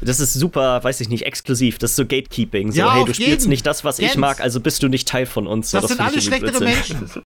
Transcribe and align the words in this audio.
Das 0.00 0.20
ist 0.20 0.32
super, 0.34 0.82
weiß 0.84 1.00
ich 1.00 1.08
nicht, 1.08 1.24
exklusiv. 1.26 1.78
Das 1.78 1.90
ist 1.90 1.96
so 1.96 2.04
Gatekeeping. 2.06 2.70
So, 2.72 2.78
Ja, 2.78 2.94
hey, 2.94 3.04
du 3.04 3.12
spielst 3.14 3.30
jeden. 3.30 3.48
nicht 3.50 3.66
das, 3.66 3.84
was 3.84 3.98
ich 3.98 4.06
Jens. 4.06 4.16
mag, 4.16 4.40
also 4.40 4.60
bist 4.60 4.82
du 4.82 4.88
nicht 4.88 5.08
Teil 5.08 5.26
von 5.26 5.46
uns. 5.46 5.70
So, 5.70 5.80
Das, 5.80 5.88
sind 5.90 6.00
alle 6.00 6.16
ich 6.18 6.24
schlechtere. 6.24 6.62
Menschen. 6.64 7.10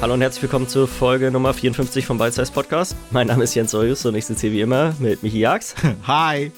Hallo 0.00 0.14
und 0.14 0.20
herzlich 0.20 0.42
willkommen 0.42 0.68
zur 0.68 0.86
Folge 0.86 1.30
Nummer 1.30 1.54
54 1.54 2.04
vom 2.06 2.18
Bite 2.18 2.32
Size 2.32 2.52
Podcast. 2.52 2.94
Mein 3.10 3.26
Name 3.28 3.44
ist 3.44 3.54
Jens 3.54 3.74
Eurius 3.74 4.04
und 4.04 4.14
ich 4.14 4.26
sitze 4.26 4.42
hier 4.42 4.52
wie 4.52 4.60
immer 4.60 4.94
mit 4.98 5.22
Michi 5.22 5.38
Jax. 5.40 5.74
Hi. 6.06 6.52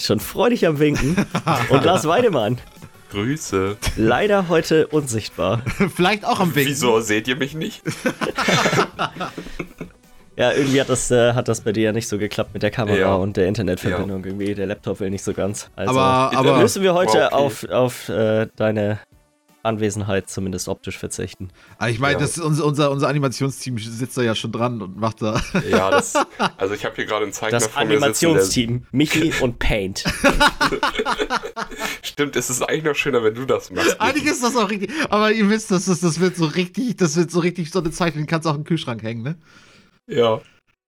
Schon 0.00 0.18
freudig 0.20 0.66
am 0.66 0.78
Winken. 0.78 1.14
und 1.68 1.84
Lars 1.84 2.06
Weidemann. 2.06 2.58
Grüße. 3.12 3.76
Leider 3.96 4.48
heute 4.48 4.86
unsichtbar. 4.86 5.62
Vielleicht 5.94 6.24
auch 6.24 6.40
am 6.40 6.54
Winken. 6.54 6.70
Wieso 6.70 7.00
seht 7.00 7.28
ihr 7.28 7.36
mich 7.36 7.54
nicht? 7.54 7.82
Ja, 10.36 10.52
irgendwie 10.52 10.80
hat 10.80 10.88
das, 10.88 11.10
äh, 11.10 11.34
hat 11.34 11.48
das 11.48 11.60
bei 11.60 11.72
dir 11.72 11.82
ja 11.84 11.92
nicht 11.92 12.08
so 12.08 12.16
geklappt 12.16 12.54
mit 12.54 12.62
der 12.62 12.70
Kamera 12.70 12.96
Ja. 12.96 13.14
und 13.14 13.36
der 13.36 13.46
Internetverbindung. 13.46 14.24
Irgendwie, 14.24 14.54
der 14.54 14.66
Laptop 14.68 15.00
will 15.00 15.10
nicht 15.10 15.22
so 15.22 15.34
ganz. 15.34 15.68
Also 15.76 15.98
Aber, 16.00 16.34
aber 16.34 16.58
müssen 16.58 16.82
wir 16.82 16.94
heute 16.94 17.26
Okay. 17.26 17.34
auf, 17.34 17.68
auf 17.68 18.08
äh, 18.08 18.46
deine 18.56 19.00
Anwesenheit 19.62 20.28
zumindest 20.30 20.68
optisch 20.68 20.96
verzichten. 20.98 21.48
aber 21.78 21.90
ich 21.90 21.98
meine, 21.98 22.14
Ja. 22.14 22.18
das 22.20 22.36
ist 22.36 22.42
unser, 22.42 22.64
unser, 22.64 22.90
unser 22.90 23.08
Animationsteam 23.08 23.78
sitzt 23.78 24.16
da 24.16 24.22
ja 24.22 24.34
schon 24.34 24.52
dran 24.52 24.80
und 24.82 24.96
macht 24.98 25.20
da. 25.22 25.40
Ja, 25.68 25.90
das. 25.90 26.14
Also 26.56 26.74
ich 26.74 26.84
habe 26.84 26.94
hier 26.96 27.06
gerade 27.06 27.24
einen 27.24 27.32
Zeichner 27.32 27.58
Das 27.58 27.68
vor. 27.68 27.82
Animationsteam, 27.82 28.86
Michi 28.92 29.32
und 29.40 29.58
Paint. 29.58 30.04
Stimmt, 32.02 32.36
es 32.36 32.50
ist 32.50 32.62
eigentlich 32.62 32.84
noch 32.84 32.94
schöner, 32.94 33.22
wenn 33.22 33.34
du 33.34 33.44
das 33.44 33.70
machst. 33.70 34.00
Eigentlich 34.00 34.24
ist 34.26 34.42
das 34.42 34.56
auch 34.56 34.70
richtig, 34.70 34.90
aber 35.10 35.32
ihr 35.32 35.48
wisst, 35.50 35.70
das, 35.70 35.88
ist, 35.88 36.02
das 36.02 36.20
wird 36.20 36.36
so 36.36 36.46
richtig, 36.46 36.96
das 36.96 37.16
wird 37.16 37.30
so 37.30 37.40
richtig 37.40 37.70
so 37.70 37.78
eine 37.80 37.90
Zeichnung, 37.90 38.24
die 38.24 38.26
kannst 38.26 38.46
du 38.46 38.50
auch 38.50 38.56
im 38.56 38.64
Kühlschrank 38.64 39.02
hängen, 39.02 39.22
ne? 39.22 39.36
Ja. 40.06 40.40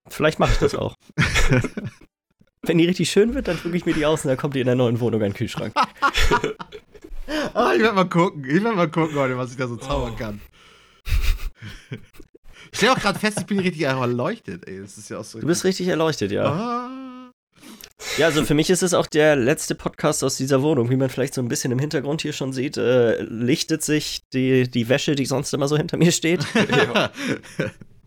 Vielleicht 0.08 0.38
mache 0.38 0.52
ich 0.52 0.58
das 0.58 0.74
auch. 0.74 0.94
Wenn 2.64 2.78
die 2.78 2.86
richtig 2.86 3.10
schön 3.10 3.34
wird, 3.34 3.48
dann 3.48 3.56
drücke 3.56 3.76
ich 3.76 3.86
mir 3.86 3.94
die 3.94 4.06
aus 4.06 4.24
und 4.24 4.28
dann 4.28 4.36
kommt 4.36 4.54
die 4.54 4.60
in 4.60 4.66
der 4.66 4.76
neuen 4.76 5.00
Wohnung 5.00 5.20
an 5.22 5.30
den 5.30 5.34
Kühlschrank. 5.34 5.72
Ah, 7.54 7.72
ich 7.74 7.80
werde 7.82 7.94
mal 7.94 8.08
gucken, 8.08 8.44
ich 8.44 8.62
werde 8.62 8.76
mal 8.76 8.90
gucken 8.90 9.16
heute, 9.16 9.36
was 9.36 9.50
ich 9.52 9.56
da 9.56 9.66
so 9.68 9.76
zaubern 9.76 10.16
kann. 10.16 10.40
Ich 12.70 12.78
stelle 12.78 12.92
auch 12.92 12.98
gerade 13.00 13.18
fest, 13.18 13.38
ich 13.40 13.46
bin 13.46 13.58
richtig 13.58 13.82
erleuchtet, 13.82 14.66
ey. 14.66 14.80
Das 14.80 14.96
ist 14.96 15.08
ja 15.10 15.18
auch 15.18 15.24
so. 15.24 15.38
Du 15.40 15.46
bist 15.46 15.64
richtig 15.64 15.88
erleuchtet, 15.88 16.32
ja. 16.32 16.44
Ah. 16.44 16.88
Ja, 18.18 18.26
also 18.26 18.44
für 18.44 18.54
mich 18.54 18.68
ist 18.70 18.82
es 18.82 18.94
auch 18.94 19.06
der 19.06 19.36
letzte 19.36 19.74
Podcast 19.74 20.24
aus 20.24 20.36
dieser 20.36 20.62
Wohnung. 20.62 20.90
Wie 20.90 20.96
man 20.96 21.08
vielleicht 21.08 21.34
so 21.34 21.40
ein 21.40 21.48
bisschen 21.48 21.70
im 21.70 21.78
Hintergrund 21.78 22.22
hier 22.22 22.32
schon 22.32 22.52
sieht, 22.52 22.76
äh, 22.76 23.22
lichtet 23.22 23.82
sich 23.82 24.22
die, 24.32 24.68
die 24.68 24.88
Wäsche, 24.88 25.14
die 25.14 25.24
sonst 25.26 25.52
immer 25.54 25.68
so 25.68 25.76
hinter 25.76 25.96
mir 25.98 26.12
steht. 26.12 26.44
ja. 26.70 27.10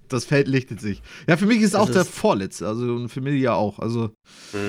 Das 0.08 0.23
Feld 0.23 0.48
lichtet 0.48 0.80
sich. 0.80 1.02
Ja, 1.28 1.36
für 1.36 1.48
mich 1.48 1.62
ist 1.64 1.73
Das 1.73 1.81
auch 1.81 1.90
der 1.90 2.03
ist- 2.03 2.12
vorletzte, 2.12 2.68
also 2.68 3.08
für 3.08 3.22
mich 3.22 3.42
ja 3.42 3.56
auch. 3.56 3.80
Also. 3.80 4.12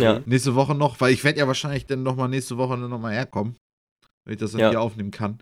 Ja. 0.01 0.23
nächste 0.25 0.55
Woche 0.55 0.75
noch, 0.75 0.99
weil 1.03 1.13
ich 1.13 1.25
werde 1.25 1.39
ja 1.41 1.47
wahrscheinlich 1.47 1.85
dann 1.85 2.03
nochmal 2.03 2.31
nächste 2.31 2.57
Woche 2.57 2.79
dann 2.79 2.89
nochmal 2.89 3.13
herkommen, 3.13 3.55
wenn 4.27 4.35
ich 4.35 4.41
das 4.41 4.53
dann 4.53 4.61
Ja. 4.61 4.71
hier 4.71 4.81
aufnehmen 4.81 5.11
kann. 5.11 5.39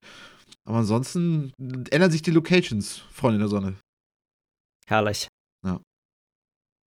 Aber 0.67 0.79
ansonsten 0.79 1.53
ändern 1.91 2.11
sich 2.11 2.23
die 2.23 2.31
Locations, 2.31 2.99
Freunde 3.11 3.39
der 3.41 3.49
Sonne. 3.49 3.77
Herrlich, 4.87 5.29
Ja, 5.65 5.81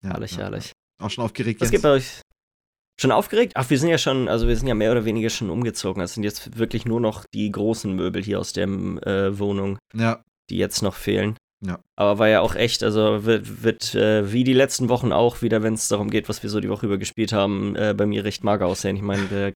herrlich, 0.04 0.32
ja. 0.32 0.38
herrlich. 0.40 0.72
Auch 1.02 1.10
schon 1.10 1.24
aufgeregt. 1.24 1.60
Was 1.62 1.68
Jens? 1.68 1.72
gibt 1.72 1.84
bei 1.84 1.92
euch? 1.92 2.22
Schon 3.00 3.12
aufgeregt? 3.12 3.54
Ach, 3.56 3.70
wir 3.70 3.78
sind 3.78 3.90
ja 3.90 3.98
schon, 4.00 4.28
also 4.28 4.48
wir 4.48 4.56
sind 4.56 4.68
ja 4.68 4.74
mehr 4.74 4.92
oder 4.92 5.06
weniger 5.06 5.30
schon 5.30 5.52
umgezogen. 5.52 6.02
Es 6.02 6.16
sind 6.16 6.24
jetzt 6.24 6.58
wirklich 6.58 6.86
nur 6.86 7.00
noch 7.00 7.26
die 7.34 7.52
großen 7.52 7.94
Möbel 7.96 8.24
hier 8.24 8.40
aus 8.40 8.54
der 8.54 8.66
äh, 8.68 9.38
Wohnung, 9.38 9.78
Ja, 9.94 10.24
die 10.50 10.58
jetzt 10.58 10.82
noch 10.82 10.96
fehlen. 10.96 11.38
Ja. 11.62 11.80
Aber 11.96 12.20
war 12.20 12.28
ja 12.28 12.42
auch 12.42 12.54
echt, 12.56 12.84
also 12.84 13.26
wird, 13.26 13.64
wird 13.64 13.96
äh, 13.96 14.32
wie 14.32 14.44
die 14.44 14.54
letzten 14.54 14.90
Wochen 14.90 15.12
auch 15.12 15.42
wieder, 15.42 15.64
wenn 15.64 15.74
es 15.74 15.88
darum 15.88 16.10
geht, 16.12 16.30
was 16.30 16.44
wir 16.44 16.50
so 16.52 16.60
die 16.60 16.70
Woche 16.70 16.86
über 16.86 16.98
gespielt 17.00 17.34
haben, 17.34 17.76
äh, 17.76 17.96
bei 17.98 18.06
mir 18.06 18.24
recht 18.24 18.44
mager 18.44 18.68
aussehen. 18.68 18.96
Ich 18.96 19.02
meine, 19.02 19.54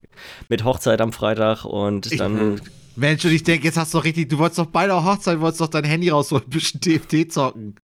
mit 0.48 0.64
Hochzeit 0.64 1.00
am 1.00 1.12
Freitag 1.12 1.64
und 1.64 2.10
Ich- 2.10 2.18
dann 2.18 2.60
Mensch, 2.96 3.24
und 3.24 3.30
ich 3.32 3.42
denke, 3.44 3.64
jetzt 3.66 3.76
hast 3.78 3.94
du 3.94 3.98
doch 3.98 4.04
richtig, 4.04 4.28
du 4.28 4.36
wolltest 4.38 4.58
doch 4.58 4.66
beide 4.66 4.94
auf 4.94 5.04
Hochzeit, 5.04 5.40
wolltest 5.40 5.60
doch 5.62 5.68
dein 5.68 5.84
Handy 5.84 6.10
rausholen, 6.10 6.44
ein 6.44 6.50
bisschen 6.50 6.80
TFT 6.80 7.30
zocken. 7.32 7.76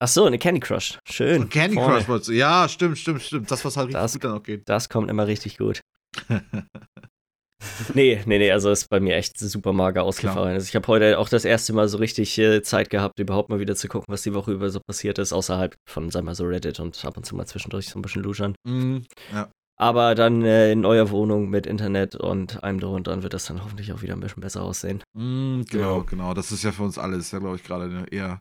Ach 0.00 0.08
so, 0.08 0.24
eine 0.26 0.38
Candy 0.38 0.60
Crush. 0.60 0.98
Schön. 1.08 1.42
Und 1.42 1.50
Candy 1.50 1.76
Vorne. 1.76 1.94
Crush 1.98 2.08
wolltest 2.08 2.28
du. 2.28 2.32
Ja, 2.34 2.68
stimmt, 2.68 2.98
stimmt, 2.98 3.22
stimmt. 3.22 3.50
Das, 3.50 3.64
was 3.64 3.76
halt 3.76 3.86
richtig 3.86 4.02
Das- 4.02 4.12
gut 4.14 4.24
dann 4.24 4.32
auch 4.32 4.42
geht. 4.42 4.68
Das 4.68 4.88
kommt 4.88 5.08
immer 5.08 5.26
richtig 5.28 5.56
gut. 5.56 5.80
nee, 7.94 8.20
nee, 8.26 8.38
nee, 8.38 8.50
also 8.50 8.70
ist 8.70 8.88
bei 8.88 9.00
mir 9.00 9.16
echt 9.16 9.38
super 9.38 9.72
mager 9.72 10.02
ausgefallen. 10.04 10.54
Also 10.54 10.66
ich 10.68 10.74
habe 10.76 10.86
heute 10.88 11.18
auch 11.18 11.28
das 11.28 11.44
erste 11.44 11.72
Mal 11.72 11.88
so 11.88 11.98
richtig 11.98 12.38
äh, 12.38 12.62
Zeit 12.62 12.90
gehabt, 12.90 13.18
überhaupt 13.18 13.48
mal 13.50 13.60
wieder 13.60 13.74
zu 13.76 13.88
gucken, 13.88 14.06
was 14.12 14.22
die 14.22 14.34
Woche 14.34 14.52
über 14.52 14.70
so 14.70 14.80
passiert 14.86 15.18
ist, 15.18 15.32
außerhalb 15.32 15.74
von, 15.88 16.10
sagen 16.10 16.24
wir 16.26 16.30
mal, 16.30 16.34
so 16.34 16.44
Reddit 16.44 16.80
und 16.80 17.04
ab 17.04 17.16
und 17.16 17.24
zu 17.24 17.34
mal 17.36 17.46
zwischendurch 17.46 17.88
so 17.88 17.98
ein 17.98 18.02
bisschen 18.02 18.22
luschern. 18.22 18.54
Mhm. 18.66 19.04
Ja. 19.32 19.48
Aber 19.76 20.14
dann 20.14 20.42
äh, 20.44 20.70
in 20.70 20.84
eurer 20.86 21.10
Wohnung 21.10 21.50
mit 21.50 21.66
Internet 21.66 22.14
und 22.14 22.62
allem 22.62 22.78
drum 22.78 22.94
und 22.94 23.06
wird 23.24 23.34
das 23.34 23.46
dann 23.46 23.64
hoffentlich 23.64 23.92
auch 23.92 24.02
wieder 24.02 24.14
ein 24.14 24.20
bisschen 24.20 24.40
besser 24.40 24.62
aussehen. 24.62 25.02
Mhm, 25.16 25.64
genau, 25.68 25.98
Ja. 25.98 26.04
genau. 26.08 26.34
Das 26.34 26.52
ist 26.52 26.62
ja 26.62 26.70
für 26.70 26.84
uns 26.84 26.96
alle, 26.96 27.16
ist 27.16 27.32
ja, 27.32 27.40
glaube 27.40 27.56
ich, 27.56 27.64
gerade 27.64 28.06
eher 28.10 28.40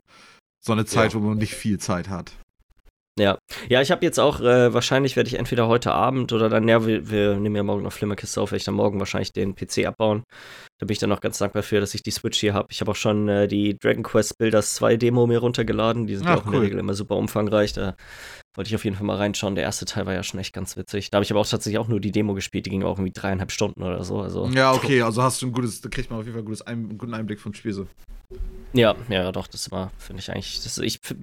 so 0.63 0.73
eine 0.73 0.85
Zeit, 0.85 1.13
Ja. 1.13 1.19
wo 1.19 1.25
man 1.25 1.38
nicht 1.40 1.55
viel 1.55 1.79
Zeit 1.79 2.07
hat. 2.07 2.34
Ja, 3.19 3.38
ja, 3.69 3.79
ich 3.79 3.91
habe 3.91 4.03
jetzt 4.03 4.19
auch, 4.19 4.40
äh, 4.41 4.74
wahrscheinlich 4.74 5.16
werde 5.16 5.28
ich 5.28 5.35
entweder 5.38 5.68
heute 5.68 5.91
Abend 5.91 6.34
oder 6.34 6.50
dann, 6.50 6.68
ja, 6.68 6.85
wir, 6.88 7.12
wir 7.12 7.35
nehmen 7.35 7.56
ja 7.56 7.62
morgen 7.62 7.84
noch 7.84 7.94
Flimmerkiste 7.94 8.41
auf, 8.41 8.50
werde 8.50 8.57
ich 8.57 8.63
dann 8.63 8.74
morgen 8.74 8.97
wahrscheinlich 8.97 9.31
den 9.31 9.53
PC 9.53 9.85
abbauen. 9.85 10.24
Da 10.79 10.88
bin 10.88 10.94
ich 10.94 11.00
dann 11.00 11.12
auch 11.12 11.22
ganz 11.22 11.38
dankbar 11.38 11.62
für, 11.62 11.79
dass 11.79 11.94
ich 11.94 12.02
die 12.02 12.09
Switch 12.09 12.40
hier 12.40 12.56
habe. 12.56 12.69
Ich 12.72 12.81
habe 12.81 12.90
auch 12.90 12.96
schon 12.96 13.29
äh, 13.29 13.47
die 13.47 13.78
Dragon 13.78 14.02
Quest 14.02 14.40
Builders 14.40 14.73
2 14.75 14.97
Demo 14.97 15.28
mir 15.28 15.38
runtergeladen. 15.40 16.07
Die 16.07 16.16
sind 16.16 16.25
ja 16.28 16.34
Ach, 16.34 16.40
auch 16.40 16.46
in 16.46 16.52
der 16.52 16.59
cool. 16.59 16.66
Regel 16.66 16.79
immer 16.79 16.96
super 16.96 17.16
umfangreich. 17.16 17.73
Da 17.73 17.96
wollte 18.56 18.69
ich 18.69 18.75
auf 18.75 18.84
jeden 18.84 18.96
Fall 18.96 19.06
mal 19.06 19.18
reinschauen. 19.18 19.56
Der 19.56 19.64
erste 19.64 19.86
Teil 19.86 20.06
war 20.06 20.14
ja 20.14 20.24
schon 20.24 20.40
echt 20.40 20.53
ganz 20.53 20.78
witzig. 20.78 21.09
Da 21.09 21.18
habe 21.18 21.24
ich 21.24 21.31
aber 21.31 21.40
auch 21.40 21.47
tatsächlich 21.47 21.80
auch 21.80 21.88
nur 21.88 22.00
die 22.00 22.12
Demo 22.12 22.34
gespielt. 22.34 22.66
Die 22.66 22.69
ging 22.69 22.84
auch 22.84 22.97
irgendwie 22.97 23.12
dreieinhalb 23.14 23.52
Stunden 23.52 23.81
oder 23.84 24.03
so. 24.03 24.19
Also, 24.22 24.47
Ja, 24.47 24.74
okay, 24.75 25.02
also 25.02 25.24
hast 25.24 25.41
du 25.41 25.47
ein 25.47 25.52
gutes, 25.52 25.81
da 25.81 25.90
kriegt 25.90 26.09
man 26.09 26.19
auf 26.19 26.25
jeden 26.25 26.36
Fall 26.36 26.44
gutes 26.44 26.62
Ein, 26.62 26.80
einen 26.90 26.97
guten 26.97 27.14
Einblick 27.14 27.40
vom 27.40 27.53
Spiel 27.53 27.74
so. 27.74 27.88
Ja, 28.74 28.96
ja, 29.09 29.31
doch, 29.31 29.47
das 29.47 29.69
war, 29.72 29.91
finde 30.00 30.22
ich 30.22 30.31
eigentlich, 30.31 30.62
das, 30.64 30.78
ich 30.80 31.00
f- 31.03 31.16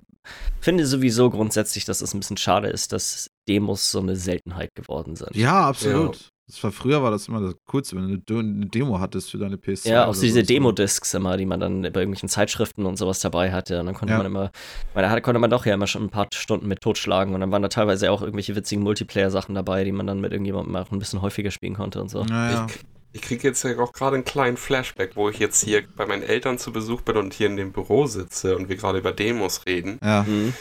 finde 0.60 0.86
sowieso 0.86 1.30
grundsätzlich, 1.30 1.84
dass 1.84 2.00
es 2.00 2.14
ein 2.14 2.20
bisschen 2.20 2.36
schade 2.36 2.68
ist, 2.68 2.92
dass 2.92 3.29
Demos 3.48 3.90
so 3.90 4.00
eine 4.00 4.16
Seltenheit 4.16 4.70
geworden 4.74 5.16
sind. 5.16 5.34
Ja, 5.36 5.68
absolut. 5.68 6.28
Das 6.46 6.64
war, 6.64 6.72
früher 6.72 7.00
war 7.00 7.12
das 7.12 7.28
immer 7.28 7.40
das 7.40 7.54
Coolste, 7.70 7.94
wenn 7.94 8.02
du 8.02 8.08
eine, 8.08 8.18
De- 8.18 8.38
eine 8.40 8.66
Demo 8.66 8.98
hattest 8.98 9.30
für 9.30 9.38
deine 9.38 9.54
PS2. 9.56 9.88
Ja, 9.88 10.06
auch 10.06 10.14
so 10.14 10.22
diese 10.22 10.40
so. 10.40 10.46
Demo-Discs 10.46 11.14
immer, 11.14 11.36
die 11.36 11.46
man 11.46 11.60
dann 11.60 11.82
bei 11.82 11.86
irgendwelchen 12.00 12.28
Zeitschriften 12.28 12.86
und 12.86 12.96
sowas 12.96 13.20
dabei 13.20 13.52
hatte. 13.52 13.78
Und 13.78 13.86
dann 13.86 13.94
konnte 13.94 14.12
Ja. 14.14 14.18
man 14.18 14.26
immer, 14.26 14.50
weil 14.92 15.04
da 15.04 15.10
hatte- 15.10 15.22
konnte 15.22 15.38
man 15.38 15.48
doch 15.50 15.64
ja 15.64 15.74
immer 15.74 15.86
schon 15.86 16.02
ein 16.02 16.10
paar 16.10 16.26
Stunden 16.34 16.66
mit 16.66 16.80
totschlagen. 16.80 17.34
Und 17.34 17.40
dann 17.40 17.52
waren 17.52 17.62
da 17.62 17.68
teilweise 17.68 18.10
auch 18.10 18.20
irgendwelche 18.22 18.56
witzigen 18.56 18.82
Multiplayer-Sachen 18.82 19.54
dabei, 19.54 19.84
die 19.84 19.92
man 19.92 20.08
dann 20.08 20.20
mit 20.20 20.32
irgendjemandem 20.32 20.74
auch 20.74 20.90
ein 20.90 20.98
bisschen 20.98 21.22
häufiger 21.22 21.52
spielen 21.52 21.74
konnte 21.74 22.00
und 22.02 22.08
so. 22.08 22.24
Naja. 22.24 22.66
Ich, 22.68 22.80
ich 23.12 23.22
kriege 23.22 23.46
jetzt 23.46 23.62
ja 23.62 23.78
auch 23.78 23.92
gerade 23.92 24.16
einen 24.16 24.24
kleinen 24.24 24.56
Flashback, 24.56 25.14
wo 25.14 25.28
ich 25.28 25.38
jetzt 25.38 25.62
hier 25.62 25.84
bei 25.96 26.04
meinen 26.04 26.24
Eltern 26.24 26.58
zu 26.58 26.72
Besuch 26.72 27.02
bin 27.02 27.16
und 27.16 27.32
hier 27.32 27.46
in 27.46 27.56
dem 27.56 27.70
Büro 27.70 28.06
sitze 28.06 28.56
und 28.56 28.68
wir 28.68 28.74
gerade 28.74 28.98
über 28.98 29.12
Demos 29.12 29.66
reden. 29.66 30.00
Ja. 30.02 30.24
Mhm. 30.24 30.52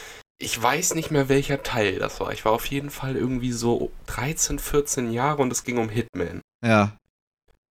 Ich 0.41 0.61
weiß 0.61 0.95
nicht 0.95 1.11
mehr, 1.11 1.27
welcher 1.27 1.63
Teil 1.63 1.99
das 1.99 2.19
war. 2.19 2.31
Ich 2.31 2.45
war 2.45 2.53
auf 2.53 2.65
jeden 2.67 2.89
Fall 2.89 3.15
irgendwie 3.17 3.51
so 3.51 3.91
13, 4.07 4.57
14 4.57 5.11
Jahre 5.11 5.41
und 5.41 5.51
es 5.51 5.65
ging 5.65 5.77
um 5.77 5.89
Hitman. 5.89 6.41
Ja. 6.65 6.97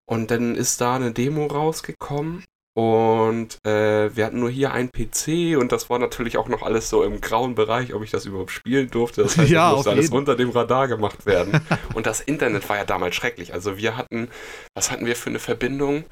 Und 0.05 0.31
dann 0.31 0.55
ist 0.55 0.81
da 0.81 0.95
eine 0.95 1.11
Demo 1.11 1.47
rausgekommen 1.47 2.43
und 2.77 3.57
äh, 3.65 4.15
wir 4.15 4.23
hatten 4.25 4.39
nur 4.39 4.51
hier 4.51 4.71
einen 4.71 4.91
PC 4.91 5.57
und 5.59 5.71
das 5.71 5.89
war 5.89 5.97
natürlich 5.97 6.37
auch 6.37 6.47
noch 6.47 6.61
alles 6.61 6.91
so 6.91 7.01
im 7.01 7.21
grauen 7.21 7.55
Bereich, 7.55 7.95
ob 7.95 8.03
ich 8.03 8.11
das 8.11 8.25
überhaupt 8.25 8.51
spielen 8.51 8.91
durfte. 8.91 9.23
Das 9.23 9.35
heißt, 9.35 9.49
Ja, 9.51 9.69
das 9.69 9.77
musste 9.77 9.91
alles 9.91 10.09
unter 10.11 10.35
dem 10.35 10.51
Radar 10.51 10.87
gemacht 10.87 11.25
werden. 11.25 11.59
und 11.95 12.05
das 12.05 12.21
Internet 12.21 12.69
war 12.69 12.77
ja 12.77 12.85
damals 12.85 13.15
schrecklich. 13.15 13.53
Also 13.53 13.77
wir 13.77 13.97
hatten, 13.97 14.27
was 14.75 14.91
hatten 14.91 15.07
wir 15.07 15.15
für 15.15 15.31
eine 15.31 15.39
Verbindung? 15.39 16.03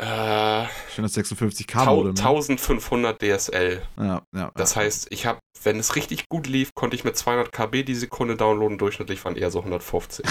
Äh, 0.00 0.66
Schön 0.94 1.02
das 1.02 1.14
56k 1.14 1.84
tau- 1.84 1.96
Modem. 1.96 2.14
ne? 2.14 2.20
1500 2.20 3.20
DSL. 3.20 3.82
Ja, 3.98 4.22
ja. 4.34 4.50
Das 4.54 4.74
ja. 4.74 4.80
heißt, 4.80 5.08
ich 5.10 5.26
habe, 5.26 5.40
wenn 5.62 5.78
es 5.78 5.94
richtig 5.94 6.26
gut 6.30 6.46
lief, 6.46 6.70
konnte 6.74 6.96
ich 6.96 7.04
mit 7.04 7.18
200 7.18 7.52
KB 7.52 7.82
die 7.82 7.94
Sekunde 7.94 8.36
downloaden. 8.36 8.78
Durchschnittlich 8.78 9.22
waren 9.26 9.36
eher 9.36 9.50
so 9.50 9.58
150. 9.58 10.24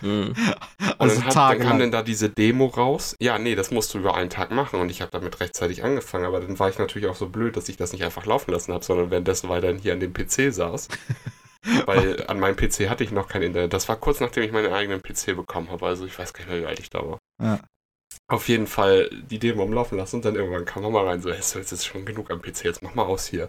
Mhm. 0.00 0.34
Und 0.80 0.94
also 0.98 1.20
dann, 1.20 1.24
hat, 1.26 1.36
dann 1.36 1.58
kam 1.60 1.78
dann 1.78 1.92
da 1.92 2.02
diese 2.02 2.30
Demo 2.30 2.66
raus. 2.66 3.14
Ja, 3.20 3.38
nee, 3.38 3.54
das 3.54 3.70
musst 3.70 3.94
du 3.94 3.98
über 3.98 4.16
einen 4.16 4.28
Tag 4.30 4.50
machen 4.50 4.80
und 4.80 4.90
ich 4.90 5.00
habe 5.00 5.10
damit 5.12 5.38
rechtzeitig 5.40 5.84
angefangen. 5.84 6.24
Aber 6.24 6.40
dann 6.40 6.58
war 6.58 6.68
ich 6.68 6.78
natürlich 6.78 7.08
auch 7.08 7.14
so 7.16 7.28
blöd, 7.28 7.56
dass 7.56 7.68
ich 7.68 7.76
das 7.76 7.92
nicht 7.92 8.02
einfach 8.04 8.26
laufen 8.26 8.50
lassen 8.50 8.72
habe, 8.72 8.84
sondern 8.84 9.10
währenddessen 9.10 9.48
weiterhin 9.48 9.78
hier 9.78 9.92
an 9.92 10.00
dem 10.00 10.12
PC 10.12 10.52
saß. 10.52 10.88
Weil 11.86 12.24
an 12.26 12.40
meinem 12.40 12.56
PC 12.56 12.88
hatte 12.90 13.04
ich 13.04 13.12
noch 13.12 13.28
kein 13.28 13.42
Internet. 13.42 13.72
Das 13.72 13.88
war 13.88 13.94
kurz 13.96 14.18
nachdem 14.18 14.42
ich 14.42 14.50
meinen 14.50 14.72
eigenen 14.72 15.00
PC 15.00 15.36
bekommen 15.36 15.70
habe. 15.70 15.86
Also 15.86 16.06
ich 16.06 16.18
weiß 16.18 16.32
gar 16.32 16.40
nicht 16.40 16.50
mehr, 16.50 16.62
wie 16.62 16.66
alt 16.66 16.80
ich 16.80 16.90
da 16.90 16.98
war. 16.98 17.18
Ja. 17.40 17.60
Auf 18.32 18.48
jeden 18.48 18.66
Fall 18.66 19.10
die 19.30 19.38
Demo 19.38 19.62
am 19.62 19.72
Laufen 19.72 19.98
lassen 19.98 20.16
und 20.16 20.24
dann 20.24 20.34
irgendwann 20.34 20.64
kam 20.64 20.82
Mama 20.82 21.02
rein, 21.02 21.20
so, 21.20 21.30
hey, 21.30 21.38
es 21.38 21.54
ist 21.54 21.84
schon 21.84 22.04
genug 22.06 22.30
am 22.30 22.40
PC, 22.40 22.64
jetzt 22.64 22.82
mach 22.82 22.94
mal 22.94 23.04
aus 23.04 23.26
hier. 23.26 23.48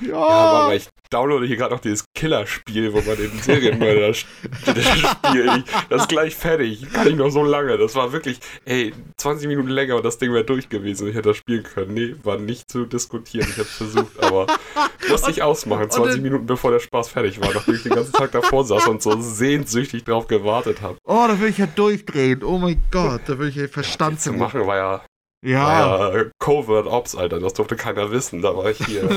Ja, 0.00 0.18
Mama, 0.18 0.74
ich 0.74 0.88
downloade 1.14 1.46
hier 1.46 1.56
gerade 1.56 1.74
noch 1.74 1.80
dieses 1.80 2.04
Killerspiel, 2.14 2.92
wo 2.92 3.00
man 3.00 3.16
den 3.16 3.30
Serienmörder 3.40 4.14
spielt. 4.14 5.64
Das 5.88 6.02
ist 6.02 6.08
gleich 6.08 6.34
fertig, 6.34 6.92
kann 6.92 7.06
ich 7.06 7.14
noch 7.14 7.30
so 7.30 7.44
lange. 7.44 7.78
Das 7.78 7.94
war 7.94 8.12
wirklich, 8.12 8.40
ey, 8.64 8.92
20 9.16 9.48
Minuten 9.48 9.68
länger 9.68 9.96
und 9.96 10.04
das 10.04 10.18
Ding 10.18 10.32
wäre 10.32 10.44
durch 10.44 10.68
gewesen. 10.68 11.08
Ich 11.08 11.14
hätte 11.14 11.28
das 11.28 11.36
spielen 11.36 11.62
können. 11.62 11.94
Nee, 11.94 12.16
war 12.24 12.38
nicht 12.38 12.70
zu 12.70 12.84
diskutieren. 12.84 13.46
Ich 13.48 13.58
habe 13.58 13.68
versucht, 13.68 14.22
aber 14.22 14.46
musste 15.08 15.30
ich 15.30 15.42
ausmachen, 15.42 15.88
20 15.88 16.20
Minuten 16.20 16.46
bevor 16.46 16.72
der 16.72 16.80
Spaß 16.80 17.08
fertig 17.08 17.40
war, 17.40 17.52
nachdem 17.54 17.74
ich 17.74 17.82
den 17.82 17.94
ganzen 17.94 18.12
Tag 18.12 18.32
davor 18.32 18.64
saß 18.64 18.88
und 18.88 19.02
so 19.02 19.20
sehnsüchtig 19.20 20.04
drauf 20.04 20.26
gewartet 20.26 20.82
habe. 20.82 20.98
Oh, 21.04 21.24
da 21.28 21.40
will 21.40 21.50
ich 21.50 21.58
ja 21.58 21.66
durchdrehen. 21.66 22.42
Oh 22.42 22.58
mein 22.58 22.82
Gott, 22.90 23.22
da 23.26 23.38
will 23.38 23.48
ich 23.48 23.56
ja 23.56 23.68
Verstand 23.68 24.20
zu 24.20 24.32
machen, 24.32 24.66
war 24.66 24.76
ja 24.76 25.04
ja. 25.44 26.14
Ja 26.14 26.24
Covert 26.38 26.86
Ops, 26.86 27.14
Alter. 27.14 27.40
Das 27.40 27.54
durfte 27.54 27.76
keiner 27.76 28.10
wissen. 28.10 28.42
Da 28.42 28.56
war 28.56 28.70
ich 28.70 28.78
hier. 28.84 29.08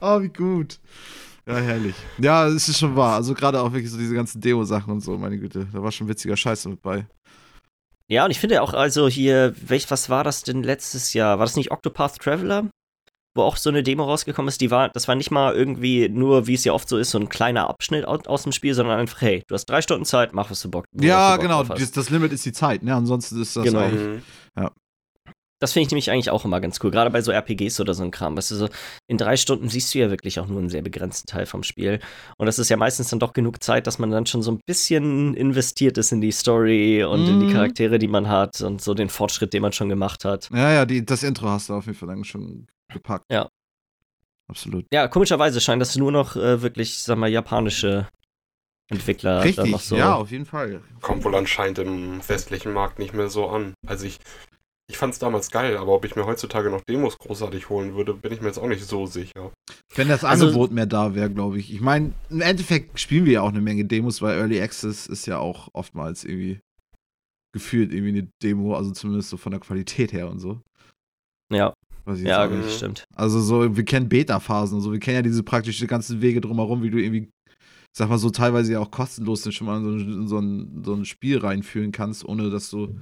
oh, 0.00 0.20
wie 0.22 0.28
gut. 0.28 0.78
Ja, 1.46 1.56
herrlich. 1.56 1.94
Ja, 2.18 2.46
es 2.46 2.68
ist 2.68 2.78
schon 2.78 2.94
wahr. 2.94 3.16
Also 3.16 3.34
gerade 3.34 3.60
auch 3.60 3.72
wirklich 3.72 3.90
so 3.90 3.98
diese 3.98 4.14
ganzen 4.14 4.40
Demo-Sachen 4.40 4.92
und 4.92 5.00
so, 5.00 5.18
meine 5.18 5.38
Güte. 5.38 5.66
Da 5.72 5.82
war 5.82 5.90
schon 5.90 6.08
witziger 6.08 6.36
Scheiß 6.36 6.66
mit 6.66 6.82
bei. 6.82 7.06
Ja, 8.08 8.24
und 8.24 8.30
ich 8.30 8.38
finde 8.38 8.62
auch, 8.62 8.74
also 8.74 9.08
hier, 9.08 9.54
welch, 9.56 9.90
was 9.90 10.10
war 10.10 10.22
das 10.22 10.42
denn 10.42 10.62
letztes 10.62 11.14
Jahr? 11.14 11.38
War 11.38 11.46
das 11.46 11.56
nicht 11.56 11.72
Octopath 11.72 12.18
Traveler? 12.18 12.68
Wo 13.34 13.42
auch 13.42 13.56
so 13.56 13.70
eine 13.70 13.82
Demo 13.82 14.04
rausgekommen 14.04 14.48
ist, 14.48 14.60
die 14.60 14.70
war, 14.70 14.88
das 14.90 15.08
war 15.08 15.14
nicht 15.14 15.30
mal 15.30 15.54
irgendwie 15.54 16.08
nur, 16.08 16.46
wie 16.46 16.54
es 16.54 16.64
ja 16.64 16.72
oft 16.72 16.88
so 16.88 16.98
ist, 16.98 17.10
so 17.10 17.18
ein 17.18 17.28
kleiner 17.28 17.68
Abschnitt 17.68 18.04
aus, 18.06 18.26
aus 18.26 18.42
dem 18.42 18.52
Spiel, 18.52 18.74
sondern 18.74 18.98
einfach, 18.98 19.20
hey, 19.20 19.42
du 19.46 19.54
hast 19.54 19.66
drei 19.66 19.82
Stunden 19.82 20.04
Zeit, 20.04 20.32
mach 20.32 20.50
was 20.50 20.60
du 20.60 20.70
Bock. 20.70 20.84
Ja, 21.00 21.32
du 21.32 21.36
Bock 21.36 21.42
genau, 21.42 21.64
das, 21.64 21.92
das, 21.92 22.10
Limit 22.10 22.32
ist 22.32 22.44
die 22.44 22.52
Zeit, 22.52 22.82
ne? 22.82 22.94
Ansonsten 22.94 23.40
ist 23.40 23.56
das 23.56 23.64
genau. 23.64 23.88
Mhm. 23.88 24.22
ja. 24.56 24.70
Das 25.62 25.72
finde 25.72 25.86
ich 25.86 25.90
nämlich 25.92 26.10
eigentlich 26.10 26.30
auch 26.30 26.44
immer 26.44 26.60
ganz 26.60 26.80
cool, 26.82 26.90
gerade 26.90 27.10
bei 27.10 27.22
so 27.22 27.30
RPGs 27.30 27.78
oder 27.78 27.94
so 27.94 28.02
ein 28.02 28.10
Kram. 28.10 28.36
Weißt 28.36 28.50
du, 28.50 28.56
so 28.56 28.68
in 29.06 29.16
drei 29.16 29.36
Stunden 29.36 29.68
siehst 29.68 29.94
du 29.94 30.00
ja 30.00 30.10
wirklich 30.10 30.40
auch 30.40 30.48
nur 30.48 30.58
einen 30.58 30.68
sehr 30.68 30.82
begrenzten 30.82 31.28
Teil 31.28 31.46
vom 31.46 31.62
Spiel. 31.62 32.00
Und 32.36 32.46
das 32.46 32.58
ist 32.58 32.68
ja 32.68 32.76
meistens 32.76 33.10
dann 33.10 33.20
doch 33.20 33.32
genug 33.32 33.62
Zeit, 33.62 33.86
dass 33.86 34.00
man 34.00 34.10
dann 34.10 34.26
schon 34.26 34.42
so 34.42 34.50
ein 34.50 34.58
bisschen 34.66 35.34
investiert 35.34 35.98
ist 35.98 36.10
in 36.10 36.20
die 36.20 36.32
Story 36.32 37.04
und 37.04 37.26
mm. 37.26 37.28
in 37.28 37.40
die 37.40 37.46
mhm. 37.46 37.52
Charaktere, 37.52 38.00
die 38.00 38.08
man 38.08 38.28
hat 38.28 38.60
und 38.60 38.82
so 38.82 38.92
den 38.92 39.08
Fortschritt, 39.08 39.52
den 39.52 39.62
man 39.62 39.72
schon 39.72 39.88
gemacht 39.88 40.24
hat. 40.24 40.50
Ja, 40.52 40.72
ja, 40.72 40.84
die, 40.84 41.06
das 41.06 41.22
Intro 41.22 41.48
hast 41.48 41.68
du 41.68 41.74
auf 41.74 41.86
jeden 41.86 41.96
Fall 41.96 42.08
dann 42.08 42.24
schon 42.24 42.66
gepackt. 42.92 43.26
Ja. 43.30 43.48
Absolut. 44.48 44.84
Ja, 44.92 45.06
komischerweise 45.06 45.60
scheint 45.60 45.80
das 45.80 45.94
nur 45.94 46.10
noch 46.10 46.34
äh, 46.34 46.60
wirklich, 46.60 46.98
sag 46.98 47.18
mal, 47.18 47.30
japanische 47.30 48.08
Entwickler 48.88 49.44
Richtig, 49.44 49.70
noch 49.70 49.80
so. 49.80 49.96
Ja, 49.96 50.16
auf 50.16 50.32
jeden 50.32 50.44
Fall. 50.44 50.82
Kommt 51.00 51.24
wohl 51.24 51.36
anscheinend 51.36 51.78
im 51.78 52.20
westlichen 52.28 52.72
Markt 52.72 52.98
nicht 52.98 53.14
mehr 53.14 53.30
so 53.30 53.48
an. 53.48 53.74
Also 53.86 54.06
ich, 54.06 54.18
ich 54.92 54.98
fand 54.98 55.14
es 55.14 55.18
damals 55.18 55.50
geil, 55.50 55.78
aber 55.78 55.92
ob 55.92 56.04
ich 56.04 56.16
mir 56.16 56.26
heutzutage 56.26 56.68
noch 56.68 56.82
Demos 56.82 57.16
großartig 57.16 57.70
holen 57.70 57.94
würde, 57.94 58.12
bin 58.12 58.30
ich 58.30 58.42
mir 58.42 58.48
jetzt 58.48 58.58
auch 58.58 58.66
nicht 58.66 58.84
so 58.84 59.06
sicher. 59.06 59.50
Wenn 59.94 60.08
das 60.08 60.22
also 60.22 60.44
Angebot 60.44 60.64
also, 60.64 60.74
mehr 60.74 60.84
da 60.84 61.14
wäre, 61.14 61.30
glaube 61.30 61.58
ich. 61.58 61.72
Ich 61.72 61.80
meine, 61.80 62.12
im 62.28 62.42
Endeffekt 62.42 63.00
spielen 63.00 63.24
wir 63.24 63.32
ja 63.32 63.40
auch 63.40 63.48
eine 63.48 63.62
Menge 63.62 63.86
Demos, 63.86 64.20
weil 64.20 64.38
Early 64.38 64.60
Access 64.60 65.06
ist 65.06 65.24
ja 65.24 65.38
auch 65.38 65.70
oftmals 65.72 66.24
irgendwie 66.24 66.60
gefühlt 67.54 67.90
irgendwie 67.90 68.18
eine 68.18 68.28
Demo, 68.42 68.76
also 68.76 68.90
zumindest 68.90 69.30
so 69.30 69.38
von 69.38 69.52
der 69.52 69.60
Qualität 69.60 70.12
her 70.12 70.28
und 70.28 70.40
so. 70.40 70.60
Ja. 71.50 71.72
ja, 72.06 72.34
sage. 72.34 72.62
stimmt. 72.68 73.04
Also 73.14 73.40
so, 73.40 73.74
wir 73.74 73.84
kennen 73.86 74.10
Beta-Phasen 74.10 74.76
und 74.76 74.82
so, 74.82 74.92
wir 74.92 75.00
kennen 75.00 75.16
ja 75.16 75.22
diese 75.22 75.42
praktisch 75.42 75.78
die 75.78 75.86
ganzen 75.86 76.20
Wege 76.20 76.42
drumherum, 76.42 76.82
wie 76.82 76.90
du 76.90 76.98
irgendwie, 76.98 77.30
sag 77.96 78.10
mal 78.10 78.18
so, 78.18 78.28
teilweise 78.28 78.72
ja 78.72 78.80
auch 78.80 78.90
kostenlos 78.90 79.50
schon 79.54 79.66
mal 79.66 79.78
in 79.78 79.84
so, 79.84 80.26
so, 80.26 80.38
ein, 80.38 80.82
so 80.84 80.92
ein 80.92 81.06
Spiel 81.06 81.38
reinführen 81.38 81.92
kannst, 81.92 82.26
ohne 82.26 82.50
dass 82.50 82.68
du 82.68 82.94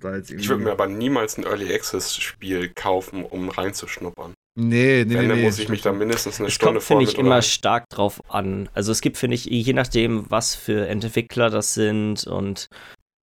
da 0.00 0.16
jetzt 0.16 0.30
irgendwie. 0.30 0.44
Ich 0.44 0.48
würde 0.48 0.64
mir 0.64 0.72
aber 0.72 0.86
niemals 0.86 1.38
ein 1.38 1.44
Early 1.44 1.72
Access-Spiel 1.72 2.70
kaufen, 2.74 3.24
um 3.24 3.48
reinzuschnuppern. 3.48 4.34
Nee, 4.58 5.04
nee, 5.06 5.14
Wenn, 5.14 5.22
nee. 5.22 5.28
Dann 5.28 5.42
muss 5.42 5.58
ich 5.58 5.68
mich 5.68 5.82
da 5.82 5.92
mindestens 5.92 6.38
eine 6.38 6.48
es 6.48 6.54
Stunde 6.54 6.74
kommt, 6.74 6.84
finde 6.84 7.04
ich, 7.04 7.18
immer 7.18 7.42
stark 7.42 7.88
drauf 7.90 8.22
an. 8.28 8.70
Also 8.72 8.90
es 8.90 9.02
gibt, 9.02 9.18
finde 9.18 9.34
ich, 9.34 9.44
je 9.44 9.72
nachdem, 9.74 10.30
was 10.30 10.54
für 10.54 10.86
Entwickler 10.88 11.50
das 11.50 11.74
sind 11.74 12.26
und 12.26 12.68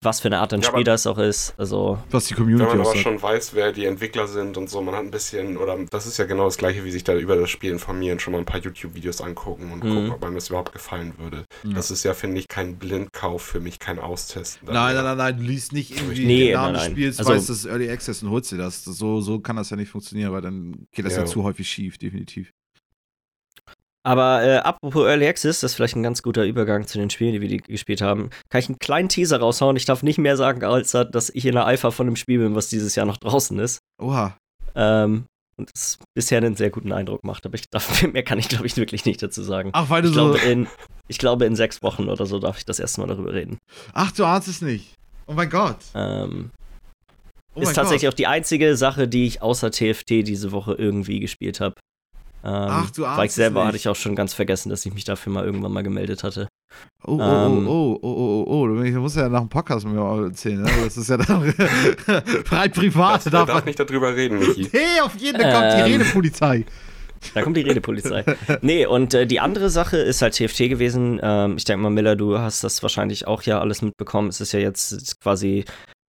was 0.04 0.20
für 0.20 0.28
eine 0.28 0.40
Art 0.40 0.54
ein 0.54 0.62
ja, 0.62 0.70
Spiel 0.70 0.84
das 0.84 1.08
auch 1.08 1.18
ist. 1.18 1.54
Also 1.58 2.00
was 2.12 2.26
die 2.26 2.34
Community 2.34 2.70
Wenn 2.70 2.78
man 2.78 2.88
aber 2.88 2.96
schon 2.96 3.22
weiß, 3.22 3.54
wer 3.54 3.72
die 3.72 3.86
Entwickler 3.86 4.28
sind 4.28 4.58
und 4.58 4.70
so, 4.70 4.82
man 4.82 4.96
hat 4.96 5.04
ein 5.04 5.12
bisschen, 5.12 5.58
oder 5.58 5.78
das 5.90 6.06
ist 6.06 6.18
ja 6.18 6.26
genau 6.26 6.46
das 6.46 6.58
gleiche, 6.58 6.84
wie 6.84 6.92
sich 6.92 7.04
da 7.04 7.16
über 7.16 7.36
das 7.36 7.50
Spiel 7.50 7.72
informieren, 7.72 8.20
schon 8.20 8.34
mal 8.34 8.40
ein 8.40 8.46
paar 8.46 8.60
YouTube-Videos 8.60 9.22
angucken 9.22 9.72
und 9.72 9.84
mhm. 9.84 9.90
gucken, 9.94 10.12
ob 10.12 10.24
einem 10.24 10.36
das 10.36 10.50
überhaupt 10.50 10.74
gefallen 10.74 11.14
würde. 11.18 11.46
Ja. 11.64 11.74
Das 11.74 11.92
ist 11.92 12.04
ja, 12.04 12.14
finde 12.14 12.40
ich, 12.40 12.48
kein 12.48 12.78
Blindkauf 12.78 13.42
für 13.42 13.60
mich, 13.60 13.80
kein 13.80 14.00
Austesten. 14.00 14.68
Nein, 14.68 14.96
nein, 14.96 15.04
nein, 15.04 15.18
nein, 15.18 15.38
du 15.38 15.44
liest 15.44 15.74
nicht 15.74 15.92
irgendwie 15.92 16.26
nee, 16.26 16.46
den 16.46 16.54
Namen 16.54 16.74
des 16.74 16.86
Spiels, 16.86 17.20
also, 17.20 17.32
weißt, 17.32 17.50
das 17.50 17.58
ist 17.58 17.66
Early 17.66 17.90
Access 17.90 18.24
und 18.24 18.30
holst 18.30 18.52
dir 18.52 18.58
das. 18.58 18.84
So, 18.84 19.22
so 19.22 19.40
kann 19.40 19.56
das 19.56 19.70
ja 19.70 19.78
nicht 19.78 19.90
funktionieren, 19.90 20.32
weil 20.32 20.42
dann 20.42 20.88
geht 20.92 21.06
das 21.06 21.14
ja, 21.14 21.20
ja 21.20 21.26
zu 21.26 21.44
häufig 21.44 21.70
schief, 21.70 21.98
definitiv. 21.98 22.52
Aber 24.06 24.44
äh, 24.44 24.58
apropos 24.58 25.06
Early 25.06 25.28
Access, 25.28 25.62
das 25.62 25.72
ist 25.72 25.76
vielleicht 25.76 25.96
ein 25.96 26.04
ganz 26.04 26.22
guter 26.22 26.44
Übergang 26.44 26.86
zu 26.86 26.98
den 26.98 27.10
Spielen, 27.10 27.32
die 27.32 27.42
wir 27.42 27.48
die 27.48 27.58
gespielt 27.58 28.02
haben. 28.02 28.30
Kann 28.50 28.60
ich 28.60 28.68
einen 28.68 28.80
kleinen 28.80 29.08
Teaser 29.08 29.40
raushauen? 29.40 29.78
Ich 29.78 29.86
darf 29.86 30.04
nicht 30.04 30.18
mehr 30.18 30.36
sagen, 30.36 30.64
als 30.64 30.92
dass 30.92 31.30
ich 31.30 31.46
in 31.46 31.54
der 31.54 31.66
Alpha 31.66 31.90
von 31.92 32.08
dem 32.08 32.18
Spiel 32.18 32.40
bin, 32.40 32.54
was 32.54 32.68
dieses 32.68 32.96
Jahr 32.96 33.06
noch 33.06 33.18
draußen 33.18 33.58
ist. 33.60 33.80
Oha. 34.02 34.38
Ähm, 34.76 35.26
und 35.56 35.70
es 35.74 36.00
bisher 36.14 36.40
einen 36.40 36.56
sehr 36.56 36.70
guten 36.70 36.92
Eindruck 36.92 37.24
macht. 37.24 37.46
Aber 37.46 37.56
ich 37.56 37.70
darf, 37.70 38.04
mehr 38.14 38.24
kann 38.24 38.40
ich, 38.40 38.50
glaube 38.50 38.66
ich, 38.66 38.76
wirklich 38.76 39.06
nicht 39.06 39.24
dazu 39.24 39.42
sagen. 39.42 39.70
Ach, 39.74 39.90
weil 39.90 40.02
du 40.02 40.10
ich 40.10 40.16
so. 40.16 40.32
Glaube, 40.32 40.40
in, 40.40 40.68
ich 41.08 41.18
glaube, 41.18 41.46
in 41.46 41.56
sechs 41.56 41.82
Wochen 41.82 42.10
oder 42.10 42.26
so 42.26 42.40
darf 42.40 42.58
ich 42.58 42.66
das 42.66 42.80
erste 42.80 43.02
Mal 43.02 43.08
darüber 43.08 43.34
reden. 43.34 43.60
Ach, 43.94 44.12
du 44.12 44.26
ahnst 44.26 44.50
es 44.50 44.62
nicht. 44.62 44.96
Oh 45.28 45.34
mein 45.34 45.50
Gott. 45.50 45.78
Ähm, 45.96 46.52
oh 47.56 47.62
ist 47.62 47.74
tatsächlich 47.74 48.02
Gott. 48.02 48.14
auch 48.14 48.18
die 48.18 48.28
einzige 48.28 48.76
Sache, 48.76 49.08
die 49.08 49.26
ich 49.28 49.42
außer 49.42 49.72
TFT 49.72 50.10
diese 50.10 50.52
Woche 50.52 50.74
irgendwie 50.74 51.22
gespielt 51.22 51.62
habe. 51.62 51.76
Ähm, 52.46 52.68
Ach, 52.70 52.92
du 52.92 53.04
Weil 53.04 53.28
ich 53.28 53.32
selber 53.32 53.62
nicht. 53.62 53.68
hatte 53.68 53.78
ich 53.78 53.88
auch 53.88 53.96
schon 53.96 54.16
ganz 54.16 54.34
vergessen, 54.34 54.70
dass 54.70 54.86
ich 54.86 54.94
mich 54.94 55.06
dafür 55.06 55.32
mal 55.32 55.46
irgendwann 55.46 55.72
mal 55.72 55.84
gemeldet 55.84 56.24
hatte. 56.24 56.50
Oh, 57.06 57.18
oh, 57.18 57.22
ähm, 57.22 57.68
oh, 57.68 57.72
oh, 57.72 58.00
oh, 58.02 58.08
oh, 58.08 58.44
oh, 58.48 58.62
oh. 58.64 58.68
Du 58.68 59.00
musst 59.00 59.16
ja 59.16 59.30
nach 59.30 59.40
dem 59.40 59.50
Podcast 59.50 59.86
mit 59.86 59.96
mir 59.96 60.26
erzählen. 60.26 60.62
Ne? 60.62 60.70
Das 60.84 60.98
ist 60.98 61.10
ja 61.10 61.18
dann 61.18 61.54
frei 62.46 62.68
privat. 62.68 63.26
Das, 63.26 63.32
darf, 63.32 63.48
darf 63.48 63.66
nicht 63.66 63.80
darüber 63.80 64.14
reden, 64.14 64.40
Michi. 64.40 64.70
Nee, 64.74 65.02
auf 65.02 65.16
jeden 65.16 65.40
Fall 65.40 65.54
kommt 65.54 65.74
die 65.74 65.92
ähm, 65.92 66.02
Redepolizei. 66.02 66.66
Da 67.34 67.42
kommt 67.42 67.56
die 67.56 67.62
Redepolizei. 67.62 68.26
nee, 68.62 68.86
und 68.86 69.14
äh, 69.14 69.26
die 69.26 69.40
andere 69.40 69.70
Sache 69.70 69.96
ist 69.98 70.22
halt 70.22 70.34
TFT 70.34 70.70
gewesen. 70.70 71.22
Ähm, 71.24 71.56
ich 71.56 71.64
denke 71.64 71.84
mal, 71.84 71.92
Miller, 71.92 72.18
du 72.18 72.40
hast 72.40 72.66
das 72.66 72.84
wahrscheinlich 72.84 73.26
auch 73.26 73.44
ja 73.44 73.62
alles 73.62 73.82
mitbekommen. 73.82 74.28
Es 74.28 74.42
ist 74.42 74.52
ja 74.52 74.60
jetzt 74.60 75.22
quasi 75.22 75.64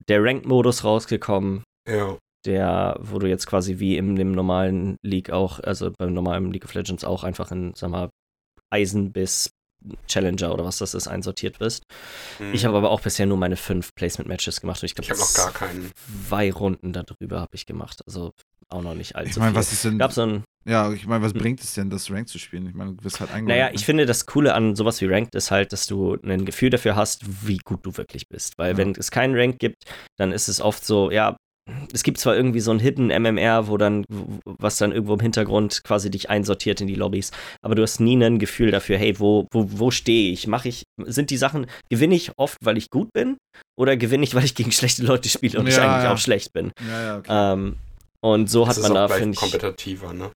der 0.08 0.24
Ranked-Modus 0.24 0.82
rausgekommen. 0.82 1.62
Ja 1.88 2.16
der, 2.46 2.96
wo 3.00 3.18
du 3.18 3.28
jetzt 3.28 3.46
quasi 3.46 3.78
wie 3.78 3.96
im, 3.96 4.16
im 4.16 4.32
normalen 4.32 4.96
League 5.02 5.30
auch, 5.30 5.60
also 5.60 5.90
beim 5.96 6.12
normalen 6.12 6.50
League 6.52 6.64
of 6.64 6.74
Legends 6.74 7.04
auch 7.04 7.24
einfach 7.24 7.50
in, 7.50 7.72
sag 7.74 7.90
mal, 7.90 8.10
Eisen 8.70 9.12
bis 9.12 9.50
Challenger 10.06 10.52
oder 10.52 10.64
was 10.64 10.78
das 10.78 10.94
ist, 10.94 11.08
einsortiert 11.08 11.60
wirst. 11.60 11.82
Mhm. 12.38 12.54
Ich 12.54 12.64
habe 12.64 12.76
aber 12.76 12.90
auch 12.90 13.00
bisher 13.00 13.26
nur 13.26 13.36
meine 13.36 13.56
fünf 13.56 13.94
Placement-Matches 13.94 14.60
gemacht 14.60 14.82
und 14.82 14.86
ich 14.86 14.94
glaube, 14.94 15.06
ich 15.06 15.10
habe 15.10 15.20
noch 15.20 15.34
gar 15.34 15.52
keinen. 15.52 15.90
Zwei 16.28 16.50
Runden 16.50 16.92
darüber 16.92 17.40
habe 17.40 17.54
ich 17.54 17.66
gemacht, 17.66 18.00
also 18.06 18.32
auch 18.70 18.82
noch 18.82 18.94
nicht 18.94 19.14
allzu 19.14 19.30
Ich 19.30 19.36
meine, 19.36 19.54
was 19.54 19.72
ist 19.72 19.84
denn. 19.84 19.98
Gab 19.98 20.12
so 20.12 20.22
ein, 20.22 20.44
ja, 20.66 20.90
ich 20.92 21.06
meine, 21.06 21.22
was 21.22 21.32
hm. 21.32 21.40
bringt 21.40 21.60
es 21.60 21.74
denn, 21.74 21.90
das 21.90 22.10
Rank 22.10 22.28
zu 22.28 22.38
spielen? 22.38 22.66
Ich 22.66 22.74
meine, 22.74 22.94
du 22.94 23.04
wirst 23.04 23.20
halt 23.20 23.30
eingeladen. 23.30 23.60
Naja, 23.60 23.74
ich 23.74 23.84
finde, 23.84 24.06
das 24.06 24.24
Coole 24.26 24.54
an 24.54 24.74
sowas 24.74 25.00
wie 25.00 25.06
Ranked 25.06 25.34
ist 25.34 25.50
halt, 25.50 25.72
dass 25.72 25.86
du 25.86 26.16
ein 26.22 26.44
Gefühl 26.46 26.70
dafür 26.70 26.96
hast, 26.96 27.46
wie 27.46 27.58
gut 27.58 27.84
du 27.84 27.96
wirklich 27.96 28.28
bist. 28.28 28.56
Weil, 28.56 28.72
ja. 28.72 28.78
wenn 28.78 28.92
es 28.92 29.10
keinen 29.10 29.36
Rank 29.36 29.58
gibt, 29.58 29.84
dann 30.18 30.32
ist 30.32 30.48
es 30.48 30.60
oft 30.62 30.84
so, 30.84 31.10
ja, 31.10 31.36
es 31.92 32.02
gibt 32.02 32.18
zwar 32.18 32.36
irgendwie 32.36 32.60
so 32.60 32.70
ein 32.70 32.78
Hidden 32.78 33.06
MMR, 33.06 33.68
wo 33.68 33.76
dann, 33.76 34.04
was 34.44 34.78
dann 34.78 34.92
irgendwo 34.92 35.14
im 35.14 35.20
Hintergrund 35.20 35.82
quasi 35.84 36.10
dich 36.10 36.28
einsortiert 36.28 36.80
in 36.80 36.86
die 36.86 36.94
Lobbys, 36.94 37.30
aber 37.62 37.74
du 37.74 37.82
hast 37.82 38.00
nie 38.00 38.22
ein 38.22 38.38
Gefühl 38.38 38.70
dafür, 38.70 38.98
hey, 38.98 39.18
wo, 39.18 39.46
wo, 39.52 39.66
wo 39.70 39.90
stehe 39.90 40.32
ich? 40.32 40.46
Mache 40.46 40.68
ich, 40.68 40.84
sind 40.98 41.30
die 41.30 41.36
Sachen, 41.36 41.66
gewinne 41.90 42.14
ich 42.14 42.32
oft, 42.36 42.58
weil 42.62 42.76
ich 42.76 42.90
gut 42.90 43.12
bin? 43.12 43.38
Oder 43.78 43.96
gewinne 43.96 44.24
ich, 44.24 44.34
weil 44.34 44.44
ich 44.44 44.54
gegen 44.54 44.72
schlechte 44.72 45.04
Leute 45.04 45.28
spiele 45.28 45.58
und 45.58 45.66
ja, 45.66 45.72
ich 45.72 45.80
eigentlich 45.80 46.04
ja. 46.04 46.12
auch 46.12 46.18
schlecht 46.18 46.52
bin? 46.52 46.72
Ja, 46.86 47.02
ja, 47.02 47.18
okay. 47.18 47.52
Ähm, 47.54 47.76
und 48.20 48.50
so 48.50 48.64
das 48.64 48.76
hat 48.76 48.82
man 48.84 48.94
da, 48.94 49.08
finde 49.08 49.34
ich. 49.34 49.38
kompetitiver, 49.38 50.12
ne? 50.12 50.30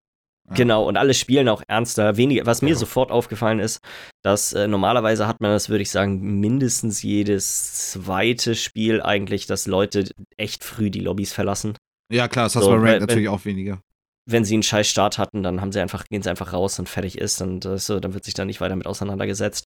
Genau, 0.55 0.85
und 0.85 0.97
alle 0.97 1.15
spielen 1.15 1.49
auch 1.49 1.63
ernster. 1.69 2.17
Weniger, 2.17 2.47
was 2.47 2.63
mir 2.63 2.71
ja. 2.71 2.77
sofort 2.77 3.11
aufgefallen 3.11 3.59
ist, 3.59 3.81
dass 4.23 4.53
äh, 4.53 4.67
normalerweise 4.67 5.27
hat 5.27 5.41
man 5.41 5.51
das, 5.51 5.69
würde 5.69 5.83
ich 5.83 5.91
sagen, 5.91 6.41
mindestens 6.41 7.03
jedes 7.03 7.91
zweite 7.93 8.55
Spiel 8.55 9.03
eigentlich, 9.03 9.47
dass 9.47 9.67
Leute 9.67 10.09
echt 10.37 10.65
früh 10.65 10.91
die 10.91 11.01
Lobbys 11.01 11.33
verlassen. 11.33 11.77
Ja, 12.11 12.29
klar, 12.29 12.47
das 12.47 12.57
hast 12.57 12.65
so, 12.65 12.71
bei 12.71 12.77
Ranked 12.77 13.01
natürlich 13.01 13.29
auch 13.29 13.45
weniger. 13.45 13.81
Wenn 14.31 14.45
sie 14.45 14.55
einen 14.55 14.63
scheiß 14.63 14.89
Start 14.89 15.19
hatten, 15.19 15.43
dann 15.43 15.61
haben 15.61 15.73
sie 15.73 15.81
einfach, 15.81 16.05
gehen 16.05 16.23
sie 16.23 16.31
einfach 16.31 16.53
raus 16.53 16.79
und 16.79 16.89
fertig 16.89 17.19
ist 17.19 17.41
und 17.41 17.65
äh, 17.65 17.79
so, 17.79 17.99
dann 17.99 18.15
wird 18.15 18.25
sich 18.25 18.35
da 18.35 18.45
nicht 18.45 18.61
weiter 18.61 18.77
mit 18.77 18.87
auseinandergesetzt. 18.87 19.65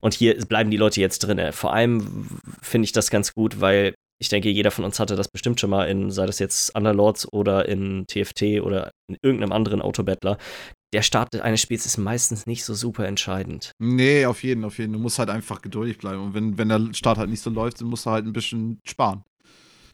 Und 0.00 0.14
hier 0.14 0.36
bleiben 0.46 0.70
die 0.70 0.76
Leute 0.76 1.00
jetzt 1.00 1.20
drin. 1.20 1.52
Vor 1.52 1.72
allem 1.72 2.40
finde 2.60 2.86
ich 2.86 2.92
das 2.92 3.10
ganz 3.10 3.34
gut, 3.34 3.60
weil 3.60 3.94
ich 4.20 4.28
denke, 4.28 4.50
jeder 4.50 4.70
von 4.70 4.84
uns 4.84 5.00
hatte 5.00 5.16
das 5.16 5.28
bestimmt 5.28 5.60
schon 5.60 5.70
mal 5.70 5.84
in, 5.84 6.10
sei 6.10 6.26
das 6.26 6.38
jetzt 6.38 6.76
Underlords 6.76 7.32
oder 7.32 7.66
in 7.66 8.04
TFT 8.06 8.60
oder 8.60 8.90
in 9.08 9.16
irgendeinem 9.22 9.52
anderen 9.52 9.80
Autobattler. 9.80 10.36
Der 10.92 11.02
Start 11.02 11.34
eines 11.40 11.62
Spiels 11.62 11.86
ist 11.86 11.96
meistens 11.96 12.46
nicht 12.46 12.64
so 12.64 12.74
super 12.74 13.06
entscheidend. 13.06 13.72
Nee, 13.78 14.26
auf 14.26 14.42
jeden, 14.42 14.64
auf 14.64 14.78
jeden. 14.78 14.92
Du 14.92 14.98
musst 14.98 15.18
halt 15.18 15.30
einfach 15.30 15.62
geduldig 15.62 15.98
bleiben. 15.98 16.22
Und 16.22 16.34
wenn, 16.34 16.58
wenn 16.58 16.68
der 16.68 16.92
Start 16.92 17.16
halt 17.16 17.30
nicht 17.30 17.42
so 17.42 17.48
läuft, 17.48 17.80
dann 17.80 17.88
musst 17.88 18.04
du 18.06 18.10
halt 18.10 18.26
ein 18.26 18.32
bisschen 18.32 18.80
sparen. 18.84 19.22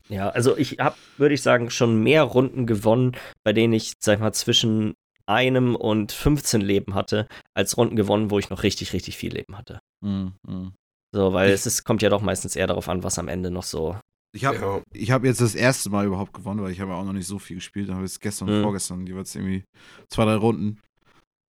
Ja, 0.09 0.29
also 0.31 0.57
ich 0.57 0.79
habe, 0.79 0.97
würde 1.17 1.35
ich 1.35 1.43
sagen, 1.43 1.71
schon 1.71 2.03
mehr 2.03 2.23
Runden 2.23 2.67
gewonnen, 2.67 3.17
bei 3.45 3.53
denen 3.53 3.73
ich, 3.73 3.95
sag 4.01 4.21
mal, 4.21 4.33
zwischen 4.33 4.95
einem 5.27 5.75
und 5.75 6.13
15 6.13 6.61
Leben 6.61 6.95
hatte, 6.95 7.27
als 7.55 7.77
Runden 7.77 7.97
gewonnen, 7.97 8.31
wo 8.31 8.39
ich 8.39 8.49
noch 8.51 8.63
richtig, 8.63 8.93
richtig 8.93 9.17
viel 9.17 9.33
Leben 9.33 9.57
hatte. 9.59 9.81
Mhm. 10.05 10.33
mhm. 10.47 10.73
So, 11.15 11.33
weil 11.33 11.51
es 11.51 11.67
ist, 11.67 11.85
kommt 11.85 12.03
ja 12.03 12.11
doch 12.11 12.21
meistens 12.21 12.57
eher 12.57 12.67
darauf 12.67 12.89
an, 12.89 13.03
was 13.03 13.19
am 13.19 13.29
Ende 13.29 13.51
noch 13.51 13.63
so. 13.63 13.97
Ich 14.35 14.45
habe 14.45 14.57
Ja. 14.59 14.83
ich 14.93 15.11
hab 15.11 15.25
jetzt 15.25 15.41
das 15.41 15.55
erste 15.55 15.89
Mal 15.89 16.05
überhaupt 16.05 16.35
gewonnen, 16.35 16.61
weil 16.63 16.73
ich 16.73 16.81
habe 16.81 16.91
ja 16.91 16.99
auch 16.99 17.05
noch 17.05 17.15
nicht 17.15 17.27
so 17.27 17.39
viel 17.39 17.57
gespielt. 17.57 17.89
Da 17.89 17.95
habe 17.95 18.05
ich 18.05 18.11
es 18.13 18.21
gestern 18.21 18.49
und 18.51 18.59
Mhm. 18.59 18.63
vorgestern 18.63 19.07
jeweils 19.07 19.35
irgendwie 19.35 19.65
zwei, 20.11 20.25
drei 20.27 20.35
Runden. 20.35 20.79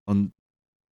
Und 0.07 0.31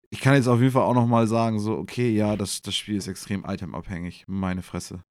ich 0.10 0.20
kann 0.20 0.36
jetzt 0.36 0.48
auf 0.48 0.60
jeden 0.60 0.72
Fall 0.74 0.82
auch 0.84 0.94
noch 0.94 1.08
mal 1.08 1.26
sagen, 1.28 1.60
so, 1.60 1.78
okay, 1.78 2.10
ja, 2.12 2.36
das, 2.36 2.62
das 2.62 2.76
Spiel 2.76 2.98
ist 2.98 3.08
extrem 3.08 3.46
itemabhängig. 3.48 4.26
Meine 4.28 4.62
Fresse. 4.62 5.04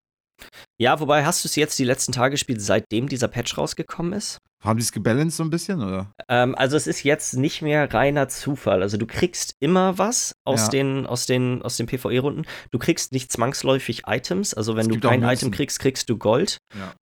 Ja, 0.80 0.98
wobei 1.00 1.24
hast 1.24 1.44
du 1.44 1.48
es 1.48 1.56
jetzt 1.56 1.78
die 1.78 1.84
letzten 1.84 2.12
Tage 2.12 2.32
gespielt, 2.32 2.60
seitdem 2.60 3.08
dieser 3.08 3.28
Patch 3.28 3.56
rausgekommen 3.56 4.12
ist? 4.12 4.38
Haben 4.62 4.78
die 4.78 4.82
es 4.84 4.92
gebalanced 4.92 5.36
so 5.36 5.42
ein 5.44 5.50
bisschen, 5.50 5.82
oder? 5.82 6.10
Ähm, 6.28 6.54
also 6.54 6.76
es 6.76 6.86
ist 6.86 7.02
jetzt 7.02 7.34
nicht 7.34 7.60
mehr 7.60 7.92
reiner 7.92 8.28
Zufall. 8.28 8.82
Also 8.82 8.96
du 8.96 9.06
kriegst 9.06 9.54
immer 9.60 9.98
was 9.98 10.32
aus 10.44 10.62
Ja. 10.62 10.68
den, 10.70 11.06
aus 11.06 11.26
den, 11.26 11.60
aus 11.62 11.76
den 11.76 11.86
PvE-Runden. 11.86 12.46
Du 12.70 12.78
kriegst 12.78 13.12
nicht 13.12 13.30
zwangsläufig 13.30 14.02
Items. 14.06 14.54
Also 14.54 14.74
wenn 14.74 14.88
du 14.88 14.98
kein. 14.98 15.22
Item 15.22 15.50
kriegst, 15.50 15.80
kriegst 15.80 16.08
du 16.08 16.16
Gold. 16.16 16.56
Ja. 16.74 16.94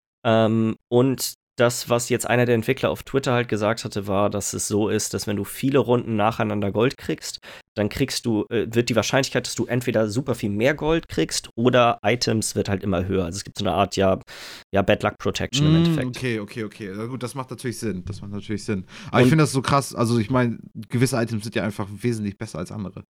Ähm, 0.47 0.77
und 0.89 1.35
das, 1.57 1.89
was 1.89 2.09
jetzt 2.09 2.27
einer 2.27 2.47
der 2.47 2.57
Entwickler 2.57 2.91
auf 2.91 3.05
Twitter 3.05 3.33
halt 3.33 3.49
gesagt 3.49 3.85
hatte, 3.85 4.07
war, 4.09 4.29
dass 4.31 4.55
es 4.55 4.67
so 4.67 4.89
ist, 4.89 5.15
dass 5.15 5.27
wenn 5.27 5.37
du 5.37 5.45
viele 5.45 5.79
Runden 5.79 6.17
nacheinander 6.17 6.73
Gold 6.73 6.97
kriegst, 6.99 7.39
dann 7.75 7.88
kriegst 7.88 8.26
du, 8.26 8.45
äh, 8.50 8.67
wird 8.71 8.88
die 8.88 8.97
Wahrscheinlichkeit, 8.97 9.47
dass 9.47 9.55
du 9.55 9.67
entweder 9.67 10.09
super 10.09 10.35
viel 10.35 10.50
mehr 10.50 10.75
Gold 10.75 11.09
kriegst 11.09 11.49
oder 11.57 11.99
Items 12.05 12.55
wird 12.55 12.69
halt 12.69 12.83
immer 12.83 13.07
höher. 13.07 13.25
Also 13.25 13.37
es 13.38 13.45
gibt 13.45 13.59
so 13.59 13.64
eine 13.64 13.75
Art, 13.75 13.97
ja, 13.97 14.19
ja 14.75 14.83
Bad 14.83 15.02
Luck 15.02 15.19
Protection 15.19 15.67
im 15.67 15.73
Mm, 15.73 15.76
Endeffekt. 15.76 16.17
Okay, 16.17 16.38
okay, 16.41 16.64
okay. 16.64 16.93
Na 16.95 17.07
gut, 17.07 17.23
das 17.23 17.35
macht 17.35 17.50
natürlich 17.50 17.79
Sinn. 17.79 18.05
Das 18.05 18.21
macht 18.21 18.33
natürlich 18.33 18.64
Sinn. 18.64 18.85
Aber 19.09 19.19
ich 19.21 19.25
Und- 19.25 19.31
finde 19.31 19.45
das 19.45 19.52
so 19.52 19.62
krass. 19.62 19.95
Also, 19.95 20.19
ich 20.19 20.31
meine, 20.31 20.59
gewisse 20.88 21.17
Items 21.17 21.45
sind 21.45 21.55
ja 21.55 21.62
einfach 21.64 21.88
wesentlich 21.91 22.37
besser 22.38 22.59
als 22.59 22.71
andere. 22.73 23.05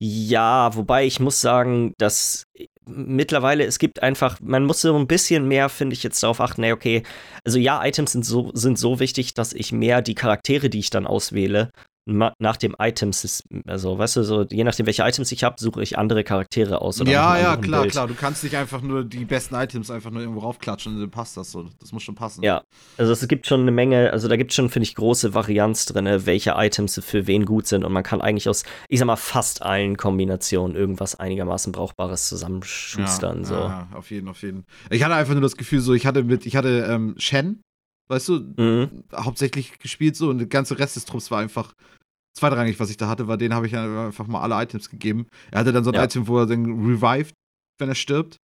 Ja, 0.00 0.74
wobei 0.76 1.06
ich 1.06 1.18
muss 1.20 1.40
sagen, 1.40 1.92
dass 1.98 2.44
mittlerweile 2.86 3.64
es 3.64 3.78
gibt 3.78 4.02
einfach, 4.02 4.38
man 4.40 4.64
muss 4.64 4.80
so 4.80 4.96
ein 4.96 5.06
bisschen 5.08 5.48
mehr, 5.48 5.68
finde 5.68 5.94
ich, 5.94 6.02
jetzt 6.02 6.22
darauf 6.22 6.40
achten, 6.40 6.62
ey, 6.62 6.72
okay, 6.72 7.02
also 7.44 7.58
ja, 7.58 7.84
Items 7.84 8.12
sind 8.12 8.24
so, 8.24 8.50
sind 8.54 8.78
so 8.78 9.00
wichtig, 9.00 9.34
dass 9.34 9.52
ich 9.52 9.72
mehr 9.72 10.00
die 10.02 10.14
Charaktere, 10.14 10.70
die 10.70 10.78
ich 10.78 10.90
dann 10.90 11.06
auswähle, 11.06 11.70
nach 12.08 12.56
dem 12.56 12.74
Items, 12.78 13.44
also 13.66 13.98
weißt 13.98 14.16
du, 14.16 14.22
so 14.22 14.42
je 14.50 14.64
nachdem, 14.64 14.86
welche 14.86 15.02
Items 15.02 15.30
ich 15.30 15.44
habe, 15.44 15.56
suche 15.58 15.82
ich 15.82 15.98
andere 15.98 16.24
Charaktere 16.24 16.80
aus. 16.80 16.98
Ja, 17.00 17.38
ja, 17.38 17.56
klar, 17.56 17.82
Bild. 17.82 17.92
klar. 17.92 18.06
Du 18.08 18.14
kannst 18.14 18.42
nicht 18.44 18.56
einfach 18.56 18.80
nur 18.82 19.04
die 19.04 19.24
besten 19.24 19.54
Items 19.54 19.90
einfach 19.90 20.10
nur 20.10 20.22
irgendwo 20.22 20.40
raufklatschen 20.40 20.94
und 20.94 21.00
dann 21.00 21.10
passt 21.10 21.36
das 21.36 21.50
so. 21.50 21.68
Das 21.80 21.92
muss 21.92 22.02
schon 22.02 22.14
passen. 22.14 22.42
Ja, 22.42 22.62
also 22.96 23.12
es 23.12 23.28
gibt 23.28 23.46
schon 23.46 23.60
eine 23.60 23.70
Menge, 23.72 24.10
also 24.10 24.26
da 24.28 24.36
gibt 24.36 24.52
es 24.52 24.56
schon, 24.56 24.70
finde 24.70 24.84
ich, 24.84 24.94
große 24.94 25.34
Varianz 25.34 25.84
drin, 25.86 26.06
welche 26.26 26.54
Items 26.56 27.00
für 27.04 27.26
wen 27.26 27.44
gut 27.44 27.66
sind 27.66 27.84
und 27.84 27.92
man 27.92 28.02
kann 28.02 28.20
eigentlich 28.20 28.48
aus, 28.48 28.64
ich 28.88 28.98
sag 28.98 29.06
mal, 29.06 29.16
fast 29.16 29.62
allen 29.62 29.96
Kombinationen 29.96 30.76
irgendwas 30.76 31.14
einigermaßen 31.14 31.72
Brauchbares 31.72 32.28
zusammenschustern. 32.28 33.40
ja, 33.40 33.44
so. 33.44 33.54
Ja, 33.54 33.88
auf 33.94 34.10
jeden, 34.10 34.28
auf 34.28 34.42
jeden. 34.42 34.64
Ich 34.90 35.02
hatte 35.04 35.14
einfach 35.14 35.34
nur 35.34 35.42
das 35.42 35.56
Gefühl, 35.56 35.80
so, 35.80 35.94
ich 35.94 36.06
hatte 36.06 36.22
mit, 36.24 36.46
ich 36.46 36.56
hatte 36.56 36.86
ähm, 36.88 37.14
Shen, 37.18 37.60
weißt 38.08 38.28
du, 38.28 38.38
Mhm. 38.56 39.04
hauptsächlich 39.14 39.78
gespielt 39.78 40.16
so 40.16 40.30
und 40.30 40.38
der 40.38 40.46
ganze 40.46 40.78
Rest 40.78 40.96
des 40.96 41.04
Trupps 41.04 41.30
war 41.30 41.40
einfach 41.40 41.74
zweitrangig, 42.36 42.78
was 42.80 42.90
ich 42.90 42.96
da 42.96 43.08
hatte, 43.08 43.28
weil 43.28 43.38
den 43.38 43.54
habe 43.54 43.66
ich 43.66 43.76
einfach 43.76 44.26
mal 44.26 44.40
alle 44.42 44.62
Items 44.62 44.90
gegeben. 44.90 45.26
Er 45.50 45.60
hatte 45.60 45.72
dann 45.72 45.84
so 45.84 45.90
ein 45.90 45.94
Ja. 45.94 46.04
Item, 46.04 46.26
wo 46.28 46.38
er 46.38 46.46
dann 46.46 46.64
revived, 46.66 47.34
wenn 47.78 47.88
er 47.88 47.94
stirbt. 47.94 48.36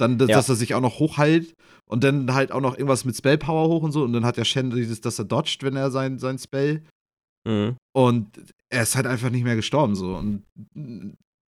Dann, 0.00 0.16
dass, 0.16 0.28
Ja. 0.28 0.36
dass 0.36 0.48
er 0.48 0.54
sich 0.54 0.74
auch 0.74 0.80
noch 0.80 1.00
hochheilt 1.00 1.54
und 1.88 2.04
dann 2.04 2.32
halt 2.32 2.52
auch 2.52 2.60
noch 2.60 2.74
irgendwas 2.76 3.04
mit 3.04 3.16
Spellpower 3.16 3.68
hoch 3.68 3.82
und 3.82 3.90
so. 3.92 4.04
Und 4.04 4.12
dann 4.12 4.24
hat 4.24 4.36
der 4.36 4.44
Shen 4.44 4.70
dieses, 4.70 5.00
dass 5.00 5.18
er 5.18 5.24
dodgt, 5.24 5.62
wenn 5.62 5.74
er 5.76 5.90
sein, 5.90 6.18
sein 6.18 6.38
Spell. 6.38 6.84
Mhm. 7.46 7.76
Und 7.96 8.28
er 8.70 8.82
ist 8.82 8.94
halt 8.94 9.06
einfach 9.06 9.30
nicht 9.30 9.42
mehr 9.44 9.56
gestorben 9.56 9.96
so. 9.96 10.14
Und 10.14 10.44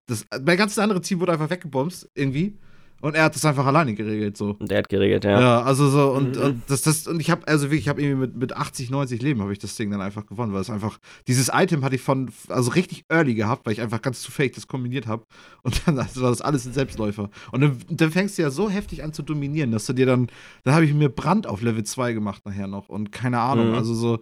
das, 0.09 0.25
mein 0.43 0.57
ganzes 0.57 0.79
andere 0.79 1.01
Team 1.01 1.21
wurde 1.21 1.33
einfach 1.33 1.51
weggebomst, 1.51 2.09
irgendwie. 2.17 2.59
Und 3.03 3.15
er 3.17 3.25
hat 3.25 3.35
das 3.35 3.45
einfach 3.47 3.65
alleine 3.65 3.95
geregelt, 3.95 4.37
so. 4.37 4.57
Und 4.59 4.71
der 4.71 4.79
hat 4.79 4.89
geregelt, 4.91 5.25
Ja, 5.25 5.41
ja. 5.41 5.63
also 5.63 5.89
so, 5.89 6.11
und, 6.13 6.37
Mhm. 6.37 6.43
und 6.43 6.63
das, 6.69 6.83
das, 6.83 7.07
und 7.07 7.19
ich 7.21 7.31
habe, 7.31 7.49
also 7.49 7.67
wirklich, 7.67 7.81
ich 7.81 7.89
habe 7.89 8.03
irgendwie 8.03 8.21
mit, 8.27 8.37
mit 8.37 8.53
80, 8.55 8.91
90 8.91 9.23
Leben 9.23 9.41
habe 9.41 9.53
ich 9.53 9.59
das 9.59 9.75
Ding 9.77 9.91
dann 9.91 10.01
einfach 10.03 10.27
gewonnen, 10.27 10.53
weil 10.53 10.61
es 10.61 10.69
einfach, 10.69 10.99
dieses 11.27 11.51
Item 11.53 11.83
hatte 11.83 11.95
ich 11.97 12.03
von, 12.03 12.31
also 12.49 12.71
richtig 12.73 13.05
early 13.09 13.35
gehabt, 13.35 13.65
weil 13.65 13.73
ich 13.73 13.81
einfach 13.81 14.03
ganz 14.03 14.21
zufällig 14.21 14.53
das 14.53 14.67
kombiniert 14.67 15.07
habe. 15.07 15.25
Und 15.63 15.81
dann 15.87 15.99
also 15.99 16.21
war 16.23 16.31
das 16.31 16.43
alles 16.43 16.67
ein 16.67 16.73
Selbstläufer. 16.75 17.31
Und 17.53 17.61
dann, 17.63 17.79
dann 17.89 18.11
fängst 18.11 18.37
du 18.37 18.43
ja 18.43 18.51
so 18.51 18.69
heftig 18.69 19.03
an 19.03 19.13
zu 19.15 19.23
dominieren, 19.23 19.71
dass 19.73 19.87
du 19.87 19.93
dir 19.95 20.05
dann, 20.07 20.27
dann 20.65 20.75
habe 20.75 20.85
ich 20.85 20.93
mir 20.93 21.09
Brand 21.09 21.47
auf 21.47 21.63
Level 21.63 21.85
2 21.85 22.13
gemacht 22.13 22.45
nachher 22.45 22.67
noch 22.67 22.89
und 22.91 23.13
keine 23.13 23.41
Ahnung, 23.41 23.69
Mhm. 23.71 23.75
also 23.77 23.95
so, 23.95 24.19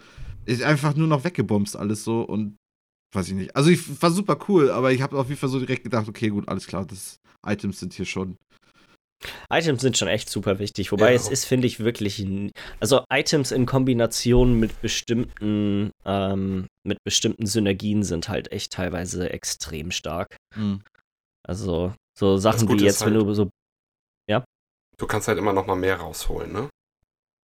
ist 0.47 0.63
einfach 0.63 0.95
nur 0.95 1.09
noch 1.09 1.25
weggebomst 1.25 1.77
alles 1.77 2.05
so 2.05 2.23
und 2.23 2.57
weiß 3.15 3.29
ich 3.29 3.35
nicht. 3.35 3.57
Also 3.57 3.71
ich 3.71 4.00
war 4.03 4.11
super 4.11 4.38
cool, 4.49 4.71
aber 4.71 4.93
ich 4.93 5.03
habe 5.03 5.19
auf 5.19 5.29
jeden 5.29 5.41
Fall 5.41 5.49
so 5.49 5.59
direkt 5.59 5.85
gedacht, 5.85 6.09
okay, 6.09 6.29
gut, 6.29 6.49
alles 6.49 6.67
klar, 6.67 6.85
das 6.87 7.19
Items 7.47 7.81
sind 7.81 7.95
hier 7.95 8.05
schon. 8.07 8.37
Items 9.50 9.81
sind 9.81 9.97
schon 9.99 10.07
echt 10.09 10.31
super 10.31 10.61
wichtig. 10.61 10.93
Wobei 10.93 11.11
Ja. 11.11 11.17
es 11.17 11.29
ist, 11.29 11.45
finde 11.45 11.67
ich, 11.67 11.81
wirklich. 11.81 12.25
Also 12.79 13.03
Items 13.12 13.50
in 13.50 13.67
Kombination 13.67 14.61
mit 14.61 14.81
bestimmten, 14.81 15.91
ähm, 16.05 16.67
mit 16.87 16.99
bestimmten 17.05 17.47
Synergien 17.47 18.05
sind 18.05 18.29
halt 18.29 18.53
echt 18.53 18.73
teilweise 18.73 19.31
extrem 19.31 19.91
stark. 19.91 20.37
Mhm. 20.55 20.83
Also 21.45 21.93
so 22.17 22.37
Sachen 22.37 22.69
wie 22.69 22.85
jetzt, 22.85 23.05
wenn 23.05 23.15
halt- 23.15 23.27
du 23.27 23.35
so. 23.35 23.50
Du 25.00 25.07
kannst 25.07 25.29
halt 25.29 25.38
immer 25.38 25.53
noch 25.53 25.65
mal 25.65 25.77
mehr 25.77 25.95
rausholen, 26.00 26.53
ne? 26.53 26.69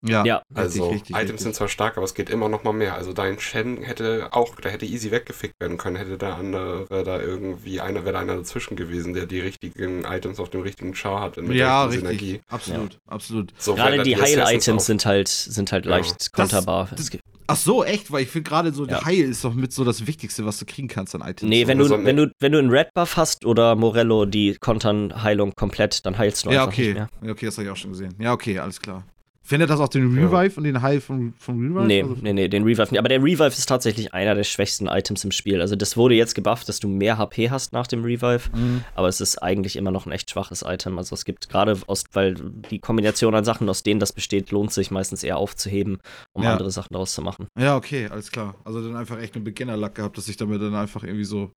Ja, 0.06 0.24
Ja. 0.24 0.42
Also 0.54 0.88
richtig, 0.90 1.10
Items 1.10 1.20
richtig. 1.22 1.40
sind 1.40 1.54
zwar 1.54 1.68
stark, 1.68 1.96
aber 1.96 2.04
es 2.04 2.14
geht 2.14 2.30
immer 2.30 2.48
noch 2.48 2.62
mal 2.64 2.72
mehr. 2.72 2.94
Also 2.94 3.12
dein 3.12 3.38
Shen 3.40 3.78
hätte 3.82 4.28
auch, 4.32 4.54
der 4.56 4.70
hätte 4.72 4.84
easy 4.86 5.10
weggefickt 5.10 5.54
werden 5.60 5.78
können, 5.78 5.96
hätte 5.96 6.18
der 6.18 6.36
andere 6.36 6.86
da 7.04 7.20
irgendwie, 7.20 7.80
einer 7.80 8.04
wäre 8.04 8.12
da 8.14 8.20
einer 8.20 8.36
dazwischen 8.36 8.76
gewesen, 8.76 9.14
der 9.14 9.26
die 9.26 9.40
richtigen 9.40 10.04
Items 10.04 10.38
auf 10.40 10.50
dem 10.50 10.60
richtigen 10.62 10.94
Char 10.94 11.20
hat. 11.20 11.36
Mit 11.38 11.56
ja, 11.56 11.82
der 11.84 11.90
richtigen 11.92 12.06
richtig. 12.08 12.28
Synergie. 12.28 12.40
Absolut, 12.48 12.98
absolut. 13.06 13.52
So, 13.58 13.74
Gerade 13.74 14.02
die 14.02 14.16
Heil-Items 14.16 14.86
sind 14.86 15.06
halt, 15.06 15.28
sind 15.28 15.72
halt 15.72 15.84
Ja. 15.86 15.90
leicht 15.92 16.20
Das- 16.20 16.32
konterbar. 16.32 16.88
das- 16.94 17.10
Ach 17.46 17.56
so, 17.56 17.84
echt? 17.84 18.10
Weil 18.10 18.22
ich 18.22 18.30
finde 18.30 18.48
gerade 18.48 18.72
so, 18.72 18.84
Ja. 18.84 18.88
der 18.88 19.04
Heil 19.04 19.20
ist 19.24 19.44
doch 19.44 19.52
mit 19.52 19.70
so 19.70 19.84
das 19.84 20.06
Wichtigste, 20.06 20.46
was 20.46 20.58
du 20.58 20.64
kriegen 20.64 20.88
kannst 20.88 21.14
an 21.14 21.20
Items. 21.20 21.42
Nee, 21.50 21.66
wenn 21.66 21.78
so 21.78 21.88
du, 21.88 21.94
eine- 21.96 22.04
wenn, 22.06 22.16
du, 22.16 22.32
wenn 22.40 22.52
du 22.52 22.58
einen 22.58 22.70
Red 22.70 22.94
Buff 22.94 23.18
hast 23.18 23.44
oder 23.44 23.74
Morello, 23.76 24.24
die 24.24 24.56
kontern 24.58 25.22
Heilung 25.22 25.52
komplett, 25.54 26.06
dann 26.06 26.16
heilst 26.16 26.46
du 26.46 26.50
Ja, 26.50 26.62
einfach 26.62 26.72
okay. 26.72 26.86
nicht 26.86 26.94
mehr. 26.94 27.08
Ja, 27.22 27.32
okay, 27.32 27.44
das 27.46 27.58
habe 27.58 27.66
ich 27.66 27.70
auch 27.70 27.76
schon 27.76 27.90
gesehen. 27.90 28.14
Ja, 28.18 28.32
okay, 28.32 28.58
alles 28.58 28.80
klar. 28.80 29.04
Findet 29.46 29.68
das 29.68 29.78
auch 29.78 29.88
den 29.88 30.16
Ja. 30.16 30.26
Revive 30.26 30.56
und 30.56 30.64
den 30.64 30.80
Heil 30.80 31.02
vom, 31.02 31.34
vom 31.38 31.60
Revive? 31.60 31.86
Nee, 31.86 32.02
Also- 32.02 32.16
nee, 32.22 32.32
nee, 32.32 32.48
den 32.48 32.62
Revive 32.62 32.90
nicht. 32.90 32.98
Aber 32.98 33.10
der 33.10 33.22
Revive 33.22 33.44
ist 33.48 33.66
tatsächlich 33.68 34.14
einer 34.14 34.34
der 34.34 34.44
schwächsten 34.44 34.86
Items 34.86 35.22
im 35.22 35.32
Spiel. 35.32 35.60
Also 35.60 35.76
das 35.76 35.98
wurde 35.98 36.14
jetzt 36.14 36.34
gebufft, 36.34 36.66
dass 36.70 36.80
du 36.80 36.88
mehr 36.88 37.18
HP 37.18 37.50
hast 37.50 37.74
nach 37.74 37.86
dem 37.86 38.02
Revive, 38.04 38.48
Mhm. 38.54 38.84
aber 38.94 39.08
es 39.08 39.20
ist 39.20 39.36
eigentlich 39.42 39.76
immer 39.76 39.90
noch 39.90 40.06
ein 40.06 40.12
echt 40.12 40.30
schwaches 40.30 40.62
Item. 40.66 40.96
Also 40.96 41.14
es 41.14 41.26
gibt 41.26 41.50
gerade 41.50 41.78
aus, 41.88 42.04
weil 42.14 42.36
die 42.70 42.78
Kombination 42.78 43.34
an 43.34 43.44
Sachen, 43.44 43.68
aus 43.68 43.82
denen 43.82 44.00
das 44.00 44.14
besteht, 44.14 44.50
lohnt 44.50 44.72
sich 44.72 44.90
meistens 44.90 45.22
eher 45.22 45.36
aufzuheben, 45.36 45.98
um 46.32 46.42
Ja. 46.42 46.52
andere 46.52 46.70
Sachen 46.70 46.94
daraus 46.94 47.12
zu 47.12 47.20
machen. 47.20 47.46
Ja, 47.58 47.76
okay, 47.76 48.08
alles 48.10 48.30
klar. 48.32 48.54
Also 48.64 48.82
dann 48.82 48.96
einfach 48.96 49.18
echt 49.20 49.34
einen 49.34 49.44
Beginner-Luck 49.44 49.94
gehabt, 49.94 50.16
dass 50.16 50.26
ich 50.28 50.38
damit 50.38 50.62
dann 50.62 50.74
einfach 50.74 51.04
irgendwie 51.04 51.24
so. 51.24 51.50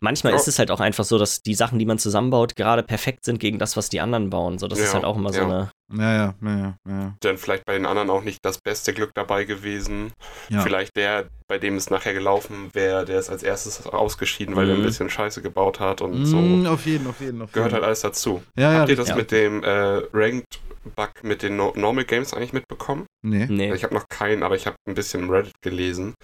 Manchmal 0.00 0.32
Ja. 0.32 0.38
ist 0.38 0.48
es 0.48 0.58
halt 0.58 0.70
auch 0.70 0.80
einfach 0.80 1.04
so, 1.04 1.18
dass 1.18 1.42
die 1.42 1.54
Sachen, 1.54 1.78
die 1.78 1.86
man 1.86 1.98
zusammenbaut, 1.98 2.56
gerade 2.56 2.82
perfekt 2.82 3.24
sind 3.24 3.38
gegen 3.40 3.58
das, 3.58 3.76
was 3.76 3.88
die 3.88 4.00
anderen 4.00 4.30
bauen. 4.30 4.58
So, 4.58 4.68
das 4.68 4.78
ist 4.78 4.88
Ja, 4.88 4.94
halt 4.94 5.04
auch 5.04 5.16
immer 5.16 5.32
so 5.32 5.40
ja. 5.40 5.44
eine. 5.44 5.70
Ja, 5.94 6.12
ja, 6.14 6.34
ja, 6.42 6.56
ja, 6.58 6.74
ja. 6.88 7.14
Dann 7.20 7.36
vielleicht 7.38 7.64
bei 7.66 7.74
den 7.74 7.84
anderen 7.86 8.08
auch 8.10 8.22
nicht 8.22 8.38
das 8.42 8.58
beste 8.58 8.94
Glück 8.94 9.10
dabei 9.14 9.44
gewesen. 9.44 10.12
Ja. 10.48 10.60
Vielleicht 10.62 10.96
der, 10.96 11.26
bei 11.48 11.58
dem 11.58 11.76
es 11.76 11.90
nachher 11.90 12.14
gelaufen 12.14 12.70
wäre, 12.72 13.04
der 13.04 13.18
ist 13.18 13.28
als 13.30 13.42
erstes 13.42 13.86
ausgeschieden, 13.86 14.56
weil 14.56 14.68
er 14.70 14.74
ein 14.76 14.80
Mhm. 14.80 14.86
bisschen 14.86 15.10
Scheiße 15.10 15.42
gebaut 15.42 15.80
hat 15.80 16.00
und 16.00 16.24
so. 16.24 16.36
Mm, 16.38 16.66
auf 16.66 16.86
jeden, 16.86 17.06
auf 17.06 17.20
jeden, 17.20 17.42
auf 17.42 17.48
jeden. 17.48 17.52
Gehört 17.52 17.72
halt 17.74 17.84
alles 17.84 18.00
dazu. 18.00 18.42
Ja, 18.56 18.72
ja, 18.72 18.78
Habt 18.80 18.88
ihr 18.90 18.96
das 18.96 19.08
ja. 19.08 19.16
mit 19.16 19.30
dem 19.32 19.62
äh, 19.64 20.02
Ranked 20.14 20.60
Bug 20.96 21.10
mit 21.22 21.42
den 21.42 21.56
no 21.56 21.72
Normal 21.76 22.04
Games 22.04 22.32
eigentlich 22.34 22.52
mitbekommen? 22.54 23.04
Nee. 23.24 23.46
Nee. 23.48 23.72
Ich 23.74 23.84
habe 23.84 23.94
noch 23.94 24.04
keinen, 24.08 24.42
aber 24.42 24.56
ich 24.56 24.66
habe 24.66 24.76
ein 24.88 24.94
bisschen 24.94 25.22
im 25.24 25.30
Reddit 25.30 25.54
gelesen. 25.62 26.14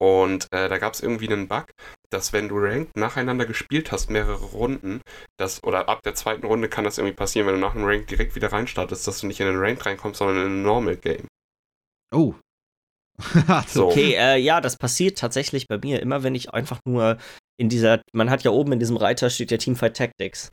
Und 0.00 0.48
äh, 0.52 0.68
da 0.68 0.78
gab 0.78 0.94
es 0.94 1.00
irgendwie 1.00 1.28
einen 1.28 1.48
Bug, 1.48 1.66
dass 2.10 2.32
wenn 2.32 2.48
du 2.48 2.58
Ranked 2.58 2.96
nacheinander 2.96 3.46
gespielt 3.46 3.92
hast, 3.92 4.10
mehrere 4.10 4.44
Runden, 4.44 5.00
das, 5.38 5.62
oder 5.62 5.88
ab 5.88 6.02
der 6.02 6.14
zweiten 6.14 6.46
Runde 6.46 6.68
kann 6.68 6.84
das 6.84 6.98
irgendwie 6.98 7.14
passieren, 7.14 7.46
wenn 7.46 7.54
du 7.54 7.60
nach 7.60 7.74
dem 7.74 7.84
Ranked 7.84 8.10
direkt 8.10 8.34
wieder 8.34 8.52
reinstartest, 8.52 9.06
dass 9.06 9.20
du 9.20 9.26
nicht 9.26 9.40
in 9.40 9.46
den 9.46 9.58
Ranked 9.58 9.86
reinkommst, 9.86 10.18
sondern 10.18 10.46
in 10.46 10.52
ein 10.52 10.62
Normal 10.62 10.96
Game. 10.96 11.26
Oh. 12.12 12.34
So. 13.68 13.88
Okay, 13.88 14.14
äh, 14.14 14.38
ja, 14.38 14.60
das 14.60 14.76
passiert 14.76 15.18
tatsächlich 15.18 15.68
bei 15.68 15.78
mir 15.78 16.02
immer, 16.02 16.24
wenn 16.24 16.34
ich 16.34 16.52
einfach 16.52 16.80
nur 16.84 17.18
in 17.56 17.68
dieser, 17.68 18.02
man 18.12 18.28
hat 18.28 18.42
ja 18.42 18.50
oben 18.50 18.72
in 18.72 18.80
diesem 18.80 18.96
Reiter 18.96 19.30
steht 19.30 19.52
ja 19.52 19.56
Teamfight 19.56 19.96
Tactics. 19.96 20.50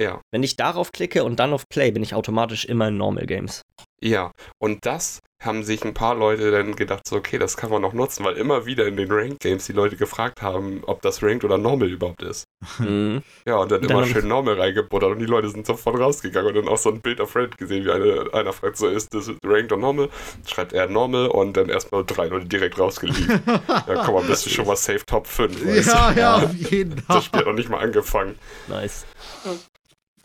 Ja. 0.00 0.20
Wenn 0.32 0.42
ich 0.42 0.56
darauf 0.56 0.92
klicke 0.92 1.24
und 1.24 1.40
dann 1.40 1.52
auf 1.52 1.68
Play, 1.68 1.90
bin 1.90 2.02
ich 2.02 2.14
automatisch 2.14 2.64
immer 2.64 2.88
in 2.88 2.96
Normal 2.96 3.26
Games. 3.26 3.62
Ja, 4.04 4.32
und 4.58 4.84
das 4.84 5.20
haben 5.42 5.62
sich 5.64 5.82
ein 5.84 5.94
paar 5.94 6.14
Leute 6.14 6.50
dann 6.50 6.74
gedacht, 6.76 7.06
so, 7.08 7.16
okay, 7.16 7.38
das 7.38 7.56
kann 7.56 7.70
man 7.70 7.80
noch 7.82 7.92
nutzen, 7.94 8.24
weil 8.24 8.36
immer 8.36 8.64
wieder 8.66 8.86
in 8.86 8.96
den 8.96 9.10
Ranked 9.10 9.40
Games 9.40 9.64
die 9.66 9.72
Leute 9.72 9.96
gefragt 9.96 10.40
haben, 10.42 10.82
ob 10.86 11.00
das 11.02 11.22
Ranked 11.22 11.44
oder 11.44 11.56
Normal 11.58 11.88
überhaupt 11.90 12.22
ist. 12.22 12.44
Mhm. 12.78 13.22
Ja, 13.46 13.56
und 13.56 13.70
dann, 13.70 13.80
Und 13.82 13.90
immer 13.90 14.00
dann- 14.02 14.10
schön 14.10 14.28
Normal 14.28 14.58
reingebuttert 14.60 15.10
und 15.12 15.18
die 15.20 15.26
Leute 15.26 15.48
sind 15.50 15.66
sofort 15.66 15.98
rausgegangen 15.98 16.48
und 16.48 16.54
dann 16.64 16.68
auch 16.72 16.78
so 16.78 16.90
ein 16.90 17.00
Bild 17.00 17.20
auf 17.20 17.34
Reddit 17.36 17.56
gesehen, 17.58 17.84
wie 17.84 17.90
eine, 17.90 18.26
einer 18.32 18.52
fragt, 18.54 18.76
so, 18.78 18.88
ist 18.88 19.12
das 19.14 19.30
Ranked 19.44 19.72
oder 19.72 19.80
Normal? 19.80 20.08
Schreibt 20.46 20.72
er 20.74 20.86
Normal 20.88 21.28
und 21.28 21.56
dann 21.56 21.68
erstmal 21.70 22.04
drei 22.04 22.26
Leute 22.26 22.46
direkt 22.46 22.78
rausgeliefert. 22.78 23.40
ja, 23.68 24.02
komm 24.04 24.14
mal, 24.14 24.24
bist 24.24 24.44
du 24.46 24.50
schon 24.50 24.66
mal 24.66 24.76
safe 24.76 25.04
Top 25.06 25.26
5. 25.26 25.64
weißt 25.66 25.88
du? 25.88 25.92
Ja, 25.92 26.10
ja, 26.12 26.16
Ja. 26.18 26.34
auf 26.44 26.54
jeden 26.70 26.98
Fall. 26.98 27.16
Das 27.16 27.24
Spiel 27.24 27.40
hat 27.40 27.46
noch 27.46 27.54
nicht 27.54 27.68
mal 27.70 27.80
angefangen. 27.80 28.38
Nice. 28.68 29.04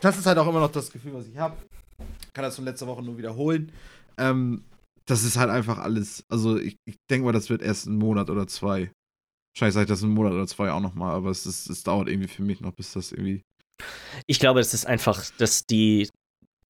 das 0.00 0.18
ist 0.18 0.26
halt 0.26 0.38
auch 0.38 0.46
immer 0.48 0.60
noch 0.60 0.72
das 0.72 0.90
Gefühl, 0.90 1.12
was 1.14 1.26
ich 1.26 1.36
habe. 1.38 1.56
Kann 2.32 2.44
das 2.44 2.56
von 2.56 2.64
letzter 2.64 2.86
Woche 2.86 3.02
nur 3.02 3.18
wiederholen. 3.18 3.72
Ähm, 4.18 4.62
das 5.06 5.24
ist 5.24 5.36
halt 5.36 5.50
einfach 5.50 5.78
alles. 5.78 6.24
Also, 6.28 6.58
ich, 6.58 6.76
ich 6.86 6.96
denke 7.10 7.24
mal, 7.26 7.32
das 7.32 7.50
wird 7.50 7.62
erst 7.62 7.86
ein 7.86 7.96
Monat 7.96 8.30
oder 8.30 8.46
zwei. 8.46 8.90
Wahrscheinlich 9.54 9.74
sage 9.74 9.84
ich 9.84 9.88
das 9.88 10.00
in 10.02 10.06
einem 10.08 10.14
Monat 10.14 10.32
oder 10.32 10.46
zwei 10.46 10.70
auch 10.70 10.80
nochmal, 10.80 11.14
aber 11.14 11.30
es, 11.30 11.44
ist, 11.46 11.68
es 11.68 11.82
dauert 11.82 12.08
irgendwie 12.08 12.28
für 12.28 12.42
mich 12.42 12.60
noch, 12.60 12.72
bis 12.72 12.92
das 12.92 13.10
irgendwie. 13.12 13.42
Ich 14.26 14.38
glaube, 14.38 14.60
es 14.60 14.74
ist 14.74 14.86
einfach, 14.86 15.24
dass 15.38 15.64
die. 15.66 16.08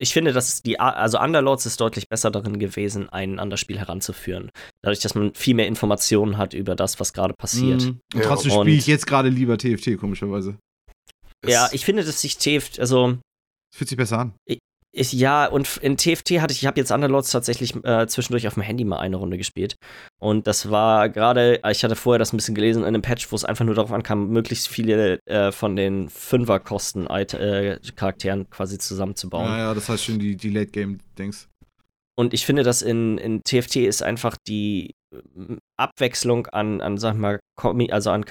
Ich 0.03 0.15
finde, 0.15 0.33
dass 0.33 0.63
die, 0.63 0.81
also 0.81 1.21
Underlords 1.21 1.67
ist 1.67 1.79
deutlich 1.79 2.09
besser 2.09 2.31
darin 2.31 2.59
gewesen, 2.59 3.11
einen 3.11 3.39
an 3.39 3.51
das 3.51 3.61
Spiel 3.61 3.79
heranzuführen. 3.79 4.51
Dadurch, 4.83 5.01
dass 5.01 5.15
man 5.15 5.35
viel 5.35 5.55
mehr 5.55 5.67
Informationen 5.67 6.39
hat 6.39 6.55
über 6.55 6.75
das, 6.75 6.99
was 7.01 7.13
gerade 7.13 7.35
passiert. 7.35 7.83
Mhm. 7.83 8.01
Und 8.15 8.21
Ja, 8.21 8.27
trotzdem 8.27 8.51
spiele 8.53 8.77
ich 8.77 8.87
jetzt 8.87 9.07
gerade 9.07 9.29
lieber 9.29 9.59
TFT, 9.59 9.99
komischerweise. 9.99 10.57
Ja, 11.47 11.67
Es- 11.67 11.75
ich 11.75 11.85
finde, 11.85 12.03
dass 12.03 12.19
sich 12.23 12.39
TFT, 12.39 12.81
also 12.81 13.19
Es 13.73 13.77
fühlt 13.79 13.89
sich 13.91 13.99
besser 13.99 14.21
an. 14.21 14.33
ich, 14.47 14.59
ja, 14.93 15.47
und 15.47 15.77
in 15.79 15.97
TFT 15.97 16.41
hatte 16.41 16.53
ich, 16.53 16.63
ich 16.63 16.67
habe 16.67 16.81
jetzt 16.81 16.91
Underlords 16.91 17.31
tatsächlich 17.31 17.77
äh, 17.85 18.09
zwischendurch 18.09 18.49
auf 18.49 18.55
dem 18.55 18.65
Handy 18.65 18.83
mal 18.85 18.99
eine 18.99 19.15
Runde 19.17 19.39
gespielt. 19.39 19.77
Und 20.19 20.49
das 20.49 20.69
war 20.71 21.09
gerade, 21.09 21.61
ich 21.71 21.85
hatte 21.85 21.95
vorher 21.95 22.19
das 22.19 22.33
ein 22.33 22.37
bisschen 22.37 22.57
gelesen 22.57 22.83
in 22.83 22.89
einem 22.89 23.03
Patch, 23.03 23.31
wo 23.31 23.37
es 23.37 23.45
einfach 23.45 23.65
nur 23.65 23.77
darauf 23.77 23.93
ankam, 23.93 24.31
möglichst 24.31 24.67
viele 24.69 25.21
äh, 25.27 25.53
von 25.53 25.77
den 25.77 26.09
Fünferkosten-Charakteren 26.09 28.51
quasi 28.51 28.79
zusammenzubauen. 28.79 29.47
Ja, 29.47 29.59
ja, 29.59 29.73
das 29.75 29.89
heißt 29.89 30.07
schon 30.07 30.19
die, 30.19 30.35
die 30.37 30.51
Late-Game-Dings. 30.51 31.49
Und 32.17 32.35
ich 32.35 32.45
finde, 32.45 32.65
dass 32.65 32.83
in, 32.83 33.17
in 33.19 33.45
TFT 33.45 33.77
ist 33.77 34.03
einfach 34.03 34.37
die 34.47 34.91
ähm, 35.15 35.61
Abwechslung 35.79 36.49
an, 36.49 36.81
an 36.81 36.99
sag 36.99 37.15
ich 37.15 37.21
mal, 37.21 37.39
also 37.91 38.11
an 38.11 38.25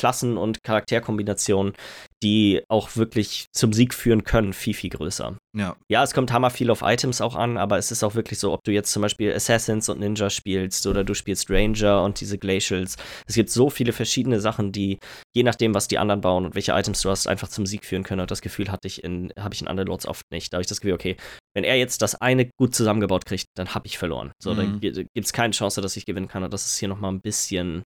Klassen 0.00 0.38
und 0.38 0.62
Charakterkombinationen, 0.64 1.74
die 2.22 2.62
auch 2.70 2.96
wirklich 2.96 3.46
zum 3.52 3.74
Sieg 3.74 3.92
führen 3.92 4.24
können, 4.24 4.54
viel, 4.54 4.72
viel 4.72 4.88
größer. 4.88 5.36
Ja. 5.54 5.76
Ja, 5.90 6.02
es 6.02 6.14
kommt 6.14 6.32
hammer 6.32 6.48
viel 6.48 6.70
auf 6.70 6.80
Items 6.82 7.20
auch 7.20 7.34
an, 7.34 7.58
aber 7.58 7.76
es 7.76 7.90
ist 7.90 8.02
auch 8.02 8.14
wirklich 8.14 8.38
so, 8.38 8.50
ob 8.54 8.64
du 8.64 8.72
jetzt 8.72 8.92
zum 8.92 9.02
Beispiel 9.02 9.30
Assassins 9.34 9.90
und 9.90 10.00
Ninja 10.00 10.30
spielst 10.30 10.86
oder 10.86 11.04
du 11.04 11.12
spielst 11.12 11.50
Ranger 11.50 12.02
und 12.02 12.18
diese 12.20 12.38
Glacials. 12.38 12.96
Es 13.26 13.34
gibt 13.34 13.50
so 13.50 13.68
viele 13.68 13.92
verschiedene 13.92 14.40
Sachen, 14.40 14.72
die, 14.72 14.98
je 15.36 15.42
nachdem, 15.42 15.74
was 15.74 15.86
die 15.86 15.98
anderen 15.98 16.22
bauen 16.22 16.46
und 16.46 16.54
welche 16.54 16.72
Items 16.72 17.02
du 17.02 17.10
hast, 17.10 17.26
einfach 17.28 17.48
zum 17.48 17.66
Sieg 17.66 17.84
führen 17.84 18.04
können. 18.04 18.22
Und 18.22 18.30
das 18.30 18.40
Gefühl 18.40 18.70
hatte 18.72 18.86
ich 18.88 19.04
in, 19.04 19.34
habe 19.38 19.54
ich 19.54 19.60
in 19.60 19.68
Underlords 19.68 20.06
oft 20.06 20.24
nicht. 20.32 20.50
Da 20.50 20.56
habe 20.56 20.62
ich 20.62 20.68
das 20.68 20.80
Gefühl, 20.80 20.94
okay, 20.94 21.16
wenn 21.54 21.64
er 21.64 21.76
jetzt 21.76 22.00
das 22.00 22.14
eine 22.14 22.48
gut 22.58 22.74
zusammengebaut 22.74 23.26
kriegt, 23.26 23.46
dann 23.56 23.74
habe 23.74 23.86
ich 23.86 23.98
verloren. 23.98 24.32
So, 24.42 24.54
dann 24.54 24.70
Mhm. 24.76 24.80
gibt 24.80 24.96
es 25.26 25.32
keine 25.34 25.52
Chance, 25.52 25.82
dass 25.82 25.96
ich 25.96 26.06
gewinnen 26.06 26.28
kann. 26.28 26.42
Und 26.42 26.54
das 26.54 26.64
ist 26.64 26.78
hier 26.78 26.88
nochmal 26.88 27.12
ein 27.12 27.20
bisschen, 27.20 27.82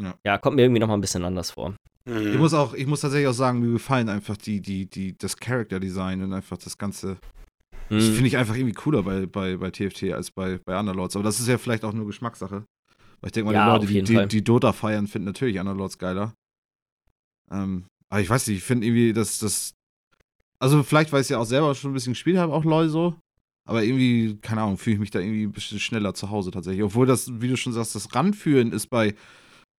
Ja. 0.00 0.14
ja, 0.24 0.38
kommt 0.38 0.56
mir 0.56 0.62
irgendwie 0.62 0.80
nochmal 0.80 0.96
ein 0.96 1.02
bisschen 1.02 1.24
anders 1.24 1.50
vor. 1.50 1.74
Mhm. 2.04 2.32
Ich 2.32 2.38
muss 2.38 2.54
auch, 2.54 2.74
ich 2.74 2.86
muss 2.86 3.00
tatsächlich 3.00 3.28
auch 3.28 3.34
sagen, 3.34 3.60
mir 3.60 3.72
gefallen 3.72 4.08
einfach 4.08 4.36
die, 4.36 4.60
die, 4.60 4.86
die, 4.86 5.16
das 5.16 5.36
Character-Design 5.36 6.22
und 6.22 6.32
einfach 6.32 6.58
das 6.58 6.76
Ganze. 6.78 7.18
Das 7.88 8.06
Hm. 8.06 8.12
finde 8.14 8.26
ich 8.28 8.36
einfach 8.38 8.56
irgendwie 8.56 8.72
cooler 8.72 9.02
bei, 9.02 9.26
bei, 9.26 9.56
bei 9.56 9.70
TFT 9.70 10.12
als 10.12 10.30
bei, 10.30 10.58
bei 10.64 10.78
Underlords. 10.78 11.14
Aber 11.14 11.24
das 11.24 11.40
ist 11.40 11.48
ja 11.48 11.58
vielleicht 11.58 11.84
auch 11.84 11.92
nur 11.92 12.06
Geschmackssache. 12.06 12.64
Weil 13.20 13.28
ich 13.28 13.32
denke 13.32 13.50
mal, 13.50 13.54
Ja, 13.54 13.78
die 13.78 13.86
Leute, 13.86 13.86
die, 13.86 14.02
die, 14.02 14.28
die 14.28 14.44
Dota 14.44 14.72
feiern, 14.72 15.06
finden 15.06 15.26
natürlich 15.26 15.58
Underlords 15.58 15.98
geiler. 15.98 16.32
Ähm, 17.50 17.84
aber 18.08 18.20
ich 18.20 18.30
weiß 18.30 18.46
nicht, 18.46 18.58
ich 18.58 18.64
finde 18.64 18.86
irgendwie, 18.86 19.12
dass 19.12 19.38
das. 19.38 19.74
Also, 20.58 20.82
vielleicht, 20.82 21.12
weil 21.12 21.20
ich 21.20 21.26
es 21.26 21.30
ja 21.30 21.38
auch 21.38 21.44
selber 21.44 21.74
schon 21.74 21.90
ein 21.90 21.94
bisschen 21.94 22.12
gespielt 22.14 22.38
habe, 22.38 22.52
auch 22.52 22.64
LOL 22.64 22.88
so. 22.88 23.14
Aber 23.68 23.84
irgendwie, 23.84 24.38
keine 24.40 24.62
Ahnung, 24.62 24.78
fühle 24.78 24.94
ich 24.94 25.00
mich 25.00 25.10
da 25.10 25.20
irgendwie 25.20 25.44
ein 25.44 25.52
bisschen 25.52 25.78
schneller 25.78 26.14
zu 26.14 26.30
Hause 26.30 26.50
tatsächlich. 26.50 26.82
Obwohl 26.82 27.06
das, 27.06 27.40
wie 27.40 27.48
du 27.48 27.56
schon 27.56 27.72
sagst, 27.72 27.94
das 27.94 28.14
Ranführen 28.14 28.72
ist 28.72 28.88
bei, 28.88 29.14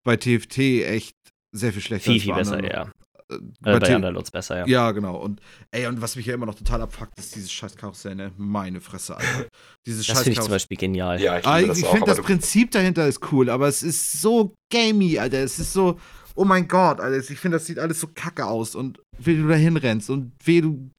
bei 0.04 0.18
TFT 0.18 0.58
echt 0.86 1.16
sehr 1.52 1.72
viel 1.74 1.82
schlechter 1.82 2.12
viel, 2.12 2.32
als 2.34 2.50
viel 2.50 2.58
bei 2.58 2.60
besser, 2.62 2.74
ja. 2.74 2.84
Äh, 2.84 3.36
Äh, 3.36 3.40
bei 3.62 3.80
bei 3.80 3.96
Underlords 3.96 4.32
besser, 4.32 4.60
ja. 4.60 4.66
ja, 4.68 4.92
genau. 4.92 5.16
Und 5.18 5.40
ey, 5.72 5.88
und 5.88 6.02
was 6.02 6.16
mich 6.16 6.26
ja 6.26 6.34
immer 6.34 6.46
noch 6.46 6.56
total 6.56 6.82
abfuckt, 6.82 7.18
ist 7.18 7.36
dieses 7.36 7.52
scheiß 7.52 7.78
Karussell, 7.78 8.16
ne? 8.16 8.32
Meine 8.38 8.82
Fresse, 8.82 9.16
Alter. 9.16 9.48
Dieses 9.86 10.06
Das 10.06 10.18
finde 10.24 10.32
ich 10.34 10.42
zum. 10.42 10.52
Beispiel 10.52 10.78
genial. 10.78 11.22
Ja, 11.22 11.40
ich 11.40 11.46
Ah, 11.46 11.58
liebe 11.58 11.72
ich 11.74 11.80
das 11.80 11.88
auch, 11.88 11.94
finde 11.94 12.08
das 12.08 12.22
Prinzip 12.22 12.72
dahinter 12.72 13.08
ist 13.08 13.32
cool, 13.32 13.50
aber 13.50 13.68
es 13.68 13.82
ist 13.82 14.22
so 14.22 14.54
gamey, 14.72 15.18
Alter. 15.20 15.40
Es 15.40 15.58
ist 15.58 15.72
so, 15.74 15.98
oh 16.36 16.44
mein 16.44 16.68
Gott, 16.68 17.00
Alter. 17.00 17.18
Ich 17.18 17.40
finde, 17.40 17.58
das 17.58 17.66
sieht 17.66 17.80
alles 17.80 18.00
so 18.02 18.08
kacke 18.14 18.46
aus 18.46 18.76
und 18.76 19.00
wie 19.18 19.38
du 19.38 19.48
da 19.48 19.56
hinrennst 19.56 20.10
und 20.10 20.34
wie 20.44 20.62
du. 20.62 20.90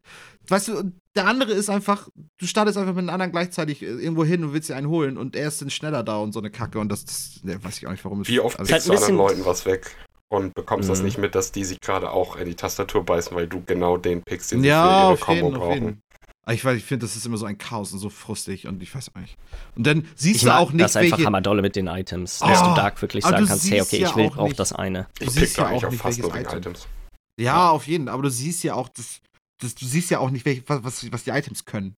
Weißt 0.48 0.68
du, 0.68 0.92
der 1.14 1.26
andere 1.26 1.52
ist 1.52 1.70
einfach, 1.70 2.08
du 2.38 2.46
startest 2.46 2.76
einfach 2.76 2.92
mit 2.94 3.00
einem 3.00 3.10
anderen 3.10 3.32
gleichzeitig 3.32 3.82
äh, 3.82 3.86
irgendwo 3.86 4.24
hin 4.24 4.44
und 4.44 4.52
willst 4.52 4.68
dir 4.68 4.76
einen 4.76 4.88
holen 4.88 5.16
und 5.16 5.36
er 5.36 5.48
ist 5.48 5.60
dann 5.62 5.70
schneller 5.70 6.02
da 6.02 6.16
und 6.18 6.32
so 6.32 6.40
eine 6.40 6.50
Kacke 6.50 6.78
und 6.78 6.88
das, 6.90 7.04
das 7.04 7.40
ne, 7.42 7.62
weiß 7.62 7.78
ich 7.78 7.86
auch 7.86 7.92
nicht, 7.92 8.04
warum 8.04 8.20
es 8.22 8.28
wie 8.28 8.40
oft 8.40 8.58
also, 8.58 8.72
halt 8.72 8.82
pickst 8.82 8.88
du 8.88 8.92
ein 8.92 8.96
anderen 8.98 9.16
Leuten 9.16 9.46
was 9.46 9.64
weg 9.66 9.94
und 10.28 10.54
bekommst 10.54 10.88
das 10.90 10.98
Mhm. 10.98 11.04
nicht 11.04 11.18
mit, 11.18 11.34
dass 11.34 11.52
die 11.52 11.64
sich 11.64 11.80
gerade 11.80 12.10
auch 12.10 12.36
in 12.36 12.46
die 12.46 12.54
Tastatur 12.56 13.04
beißen, 13.04 13.34
weil 13.36 13.46
du 13.46 13.62
genau 13.64 13.96
den 13.96 14.22
pickst, 14.22 14.52
den 14.52 14.60
sie 14.62 14.68
Ja, 14.68 14.82
für 14.82 15.12
ihre 15.12 15.16
Combo 15.20 15.46
jeden, 15.46 15.56
auf 15.56 15.62
brauchen. 15.62 15.74
jeden. 15.74 16.00
Aber 16.46 16.52
Ich, 16.54 16.62
weiß, 16.64 16.76
ich 16.76 16.84
finde, 16.84 17.06
das 17.06 17.16
ist 17.16 17.24
immer 17.24 17.38
so 17.38 17.46
ein 17.46 17.56
Chaos 17.56 17.92
und 17.94 18.00
so 18.00 18.10
frustig 18.10 18.66
und 18.66 18.82
ich 18.82 18.94
weiß 18.94 19.12
auch 19.14 19.20
nicht. 19.20 19.36
Und 19.76 19.86
dann 19.86 20.06
siehst 20.14 20.36
Ich 20.36 20.42
du 20.42 20.50
auch 20.54 20.72
nicht, 20.72 20.84
das 20.84 20.96
einfach 20.96 21.12
welche, 21.16 21.24
hammerdolle 21.26 21.62
mit 21.62 21.74
den 21.74 21.86
Items, 21.86 22.40
Oh, 22.42 22.48
dass 22.48 22.62
du 22.62 22.74
Dark 22.74 23.00
wirklich 23.00 23.24
sagen 23.24 23.46
kannst, 23.46 23.70
hey, 23.70 23.80
okay, 23.80 24.00
ja 24.00 24.10
ich 24.10 24.16
will 24.16 24.26
auch 24.26 24.36
auch 24.36 24.48
nicht- 24.48 24.58
das 24.58 24.74
eine. 24.74 25.06
Du 25.20 25.24
Ich 25.24 25.34
pick 25.34 25.54
da 25.54 25.62
ja 25.62 25.68
eigentlich 25.68 25.86
auch 25.86 25.90
nicht, 25.90 26.02
fast 26.02 26.18
nur 26.20 26.34
welches 26.34 26.48
wegen 26.52 26.58
Item. 26.58 26.72
Items. 26.72 26.88
Ja, 27.40 27.70
auf 27.70 27.86
jeden, 27.86 28.08
aber 28.08 28.22
du 28.24 28.28
siehst 28.30 28.62
ja 28.62 28.74
auch, 28.74 28.88
das, 28.90 29.20
das, 29.64 29.74
du 29.74 29.86
siehst 29.86 30.10
ja 30.10 30.18
auch 30.20 30.30
nicht, 30.30 30.44
welche, 30.44 30.62
was, 30.68 31.10
was, 31.10 31.24
die 31.24 31.30
Items 31.30 31.64
können. 31.64 31.96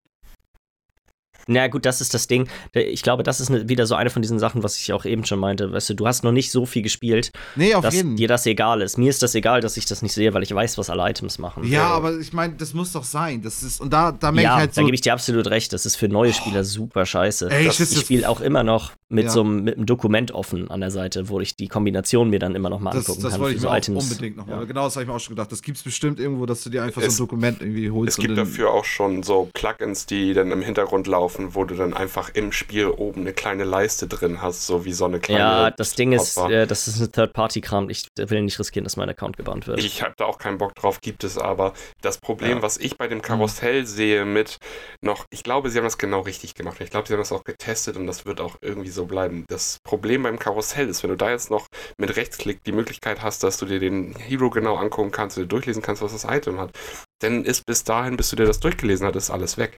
Na 1.48 1.68
gut, 1.68 1.84
das 1.86 2.00
ist 2.00 2.12
das 2.12 2.26
Ding. 2.26 2.48
Ich 2.72 3.02
glaube, 3.02 3.22
das 3.22 3.38
ist 3.38 3.50
ne, 3.50 3.68
wieder 3.68 3.86
so 3.86 3.94
eine 3.94 4.10
von 4.10 4.20
diesen 4.20 4.40
Sachen, 4.40 4.64
was 4.64 4.76
ich 4.80 4.92
auch 4.92 5.04
eben 5.04 5.24
schon 5.24 5.38
meinte. 5.38 5.72
Weißt 5.72 5.88
du, 5.90 5.94
du 5.94 6.04
hast 6.04 6.24
noch 6.24 6.32
nicht 6.32 6.50
so 6.50 6.66
viel 6.66 6.82
gespielt, 6.82 7.30
Nee, 7.54 7.72
auf 7.72 7.84
dass 7.84 7.94
jeden. 7.94 8.16
dir 8.16 8.26
das 8.26 8.46
egal 8.46 8.82
ist. 8.82 8.98
Mir 8.98 9.10
ist 9.10 9.22
das 9.22 9.36
egal, 9.36 9.60
dass 9.60 9.76
ich 9.76 9.84
das 9.86 10.02
nicht 10.02 10.12
sehe, 10.12 10.34
weil 10.34 10.42
ich 10.42 10.52
weiß, 10.52 10.76
was 10.76 10.90
alle 10.90 11.08
Items 11.08 11.38
machen. 11.38 11.62
Ja, 11.70 11.86
aber 11.88 12.18
ich 12.18 12.32
meine, 12.32 12.54
das 12.54 12.74
muss 12.74 12.90
doch 12.90 13.04
sein. 13.04 13.42
Das 13.42 13.62
ist, 13.62 13.80
und 13.80 13.92
da, 13.92 14.10
da 14.10 14.32
merke 14.32 14.42
ja 14.44 14.54
ich 14.54 14.58
halt 14.58 14.70
da 14.70 14.80
so. 14.80 14.84
gebe 14.86 14.94
ich 14.96 15.02
dir 15.02 15.12
absolut 15.12 15.46
recht. 15.46 15.72
Das 15.72 15.86
ist 15.86 15.94
für 15.94 16.08
neue 16.08 16.32
Spieler 16.32 16.64
super 16.64 17.06
scheiße. 17.06 17.48
Ey, 17.48 17.66
Das- 17.66 17.78
ich 17.78 17.92
ich 17.92 18.00
spiele 18.00 18.28
auch 18.28 18.40
immer 18.40 18.64
noch 18.64 18.90
mit 19.08 19.26
Ja. 19.26 19.30
so 19.30 19.42
einem, 19.42 19.62
mit 19.62 19.76
einem 19.76 19.86
Dokument 19.86 20.32
offen 20.32 20.68
an 20.70 20.80
der 20.80 20.90
Seite, 20.90 21.28
wo 21.28 21.38
ich 21.40 21.54
die 21.56 21.68
Kombination 21.68 22.28
mir 22.28 22.40
dann 22.40 22.56
immer 22.56 22.70
noch 22.70 22.80
mal 22.80 22.90
das, 22.90 23.06
angucken 23.06 23.22
das 23.22 23.32
kann 23.32 23.40
wollte 23.40 23.52
für 23.52 23.56
ich 23.56 23.62
so 23.62 23.68
mir 23.68 23.72
auch 23.72 23.76
Items. 23.78 24.04
unbedingt 24.10 24.36
nochmal. 24.36 24.58
Ja. 24.58 24.64
Genau, 24.64 24.84
das 24.84 24.96
habe 24.96 25.02
ich 25.04 25.08
mir 25.08 25.14
auch 25.14 25.20
schon 25.20 25.36
gedacht. 25.36 25.52
Das 25.52 25.62
gibt 25.62 25.76
es 25.78 25.84
bestimmt 25.84 26.18
irgendwo, 26.18 26.44
dass 26.46 26.64
du 26.64 26.70
dir 26.70 26.82
einfach 26.82 27.02
Es- 27.02 27.16
so 27.16 27.22
ein 27.24 27.28
Dokument 27.28 27.60
irgendwie 27.60 27.90
holst. 27.90 28.18
Es 28.18 28.24
gibt 28.24 28.36
dafür 28.36 28.72
auch 28.72 28.84
schon 28.84 29.22
so 29.22 29.48
Plugins, 29.54 30.06
die 30.06 30.34
dann 30.34 30.50
im 30.50 30.60
Hintergrund 30.62 31.06
laufen, 31.06 31.54
wo 31.54 31.64
du 31.64 31.76
dann 31.76 31.94
einfach 31.94 32.30
im 32.34 32.50
Spiel 32.50 32.86
oben 32.88 33.20
eine 33.20 33.32
kleine 33.32 33.62
Leiste 33.64 34.08
drin 34.08 34.42
hast, 34.42 34.66
so 34.66 34.84
wie 34.84 34.92
so 34.92 35.04
eine 35.04 35.20
kleine. 35.20 35.38
Ja, 35.40 35.70
das 35.70 35.94
Ding 35.94 36.10
ist, 36.12 36.36
äh, 36.38 36.66
das 36.66 36.88
ist 36.88 37.00
ein 37.00 37.12
Third-Party-Kram. 37.12 37.88
Ich 37.90 38.08
will 38.16 38.42
nicht 38.42 38.58
riskieren, 38.58 38.82
dass 38.84 38.96
mein 38.96 39.08
Account 39.08 39.36
gebannt 39.36 39.66
wird. 39.68 39.78
Ich 39.78 40.02
habe 40.02 40.14
da 40.16 40.24
auch 40.24 40.38
keinen 40.38 40.58
Bock 40.58 40.74
drauf, 40.74 41.00
gibt 41.00 41.22
es 41.22 41.38
aber. 41.38 41.74
Das 42.02 42.18
Problem, 42.18 42.56
Ja. 42.58 42.62
was 42.62 42.76
ich 42.78 42.96
bei 42.98 43.06
dem 43.06 43.22
Karussell 43.22 43.86
sehe 43.86 44.24
mit 44.24 44.58
noch, 45.00 45.26
ich 45.30 45.44
glaube, 45.44 45.70
sie 45.70 45.78
haben 45.78 45.84
das 45.84 45.98
genau 45.98 46.20
richtig 46.22 46.54
gemacht. 46.56 46.78
Ich 46.80 46.90
glaube, 46.90 47.06
sie 47.06 47.12
haben 47.14 47.20
das 47.20 47.30
auch 47.30 47.44
getestet 47.44 47.96
und 47.96 48.06
das 48.08 48.26
wird 48.26 48.40
auch 48.40 48.56
irgendwie 48.62 48.95
so 48.96 49.06
bleiben. 49.06 49.44
Das 49.48 49.78
Problem 49.84 50.24
beim 50.24 50.38
Karussell 50.40 50.88
ist, 50.88 51.04
wenn 51.04 51.10
du 51.10 51.16
da 51.16 51.30
jetzt 51.30 51.50
noch 51.50 51.66
mit 51.98 52.16
Rechtsklick 52.16 52.64
die 52.64 52.72
Möglichkeit 52.72 53.22
hast, 53.22 53.44
dass 53.44 53.58
du 53.58 53.66
dir 53.66 53.78
den 53.78 54.16
Hero 54.16 54.50
genau 54.50 54.76
angucken 54.76 55.12
kannst, 55.12 55.36
du 55.36 55.42
dir 55.42 55.46
durchlesen 55.46 55.82
kannst, 55.82 56.02
was 56.02 56.12
das 56.12 56.24
Item 56.24 56.58
hat, 56.58 56.72
dann 57.20 57.44
ist 57.44 57.64
bis 57.66 57.84
dahin, 57.84 58.16
bis 58.16 58.30
du 58.30 58.36
dir 58.36 58.46
das 58.46 58.58
durchgelesen 58.58 59.06
hattest, 59.06 59.30
alles 59.30 59.56
weg. 59.56 59.76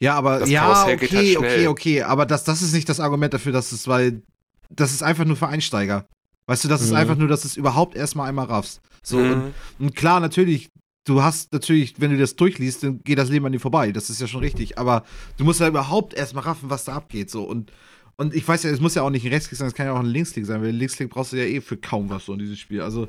ja, 0.00 0.14
aber 0.14 0.38
das 0.40 0.50
ja, 0.50 0.60
Karussell 0.62 0.96
geht 0.98 1.10
okay, 1.10 1.34
halt 1.34 1.38
okay, 1.38 1.66
okay. 1.66 2.02
Aber 2.02 2.26
das, 2.26 2.44
das 2.44 2.62
ist 2.62 2.72
nicht 2.74 2.88
das 2.88 3.00
Argument 3.00 3.34
dafür, 3.34 3.52
dass 3.52 3.72
es, 3.72 3.88
weil 3.88 4.22
das 4.70 4.92
ist 4.92 5.02
einfach 5.02 5.24
nur 5.24 5.36
für 5.36 5.48
Einsteiger. 5.48 6.06
Weißt 6.48 6.62
du, 6.64 6.68
das 6.68 6.80
ist 6.82 6.90
Mhm. 6.90 6.96
einfach 6.96 7.16
nur, 7.16 7.28
dass 7.28 7.42
du 7.42 7.48
es 7.48 7.56
überhaupt 7.56 7.96
erstmal 7.96 8.28
einmal 8.28 8.46
raffst. 8.46 8.80
So, 9.02 9.18
und 9.18 9.28
Mhm. 9.46 9.54
Und 9.80 9.96
klar, 9.96 10.20
natürlich, 10.20 10.68
du 11.06 11.22
hast 11.22 11.52
natürlich, 11.52 12.00
wenn 12.00 12.10
du 12.10 12.18
das 12.18 12.36
durchliest, 12.36 12.82
dann 12.82 13.00
geht 13.04 13.18
das 13.18 13.30
Leben 13.30 13.46
an 13.46 13.52
dir 13.52 13.60
vorbei. 13.60 13.90
Das 13.92 14.10
ist 14.10 14.20
ja 14.20 14.26
schon 14.26 14.40
richtig. 14.40 14.78
Aber 14.78 15.04
du 15.38 15.44
musst 15.44 15.60
ja 15.60 15.68
überhaupt 15.68 16.14
erstmal 16.14 16.44
raffen, 16.44 16.68
was 16.70 16.84
da 16.84 16.94
abgeht. 16.94 17.30
So. 17.30 17.44
Und, 17.44 17.72
und 18.18 18.34
ich 18.34 18.46
weiß 18.46 18.62
ja, 18.62 18.70
es 18.70 18.80
muss 18.80 18.94
ja 18.94 19.02
auch 19.02 19.10
nicht 19.10 19.24
ein 19.24 19.32
Rechtsklick 19.32 19.58
sein, 19.58 19.68
es 19.68 19.74
kann 19.74 19.86
ja 19.86 19.92
auch 19.92 20.00
ein 20.00 20.06
Linksklick 20.06 20.46
sein, 20.46 20.62
weil 20.62 20.70
Linksklick 20.70 21.10
brauchst 21.10 21.32
du 21.32 21.36
ja 21.36 21.44
eh 21.44 21.60
für 21.60 21.76
kaum 21.76 22.08
was 22.08 22.26
so 22.26 22.32
in 22.32 22.38
diesem 22.38 22.56
Spiel. 22.56 22.80
Also, 22.80 23.08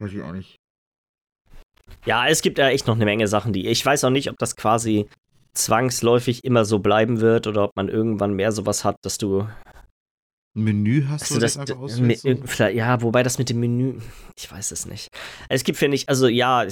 weiß 0.00 0.12
ich 0.12 0.22
auch 0.22 0.32
nicht. 0.32 0.56
Ja, 2.04 2.26
es 2.26 2.42
gibt 2.42 2.58
ja 2.58 2.68
echt 2.68 2.86
noch 2.86 2.94
eine 2.94 3.04
Menge 3.04 3.28
Sachen, 3.28 3.52
die. 3.52 3.66
Ich 3.66 3.84
weiß 3.84 4.04
auch 4.04 4.10
nicht, 4.10 4.30
ob 4.30 4.38
das 4.38 4.56
quasi 4.56 5.08
zwangsläufig 5.54 6.44
immer 6.44 6.64
so 6.64 6.78
bleiben 6.78 7.20
wird 7.20 7.46
oder 7.46 7.64
ob 7.64 7.76
man 7.76 7.88
irgendwann 7.88 8.34
mehr 8.34 8.52
sowas 8.52 8.84
hat, 8.84 8.96
dass 9.02 9.18
du 9.18 9.46
Menü 10.54 11.06
hast 11.08 11.22
Also 11.22 11.34
du 11.36 11.40
das, 11.40 11.56
einfach 11.56 11.88
so? 11.88 12.04
vielleicht- 12.44 12.76
ja, 12.76 13.00
wobei 13.00 13.22
das 13.22 13.38
mit 13.38 13.48
dem 13.48 13.60
Menü, 13.60 13.98
ich 14.36 14.50
weiß 14.52 14.70
es 14.72 14.84
nicht. 14.86 15.08
Es 15.48 15.64
gibt, 15.64 15.78
finde 15.78 15.94
ich, 15.94 16.08
also 16.08 16.28
ja, 16.28 16.66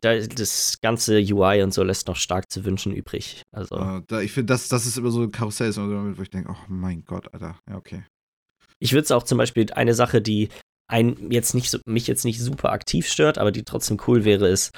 da- 0.00 0.18
das 0.18 0.78
ganze 0.80 1.18
UI 1.20 1.62
und 1.62 1.72
so 1.72 1.82
lässt 1.84 2.08
noch 2.08 2.16
stark 2.16 2.50
zu 2.50 2.64
wünschen 2.64 2.92
übrig. 2.92 3.42
Also, 3.54 3.76
Äh, 3.76 4.02
da, 4.08 4.20
ich 4.20 4.32
finde, 4.32 4.52
das, 4.52 4.68
das 4.68 4.86
ist 4.86 4.96
immer 4.98 5.10
so 5.12 5.22
ein 5.22 5.30
Karussell, 5.30 5.72
wo 5.76 6.22
ich 6.22 6.30
denke, 6.30 6.50
oh 6.52 6.56
mein 6.68 7.04
Gott, 7.04 7.32
Alter. 7.32 7.58
Ja, 7.68 7.76
okay. 7.76 8.04
ich 8.80 8.92
würde 8.92 9.04
es 9.04 9.12
auch 9.12 9.22
zum 9.22 9.38
Beispiel 9.38 9.66
eine 9.72 9.94
Sache, 9.94 10.20
die 10.20 10.48
ein 10.90 11.30
jetzt 11.30 11.54
nicht 11.54 11.78
mich 11.86 12.08
jetzt 12.08 12.24
nicht 12.24 12.40
super 12.40 12.72
aktiv 12.72 13.06
stört, 13.08 13.38
aber 13.38 13.52
die 13.52 13.62
trotzdem 13.62 13.98
cool 14.08 14.24
wäre, 14.24 14.48
ist, 14.48 14.72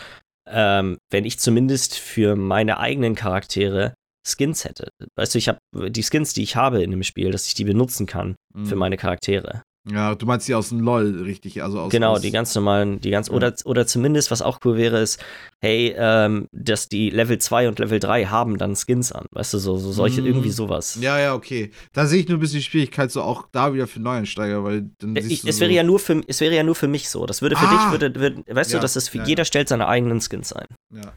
ähm, 0.46 0.98
wenn 1.10 1.24
ich 1.24 1.38
zumindest 1.38 1.96
für 1.96 2.36
meine 2.36 2.78
eigenen 2.78 3.14
Charaktere 3.14 3.94
Skins 4.26 4.64
hätte. 4.64 4.88
Weißt 5.16 5.34
du, 5.34 5.38
ich 5.38 5.48
habe 5.48 5.58
die 5.90 6.02
Skins, 6.02 6.32
die 6.34 6.42
ich 6.42 6.56
habe 6.56 6.82
in 6.82 6.90
dem 6.90 7.02
Spiel, 7.02 7.30
dass 7.30 7.46
ich 7.46 7.54
die 7.54 7.64
benutzen 7.64 8.06
kann 8.06 8.36
für 8.64 8.74
Mhm. 8.74 8.78
meine 8.78 8.96
Charaktere. 8.96 9.62
Ja, 9.90 10.14
du 10.14 10.24
meinst 10.24 10.48
die 10.48 10.54
aus 10.54 10.70
dem 10.70 10.80
LOL, 10.80 11.22
richtig? 11.24 11.62
Also 11.62 11.78
aus, 11.78 11.90
Genau, 11.92 12.12
aus, 12.12 12.22
die 12.22 12.30
ganz 12.30 12.54
normalen, 12.54 13.02
die 13.02 13.10
ganz, 13.10 13.28
Ja. 13.28 13.34
oder, 13.34 13.52
oder 13.66 13.86
zumindest, 13.86 14.30
was 14.30 14.40
auch 14.40 14.60
cool 14.64 14.78
wäre, 14.78 14.98
ist, 15.00 15.22
hey, 15.60 15.94
ähm, 15.98 16.48
dass 16.52 16.88
die 16.88 17.10
Level 17.10 17.36
2 17.38 17.68
und 17.68 17.78
Level 17.78 18.00
3 18.00 18.24
haben 18.24 18.56
dann 18.56 18.76
Skins 18.76 19.12
an. 19.12 19.26
Weißt 19.32 19.52
du, 19.52 19.58
so, 19.58 19.76
so 19.76 19.92
solche, 19.92 20.22
Mhm. 20.22 20.28
irgendwie 20.28 20.50
sowas. 20.50 20.96
Ja, 21.02 21.18
ja, 21.18 21.34
okay. 21.34 21.70
Da 21.92 22.06
sehe 22.06 22.20
ich 22.20 22.28
nur 22.28 22.38
ein 22.38 22.40
bisschen 22.40 22.62
Schwierigkeit, 22.62 23.10
so 23.12 23.20
auch 23.20 23.46
da 23.52 23.74
wieder 23.74 23.86
für 23.86 24.00
Neueinsteiger, 24.00 24.64
weil 24.64 24.88
dann 25.00 25.16
Äh, 25.16 25.20
siehst 25.20 25.32
Ich, 25.34 25.42
du 25.42 25.48
es, 25.48 25.56
so, 25.56 25.60
wäre 25.60 25.72
ja 25.72 25.82
nur 25.82 25.98
für, 25.98 26.22
es 26.26 26.40
wäre 26.40 26.54
ja 26.54 26.62
nur 26.62 26.74
für 26.76 26.88
mich 26.88 27.10
so. 27.10 27.26
Das 27.26 27.42
würde 27.42 27.54
für 27.56 27.66
Ah! 27.66 27.90
dich, 27.90 28.00
würde, 28.00 28.18
würde, 28.18 28.42
weißt 28.56 28.72
Ja, 28.72 28.78
du, 28.78 28.82
dass 28.82 28.96
es 28.96 29.10
für 29.10 29.18
ja, 29.18 29.24
jeder 29.26 29.42
ja. 29.42 29.44
stellt 29.44 29.68
seine 29.68 29.86
eigenen 29.86 30.22
Skins 30.22 30.54
ein. 30.54 30.66
Ja, 30.94 31.12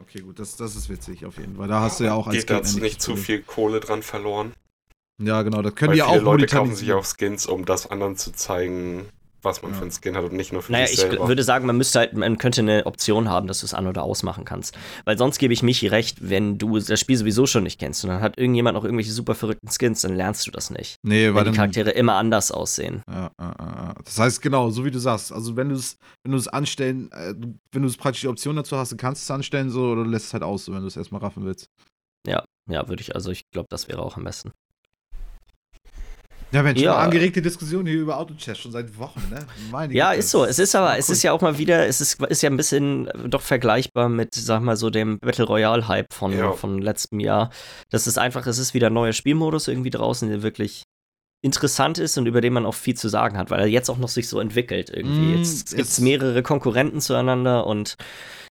okay, 0.00 0.20
gut, 0.20 0.38
das, 0.38 0.56
das 0.56 0.76
ist 0.76 0.88
witzig 0.88 1.26
auf 1.26 1.36
jeden 1.36 1.56
Fall. 1.56 1.68
Da 1.68 1.82
hast 1.82 2.00
du 2.00 2.04
ja 2.04 2.14
auch 2.14 2.26
als 2.26 2.36
Geht 2.46 2.46
Gegner 2.46 2.80
nicht 2.80 3.02
zu 3.02 3.16
viel 3.16 3.42
Kohle 3.42 3.80
dran 3.80 4.02
verloren. 4.02 4.52
Ja, 5.20 5.42
genau, 5.42 5.62
das 5.62 5.74
können 5.74 5.90
Weil 5.90 5.96
die 5.96 6.02
viele 6.02 6.20
auch 6.20 6.22
Leute 6.22 6.46
kaufen 6.46 6.74
sich 6.74 6.92
auch 6.92 7.04
Skins, 7.04 7.46
um 7.46 7.64
das 7.64 7.90
anderen 7.90 8.16
zu 8.16 8.30
zeigen, 8.32 9.08
was 9.42 9.62
man 9.62 9.70
Ja. 9.72 9.76
für 9.78 9.82
einen 9.82 9.90
Skin 9.92 10.16
hat 10.16 10.24
und 10.24 10.32
nicht 10.32 10.52
nur 10.52 10.62
für 10.62 10.72
Naja, 10.72 10.86
sich 10.86 10.94
ich 10.94 11.00
selber. 11.00 11.26
würde 11.28 11.42
sagen, 11.42 11.66
man 11.66 11.76
müsste 11.76 11.98
halt, 12.00 12.12
man 12.12 12.38
könnte 12.38 12.60
eine 12.60 12.86
Option 12.86 13.28
haben, 13.28 13.46
dass 13.48 13.60
du 13.60 13.66
es 13.66 13.74
an- 13.74 13.86
oder 13.88 14.02
ausmachen 14.02 14.44
kannst. 14.44 14.76
Weil 15.04 15.16
sonst 15.18 15.38
gebe 15.38 15.52
ich 15.52 15.62
Michi 15.62 15.86
recht, 15.88 16.28
wenn 16.28 16.58
du 16.58 16.78
das 16.78 16.98
Spiel 17.00 17.16
sowieso 17.16 17.46
schon 17.46 17.62
nicht 17.64 17.78
kennst 17.80 18.04
und 18.04 18.10
dann 18.10 18.20
hat 18.20 18.38
irgendjemand 18.38 18.74
noch 18.76 18.84
irgendwelche 18.84 19.12
super 19.12 19.34
verrückten 19.34 19.68
Skins, 19.70 20.00
dann 20.02 20.14
lernst 20.16 20.46
du 20.46 20.50
das 20.52 20.70
nicht. 20.70 20.96
Nee, 21.02 21.28
weil 21.28 21.34
Weil 21.34 21.44
die 21.50 21.56
Charaktere 21.56 21.90
immer 21.90 22.14
anders 22.14 22.50
aussehen. 22.52 23.02
Ja, 23.08 23.30
ja, 23.40 23.56
ja, 23.58 23.66
ja. 23.88 23.94
Das 24.04 24.18
heißt, 24.18 24.40
genau, 24.42 24.70
so 24.70 24.84
wie 24.84 24.90
du 24.92 24.98
sagst. 25.00 25.32
Also, 25.32 25.56
wenn 25.56 25.68
du 25.70 25.74
es, 25.76 25.96
wenn 26.24 26.32
du 26.32 26.38
es 26.38 26.46
anstellen, 26.48 27.10
äh, 27.12 27.34
wenn 27.72 27.82
du 27.82 27.88
es 27.88 27.96
praktisch 27.96 28.20
die 28.22 28.28
Option 28.28 28.54
dazu 28.56 28.76
hast, 28.76 28.90
dann 28.92 28.98
kannst 28.98 29.22
du 29.22 29.24
es 29.24 29.30
anstellen, 29.36 29.70
so, 29.70 29.82
oder 29.92 30.04
du 30.04 30.10
lässt 30.10 30.26
es 30.26 30.32
halt 30.32 30.42
aus, 30.44 30.64
so, 30.64 30.72
wenn 30.72 30.80
du 30.82 30.86
es 30.88 30.96
erstmal 30.96 31.20
raffen 31.20 31.44
willst. 31.44 31.66
Ja, 32.26 32.44
würde 32.88 33.00
ich, 33.00 33.14
also 33.14 33.30
ich 33.30 33.48
glaube, 33.50 33.68
das 33.70 33.88
wäre 33.88 34.02
auch 34.02 34.16
am 34.18 34.24
besten. 34.24 34.52
Ja, 36.50 36.62
Mensch, 36.62 36.80
Ja. 36.80 36.92
eine 36.94 37.02
angeregte 37.04 37.42
Diskussion 37.42 37.84
hier 37.86 38.00
über 38.00 38.18
Autochess 38.18 38.58
schon 38.58 38.72
seit 38.72 38.96
Wochen, 38.98 39.20
ne? 39.30 39.44
Meine 39.70 39.92
Ja, 39.92 40.08
Güte, 40.10 40.20
ist 40.20 40.30
so. 40.30 40.44
Es 40.46 40.58
ist 40.58 40.74
aber, 40.74 40.96
es 40.96 41.08
cool. 41.08 41.12
ist 41.14 41.22
ja 41.22 41.32
auch 41.32 41.40
mal 41.42 41.58
wieder, 41.58 41.86
es 41.86 42.00
ist, 42.00 42.22
ist 42.22 42.42
ja 42.42 42.48
ein 42.48 42.56
bisschen 42.56 43.10
doch 43.26 43.42
vergleichbar 43.42 44.08
mit, 44.08 44.34
sag 44.34 44.62
mal, 44.62 44.76
so 44.76 44.88
dem 44.88 45.18
Battle 45.18 45.44
Royale 45.44 45.88
Hype 45.88 46.12
von, 46.14 46.32
Ja. 46.36 46.52
von 46.52 46.80
letztem 46.80 47.20
Jahr. 47.20 47.50
Das 47.90 48.06
ist 48.06 48.18
einfach, 48.18 48.46
es 48.46 48.58
ist 48.58 48.72
wieder 48.72 48.86
ein 48.86 48.94
neuer 48.94 49.12
Spielmodus 49.12 49.68
irgendwie 49.68 49.90
draußen, 49.90 50.28
der 50.28 50.42
wirklich 50.42 50.84
interessant 51.42 51.98
ist 51.98 52.16
und 52.18 52.26
über 52.26 52.40
den 52.40 52.52
man 52.54 52.66
auch 52.66 52.74
viel 52.74 52.94
zu 52.96 53.08
sagen 53.08 53.36
hat, 53.38 53.50
weil 53.50 53.60
er 53.60 53.66
jetzt 53.66 53.88
auch 53.90 53.98
noch 53.98 54.08
sich 54.08 54.28
so 54.28 54.40
entwickelt 54.40 54.90
irgendwie. 54.90 55.36
Mm, 55.36 55.38
jetzt 55.38 55.76
gibt 55.76 55.88
es 55.88 56.00
mehrere 56.00 56.42
Konkurrenten 56.42 57.00
zueinander 57.00 57.66
und 57.66 57.94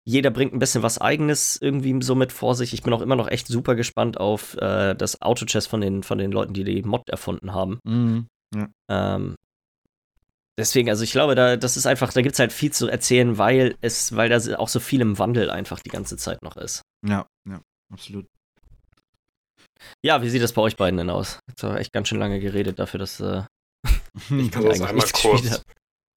jeder 0.05 0.29
bringt 0.29 0.53
ein 0.53 0.59
bisschen 0.59 0.83
was 0.83 0.99
Eigenes 0.99 1.57
irgendwie 1.59 1.99
so 2.01 2.13
mit 2.13 2.31
vor 2.31 2.55
sich. 2.55 2.73
Ich 2.73 2.83
bin 2.83 2.93
auch 2.93 3.01
immer 3.01 3.15
noch 3.15 3.27
echt 3.27 3.47
super 3.47 3.73
gespannt 3.75 4.19
auf 4.19 4.55
äh, 4.57 4.93
das 4.93 5.21
Auto-Chess 5.21 5.65
von 5.65 5.81
den, 5.81 6.03
von 6.03 6.19
den 6.19 6.31
Leuten, 6.31 6.53
die 6.53 6.63
die 6.63 6.83
Mod 6.83 7.09
erfunden 7.09 7.53
haben. 7.53 7.79
Mhm. 7.83 8.27
Ähm, 8.87 9.35
deswegen, 10.59 10.89
also 10.89 11.03
ich 11.03 11.11
glaube, 11.11 11.33
da, 11.33 11.57
das 11.57 11.75
ist 11.75 11.87
einfach, 11.87 12.13
da 12.13 12.21
gibt 12.21 12.33
es 12.33 12.39
halt 12.39 12.53
viel 12.53 12.71
zu 12.71 12.87
erzählen, 12.87 13.39
weil 13.39 13.75
es, 13.81 14.15
weil 14.15 14.29
da 14.29 14.37
auch 14.57 14.69
so 14.69 14.79
viel 14.79 15.01
im 15.01 15.17
Wandel 15.17 15.49
einfach 15.49 15.79
die 15.79 15.89
ganze 15.89 16.17
Zeit 16.17 16.43
noch 16.43 16.55
ist. 16.55 16.83
Ja, 17.05 17.25
ja, 17.49 17.59
absolut. 17.91 18.27
Ja, 20.03 20.21
wie 20.21 20.29
sieht 20.29 20.43
das 20.43 20.53
bei 20.53 20.61
euch 20.61 20.77
beiden 20.77 20.97
denn 20.97 21.09
aus? 21.09 21.39
Jetzt 21.49 21.63
haben 21.63 21.73
wir 21.73 21.79
echt 21.79 21.93
ganz 21.93 22.07
schön 22.07 22.19
lange 22.19 22.39
geredet 22.39 22.77
dafür, 22.77 22.99
dass 22.99 23.19
äh, 23.19 23.41
Ich 24.29 24.51
kann 24.51 24.63
Ja, 24.63 24.69
das 24.69 24.81
eigentlich 24.81 24.89
einmal 24.89 25.07
kurz. 25.11 25.63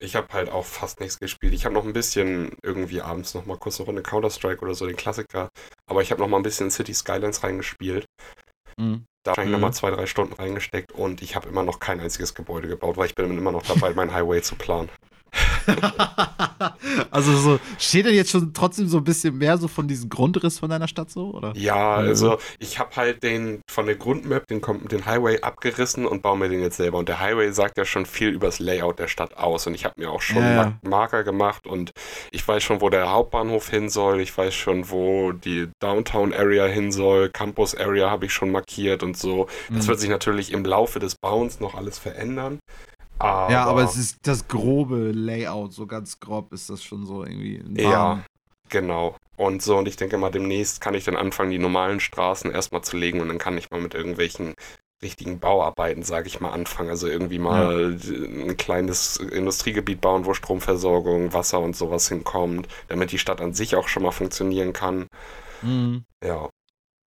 Ich 0.00 0.14
habe 0.14 0.32
halt 0.32 0.48
auch 0.48 0.64
fast 0.64 1.00
nichts 1.00 1.18
gespielt. 1.18 1.52
Ich 1.54 1.64
habe 1.64 1.74
noch 1.74 1.84
ein 1.84 1.92
bisschen 1.92 2.56
irgendwie 2.62 3.00
abends 3.02 3.34
noch 3.34 3.46
mal 3.46 3.56
kurz 3.58 3.78
eine 3.80 3.86
Runde 3.86 4.02
Counter-Strike 4.02 4.60
oder 4.62 4.74
so, 4.74 4.86
den 4.86 4.96
Klassiker. 4.96 5.50
Aber 5.86 6.02
ich 6.02 6.10
habe 6.12 6.20
noch 6.20 6.28
mal 6.28 6.36
ein 6.36 6.42
bisschen 6.44 6.70
City 6.70 6.94
Skylines 6.94 7.42
reingespielt. 7.42 8.06
Mhm. 8.78 9.06
Da 9.24 9.32
habe 9.32 9.42
ich 9.42 9.46
Mhm. 9.46 9.52
noch 9.52 9.60
mal 9.60 9.72
zwei, 9.72 9.90
drei 9.90 10.06
Stunden 10.06 10.32
reingesteckt 10.34 10.92
und 10.92 11.22
ich 11.22 11.36
habe 11.36 11.48
immer 11.48 11.62
noch 11.62 11.80
kein 11.80 12.00
einziges 12.00 12.34
Gebäude 12.34 12.68
gebaut, 12.68 12.96
weil 12.96 13.06
ich 13.06 13.14
bin 13.14 13.30
immer 13.36 13.52
noch 13.52 13.62
dabei, 13.66 13.92
mein 13.94 14.12
Highway 14.12 14.40
zu 14.42 14.56
planen. 14.56 14.88
also 17.10 17.36
so, 17.36 17.60
steht 17.78 18.06
denn 18.06 18.14
jetzt 18.14 18.30
schon 18.30 18.52
trotzdem 18.54 18.88
so 18.88 18.98
ein 18.98 19.04
bisschen 19.04 19.36
mehr 19.36 19.58
so 19.58 19.68
von 19.68 19.86
diesem 19.88 20.08
Grundriss 20.08 20.58
von 20.58 20.70
deiner 20.70 20.88
Stadt 20.88 21.10
so, 21.10 21.30
oder? 21.32 21.52
Ja, 21.56 21.94
also 21.96 22.38
ich 22.58 22.78
habe 22.78 22.96
halt 22.96 23.22
den 23.22 23.60
von 23.70 23.86
der 23.86 23.96
Grundmap 23.96 24.46
den, 24.46 24.60
Kom- 24.60 24.88
den 24.88 25.06
Highway 25.06 25.40
abgerissen 25.40 26.06
und 26.06 26.22
baue 26.22 26.38
mir 26.38 26.48
den 26.48 26.60
jetzt 26.62 26.76
selber. 26.76 26.98
Und 26.98 27.08
der 27.08 27.20
Highway 27.20 27.52
sagt 27.52 27.78
ja 27.78 27.84
schon 27.84 28.06
viel 28.06 28.28
über 28.30 28.46
das 28.46 28.58
Layout 28.58 28.98
der 28.98 29.08
Stadt 29.08 29.36
aus. 29.36 29.66
Und 29.66 29.74
ich 29.74 29.84
habe 29.84 29.94
mir 29.98 30.10
auch 30.10 30.22
schon 30.22 30.42
Ja, 30.42 30.50
ja. 30.50 30.56
Mark- 30.82 30.84
Marker 30.88 31.24
gemacht 31.24 31.66
und 31.66 31.92
ich 32.32 32.46
weiß 32.46 32.62
schon, 32.62 32.80
wo 32.80 32.88
der 32.88 33.10
Hauptbahnhof 33.10 33.68
hin 33.68 33.88
soll. 33.88 34.20
Ich 34.20 34.36
weiß 34.36 34.54
schon, 34.54 34.90
wo 34.90 35.32
die 35.32 35.68
Downtown 35.80 36.32
Area 36.32 36.66
hin 36.66 36.92
soll. 36.92 37.30
Campus 37.30 37.74
Area 37.74 38.10
habe 38.10 38.26
ich 38.26 38.32
schon 38.32 38.50
markiert 38.50 39.02
und 39.02 39.16
so. 39.16 39.46
Das 39.70 39.84
Mhm. 39.84 39.88
wird 39.88 40.00
sich 40.00 40.10
natürlich 40.10 40.52
im 40.52 40.64
Laufe 40.64 40.98
des 40.98 41.14
Bauens 41.16 41.60
noch 41.60 41.74
alles 41.74 41.98
verändern. 41.98 42.58
Aber, 43.18 43.52
ja, 43.52 43.64
aber 43.64 43.82
es 43.82 43.96
ist 43.96 44.18
das 44.22 44.46
grobe 44.46 45.12
Layout, 45.12 45.72
so 45.72 45.86
ganz 45.86 46.20
grob 46.20 46.52
ist 46.52 46.70
das 46.70 46.82
schon 46.82 47.06
so 47.06 47.24
irgendwie. 47.24 47.62
Ja. 47.76 48.22
Genau. 48.68 49.16
Und 49.36 49.62
so, 49.62 49.78
und 49.78 49.88
ich 49.88 49.96
denke 49.96 50.18
mal, 50.18 50.30
demnächst 50.30 50.80
kann 50.80 50.94
ich 50.94 51.04
dann 51.04 51.16
anfangen, 51.16 51.50
die 51.50 51.58
normalen 51.58 52.00
Straßen 52.00 52.50
erstmal 52.50 52.82
zu 52.82 52.96
legen 52.96 53.20
und 53.20 53.28
dann 53.28 53.38
kann 53.38 53.56
ich 53.56 53.70
mal 53.70 53.80
mit 53.80 53.94
irgendwelchen 53.94 54.54
richtigen 55.00 55.38
Bauarbeiten, 55.38 56.02
sage 56.02 56.26
ich 56.26 56.40
mal, 56.40 56.50
anfangen. 56.50 56.90
Also 56.90 57.06
irgendwie 57.06 57.38
mal 57.38 57.96
ein 58.02 58.56
kleines 58.56 59.16
Industriegebiet 59.16 60.00
bauen, 60.00 60.26
wo 60.26 60.34
Stromversorgung, 60.34 61.32
Wasser 61.32 61.60
und 61.60 61.76
sowas 61.76 62.08
hinkommt, 62.08 62.68
damit 62.88 63.12
die 63.12 63.18
Stadt 63.18 63.40
an 63.40 63.54
sich 63.54 63.76
auch 63.76 63.88
schon 63.88 64.02
mal 64.02 64.10
funktionieren 64.10 64.72
kann. 64.72 65.06
Mhm. 65.62 66.04
Ja. 66.24 66.50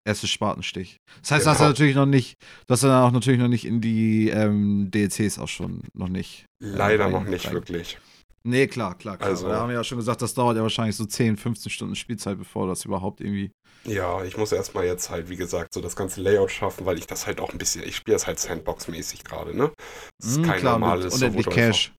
Erster 0.04 0.26
Spatenstich. 0.26 0.96
Das 1.20 1.30
heißt, 1.30 1.46
du 1.46 1.50
hast 1.50 1.58
Genau. 1.58 1.66
ja 1.66 1.70
natürlich 1.70 1.94
noch 1.94 2.06
nicht, 2.06 2.34
du 2.66 2.72
hast 2.72 2.82
dann 2.82 2.90
auch 3.04 3.12
natürlich 3.12 3.38
noch 3.40 3.48
nicht 3.48 3.64
in 3.64 3.80
die 3.80 4.28
ähm, 4.30 4.90
DLCs 4.90 5.38
auch 5.38 5.48
schon 5.48 5.82
noch 5.94 6.08
nicht. 6.08 6.46
Leider 6.60 7.04
rein- 7.04 7.12
noch 7.12 7.24
nicht 7.24 7.46
rein. 7.46 7.54
wirklich. 7.54 7.98
Nee, 8.44 8.66
klar, 8.66 8.96
klar, 8.98 9.16
klar. 9.18 9.30
Also- 9.30 9.46
da 9.48 9.60
haben 9.60 9.68
wir 9.68 9.76
ja 9.76 9.84
schon 9.84 9.98
gesagt, 9.98 10.20
das 10.20 10.34
dauert 10.34 10.56
ja 10.56 10.62
wahrscheinlich 10.62 10.96
so 10.96 11.04
10, 11.04 11.36
15 11.36 11.70
Stunden 11.70 11.94
Spielzeit, 11.94 12.36
bevor 12.38 12.66
das 12.66 12.84
überhaupt 12.84 13.20
irgendwie. 13.20 13.52
Ja, 13.84 14.24
ich 14.24 14.36
muss 14.36 14.50
erstmal 14.50 14.84
jetzt 14.86 15.10
halt, 15.10 15.28
wie 15.28 15.36
gesagt, 15.36 15.72
so 15.74 15.80
das 15.80 15.94
ganze 15.94 16.20
Layout 16.20 16.50
schaffen, 16.50 16.84
weil 16.84 16.98
ich 16.98 17.06
das 17.06 17.26
halt 17.28 17.40
auch 17.40 17.50
ein 17.50 17.58
bisschen, 17.58 17.84
ich 17.84 17.94
spiele 17.96 18.16
das 18.16 18.26
halt 18.26 18.40
Sandbox-mäßig 18.40 19.22
gerade, 19.22 19.56
ne? 19.56 19.72
Es 20.20 20.30
ist 20.30 20.38
Mhm, 20.38 20.42
kein 20.46 20.60
klar, 20.60 20.78
normales 20.80 21.14
unendlich 21.14 21.44
so, 21.44 21.50
du 21.50 21.56
Cash. 21.56 21.92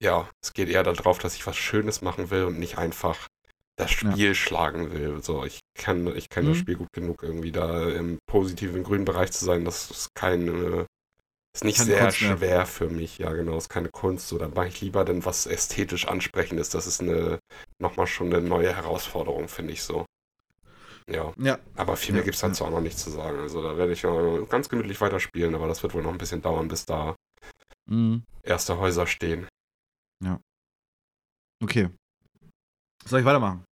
Ja, 0.00 0.28
es 0.42 0.52
geht 0.52 0.68
eher 0.68 0.82
darauf, 0.84 1.18
dass 1.18 1.34
ich 1.34 1.46
was 1.46 1.56
Schönes 1.56 2.02
machen 2.02 2.30
will 2.30 2.44
und 2.44 2.58
nicht 2.60 2.78
einfach 2.78 3.26
das 3.76 3.90
Spiel 3.90 4.34
schlagen 4.34 4.92
will. 4.92 5.22
So, 5.22 5.44
ich 5.44 5.60
kann, 5.74 6.06
ich 6.16 6.28
kenne 6.28 6.48
das 6.50 6.58
Mhm. 6.58 6.60
Spiel 6.60 6.76
gut 6.76 6.92
genug, 6.92 7.22
irgendwie 7.22 7.52
da 7.52 7.88
im 7.90 8.18
positiven 8.26 8.82
grünen 8.82 9.04
Bereich 9.04 9.32
zu 9.32 9.44
sein. 9.44 9.64
Das 9.64 9.90
ist 9.90 10.14
kein, 10.14 10.48
äh, 10.48 10.86
ist 11.54 11.64
nicht 11.64 11.78
Keine 11.78 11.86
sehr 11.86 12.00
Kunst 12.00 12.20
mehr. 12.22 12.38
schwer 12.38 12.66
für 12.66 12.88
mich. 12.88 13.18
Ja, 13.18 13.32
genau, 13.32 13.58
ist 13.58 13.68
keine 13.70 13.90
Kunst. 13.90 14.28
So, 14.28 14.38
dann 14.38 14.54
mache 14.54 14.68
ich 14.68 14.80
lieber 14.80 15.04
denn 15.04 15.24
was 15.24 15.46
ästhetisch 15.46 16.06
ansprechendes. 16.08 16.70
Das 16.70 16.86
ist 16.86 17.00
eine, 17.02 17.40
nochmal 17.80 18.06
schon 18.06 18.32
eine 18.34 18.46
neue 18.46 18.74
Herausforderung, 18.76 19.48
finde 19.48 19.72
ich 19.74 19.82
so. 19.82 20.06
Ja, 21.10 21.32
Ja. 21.36 21.58
aber 21.76 21.96
viel 21.96 22.14
mehr 22.14 22.20
Ja, 22.20 22.24
gibt 22.24 22.36
es 22.36 22.42
ja. 22.42 22.48
dazu 22.48 22.64
auch 22.64 22.70
noch 22.70 22.80
nicht 22.80 22.98
zu 22.98 23.10
sagen. 23.10 23.38
Also 23.40 23.62
da 23.62 23.76
werde 23.76 23.92
ich 23.92 24.02
ja 24.02 24.40
ganz 24.48 24.68
gemütlich 24.68 25.00
weiterspielen, 25.00 25.54
aber 25.54 25.66
das 25.68 25.82
wird 25.82 25.94
wohl 25.94 26.02
noch 26.02 26.12
ein 26.12 26.18
bisschen 26.18 26.42
dauern, 26.42 26.68
bis 26.68 26.84
da 26.84 27.16
Mhm. 27.86 28.22
erste 28.44 28.78
Häuser 28.78 29.06
stehen. 29.06 29.48
Okay. 31.62 31.88
Soll 33.06 33.20
ich 33.20 33.26
weitermachen? 33.26 33.64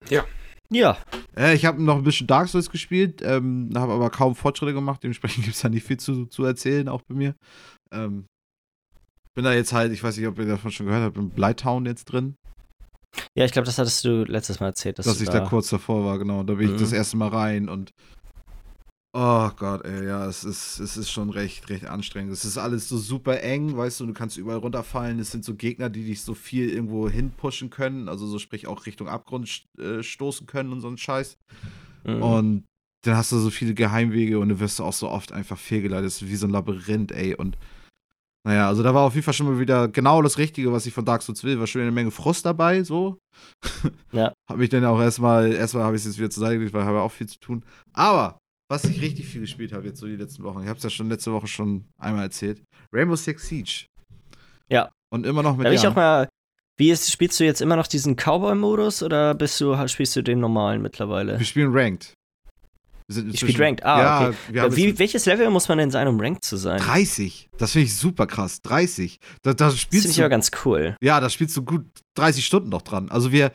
Ja, 0.72 0.98
Äh, 1.36 1.56
ich 1.56 1.66
habe 1.66 1.82
noch 1.82 1.96
ein 1.98 2.04
bisschen 2.04 2.28
Dark 2.28 2.48
Souls 2.48 2.70
gespielt, 2.70 3.22
ähm, 3.24 3.72
habe 3.76 3.94
aber 3.94 4.10
kaum 4.10 4.36
Fortschritte 4.36 4.74
gemacht. 4.74 5.02
Dementsprechend 5.04 5.44
gibt 5.46 5.56
es 5.56 5.62
da 5.62 5.70
nicht 5.70 5.86
viel 5.86 5.98
zu, 5.98 6.26
zu 6.28 6.44
erzählen, 6.44 6.88
auch 6.88 7.02
bei 7.08 7.16
mir. 7.16 7.36
Ähm, 7.92 8.26
bin 9.36 9.46
da 9.46 9.54
jetzt 9.54 9.74
halt, 9.74 9.92
ich 9.94 10.04
weiß 10.04 10.18
nicht, 10.18 10.28
ob 10.28 10.38
ihr 10.38 10.46
davon 10.46 10.72
schon 10.72 10.86
gehört 10.86 11.04
habt, 11.04 11.18
in 11.18 11.30
Blytown 11.30 11.86
jetzt 11.86 12.06
drin. 12.06 12.36
ja, 13.36 13.46
ich 13.46 13.52
glaube, 13.52 13.66
das 13.66 13.78
hattest 13.80 14.04
du 14.06 14.24
letztes 14.26 14.60
Mal 14.60 14.68
erzählt, 14.68 15.00
dass, 15.00 15.06
dass 15.06 15.22
ich 15.22 15.30
da 15.30 15.40
kurz 15.42 15.70
davor 15.70 16.06
war, 16.06 16.20
genau. 16.20 16.44
Da 16.44 16.54
bin 16.56 16.68
ich 16.68 16.76
Mhm. 16.76 16.80
das 16.80 16.92
erste 16.92 17.18
Mal 17.18 17.30
rein 17.30 17.70
und 17.70 17.92
oh 19.14 19.50
Gott, 19.58 19.86
ey, 19.86 20.06
ja, 20.08 20.28
es 20.28 20.44
ist, 20.44 20.80
es 20.80 20.98
ist 20.98 21.10
schon 21.10 21.30
recht, 21.30 21.70
recht 21.70 21.86
anstrengend. 21.86 22.32
Es 22.32 22.46
ist 22.46 22.58
alles 22.58 22.88
so 22.90 22.98
super 22.98 23.42
eng, 23.42 23.76
weißt 23.76 24.00
du, 24.00 24.06
du 24.06 24.14
kannst 24.14 24.38
überall 24.38 24.60
runterfallen. 24.60 25.20
Es 25.20 25.32
sind 25.32 25.44
so 25.46 25.56
Gegner, 25.56 25.90
die 25.90 26.06
dich 26.06 26.22
so 26.22 26.34
viel 26.36 26.70
irgendwo 26.70 27.10
hinpushen 27.10 27.70
können, 27.70 28.10
also 28.10 28.28
so 28.28 28.40
sprich 28.40 28.68
auch 28.68 28.86
Richtung 28.86 29.08
Abgrund 29.08 29.66
äh, 29.80 30.04
stoßen 30.04 30.48
können 30.48 30.72
und 30.72 30.82
so 30.82 30.88
ein 30.90 30.98
Scheiß. 30.98 31.38
Mhm. 32.06 32.22
Und 32.24 32.66
dann 33.06 33.16
hast 33.18 33.32
du 33.32 33.40
so 33.40 33.50
viele 33.50 33.74
Geheimwege 33.74 34.40
und 34.40 34.50
du 34.50 34.60
wirst 34.60 34.82
auch 34.82 34.94
so 34.94 35.10
oft 35.10 35.32
einfach 35.32 35.58
fehlgeleitet. 35.58 36.06
Das 36.08 36.22
ist 36.22 36.30
wie 36.30 36.36
so 36.36 36.48
ein 36.48 36.52
Labyrinth, 36.52 37.12
ey. 37.12 37.36
Und 37.36 37.58
Naja, 38.46 38.68
also 38.68 38.84
da 38.84 38.94
war 38.94 39.04
auf 39.04 39.16
jeden 39.16 39.26
Fall 39.26 39.34
schon 39.34 39.48
mal 39.48 39.60
wieder 39.60 39.88
genau 39.90 40.22
das 40.22 40.38
Richtige, 40.38 40.72
was 40.72 40.86
ich 40.86 40.94
von 40.94 41.06
Dark 41.06 41.22
Souls 41.22 41.44
will. 41.44 41.60
War 41.60 41.68
schon 41.68 41.82
eine 41.82 41.92
Menge 41.92 42.12
Frust 42.12 42.46
dabei, 42.46 42.84
so. 42.84 43.20
Ja. 44.12 44.34
Hab 44.50 44.58
mich 44.58 44.70
dann 44.70 44.86
auch 44.86 45.00
erstmal, 45.00 45.54
erstmal 45.54 45.84
habe 45.84 45.96
ich 45.96 46.02
es 46.02 46.08
jetzt 46.08 46.18
wieder 46.20 46.30
zur 46.30 46.42
Seite 46.42 46.56
gelegt, 46.58 46.74
weil 46.74 46.82
ich 46.82 46.88
habe 46.88 47.02
auch 47.02 47.12
viel 47.12 47.28
zu 47.28 47.40
tun. 47.40 47.64
Aber, 47.94 48.39
was 48.70 48.86
ich 48.86 49.02
richtig 49.02 49.26
viel 49.26 49.42
gespielt 49.42 49.74
habe 49.74 49.88
jetzt 49.88 50.00
so 50.00 50.06
die 50.06 50.16
letzten 50.16 50.44
Wochen, 50.44 50.62
ich 50.62 50.68
habe 50.70 50.78
es 50.78 50.84
ja 50.84 50.90
schon 50.90 51.10
letzte 51.10 51.34
Woche 51.34 51.48
schon 51.48 51.86
einmal 51.98 52.24
erzählt. 52.24 52.62
Rainbow 52.94 53.16
Six 53.16 53.48
Siege. 53.48 53.86
Ja. 54.70 54.92
Und 55.12 55.26
immer 55.26 55.44
noch 55.44 55.58
mit 55.58 55.66
Da 55.66 55.72
will 55.72 55.78
ich 55.78 55.88
auch 55.88 55.96
mal. 55.96 56.30
Wie 56.78 56.92
ist, 56.92 57.12
spielst 57.12 57.38
du 57.40 57.44
jetzt 57.44 57.60
immer 57.60 57.76
noch 57.76 57.88
diesen 57.88 58.16
Cowboy-Modus 58.16 59.04
oder 59.04 59.34
bist 59.34 59.60
du, 59.60 59.76
spielst 59.90 60.16
du 60.16 60.22
den 60.22 60.40
normalen 60.40 60.82
mittlerweile? 60.82 61.38
Wir 61.38 61.46
spielen 61.46 61.72
Ranked. 61.74 62.14
Wir 63.08 63.16
sind 63.16 63.34
Ich 63.34 63.40
spiele 63.40 63.66
Ranked. 63.66 63.84
Ah, 63.84 64.00
ja, 64.00 64.30
okay. 64.30 64.60
haben 64.62 64.76
Wie, 64.78 64.98
welches 64.98 65.26
Level 65.26 65.50
muss 65.50 65.68
man 65.68 65.80
denn 65.80 65.92
sein, 65.92 66.08
um 66.08 66.22
Ranked 66.22 66.46
zu 66.46 66.56
sein? 66.56 66.80
30. 66.80 67.50
Das 67.58 67.74
finde 67.74 67.88
ich 67.88 67.96
super 67.96 68.28
krass. 68.28 68.62
30. 68.62 69.18
Da, 69.42 69.54
da 69.54 69.66
Das 69.66 69.80
spielst 69.80 70.06
finde 70.06 70.14
ich 70.14 70.22
aber 70.22 70.30
ganz 70.30 70.52
cool. 70.64 70.96
Ja, 71.02 71.20
da 71.20 71.30
spielst 71.30 71.58
du 71.58 71.66
gut 71.66 71.86
30 72.16 72.46
Stunden 72.46 72.70
noch 72.70 72.84
dran. 72.84 73.10
Also 73.10 73.32
wir, 73.32 73.52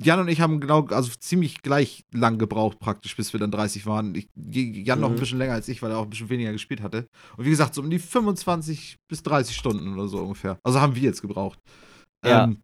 Jan 0.00 0.20
und 0.20 0.28
ich 0.28 0.40
haben 0.40 0.60
genau, 0.60 0.86
also 0.86 1.10
ziemlich 1.18 1.62
gleich 1.62 2.04
lang 2.12 2.38
gebraucht 2.38 2.78
praktisch, 2.78 3.16
bis 3.16 3.32
wir 3.32 3.40
dann 3.40 3.50
30 3.50 3.86
waren. 3.86 4.14
Ich, 4.14 4.28
Jan 4.36 5.00
noch 5.00 5.08
ein 5.08 5.14
Mhm. 5.16 5.20
bisschen 5.20 5.38
länger 5.38 5.54
als 5.54 5.68
ich, 5.68 5.82
weil 5.82 5.90
er 5.90 5.98
auch 5.98 6.04
ein 6.04 6.10
bisschen 6.10 6.28
weniger 6.28 6.52
gespielt 6.52 6.82
hatte. 6.82 7.08
Und 7.36 7.44
wie 7.44 7.50
gesagt, 7.50 7.74
so 7.74 7.82
um 7.82 7.90
die 7.90 7.98
25 7.98 8.96
bis 9.08 9.22
30 9.22 9.56
Stunden 9.56 9.92
oder 9.94 10.08
so 10.08 10.18
ungefähr. 10.18 10.58
Also 10.62 10.80
haben 10.80 10.94
wir 10.94 11.02
jetzt 11.02 11.22
gebraucht. 11.22 11.58
Ja. 12.24 12.44
Ähm, 12.44 12.62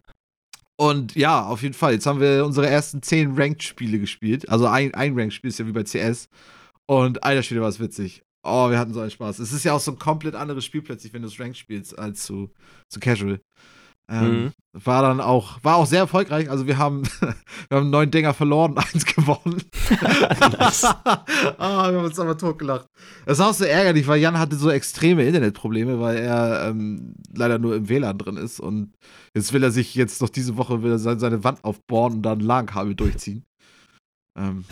und 0.76 1.14
ja, 1.14 1.44
auf 1.46 1.62
jeden 1.62 1.74
Fall. 1.74 1.92
Jetzt 1.92 2.06
haben 2.06 2.20
wir 2.20 2.44
unsere 2.44 2.68
ersten 2.68 3.02
10 3.02 3.34
Ranked-Spiele 3.36 3.98
gespielt. 3.98 4.48
Also 4.48 4.66
ein, 4.66 4.92
ein 4.94 5.18
Ranked-Spiel 5.18 5.48
ist 5.50 5.58
ja 5.58 5.66
wie 5.66 5.72
bei 5.72 5.84
CS. 5.84 6.28
Und 6.86 7.22
alter 7.22 7.42
Spiel 7.42 7.60
war 7.60 7.68
es 7.68 7.80
witzig. 7.80 8.22
Oh, 8.42 8.68
wir 8.70 8.78
hatten 8.78 8.92
so 8.92 9.00
einen 9.00 9.10
Spaß. 9.10 9.38
Es 9.38 9.52
ist 9.52 9.64
ja 9.64 9.72
auch 9.72 9.80
so 9.80 9.92
ein 9.92 9.98
komplett 9.98 10.34
anderes 10.34 10.64
Spiel 10.64 10.82
plötzlich, 10.82 11.12
wenn 11.12 11.22
du 11.22 11.28
es 11.28 11.40
Ranked 11.40 11.56
spielst, 11.56 11.98
als 11.98 12.24
zu, 12.24 12.50
zu 12.90 13.00
Casual. 13.00 13.40
Ähm, 14.08 14.52
Mhm. 14.74 14.82
War 14.84 15.02
dann 15.02 15.20
auch, 15.20 15.62
war 15.62 15.76
auch 15.76 15.86
sehr 15.86 16.00
erfolgreich. 16.00 16.50
Also 16.50 16.66
wir 16.66 16.78
haben, 16.78 17.04
wir 17.68 17.78
haben 17.78 17.90
neun 17.90 18.10
Dinger 18.10 18.34
verloren, 18.34 18.76
eins 18.76 19.06
gewonnen. 19.06 19.62
ah, 21.58 21.90
wir 21.90 21.98
haben 21.98 22.04
uns 22.04 22.18
aber 22.18 22.36
totgelacht. 22.36 22.88
Das 23.24 23.38
ist 23.38 23.44
auch 23.44 23.54
so 23.54 23.64
ärgerlich, 23.64 24.08
weil 24.08 24.20
Jan 24.20 24.36
hatte 24.36 24.56
so 24.56 24.70
extreme 24.70 25.24
Internetprobleme, 25.24 26.00
weil 26.00 26.16
er 26.16 26.70
ähm, 26.70 27.14
leider 27.32 27.60
nur 27.60 27.76
im 27.76 27.88
WLAN 27.88 28.18
drin 28.18 28.36
ist 28.36 28.58
und 28.58 28.94
jetzt 29.32 29.52
will 29.52 29.62
er 29.62 29.70
sich 29.70 29.94
jetzt 29.94 30.20
noch 30.20 30.28
diese 30.28 30.56
Woche 30.56 30.82
will 30.82 30.90
er 30.90 30.98
seine, 30.98 31.44
Wand 31.44 31.62
aufbohren 31.62 32.14
und 32.14 32.22
dann 32.22 32.38
ein 32.38 32.44
LAN-Kabel 32.44 32.96
durchziehen. 32.96 33.44
Ähm, 34.36 34.64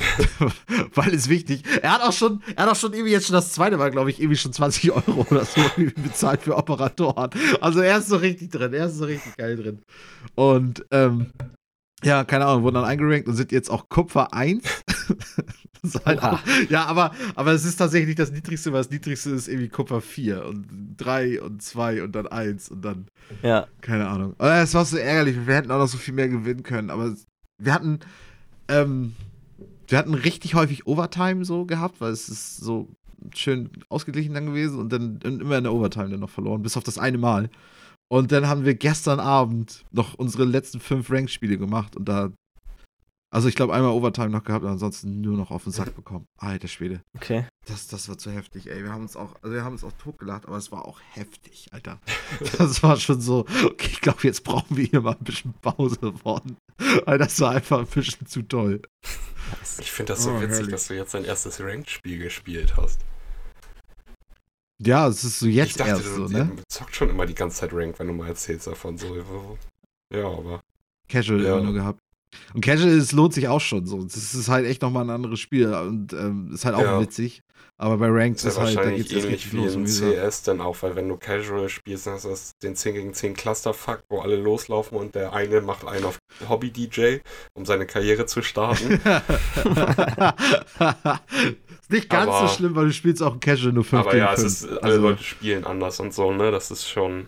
weil 0.94 1.14
es 1.14 1.28
wichtig. 1.28 1.62
Er 1.82 1.92
hat 1.94 2.02
auch 2.02 2.12
schon, 2.12 2.42
er 2.56 2.64
hat 2.64 2.72
auch 2.72 2.76
schon 2.76 2.92
irgendwie 2.92 3.12
jetzt 3.12 3.26
schon 3.26 3.34
das 3.34 3.52
zweite 3.52 3.76
Mal, 3.76 3.90
glaube 3.90 4.10
ich, 4.10 4.20
irgendwie 4.20 4.36
schon 4.36 4.52
20 4.52 4.90
Euro 4.90 5.26
oder 5.30 5.44
so 5.44 5.60
bezahlt 6.02 6.42
für 6.42 6.56
Operatoren. 6.56 7.30
Also 7.60 7.80
er 7.80 7.98
ist 7.98 8.08
so 8.08 8.16
richtig 8.16 8.50
drin, 8.50 8.72
er 8.74 8.86
ist 8.86 8.96
so 8.96 9.04
richtig 9.04 9.36
geil 9.36 9.56
drin. 9.56 9.82
Und 10.34 10.84
ähm, 10.90 11.26
ja, 12.02 12.24
keine 12.24 12.46
Ahnung, 12.46 12.64
wurden 12.64 12.74
dann 12.74 12.84
eingerankt 12.84 13.28
und 13.28 13.36
sind 13.36 13.52
jetzt 13.52 13.70
auch 13.70 13.88
Kupfer 13.88 14.32
1. 14.34 14.62
Das 15.84 15.96
ist 15.96 16.06
halt 16.06 16.22
auch, 16.22 16.38
ja, 16.68 16.84
aber, 16.84 17.10
aber 17.34 17.50
es 17.50 17.64
ist 17.64 17.74
tatsächlich 17.74 18.14
das 18.14 18.30
niedrigste, 18.30 18.72
weil 18.72 18.82
das 18.84 18.90
niedrigste 18.90 19.30
ist 19.30 19.48
irgendwie 19.48 19.68
Kupfer 19.68 20.00
4 20.00 20.46
und 20.46 20.94
3 20.96 21.42
und 21.42 21.60
2 21.60 22.04
und 22.04 22.12
dann 22.12 22.28
1 22.28 22.68
und 22.68 22.84
dann 22.84 23.08
Ja. 23.42 23.66
keine 23.80 24.06
Ahnung. 24.06 24.36
Es 24.38 24.74
war 24.74 24.84
so 24.84 24.96
ärgerlich. 24.96 25.44
Wir 25.44 25.56
hätten 25.56 25.72
auch 25.72 25.78
noch 25.78 25.88
so 25.88 25.98
viel 25.98 26.14
mehr 26.14 26.28
gewinnen 26.28 26.62
können. 26.62 26.88
Aber 26.90 27.12
wir 27.58 27.74
hatten, 27.74 27.98
ähm, 28.68 29.16
wir 29.92 29.98
hatten 29.98 30.14
richtig 30.14 30.54
häufig 30.54 30.86
Overtime 30.86 31.44
so 31.44 31.66
gehabt, 31.66 32.00
weil 32.00 32.10
es 32.12 32.28
ist 32.28 32.56
so 32.56 32.88
schön 33.34 33.70
ausgeglichen 33.88 34.34
dann 34.34 34.46
gewesen 34.46 34.80
und 34.80 34.92
dann 34.92 35.20
immer 35.20 35.58
in 35.58 35.64
der 35.64 35.72
Overtime 35.72 36.08
dann 36.08 36.20
noch 36.20 36.30
verloren, 36.30 36.62
bis 36.62 36.76
auf 36.76 36.82
das 36.82 36.98
eine 36.98 37.18
Mal. 37.18 37.50
Und 38.08 38.32
dann 38.32 38.48
haben 38.48 38.64
wir 38.64 38.74
gestern 38.74 39.20
Abend 39.20 39.84
noch 39.92 40.14
unsere 40.14 40.44
letzten 40.44 40.80
fünf 40.80 41.10
Ranked-Spiele 41.10 41.58
gemacht 41.58 41.94
und 41.96 42.08
da, 42.08 42.30
also 43.32 43.48
ich 43.48 43.56
glaube 43.56 43.72
einmal 43.74 43.90
Overtime 43.92 44.28
noch 44.30 44.44
gehabt 44.44 44.62
und 44.64 44.70
ansonsten 44.70 45.20
nur 45.22 45.36
noch 45.36 45.50
auf 45.50 45.64
den 45.64 45.72
Sack 45.72 45.96
bekommen. 45.96 46.26
Alter 46.38 46.68
Schwede. 46.68 47.00
Okay. 47.16 47.46
Das, 47.66 47.86
das 47.88 48.08
war 48.08 48.18
zu 48.18 48.30
heftig, 48.30 48.70
ey. 48.70 48.82
Wir 48.84 48.92
haben 48.92 49.02
uns 49.02 49.16
auch, 49.16 49.34
also 49.42 49.54
wir 49.54 49.64
haben 49.64 49.72
uns 49.72 49.84
auch 49.84 49.92
totgelacht, 49.92 50.46
aber 50.46 50.56
es 50.58 50.70
war 50.70 50.84
auch 50.84 51.00
heftig, 51.12 51.68
Alter. 51.72 51.98
Das 52.58 52.82
war 52.82 52.96
schon 52.98 53.20
so, 53.20 53.40
okay, 53.64 53.88
ich 53.90 54.00
glaube, 54.00 54.18
jetzt 54.22 54.44
brauchen 54.44 54.76
wir 54.76 54.84
hier 54.84 55.00
mal 55.00 55.12
ein 55.16 55.24
bisschen 55.24 55.54
Pause 55.62 56.12
von. 56.22 56.56
Weil 57.06 57.18
das 57.18 57.40
war 57.40 57.52
einfach 57.52 57.78
ein 57.80 57.86
bisschen 57.86 58.26
zu 58.26 58.42
toll. 58.42 58.82
Ich 59.78 59.90
finde 59.90 60.12
das 60.12 60.22
so 60.24 60.30
Oh, 60.32 60.40
witzig, 60.40 60.50
herrlich. 60.56 60.70
dass 60.72 60.86
du 60.88 60.94
jetzt 60.94 61.14
dein 61.14 61.24
erstes 61.24 61.60
Ranked-Spiel 61.60 62.18
gespielt 62.18 62.76
hast. 62.76 63.00
Ja, 64.80 65.06
es 65.08 65.22
ist 65.24 65.38
so 65.38 65.46
jetzt 65.46 65.70
ich 65.70 65.76
dachte, 65.76 65.90
erst 65.90 66.06
du, 66.06 66.26
so, 66.26 66.28
ne? 66.28 66.50
du 66.56 66.62
zockt 66.68 66.96
schon 66.96 67.08
immer 67.10 67.24
die 67.26 67.34
ganze 67.34 67.58
Zeit 67.58 67.72
Ranked, 67.72 67.98
wenn 68.00 68.08
du 68.08 68.14
mal 68.14 68.28
erzählst 68.28 68.66
davon. 68.66 68.98
So, 68.98 69.14
ja, 70.12 70.26
aber 70.26 70.60
Casual 71.08 71.42
Ja. 71.44 71.54
immer 71.54 71.64
nur 71.66 71.74
gehabt. 71.74 72.00
Und 72.54 72.62
Casual, 72.64 72.90
es 72.90 73.12
lohnt 73.12 73.34
sich 73.34 73.48
auch 73.48 73.60
schon 73.60 73.86
so. 73.86 74.02
Das 74.02 74.34
ist 74.34 74.48
halt 74.48 74.66
echt 74.66 74.82
nochmal 74.82 75.04
ein 75.04 75.10
anderes 75.10 75.40
Spiel 75.40 75.72
und 75.74 76.12
ähm, 76.12 76.50
ist 76.52 76.64
halt 76.64 76.74
auch 76.74 76.82
Ja. 76.82 77.00
witzig. 77.00 77.42
Aber 77.78 77.96
bei 77.98 78.06
Ranked 78.08 78.36
ist 78.38 78.44
ist 78.44 78.56
ja 78.58 78.62
halt, 78.64 78.76
da 78.76 78.82
erst 78.84 79.10
ähnlich 79.12 79.24
richtig 79.26 79.52
los. 79.54 79.74
Und 79.74 79.86
wie 79.88 79.90
CS 80.26 80.42
dann 80.44 80.60
auch, 80.60 80.76
weil 80.82 80.94
wenn 80.94 81.08
du 81.08 81.16
Casual 81.16 81.68
spielst, 81.68 82.06
dann 82.06 82.14
hast 82.14 82.24
du 82.24 82.28
das- 82.28 82.52
den 82.62 82.76
10 82.76 82.94
gegen 82.94 83.12
10 83.14 83.34
Clusterfuck, 83.34 84.02
wo 84.08 84.20
alle 84.20 84.36
loslaufen 84.36 84.96
und 84.98 85.14
der 85.16 85.32
eine 85.32 85.60
macht 85.62 85.84
einen 85.86 86.04
auf 86.04 86.18
Hobby-DJ, 86.48 87.18
um 87.54 87.64
seine 87.64 87.86
Karriere 87.86 88.26
zu 88.26 88.42
starten. 88.42 88.92
ist 91.80 91.90
nicht 91.90 92.08
ganz 92.08 92.28
Aber- 92.30 92.46
so 92.48 92.54
schlimm, 92.54 92.74
weil 92.76 92.86
du 92.86 92.92
spielst 92.92 93.22
auch 93.22 93.38
Casual 93.40 93.72
nur 93.72 93.84
5 93.84 94.00
aber 94.02 94.10
gegen 94.12 94.24
ja, 94.24 94.32
es 94.34 94.40
5. 94.40 94.52
ist, 94.52 94.64
alle 94.68 94.80
Also- 94.82 95.00
Leute 95.08 95.24
spielen 95.24 95.64
anders 95.64 95.98
und 96.00 96.14
so, 96.14 96.32
ne? 96.32 96.50
Das 96.50 96.70
ist 96.70 96.88
schon. 96.88 97.26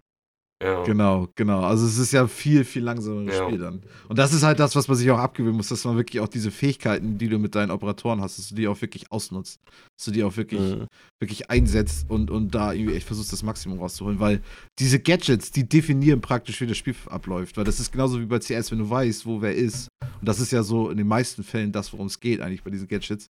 Ja. 0.64 0.82
Genau, 0.84 1.28
genau. 1.34 1.60
Also 1.60 1.86
es 1.86 1.98
ist 1.98 2.12
ja 2.12 2.26
viel, 2.26 2.64
viel 2.64 2.82
langsameres 2.82 3.36
Ja. 3.38 3.46
Spiel 3.46 3.58
dann. 3.58 3.82
Und 4.08 4.18
das 4.18 4.32
ist 4.32 4.42
halt 4.42 4.58
das, 4.60 4.74
was 4.74 4.88
man 4.88 4.96
sich 4.96 5.10
auch 5.10 5.18
abgewöhnen 5.18 5.56
muss, 5.58 5.68
dass 5.68 5.84
man 5.84 5.96
wirklich 5.96 6.20
auch 6.20 6.28
diese 6.28 6.50
Fähigkeiten, 6.50 7.18
die 7.18 7.28
du 7.28 7.38
mit 7.38 7.54
deinen 7.54 7.70
Operatoren 7.70 8.22
hast, 8.22 8.38
dass 8.38 8.48
du 8.48 8.54
die 8.54 8.66
auch 8.66 8.80
wirklich 8.80 9.12
ausnutzt. 9.12 9.60
Dass 9.98 10.06
du 10.06 10.10
die 10.10 10.24
auch 10.24 10.36
wirklich, 10.38 10.60
Mhm. 10.60 10.86
wirklich 11.20 11.50
einsetzt 11.50 12.08
und, 12.08 12.30
und 12.30 12.54
da 12.54 12.72
irgendwie 12.72 12.94
echt 12.94 13.06
versuchst, 13.06 13.32
das 13.32 13.42
Maximum 13.42 13.78
rauszuholen. 13.78 14.20
Weil 14.20 14.40
diese 14.78 14.98
Gadgets, 15.00 15.50
die 15.50 15.68
definieren 15.68 16.20
praktisch, 16.22 16.60
wie 16.62 16.66
das 16.66 16.78
Spiel 16.78 16.94
abläuft. 17.06 17.56
Weil 17.58 17.64
das 17.64 17.78
ist 17.80 17.92
genauso 17.92 18.18
wie 18.20 18.26
bei 18.26 18.38
CS, 18.38 18.70
wenn 18.70 18.78
du 18.78 18.88
weißt, 18.88 19.26
wo 19.26 19.42
wer 19.42 19.54
ist. 19.54 19.88
Und 20.20 20.26
das 20.28 20.40
ist 20.40 20.50
ja 20.52 20.62
so 20.62 20.88
in 20.88 20.96
den 20.96 21.06
meisten 21.08 21.42
Fällen 21.44 21.72
das, 21.72 21.92
worum 21.92 22.06
es 22.06 22.20
geht, 22.20 22.40
eigentlich 22.40 22.62
bei 22.62 22.70
diesen 22.70 22.88
Gadgets. 22.88 23.28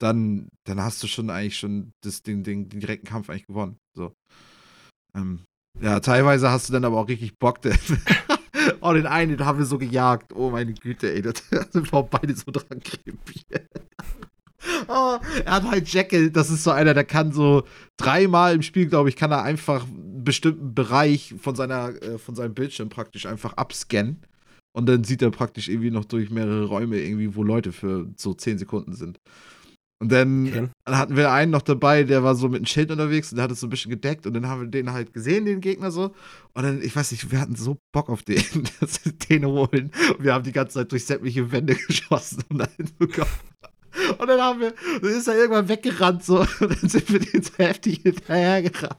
Dann, 0.00 0.48
dann 0.66 0.80
hast 0.82 1.00
du 1.02 1.06
schon 1.06 1.30
eigentlich 1.30 1.58
schon 1.58 1.92
das, 2.02 2.22
den, 2.22 2.42
den, 2.42 2.68
den 2.68 2.80
direkten 2.80 3.06
Kampf 3.06 3.30
eigentlich 3.30 3.46
gewonnen. 3.46 3.76
So. 3.96 4.12
Ähm, 5.14 5.40
ja, 5.80 6.00
teilweise 6.00 6.50
hast 6.50 6.68
du 6.68 6.72
dann 6.72 6.84
aber 6.84 6.98
auch 6.98 7.08
richtig 7.08 7.38
Bock. 7.38 7.60
oh, 8.80 8.92
den 8.92 9.06
einen, 9.06 9.36
den 9.36 9.46
haben 9.46 9.58
wir 9.58 9.66
so 9.66 9.78
gejagt. 9.78 10.32
Oh, 10.34 10.50
meine 10.50 10.74
Güte, 10.74 11.12
ey. 11.12 11.22
Da 11.22 11.32
sind 11.70 11.92
wir 11.92 11.98
auch 11.98 12.08
beide 12.08 12.34
so 12.34 12.50
dran 12.50 12.80
krepiert. 12.80 13.68
Oh, 14.86 15.18
er 15.44 15.52
hat 15.54 15.64
halt 15.64 15.88
Jekyll, 15.88 16.30
das 16.30 16.48
ist 16.48 16.62
so 16.62 16.70
einer, 16.70 16.94
der 16.94 17.02
kann 17.02 17.32
so 17.32 17.64
dreimal 17.96 18.54
im 18.54 18.62
Spiel, 18.62 18.86
glaube 18.86 19.08
ich, 19.08 19.16
kann 19.16 19.32
er 19.32 19.42
einfach 19.42 19.82
einen 19.82 20.22
bestimmten 20.22 20.72
Bereich 20.72 21.34
von, 21.40 21.56
seiner, 21.56 22.00
äh, 22.00 22.16
von 22.16 22.36
seinem 22.36 22.54
Bildschirm 22.54 22.88
praktisch 22.88 23.26
einfach 23.26 23.54
abscannen. 23.54 24.22
Und 24.72 24.88
dann 24.88 25.02
sieht 25.02 25.20
er 25.20 25.32
praktisch 25.32 25.68
irgendwie 25.68 25.90
noch 25.90 26.04
durch 26.04 26.30
mehrere 26.30 26.66
Räume 26.66 26.98
irgendwie, 26.98 27.34
wo 27.34 27.42
Leute 27.42 27.72
für 27.72 28.08
so 28.16 28.34
10 28.34 28.58
Sekunden 28.58 28.94
sind. 28.94 29.18
Und 30.02 30.10
dann 30.10 30.48
Okay. 30.48 30.68
dann 30.84 30.98
hatten 30.98 31.16
wir 31.16 31.30
einen 31.30 31.52
noch 31.52 31.62
dabei, 31.62 32.02
der 32.02 32.24
war 32.24 32.34
so 32.34 32.48
mit 32.48 32.56
einem 32.56 32.66
Schild 32.66 32.90
unterwegs 32.90 33.30
und 33.30 33.36
der 33.36 33.44
hat 33.44 33.52
es 33.52 33.60
so 33.60 33.68
ein 33.68 33.70
bisschen 33.70 33.92
gedeckt 33.92 34.26
und 34.26 34.34
dann 34.34 34.48
haben 34.48 34.62
wir 34.62 34.66
den 34.66 34.92
halt 34.92 35.12
gesehen, 35.14 35.44
den 35.44 35.60
Gegner 35.60 35.92
so. 35.92 36.12
Und 36.54 36.64
dann, 36.64 36.82
ich 36.82 36.96
weiß 36.96 37.12
nicht, 37.12 37.30
wir 37.30 37.40
hatten 37.40 37.54
so 37.54 37.78
Bock 37.92 38.10
auf 38.10 38.24
den, 38.24 38.42
dass 38.80 39.04
wir 39.04 39.12
den 39.12 39.46
holen. 39.46 39.92
Und 40.18 40.24
wir 40.24 40.34
haben 40.34 40.42
die 40.42 40.50
ganze 40.50 40.80
Zeit 40.80 40.90
durch 40.90 41.04
sämtliche 41.04 41.52
Wände 41.52 41.76
geschossen, 41.86 42.42
um 42.48 42.58
da 42.58 42.66
hinzukommen. 42.76 43.32
Und 44.18 44.26
dann 44.26 44.40
haben 44.40 44.58
wir, 44.58 44.74
dann 45.00 45.10
ist 45.10 45.28
er 45.28 45.36
irgendwann 45.36 45.68
weggerannt 45.68 46.24
so 46.24 46.40
und 46.60 46.82
dann 46.82 46.88
sind 46.88 47.12
wir 47.12 47.20
den 47.20 47.42
so 47.44 47.52
heftig 47.58 48.00
hinterhergerannt. 48.02 48.98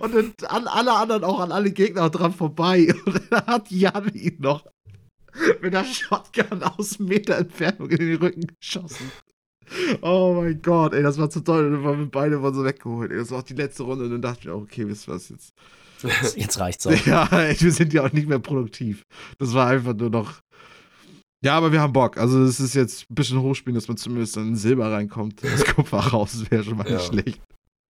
Und 0.00 0.14
dann 0.14 0.32
an 0.48 0.68
alle 0.68 0.94
anderen 0.94 1.22
auch 1.22 1.38
an 1.38 1.52
alle 1.52 1.70
Gegner 1.70 2.08
dran 2.08 2.32
vorbei. 2.32 2.94
Und 3.04 3.20
dann 3.28 3.46
hat 3.46 3.70
Jan 3.70 4.08
ihn 4.14 4.38
noch 4.38 4.64
mit 5.60 5.74
der 5.74 5.84
Shotgun 5.84 6.62
aus 6.62 6.98
Meter 6.98 7.36
Entfernung 7.36 7.90
in 7.90 7.98
den 7.98 8.16
Rücken 8.16 8.46
geschossen. 8.58 9.12
Oh 10.02 10.34
mein 10.40 10.60
Gott, 10.62 10.92
ey, 10.94 11.02
das 11.02 11.18
war 11.18 11.30
zu 11.30 11.40
toll. 11.40 11.66
Und 11.66 11.72
dann 11.72 11.84
waren 11.84 11.98
wir 12.00 12.10
beide 12.10 12.38
mal 12.38 12.52
so 12.54 12.64
weggeholt. 12.64 13.10
Ey, 13.10 13.18
das 13.18 13.30
war 13.30 13.38
auch 13.38 13.42
die 13.42 13.54
letzte 13.54 13.82
Runde. 13.84 14.04
Und 14.04 14.10
dann 14.12 14.22
dachte 14.22 14.40
ich 14.42 14.48
auch, 14.50 14.62
okay, 14.62 14.86
wisst 14.88 15.08
ihr 15.08 15.14
was 15.14 15.28
jetzt? 15.28 15.52
Jetzt 16.36 16.58
reicht's 16.58 16.84
auch. 16.86 17.06
Ja, 17.06 17.26
ey, 17.30 17.54
wir 17.60 17.70
sind 17.70 17.92
ja 17.92 18.04
auch 18.04 18.12
nicht 18.12 18.28
mehr 18.28 18.40
produktiv. 18.40 19.04
Das 19.38 19.54
war 19.54 19.68
einfach 19.68 19.94
nur 19.94 20.10
noch. 20.10 20.40
Ja, 21.44 21.56
aber 21.56 21.70
wir 21.72 21.80
haben 21.80 21.92
Bock. 21.92 22.18
Also, 22.18 22.42
es 22.42 22.58
ist 22.58 22.74
jetzt 22.74 23.08
ein 23.10 23.14
bisschen 23.14 23.40
hochspielen, 23.40 23.74
dass 23.76 23.86
man 23.86 23.96
zumindest 23.96 24.36
in 24.36 24.56
Silber 24.56 24.90
reinkommt. 24.90 25.42
Das 25.44 25.64
Kupfer 25.64 25.98
raus, 26.12 26.44
wäre 26.50 26.64
schon 26.64 26.76
mal 26.76 26.88
Ja. 26.88 26.94
nicht 26.96 27.06
schlecht. 27.06 27.40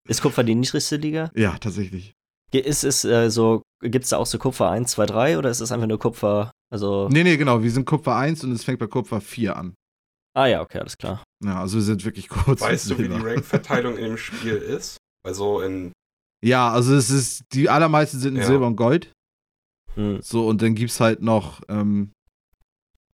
Ist 0.08 0.20
Kupfer 0.20 0.44
die 0.44 0.54
niedrigste 0.54 0.96
Liga? 0.96 1.30
Ja, 1.34 1.56
tatsächlich. 1.58 2.12
Ist 2.52 2.84
es 2.84 3.02
äh, 3.06 3.30
so, 3.30 3.62
gibt 3.82 4.04
es 4.04 4.10
da 4.10 4.18
auch 4.18 4.26
so 4.26 4.36
Kupfer 4.36 4.68
1, 4.70 4.90
2, 4.90 5.06
3 5.06 5.38
oder 5.38 5.48
ist 5.48 5.60
es 5.60 5.72
einfach 5.72 5.86
nur 5.86 5.98
Kupfer, 5.98 6.50
also. 6.70 7.08
Nee, 7.10 7.24
nee, 7.24 7.38
genau. 7.38 7.62
Wir 7.62 7.70
sind 7.70 7.86
Kupfer 7.86 8.14
1 8.16 8.44
und 8.44 8.52
es 8.52 8.62
fängt 8.64 8.78
bei 8.78 8.88
Kupfer 8.88 9.22
4 9.22 9.56
an. 9.56 9.74
Ah 10.34 10.46
ja, 10.46 10.62
okay, 10.62 10.78
alles 10.78 10.96
klar. 10.96 11.22
Ja, 11.44 11.60
also 11.60 11.76
wir 11.76 11.82
sind 11.82 12.04
wirklich 12.04 12.28
kurz. 12.28 12.60
Weißt 12.60 12.90
du, 12.90 12.98
wie 12.98 13.08
die. 13.08 13.14
Rank-Verteilung 13.14 13.96
in 13.98 14.04
dem 14.04 14.16
Spiel 14.16 14.54
ist? 14.56 14.96
Also 15.24 15.60
in 15.60 15.92
Ja, 16.44 16.70
also 16.70 16.94
es 16.94 17.10
ist, 17.10 17.42
die 17.52 17.68
allermeisten 17.68 18.18
sind 18.18 18.34
in 18.36 18.40
Ja. 18.40 18.46
Silber 18.46 18.66
und 18.66 18.76
Gold. 18.76 19.12
Hm. 19.94 20.20
So, 20.22 20.48
und 20.48 20.62
dann 20.62 20.74
gibt's 20.74 21.00
halt 21.00 21.20
noch 21.20 21.60
ähm, 21.68 22.12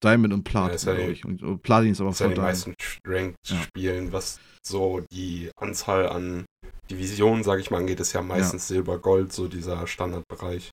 Diamond 0.02 0.34
und 0.34 0.44
Platin, 0.44 0.88
Ja, 0.88 1.00
ja 1.00 1.08
ich. 1.08 1.24
Und, 1.24 1.42
und 1.42 1.62
Platin 1.62 1.92
ist 1.92 2.00
aber 2.00 2.10
Das 2.10 2.16
ist 2.16 2.20
ja 2.20 2.26
voll 2.26 2.34
die 2.34 2.40
Diamond. 2.40 2.66
meisten 2.66 2.74
Ranked 3.06 3.36
Ja. 3.46 3.62
Spielen, 3.62 4.12
was 4.12 4.40
so 4.66 5.00
die 5.12 5.50
Anzahl 5.56 6.08
an 6.08 6.44
Divisionen, 6.90 7.44
sage 7.44 7.60
ich 7.62 7.70
mal, 7.70 7.78
angeht, 7.78 8.00
ist 8.00 8.12
ja 8.12 8.22
meistens 8.22 8.68
Silber, 8.68 8.98
Gold, 8.98 9.32
so 9.32 9.46
dieser 9.48 9.86
Standardbereich. 9.86 10.70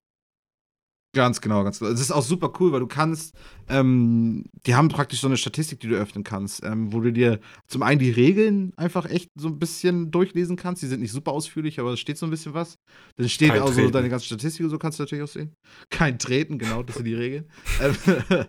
Ganz 1.14 1.42
genau, 1.42 1.62
ganz 1.62 1.78
genau. 1.78 1.90
Es 1.90 2.00
ist 2.00 2.10
auch 2.10 2.22
super 2.22 2.50
cool, 2.58 2.72
weil 2.72 2.80
du 2.80 2.86
kannst, 2.86 3.34
ähm, 3.68 4.44
die 4.64 4.74
haben 4.74 4.88
praktisch 4.88 5.20
so 5.20 5.26
eine 5.26 5.36
Statistik, 5.36 5.78
die 5.80 5.88
du 5.88 5.94
öffnen 5.94 6.24
kannst, 6.24 6.64
ähm, 6.64 6.90
wo 6.90 7.00
du 7.00 7.12
dir 7.12 7.38
zum 7.66 7.82
einen 7.82 7.98
die 7.98 8.10
Regeln 8.10 8.72
einfach 8.76 9.04
echt 9.04 9.30
so 9.36 9.48
ein 9.48 9.58
bisschen 9.58 10.10
durchlesen 10.10 10.56
kannst. 10.56 10.82
Die 10.82 10.86
sind 10.86 11.00
nicht 11.00 11.12
super 11.12 11.32
ausführlich, 11.32 11.78
aber 11.78 11.92
es 11.92 12.00
steht 12.00 12.16
so 12.16 12.24
ein 12.24 12.30
bisschen 12.30 12.54
was. 12.54 12.78
Dann 13.18 13.28
steht 13.28 13.50
Kein 13.50 13.60
auch 13.60 13.70
so 13.72 13.90
deine 13.90 14.08
ganze 14.08 14.24
Statistik 14.24 14.64
und 14.64 14.70
so 14.70 14.78
kannst 14.78 14.98
du 14.98 15.02
natürlich 15.02 15.24
auch 15.24 15.28
sehen. 15.28 15.54
Kein 15.90 16.18
Treten, 16.18 16.56
genau, 16.56 16.82
das 16.82 16.96
sind 16.96 17.04
die 17.04 17.14
Regeln. 17.14 17.44
Ähm, 17.82 17.94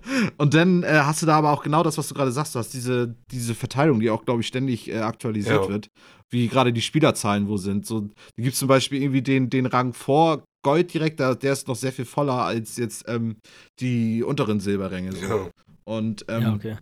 und 0.37 0.53
dann 0.53 0.83
äh, 0.83 1.01
hast 1.03 1.21
du 1.21 1.25
da 1.25 1.35
aber 1.37 1.51
auch 1.51 1.63
genau 1.63 1.83
das, 1.83 1.97
was 1.97 2.07
du 2.07 2.13
gerade 2.13 2.31
sagst. 2.31 2.55
Du 2.55 2.59
hast 2.59 2.73
diese, 2.73 3.13
diese 3.29 3.55
Verteilung, 3.55 3.99
die 3.99 4.09
auch, 4.09 4.23
glaube 4.23 4.39
ich, 4.39 4.47
ständig 4.47 4.89
äh, 4.89 4.99
aktualisiert 4.99 5.63
Ja. 5.63 5.67
wird, 5.67 5.89
wie 6.33 6.47
gerade 6.49 6.73
die 6.73 6.81
Spielerzahlen 6.81 7.47
wo 7.47 7.57
sind. 7.57 7.85
So, 7.85 8.01
da 8.01 8.07
gibt 8.43 8.53
es 8.53 8.59
zum 8.59 8.67
Beispiel 8.67 9.01
irgendwie 9.01 9.21
den, 9.21 9.49
den 9.49 9.65
Rang 9.65 9.93
vor 9.93 10.43
Gold 10.65 10.93
direkt, 10.93 11.19
da- 11.19 11.35
der 11.35 11.53
ist 11.53 11.67
noch 11.67 11.75
sehr 11.75 11.91
viel 11.93 12.05
voller 12.05 12.33
als 12.43 12.77
jetzt 12.77 13.05
ähm, 13.07 13.37
die 13.79 14.23
unteren 14.23 14.59
Silberränge. 14.59 15.11
So. 15.13 15.25
Ja. 15.25 15.49
Und, 15.85 16.25
ähm, 16.29 16.41
Ja, 16.41 16.53
okay. 16.53 16.77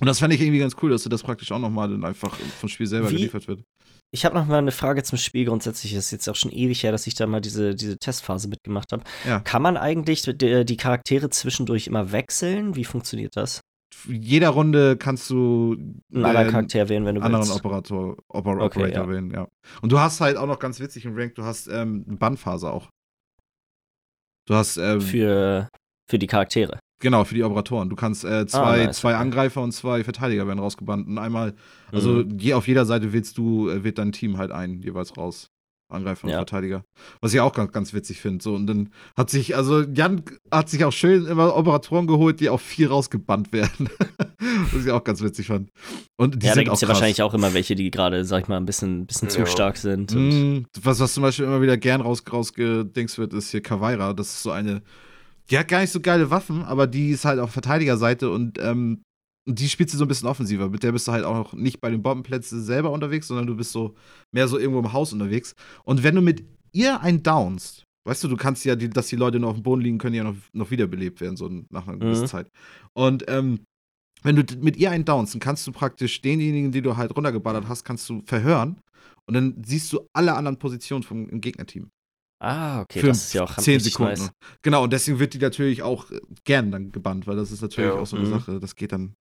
und 0.00 0.06
das 0.06 0.18
fand 0.18 0.32
ich 0.34 0.40
irgendwie 0.40 0.58
ganz 0.60 0.76
cool, 0.82 0.90
dass 0.90 1.02
du 1.02 1.08
das 1.08 1.22
praktisch 1.22 1.50
auch 1.52 1.58
nochmal 1.58 1.88
dann 1.88 2.04
einfach 2.04 2.34
vom 2.36 2.68
Spiel 2.68 2.86
selber 2.86 3.10
Wie- 3.10 3.16
geliefert 3.16 3.48
wird. 3.48 3.62
Ich 4.14 4.26
habe 4.26 4.34
noch 4.34 4.44
mal 4.46 4.58
eine 4.58 4.72
Frage 4.72 5.02
zum 5.04 5.16
Spiel 5.16 5.46
grundsätzlich. 5.46 5.94
Es 5.94 6.04
ist 6.06 6.10
jetzt 6.10 6.28
auch 6.28 6.36
schon 6.36 6.52
ewig 6.52 6.82
her, 6.82 6.92
dass 6.92 7.06
ich 7.06 7.14
da 7.14 7.26
mal 7.26 7.40
diese, 7.40 7.74
diese 7.74 7.96
Testphase 7.96 8.46
mitgemacht 8.46 8.92
habe. 8.92 9.04
Ja. 9.26 9.40
Kann 9.40 9.62
man 9.62 9.78
eigentlich 9.78 10.20
die, 10.20 10.66
die 10.66 10.76
Charaktere 10.76 11.30
zwischendurch 11.30 11.86
immer 11.86 12.12
wechseln? 12.12 12.76
Wie 12.76 12.84
funktioniert 12.84 13.34
das? 13.36 13.62
Jeder 14.08 14.48
Runde 14.50 14.96
kannst 14.96 15.30
du 15.30 15.74
Einen 16.12 16.24
anderen 16.24 16.50
Charakter 16.50 16.88
wählen, 16.88 17.04
wenn 17.04 17.14
du 17.16 17.20
anderen 17.20 17.44
willst. 17.46 17.56
Operator, 17.64 18.16
Oper 18.28 18.50
Okay, 18.52 18.64
Operator 18.64 19.04
ja. 19.04 19.08
wählen, 19.08 19.30
ja. 19.30 19.48
Und 19.80 19.92
du 19.92 20.00
hast 20.00 20.20
halt 20.20 20.36
auch 20.36 20.46
noch 20.46 20.58
ganz 20.58 20.80
witzig 20.80 21.04
im 21.04 21.14
Rank, 21.16 21.34
du 21.36 21.44
hast 21.44 21.68
ähm, 21.68 22.04
eine 22.08 22.16
Bannphase 22.16 22.70
auch. 22.70 22.88
Du 24.48 24.54
hast, 24.54 24.76
ähm, 24.76 25.00
Für, 25.00 25.68
für 26.10 26.18
die 26.18 26.26
Charaktere. 26.26 26.78
genau, 27.00 27.24
für 27.24 27.34
die 27.34 27.44
Operatoren. 27.44 27.88
Du 27.90 27.96
kannst 27.96 28.24
äh, 28.24 28.46
zwei, 28.46 28.82
Ah, 28.82 28.86
nice, 28.86 28.98
zwei. 28.98 29.14
Angreifer 29.14 29.62
und 29.62 29.72
zwei 29.72 30.02
Verteidiger 30.02 30.46
werden 30.48 30.58
rausgebannt. 30.58 31.06
Und 31.06 31.18
einmal, 31.18 31.54
also 31.92 32.24
Mhm. 32.24 32.38
je, 32.38 32.54
auf 32.54 32.66
jeder 32.66 32.84
Seite 32.84 33.12
wählst 33.12 33.38
du, 33.38 33.68
äh, 33.68 33.84
wählt 33.84 33.98
dein 33.98 34.10
Team 34.12 34.38
halt 34.38 34.50
einen 34.50 34.82
jeweils 34.82 35.16
raus. 35.16 35.48
Angreifer 35.92 36.24
und 36.24 36.30
Ja. 36.30 36.36
Verteidiger. 36.38 36.84
Was 37.20 37.32
ich 37.34 37.40
auch 37.40 37.52
ganz, 37.52 37.72
ganz 37.72 37.92
witzig 37.94 38.20
finde. 38.20 38.42
So, 38.42 38.54
und 38.54 38.66
dann 38.66 38.90
hat 39.16 39.30
sich, 39.30 39.56
also 39.56 39.82
Jan 39.82 40.22
hat 40.50 40.68
sich 40.68 40.84
auch 40.84 40.92
schön 40.92 41.26
immer 41.26 41.56
Operatoren 41.56 42.06
geholt, 42.06 42.40
die 42.40 42.48
auf 42.48 42.60
vier 42.62 42.90
rausgebannt 42.90 43.52
werden. 43.52 43.88
Was 44.72 44.84
ich 44.84 44.90
auch 44.90 45.04
ganz 45.04 45.20
witzig 45.22 45.46
fand. 45.46 45.70
Und 46.16 46.42
die 46.42 46.46
ja, 46.46 46.52
da 46.52 46.54
sind 46.54 46.64
gibt 46.64 46.70
auch 46.70 46.74
es 46.74 46.80
ja 46.80 46.86
krass. 46.88 46.96
wahrscheinlich 46.96 47.22
auch 47.22 47.34
immer 47.34 47.54
welche, 47.54 47.74
die 47.74 47.90
gerade, 47.90 48.24
sag 48.24 48.42
ich 48.42 48.48
mal, 48.48 48.56
ein 48.56 48.66
bisschen, 48.66 49.06
bisschen 49.06 49.28
zu 49.30 49.40
Ja. 49.40 49.46
stark 49.46 49.76
sind. 49.76 50.12
Und, 50.14 50.28
Mm, 50.60 50.64
was, 50.82 50.98
was 51.00 51.14
zum 51.14 51.22
Beispiel 51.22 51.44
immer 51.44 51.62
wieder 51.62 51.76
gern 51.76 52.00
raus, 52.00 52.22
rausgedings 52.32 53.18
wird, 53.18 53.32
ist 53.34 53.50
hier 53.50 53.60
Kawaira. 53.62 54.12
Das 54.14 54.28
ist 54.28 54.42
so 54.42 54.50
eine. 54.50 54.82
Die 55.50 55.58
hat 55.58 55.68
gar 55.68 55.80
nicht 55.80 55.90
so 55.90 56.00
geile 56.00 56.30
Waffen, 56.30 56.62
aber 56.62 56.86
die 56.86 57.10
ist 57.10 57.24
halt 57.24 57.38
auf 57.40 57.50
Verteidigerseite 57.50 58.30
und 58.30 58.58
ähm, 58.60 59.02
und 59.48 59.58
die 59.58 59.68
spielt 59.68 59.90
sie 59.90 59.96
so 59.96 60.04
ein 60.04 60.08
bisschen 60.08 60.28
offensiver. 60.28 60.68
Mit 60.68 60.82
der 60.82 60.92
bist 60.92 61.08
du 61.08 61.12
halt 61.12 61.24
auch 61.24 61.52
nicht 61.52 61.80
bei 61.80 61.90
den 61.90 62.02
Bombenplätzen 62.02 62.62
selber 62.62 62.90
unterwegs, 62.90 63.26
sondern 63.26 63.46
du 63.46 63.56
bist 63.56 63.72
so 63.72 63.94
mehr 64.32 64.46
so 64.48 64.58
irgendwo 64.58 64.80
im 64.80 64.92
Haus 64.92 65.12
unterwegs. 65.12 65.54
Und 65.84 66.02
wenn 66.02 66.14
du 66.14 66.20
mit 66.22 66.44
ihr 66.72 67.00
einen 67.00 67.22
downst, 67.22 67.84
weißt 68.06 68.22
du, 68.24 68.28
du 68.28 68.36
kannst 68.36 68.64
ja, 68.64 68.76
die, 68.76 68.88
dass 68.88 69.08
die 69.08 69.16
Leute 69.16 69.38
noch 69.40 69.48
auf 69.50 69.56
dem 69.56 69.62
Boden 69.62 69.80
liegen, 69.82 69.98
können 69.98 70.14
ja 70.14 70.24
noch, 70.24 70.36
noch 70.52 70.70
wiederbelebt 70.70 71.20
werden, 71.20 71.36
so 71.36 71.48
nach 71.70 71.86
einer 71.88 71.98
gewissen 71.98 72.22
Mhm. 72.24 72.26
Zeit. 72.28 72.48
Und 72.94 73.24
ähm, 73.28 73.60
wenn 74.22 74.36
du 74.36 74.44
mit 74.60 74.76
ihr 74.76 74.90
einen 74.92 75.04
downst, 75.04 75.34
dann 75.34 75.40
kannst 75.40 75.66
du 75.66 75.72
praktisch 75.72 76.20
denjenigen, 76.20 76.70
die 76.70 76.82
du 76.82 76.96
halt 76.96 77.14
runtergeballert 77.16 77.66
hast, 77.68 77.84
kannst 77.84 78.08
du 78.08 78.22
verhören. 78.26 78.80
Und 79.26 79.34
dann 79.34 79.62
siehst 79.64 79.92
du 79.92 80.06
alle 80.12 80.34
anderen 80.34 80.58
Positionen 80.58 81.02
vom 81.02 81.28
im 81.28 81.40
Gegnerteam. 81.40 81.90
ah, 82.40 82.80
okay, 82.82 83.00
Für 83.00 83.06
das 83.08 83.24
ist 83.26 83.32
ja 83.34 83.44
auch 83.44 83.56
10 83.56 83.74
richtig 83.74 83.92
Sekunden. 83.92 84.20
nice. 84.20 84.30
Genau, 84.62 84.82
und 84.84 84.92
deswegen 84.92 85.18
wird 85.20 85.34
die 85.34 85.38
natürlich 85.38 85.82
auch 85.82 86.10
äh, 86.10 86.20
gern 86.44 86.70
dann 86.72 86.90
gebannt, 86.92 87.26
weil 87.28 87.36
das 87.36 87.52
ist 87.52 87.62
natürlich 87.62 87.90
Ja. 87.90 87.98
auch 88.00 88.06
so 88.06 88.16
eine 88.16 88.26
Mhm. 88.26 88.30
Sache. 88.30 88.58
Das 88.60 88.74
geht 88.76 88.90
dann. 88.92 89.14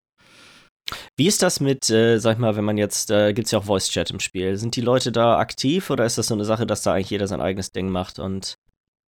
Wie 1.17 1.27
ist 1.27 1.41
das 1.41 1.59
mit, 1.59 1.89
äh, 1.89 2.17
sag 2.19 2.33
ich 2.33 2.39
mal, 2.39 2.55
wenn 2.55 2.65
man 2.65 2.77
jetzt, 2.77 3.11
äh, 3.11 3.33
gibt 3.33 3.45
es 3.45 3.51
ja 3.51 3.59
auch 3.59 3.63
Voice-Chat 3.65 4.11
im 4.11 4.19
Spiel. 4.19 4.57
Sind 4.57 4.75
die 4.75 4.81
Leute 4.81 5.11
da 5.11 5.37
aktiv 5.37 5.89
oder 5.89 6.05
ist 6.05 6.17
das 6.17 6.27
so 6.27 6.33
eine 6.33 6.45
Sache, 6.45 6.65
dass 6.65 6.81
da 6.83 6.93
eigentlich 6.93 7.09
jeder 7.11 7.27
sein 7.27 7.41
eigenes 7.41 7.71
Ding 7.71 7.89
macht 7.89 8.19
und 8.19 8.55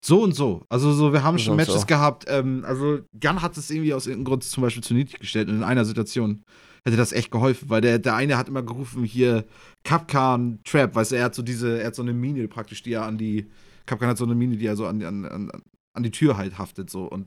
So 0.05 0.21
und 0.23 0.33
so. 0.35 0.63
Also 0.69 0.91
so, 0.93 1.11
wir 1.13 1.23
haben 1.23 1.37
So 1.37 1.45
schon 1.45 1.55
Matches 1.57 1.81
so. 1.81 1.85
gehabt. 1.87 2.25
Ähm, 2.27 2.63
also 2.65 2.99
Jan 3.21 3.41
hat 3.41 3.57
es 3.57 3.69
irgendwie 3.69 3.93
aus 3.93 4.05
irgendeinem 4.05 4.25
Grund 4.25 4.43
zum 4.43 4.61
Beispiel 4.63 4.83
zu 4.83 4.93
niedrig 4.93 5.19
gestellt. 5.19 5.49
Und 5.49 5.55
in 5.55 5.63
einer 5.63 5.85
Situation 5.85 6.43
hätte 6.85 6.97
das 6.97 7.11
echt 7.13 7.31
geholfen, 7.31 7.69
weil 7.69 7.81
der, 7.81 7.99
der 7.99 8.15
eine 8.15 8.37
hat 8.37 8.47
immer 8.49 8.63
gerufen, 8.63 9.03
hier 9.05 9.45
Kapkan 9.83 10.59
Trap, 10.65 10.95
weißt 10.95 11.11
du, 11.11 11.15
er 11.15 11.25
hat 11.25 11.35
so 11.35 11.41
diese, 11.41 11.79
er 11.79 11.87
hat 11.87 11.95
so 11.95 12.01
eine 12.01 12.13
Mine 12.13 12.47
praktisch, 12.47 12.83
die 12.83 12.93
er 12.93 13.03
an 13.05 13.17
die, 13.17 13.49
Kapkan 13.85 14.09
hat 14.09 14.17
so 14.17 14.25
eine 14.25 14.35
Mine, 14.35 14.57
die 14.57 14.65
er 14.65 14.75
so 14.75 14.85
an, 14.87 15.01
an, 15.03 15.25
an, 15.25 15.51
an 15.95 16.03
die 16.03 16.11
Tür 16.11 16.37
halt 16.37 16.57
haftet 16.57 16.89
so. 16.89 17.05
Und 17.05 17.25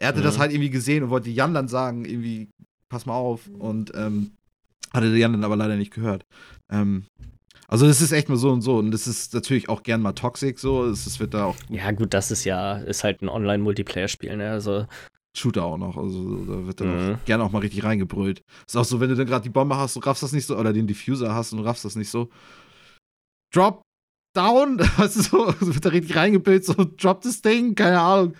er 0.00 0.08
hatte 0.08 0.22
das 0.22 0.36
Mhm. 0.36 0.40
halt 0.40 0.52
irgendwie 0.52 0.70
gesehen 0.70 1.04
und 1.04 1.10
wollte 1.10 1.30
Jan 1.30 1.54
dann 1.54 1.68
sagen, 1.68 2.04
irgendwie, 2.04 2.48
pass 2.88 3.06
mal 3.06 3.14
auf. 3.14 3.48
Und 3.58 3.92
ähm, 3.94 4.32
hatte 4.92 5.06
Jan 5.08 5.32
dann 5.32 5.44
aber 5.44 5.56
leider 5.56 5.76
nicht 5.76 5.92
gehört. 5.92 6.24
Ähm, 6.70 7.06
also 7.68 7.86
das 7.86 8.00
ist 8.00 8.12
echt 8.12 8.28
mal 8.28 8.36
so 8.36 8.50
und 8.50 8.62
so. 8.62 8.78
Und 8.78 8.90
das 8.92 9.06
ist 9.06 9.34
natürlich 9.34 9.68
auch 9.68 9.82
gern 9.82 10.00
mal 10.02 10.12
toxic 10.12 10.58
so. 10.58 10.84
Es 10.86 11.18
wird 11.18 11.34
da 11.34 11.46
auch 11.46 11.56
ja 11.68 11.90
gut, 11.92 12.14
das 12.14 12.30
ist 12.30 12.44
ja, 12.44 12.78
ist 12.78 13.04
halt 13.04 13.22
ein 13.22 13.28
Online-Multiplayer-Spiel, 13.28 14.36
ne? 14.36 14.50
Also, 14.50 14.86
Shooter 15.36 15.64
auch 15.64 15.76
noch. 15.76 15.96
Also 15.96 16.36
da 16.44 16.66
wird 16.66 16.80
dann 16.80 17.08
Mhm. 17.08 17.14
auch 17.16 17.24
gerne 17.24 17.44
auch 17.44 17.50
mal 17.52 17.58
richtig 17.58 17.84
reingebrüllt. 17.84 18.42
Ist 18.66 18.76
auch 18.76 18.84
so, 18.84 19.00
wenn 19.00 19.10
du 19.10 19.16
dann 19.16 19.26
gerade 19.26 19.42
die 19.42 19.50
Bombe 19.50 19.76
hast 19.76 19.96
und 19.96 20.06
raffst 20.06 20.22
das 20.22 20.32
nicht 20.32 20.46
so, 20.46 20.56
oder 20.56 20.72
den 20.72 20.86
Diffuser 20.86 21.34
hast 21.34 21.52
und 21.52 21.60
raffst 21.60 21.84
das 21.84 21.96
nicht 21.96 22.10
so. 22.10 22.30
Drop 23.52 23.82
down, 24.34 24.78
weißt 24.96 25.16
du 25.16 25.22
so, 25.22 25.50
so 25.60 25.74
wird 25.74 25.84
da 25.84 25.90
richtig 25.90 26.16
reingebildet, 26.16 26.64
so 26.64 26.74
drop 26.96 27.20
das 27.22 27.42
Ding, 27.42 27.74
keine 27.74 28.00
Ahnung. 28.00 28.34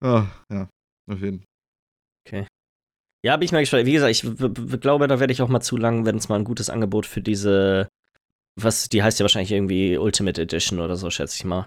Ah, 0.00 0.26
ja, 0.50 0.68
auf 1.10 1.20
jeden 1.20 1.42
Fall. 2.28 2.46
Ja, 3.24 3.36
bin 3.36 3.44
ich 3.44 3.52
mal 3.52 3.60
gespannt. 3.60 3.86
Wie 3.86 3.92
gesagt, 3.92 4.10
ich 4.12 4.80
glaube, 4.80 5.06
da 5.06 5.20
werde 5.20 5.32
ich 5.32 5.42
auch 5.42 5.48
mal 5.48 5.60
zu 5.60 5.76
lang, 5.76 6.04
wenn 6.06 6.16
es 6.16 6.28
mal 6.28 6.36
ein 6.36 6.44
gutes 6.44 6.70
Angebot 6.70 7.06
für 7.06 7.20
diese, 7.20 7.88
was, 8.60 8.88
die 8.88 9.02
heißt 9.02 9.20
ja 9.20 9.24
wahrscheinlich 9.24 9.52
irgendwie 9.52 9.96
Ultimate 9.96 10.40
Edition 10.40 10.80
oder 10.80 10.96
so, 10.96 11.10
schätze 11.10 11.36
ich 11.36 11.44
mal. 11.44 11.66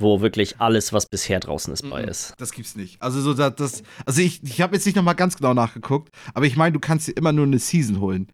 Wo 0.00 0.20
wirklich 0.20 0.60
alles, 0.60 0.92
was 0.92 1.06
bisher 1.06 1.40
draußen 1.40 1.72
ist, 1.72 1.88
bei 1.90 2.04
ist. 2.04 2.34
Das 2.38 2.52
gibt's 2.52 2.76
nicht. 2.76 3.02
Also 3.02 3.20
so 3.20 3.34
das, 3.34 3.56
das 3.56 3.82
also 4.06 4.22
ich, 4.22 4.40
ich 4.44 4.60
habe 4.60 4.76
jetzt 4.76 4.86
nicht 4.86 4.94
nochmal 4.94 5.16
ganz 5.16 5.36
genau 5.36 5.54
nachgeguckt, 5.54 6.10
aber 6.34 6.46
ich 6.46 6.56
meine, 6.56 6.72
du 6.72 6.78
kannst 6.78 7.08
dir 7.08 7.16
immer 7.16 7.32
nur 7.32 7.46
eine 7.46 7.58
Season 7.58 8.00
holen. 8.00 8.28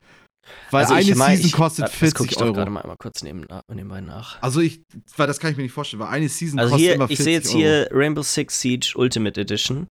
Weil 0.70 0.83
also 0.83 0.92
eine 0.92 1.03
ich 1.03 1.14
mein, 1.14 1.37
Season 1.37 1.46
ich, 1.46 1.53
kostet 1.55 1.85
das 1.87 1.92
guck 1.92 1.98
40 2.00 2.31
ich 2.33 2.37
doch 2.37 2.44
Euro. 2.44 2.53
gerade 2.53 2.70
mal 2.70 2.83
einmal 2.83 2.98
kurz 2.98 3.22
neben, 3.22 3.46
nebenbei 3.72 4.03
nach. 4.03 4.42
Also 4.42 4.61
ich, 4.61 4.83
weil 5.16 5.27
das 5.27 5.40
kann 5.40 5.53
ich 5.53 5.57
mir 5.57 5.62
nicht 5.62 5.72
vorstellen, 5.72 6.00
weil 6.00 6.09
eine 6.09 6.29
Season 6.29 6.59
Also 6.59 6.72
kostet 6.72 6.87
hier, 6.87 6.94
immer 6.96 7.11
ich 7.11 7.16
40 7.16 7.24
sehe 7.24 7.33
jetzt 7.33 7.48
Euro. 7.48 7.59
hier 7.59 7.88
Rainbow 7.92 8.22
Six 8.22 8.61
Siege 8.61 8.92
Ultimate 8.96 9.40
Edition. 9.40 9.87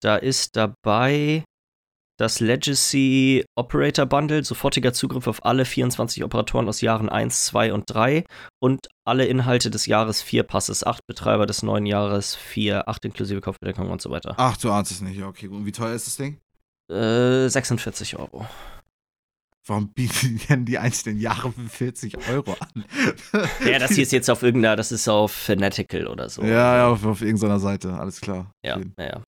Da 0.00 0.16
ist 0.16 0.56
dabei 0.56 1.44
das 2.18 2.40
Legacy 2.40 3.44
Operator 3.56 4.04
Bundle, 4.06 4.44
sofortiger 4.44 4.92
Zugriff 4.92 5.26
auf 5.26 5.44
alle 5.44 5.64
24 5.64 6.24
Operatoren 6.24 6.68
aus 6.68 6.80
Jahren 6.80 7.08
1, 7.08 7.46
2 7.46 7.72
und 7.72 7.84
3 7.86 8.24
und 8.60 8.88
alle 9.06 9.26
Inhalte 9.26 9.70
des 9.70 9.86
Jahres 9.86 10.20
4 10.20 10.42
Passes, 10.42 10.84
8 10.84 11.06
Betreiber 11.06 11.46
des 11.46 11.62
neuen 11.62 11.86
Jahres 11.86 12.34
4, 12.34 12.88
8 12.88 13.04
inklusive 13.06 13.40
Kopfbedeckung 13.40 13.90
und 13.90 14.02
so 14.02 14.10
weiter. 14.10 14.34
Ach, 14.36 14.56
du 14.56 14.70
ahnst 14.70 14.90
es 14.90 15.00
nicht. 15.00 15.18
Ja, 15.18 15.28
okay, 15.28 15.48
und 15.48 15.64
wie 15.64 15.72
teuer 15.72 15.94
ist 15.94 16.06
das 16.08 16.16
Ding? 16.16 16.38
Äh, 16.90 17.48
46 17.48 18.18
Euro. 18.18 18.46
Warum 19.66 19.92
bieten 19.92 20.64
die 20.64 20.78
einzelnen 20.78 21.20
Jahre 21.20 21.52
für 21.52 21.68
40 21.68 22.16
Euro 22.30 22.56
an? 22.58 22.84
Ja, 23.70 23.78
das 23.78 23.92
hier 23.92 24.02
ist 24.02 24.12
jetzt 24.12 24.30
auf 24.30 24.42
irgendeiner, 24.42 24.76
das 24.76 24.90
ist 24.92 25.06
auf 25.08 25.30
Fanatical 25.30 26.06
oder 26.06 26.28
so. 26.30 26.42
Ja, 26.42 26.76
ja, 26.78 26.88
auf, 26.88 27.04
auf 27.04 27.20
irgendeiner 27.20 27.60
Seite, 27.60 27.92
alles 27.92 28.20
klar. 28.20 28.50
Ja, 28.64 28.76
Okay. 28.76 28.90
ja, 28.98 29.04
ja. 29.04 29.22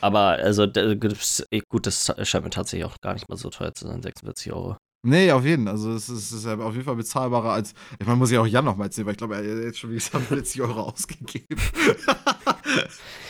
Aber 0.00 0.20
also 0.20 0.64
eh, 0.64 1.60
gut, 1.68 1.86
das 1.86 2.12
scheint 2.22 2.44
mir 2.44 2.50
tatsächlich 2.50 2.84
auch 2.84 3.00
gar 3.00 3.14
nicht 3.14 3.28
mal 3.28 3.36
so 3.36 3.50
teuer 3.50 3.74
zu 3.74 3.86
sein, 3.86 4.02
46 4.02 4.52
Euro. 4.52 4.76
Nee, 5.04 5.30
auf 5.30 5.44
jeden 5.44 5.64
Fall. 5.64 5.74
Also 5.74 5.92
es 5.92 6.08
ist, 6.08 6.32
es 6.32 6.44
ist 6.44 6.46
auf 6.46 6.72
jeden 6.72 6.84
Fall 6.84 6.96
bezahlbarer 6.96 7.52
als. 7.52 7.72
Ich 8.00 8.06
meine, 8.06 8.18
muss 8.18 8.32
ich 8.32 8.38
auch 8.38 8.46
Jan 8.46 8.64
noch 8.64 8.76
mal 8.76 8.86
erzählen, 8.86 9.06
weil 9.06 9.12
ich 9.12 9.18
glaube, 9.18 9.36
er 9.36 9.40
hat 9.40 9.64
jetzt 9.64 9.78
schon 9.78 9.90
wie 9.90 9.94
gesagt 9.94 10.26
40 10.26 10.60
Euro 10.62 10.80
ausgegeben. 10.82 11.60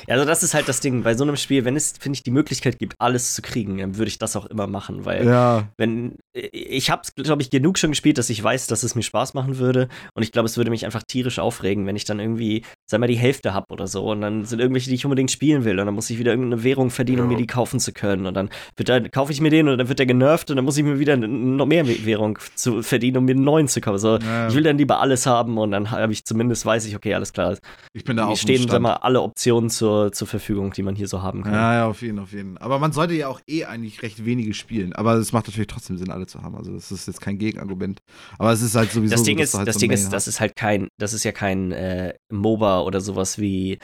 Ja, 0.08 0.14
also 0.14 0.24
das 0.24 0.42
ist 0.42 0.54
halt 0.54 0.66
das 0.68 0.80
Ding. 0.80 1.02
Bei 1.02 1.14
so 1.14 1.24
einem 1.24 1.36
Spiel, 1.36 1.66
wenn 1.66 1.76
es, 1.76 1.92
finde 1.98 2.16
ich, 2.16 2.22
die 2.22 2.30
Möglichkeit 2.30 2.78
gibt, 2.78 2.94
alles 2.98 3.34
zu 3.34 3.42
kriegen, 3.42 3.76
dann 3.76 3.98
würde 3.98 4.08
ich 4.08 4.18
das 4.18 4.36
auch 4.36 4.46
immer 4.46 4.66
machen, 4.66 5.04
weil 5.04 5.26
ja. 5.26 5.68
wenn 5.76 6.16
ich 6.32 6.90
habe, 6.90 7.02
glaube 7.14 7.42
ich, 7.42 7.50
genug 7.50 7.78
schon 7.78 7.90
gespielt, 7.90 8.16
dass 8.16 8.30
ich 8.30 8.42
weiß, 8.42 8.68
dass 8.68 8.82
es 8.82 8.94
mir 8.94 9.02
Spaß 9.02 9.34
machen 9.34 9.58
würde 9.58 9.88
und 10.14 10.22
ich 10.22 10.32
glaube, 10.32 10.46
es 10.46 10.56
würde 10.56 10.70
mich 10.70 10.86
einfach 10.86 11.02
tierisch 11.02 11.38
aufregen, 11.38 11.84
wenn 11.84 11.96
ich 11.96 12.06
dann 12.06 12.20
irgendwie 12.20 12.64
sag 12.90 13.00
mal, 13.00 13.06
die 13.06 13.16
Hälfte 13.16 13.52
habe 13.52 13.66
oder 13.70 13.86
so. 13.86 14.10
Und 14.10 14.22
dann 14.22 14.46
sind 14.46 14.60
irgendwelche, 14.60 14.88
die 14.88 14.96
ich 14.96 15.04
unbedingt 15.04 15.30
spielen 15.30 15.64
will. 15.64 15.78
Und 15.78 15.86
dann 15.86 15.94
muss 15.94 16.08
ich 16.08 16.18
wieder 16.18 16.32
irgendeine 16.32 16.64
Währung 16.64 16.88
verdienen, 16.88 17.22
um 17.22 17.28
mir 17.28 17.36
die 17.36 17.46
kaufen 17.46 17.80
zu 17.80 17.92
können. 17.92 18.26
Und 18.26 18.34
dann, 18.34 18.48
wird 18.76 18.88
dann 18.88 19.10
kaufe 19.10 19.30
ich 19.30 19.42
mir 19.42 19.50
den 19.50 19.68
und 19.68 19.76
dann 19.76 19.88
wird 19.88 19.98
der 19.98 20.06
genervt 20.06 20.50
und 20.50 20.56
dann 20.56 20.64
muss 20.64 20.78
ich 20.78 20.84
mir 20.84 20.98
wieder 20.98 21.16
noch 21.16 21.66
mehr 21.66 21.86
Währung 21.86 22.38
zu 22.54 22.82
verdienen, 22.82 23.18
um 23.18 23.24
mir 23.26 23.32
einen 23.32 23.44
neuen 23.44 23.68
zu 23.68 23.82
kaufen. 23.82 23.94
Also 23.94 24.18
ja. 24.18 24.48
ich 24.48 24.54
will 24.54 24.62
dann 24.62 24.78
lieber 24.78 25.00
alles 25.00 25.26
haben 25.26 25.58
und 25.58 25.70
dann 25.70 25.90
habe 25.90 26.12
ich 26.12 26.24
zumindest, 26.24 26.64
weiß 26.64 26.86
ich, 26.86 26.96
okay, 26.96 27.14
alles 27.14 27.32
klar. 27.34 27.58
Ich 27.92 28.04
bin 28.04 28.16
da 28.16 28.26
auch. 28.26 28.36
stehen, 28.36 28.66
sag 28.68 28.80
mal, 28.80 28.94
alle 28.94 29.20
Optionen 29.20 29.68
zur, 29.68 30.12
zur 30.12 30.26
Verfügung, 30.26 30.72
die 30.72 30.82
man 30.82 30.94
hier 30.94 31.08
so 31.08 31.22
haben 31.22 31.42
kann. 31.42 31.52
Ja, 31.52 31.74
ja, 31.74 31.86
auf 31.86 32.00
jeden, 32.00 32.18
auf 32.18 32.32
jeden. 32.32 32.56
Aber 32.56 32.78
man 32.78 32.92
sollte 32.92 33.14
ja 33.14 33.28
auch 33.28 33.40
eh 33.46 33.64
eigentlich 33.64 34.02
recht 34.02 34.24
wenige 34.24 34.54
spielen. 34.54 34.94
Aber 34.94 35.14
es 35.14 35.32
macht 35.32 35.46
natürlich 35.46 35.66
trotzdem 35.66 35.98
Sinn, 35.98 36.10
alle 36.10 36.26
zu 36.26 36.42
haben. 36.42 36.56
Also 36.56 36.72
das 36.72 36.90
ist 36.90 37.06
jetzt 37.06 37.20
kein 37.20 37.36
Gegenargument. 37.36 38.00
Aber 38.38 38.52
es 38.52 38.62
ist 38.62 38.74
halt 38.74 38.92
sowieso. 38.92 39.14
Das 39.14 39.24
Ding 39.24 39.36
so, 39.38 39.42
ist, 39.42 39.54
halt 39.54 39.68
das 39.68 39.74
so 39.74 39.80
Ding 39.80 39.90
ist, 39.90 40.10
das 40.10 40.26
ist 40.26 40.40
halt 40.40 40.56
kein, 40.56 40.88
das 40.98 41.12
ist 41.12 41.24
ja 41.24 41.32
kein 41.32 41.72
äh, 41.72 42.14
MOBA 42.30 42.77
oder 42.84 43.00
sowas 43.00 43.38
wie 43.38 43.78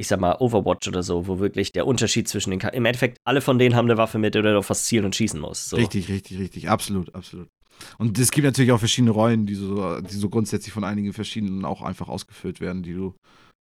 ich 0.00 0.08
sag 0.08 0.18
mal, 0.18 0.36
Overwatch 0.40 0.88
oder 0.88 1.02
so, 1.02 1.26
wo 1.26 1.40
wirklich 1.40 1.72
der 1.72 1.86
Unterschied 1.86 2.26
zwischen 2.26 2.50
den. 2.50 2.58
Ka 2.58 2.68
Im 2.68 2.86
Endeffekt, 2.86 3.18
alle 3.22 3.42
von 3.42 3.58
denen 3.58 3.76
haben 3.76 3.84
eine 3.84 3.98
Waffe 3.98 4.18
mit, 4.18 4.34
der 4.34 4.40
du 4.40 4.56
auf 4.56 4.70
was 4.70 4.86
zielen 4.86 5.04
und 5.04 5.14
schießen 5.14 5.38
musst. 5.38 5.68
So. 5.68 5.76
Richtig, 5.76 6.08
richtig, 6.08 6.38
richtig. 6.38 6.70
Absolut, 6.70 7.14
absolut. 7.14 7.48
Und 7.98 8.18
es 8.18 8.30
gibt 8.30 8.46
natürlich 8.46 8.72
auch 8.72 8.78
verschiedene 8.78 9.10
Rollen, 9.10 9.44
die 9.44 9.54
so, 9.54 10.00
die 10.00 10.14
so 10.14 10.30
grundsätzlich 10.30 10.72
von 10.72 10.84
einigen 10.84 11.12
verschiedenen 11.12 11.66
auch 11.66 11.82
einfach 11.82 12.08
ausgefüllt 12.08 12.60
werden, 12.60 12.82
die 12.82 12.94
du 12.94 13.14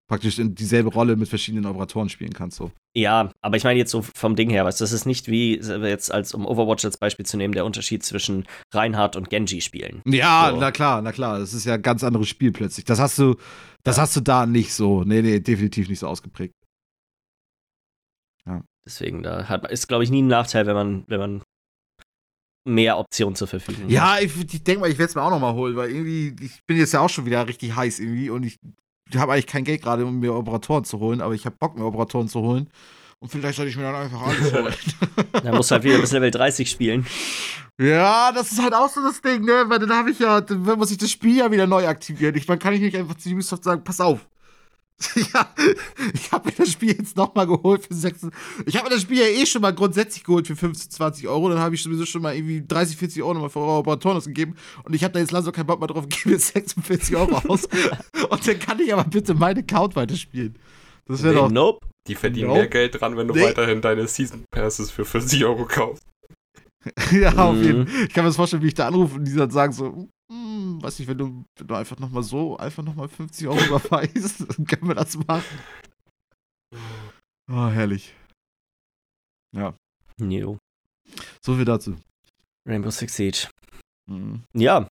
praktisch 0.10 0.40
in 0.40 0.56
dieselbe 0.56 0.90
Rolle 0.90 1.16
mit 1.16 1.30
verschiedenen 1.30 1.66
Operatoren 1.66 2.10
spielen 2.10 2.34
kannst. 2.34 2.58
So. 2.58 2.72
Ja, 2.96 3.32
aber 3.42 3.58
ich 3.58 3.64
meine 3.64 3.78
jetzt 3.78 3.92
so 3.92 4.02
vom 4.02 4.36
Ding 4.36 4.50
her, 4.50 4.66
weißt 4.66 4.80
du, 4.80 4.84
das 4.84 4.92
ist 4.92 5.06
nicht 5.06 5.28
wie 5.28 5.58
jetzt 5.58 6.12
als 6.12 6.34
um 6.34 6.46
Overwatch 6.46 6.84
als 6.84 6.98
Beispiel 6.98 7.26
zu 7.26 7.38
nehmen, 7.38 7.54
der 7.54 7.66
Unterschied 7.66 8.04
zwischen 8.04 8.46
Reinhardt 8.74 9.16
und 9.16 9.30
Genji 9.30 9.62
spielen. 9.62 10.02
Ja, 10.06 10.52
so. 10.52 10.60
na 10.60 10.72
klar, 10.72 11.02
na 11.02 11.12
klar, 11.12 11.40
das 11.40 11.54
ist 11.54 11.66
ja 11.66 11.76
ein 11.76 11.82
ganz 11.82 12.04
anderes 12.04 12.28
Spiel 12.28 12.52
plötzlich. 12.52 12.86
Das 12.86 13.00
hast 13.00 13.20
du, 13.20 13.36
das 13.84 13.98
ja. 13.98 14.04
hast 14.04 14.16
du 14.16 14.22
da 14.22 14.46
nicht 14.46 14.74
so. 14.74 15.04
Nee, 15.04 15.22
nee, 15.22 15.40
definitiv 15.40 15.90
nicht 15.90 16.00
so 16.00 16.08
ausgeprägt. 16.08 16.54
Ja. 18.46 18.62
Deswegen, 18.86 19.24
da 19.24 19.48
hat, 19.48 19.70
ist, 19.72 19.88
glaube 19.88 20.04
ich, 20.04 20.10
nie 20.10 20.22
ein 20.22 20.28
Nachteil, 20.28 20.66
wenn 20.66 20.76
man, 20.76 21.04
wenn 21.08 21.20
man 21.20 21.44
mehr 22.66 22.98
Optionen 22.98 23.36
zur 23.36 23.48
Verfügung 23.48 23.84
hat. 23.84 23.92
Ja, 23.92 24.20
ich, 24.20 24.36
ich 24.38 24.64
denke 24.64 24.82
mal, 24.82 24.90
ich 24.90 24.98
werde 24.98 25.10
es 25.10 25.16
mir 25.16 25.22
auch 25.22 25.30
nochmal 25.30 25.54
holen, 25.54 25.76
weil 25.76 25.90
irgendwie, 25.90 26.36
ich 26.44 26.66
bin 26.66 26.78
jetzt 26.78 26.94
ja 26.94 27.00
auch 27.00 27.10
schon 27.10 27.26
wieder 27.26 27.48
richtig 27.48 27.76
heiß 27.76 28.00
irgendwie 28.00 28.30
und 28.30 28.44
ich 28.44 28.58
habe 29.16 29.34
eigentlich 29.34 29.48
kein 29.48 29.64
Geld 29.64 29.82
gerade, 29.82 30.06
um 30.06 30.20
mir 30.20 30.34
Operatoren 30.34 30.84
zu 30.84 31.00
holen, 31.00 31.22
aber 31.22 31.34
ich 31.34 31.46
habe 31.46 31.56
Bock, 31.60 31.78
mir 31.78 31.86
Operatoren 31.86 32.28
zu 32.28 32.42
holen. 32.42 32.70
Und 33.20 33.30
vielleicht 33.30 33.58
sollte 33.58 33.70
ich 33.70 33.78
mir 33.78 33.84
dann 33.84 33.96
einfach 33.96 34.22
alles 34.22 34.54
holen. 34.54 34.74
dann 35.44 35.56
musst 35.56 35.72
du 35.72 35.76
halt 35.76 35.84
wieder 35.84 36.00
bis 36.00 36.12
Level 36.12 36.32
30 36.32 36.70
spielen. 36.70 37.06
Ja, 37.78 38.32
das 38.32 38.52
ist 38.52 38.62
halt 38.62 38.74
auch 38.74 38.90
so 38.90 39.02
das 39.02 39.22
Ding, 39.22 39.46
ne? 39.46 39.66
Weil 39.68 39.80
dann 39.80 39.94
habe 39.94 40.12
ich 40.12 40.20
ja, 40.20 40.42
dann 40.42 40.62
muss 40.64 40.92
ich 40.92 40.98
das 40.98 41.12
Spiel 41.12 41.38
ja 41.38 41.52
wieder 41.52 41.68
neu 41.68 41.88
aktivieren. 41.88 42.36
Ich, 42.36 42.46
dann 42.46 42.60
kann 42.60 42.74
ich 42.74 42.82
nicht 42.82 42.96
einfach 42.96 43.16
zu 43.16 43.30
Ubisoft 43.30 43.64
sagen, 43.64 43.84
pass 43.84 44.02
auf, 44.02 44.28
ja, 45.34 45.48
ich 46.14 46.32
habe 46.32 46.50
mir 46.50 46.56
das 46.58 46.74
Spiel 46.74 46.90
jetzt 46.90 47.16
nochmal 47.16 47.48
geholt 47.48 47.86
für 47.86 47.94
6. 47.94 48.28
Ich 48.66 48.76
habe 48.76 48.90
mir 48.90 48.96
das 48.96 49.04
Spiel 49.04 49.20
ja 49.20 49.28
eh 49.28 49.46
schon 49.46 49.62
mal 49.62 49.74
grundsätzlich 49.74 50.26
geholt 50.26 50.46
für 50.48 50.58
15, 50.58 50.92
20 50.92 51.28
Euro. 51.30 51.50
Dann 51.50 51.60
habe 51.60 51.76
ich 51.76 51.82
sowieso 51.82 52.06
schon 52.06 52.22
mal 52.22 52.36
irgendwie 52.36 52.64
30, 52.68 52.98
40 52.98 53.24
Euro 53.24 53.36
nochmal 53.36 53.50
für 53.50 53.60
Operatoren 53.60 54.18
ausgegeben. 54.18 54.56
Und 54.84 54.94
ich 54.94 55.04
habe 55.04 55.14
da 55.14 55.20
jetzt 55.20 55.32
langsam 55.32 55.54
keinen 55.54 55.68
Bock 55.68 55.80
mehr 55.80 55.88
drauf, 55.88 56.06
gebe 56.10 56.32
jetzt 56.32 56.54
46 56.54 57.16
Euro 57.16 57.38
aus. 57.48 57.66
und 58.30 58.48
dann 58.48 58.60
kann 58.60 58.80
ich 58.80 58.94
aber 58.94 59.06
bitte 59.06 59.34
meinen 59.34 59.60
Account 59.60 59.96
weiterspielen. 59.96 60.58
Das 61.10 61.24
wäre 61.24 61.34
doch. 61.34 61.50
Nope. 61.50 61.86
Die 62.08 62.16
verdienen 62.16 62.48
nope. 62.48 62.60
mehr 62.60 62.68
Geld 62.68 63.00
dran, 63.00 63.18
wenn 63.18 63.28
du 63.28 63.34
nee. 63.34 63.44
weiterhin 63.44 63.82
deine 63.82 64.08
Season 64.08 64.46
Passes 64.52 64.92
für 64.92 65.06
40 65.06 65.44
Euro 65.44 65.66
kaufst. 65.66 66.04
ja, 67.12 67.36
auf 67.36 67.58
jeden 67.58 67.82
mhm. 67.82 67.88
Fall. 67.88 68.04
Ich 68.04 68.14
kann 68.14 68.24
mir 68.24 68.30
das 68.30 68.36
vorstellen, 68.36 68.64
wie 68.64 68.68
ich 68.68 68.74
da 68.74 68.88
anrufe 68.88 69.16
und 69.16 69.26
die 69.26 69.36
dann 69.36 69.50
sagen 69.50 69.74
so, 69.74 70.08
hm, 70.32 70.82
weiß 70.82 71.00
nicht, 71.00 71.08
wenn 71.08 71.18
du, 71.18 71.44
wenn 71.58 71.68
du 71.68 71.76
einfach 71.76 72.00
nochmal 72.00 72.24
so, 72.24 72.58
einfach 72.58 72.84
nochmal 72.84 73.10
50 73.10 73.48
Euro 73.48 73.60
überweist, 73.66 74.46
dann 74.58 74.66
können 74.66 74.88
wir 74.88 74.96
das 74.96 75.18
machen. 75.18 75.44
Oh, 77.52 77.68
herrlich. 77.68 78.16
Ja. 79.56 79.76
Jo. 80.22 80.58
So 81.44 81.56
viel 81.56 81.66
dazu. 81.66 81.96
Rainbow 82.68 82.92
Six 82.92 83.16
Siege. 83.16 83.48
Mhm. 84.10 84.44
Ja. 84.54 84.88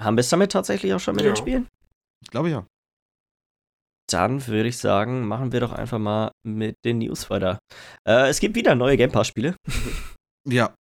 Haben 0.00 0.16
wir 0.16 0.20
es 0.20 0.30
damit 0.30 0.52
tatsächlich 0.52 0.94
auch 0.94 1.00
schon 1.00 1.14
mit 1.14 1.24
ja. 1.24 1.32
den 1.32 1.36
Spielen? 1.36 1.68
Ich 2.22 2.30
glaube 2.30 2.48
ja. 2.48 2.66
Dann 4.10 4.46
würde 4.46 4.68
ich 4.68 4.78
sagen, 4.78 5.26
machen 5.26 5.52
wir 5.52 5.60
doch 5.60 5.72
einfach 5.72 5.98
mal 5.98 6.32
mit 6.46 6.76
den 6.84 6.98
News 6.98 7.30
weiter. 7.30 7.58
Äh, 8.06 8.28
es 8.28 8.40
gibt 8.40 8.56
wieder 8.56 8.74
neue 8.74 8.96
Game 8.96 9.12
Pass-Spiele. 9.12 9.54
Ja, 10.50 10.72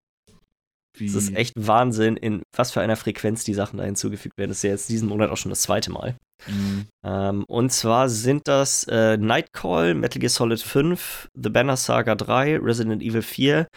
es 1.06 1.16
ist 1.16 1.36
echt 1.36 1.54
Wahnsinn, 1.56 2.18
in 2.18 2.42
was 2.56 2.72
für 2.72 2.82
einer 2.82 2.96
Frequenz 2.96 3.44
die 3.44 3.54
Sachen 3.54 3.78
da 3.78 3.84
hinzugefügt 3.84 4.38
werden. 4.38 4.50
Das 4.50 4.58
ist 4.58 4.64
ja 4.64 4.72
jetzt 4.72 4.90
diesen 4.90 5.10
Monat 5.10 5.30
auch 5.30 5.38
schon 5.38 5.50
das 5.50 5.62
zweite 5.62 5.92
Mal. 5.92 6.16
Mhm. 6.48 6.86
Ähm, 7.06 7.44
und 7.48 7.72
zwar 7.72 8.10
sind 8.10 8.48
das 8.48 8.86
äh, 8.86 9.18
Nightcall, 9.18 9.94
Metal 9.94 10.20
Gear 10.20 10.30
Solid 10.30 10.62
5, 10.62 11.30
The 11.34 11.50
Banner 11.50 11.78
Saga 11.78 12.16
3, 12.16 12.58
Resident 12.60 13.02
Evil 13.02 13.22
4, 13.22 13.68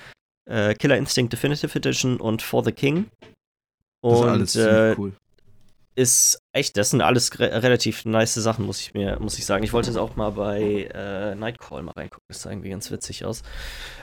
äh, 0.50 0.74
Killer 0.74 0.96
Instinct 0.96 1.32
Definitive 1.32 1.76
Edition 1.76 2.18
und 2.18 2.42
For 2.42 2.64
the 2.64 2.72
King. 2.72 3.06
Und, 4.02 4.40
das 4.40 4.54
ist 4.54 4.62
alles 4.66 4.92
äh, 4.92 4.94
cool 4.98 5.12
ist 6.00 6.40
echt, 6.52 6.78
das 6.78 6.90
sind 6.90 7.02
alles 7.02 7.38
re 7.38 7.62
relativ 7.62 8.06
nice 8.06 8.34
Sachen, 8.34 8.64
muss 8.64 8.80
ich 8.80 8.94
mir, 8.94 9.20
muss 9.20 9.38
ich 9.38 9.44
sagen. 9.44 9.62
Ich 9.62 9.74
wollte 9.74 9.90
jetzt 9.90 9.98
auch 9.98 10.16
mal 10.16 10.30
bei 10.30 10.88
äh, 10.94 11.34
Nightcall 11.34 11.82
mal 11.82 11.92
reingucken. 11.92 12.24
Das 12.28 12.40
sah 12.40 12.50
irgendwie 12.50 12.70
ganz 12.70 12.90
witzig 12.90 13.26
aus. 13.26 13.42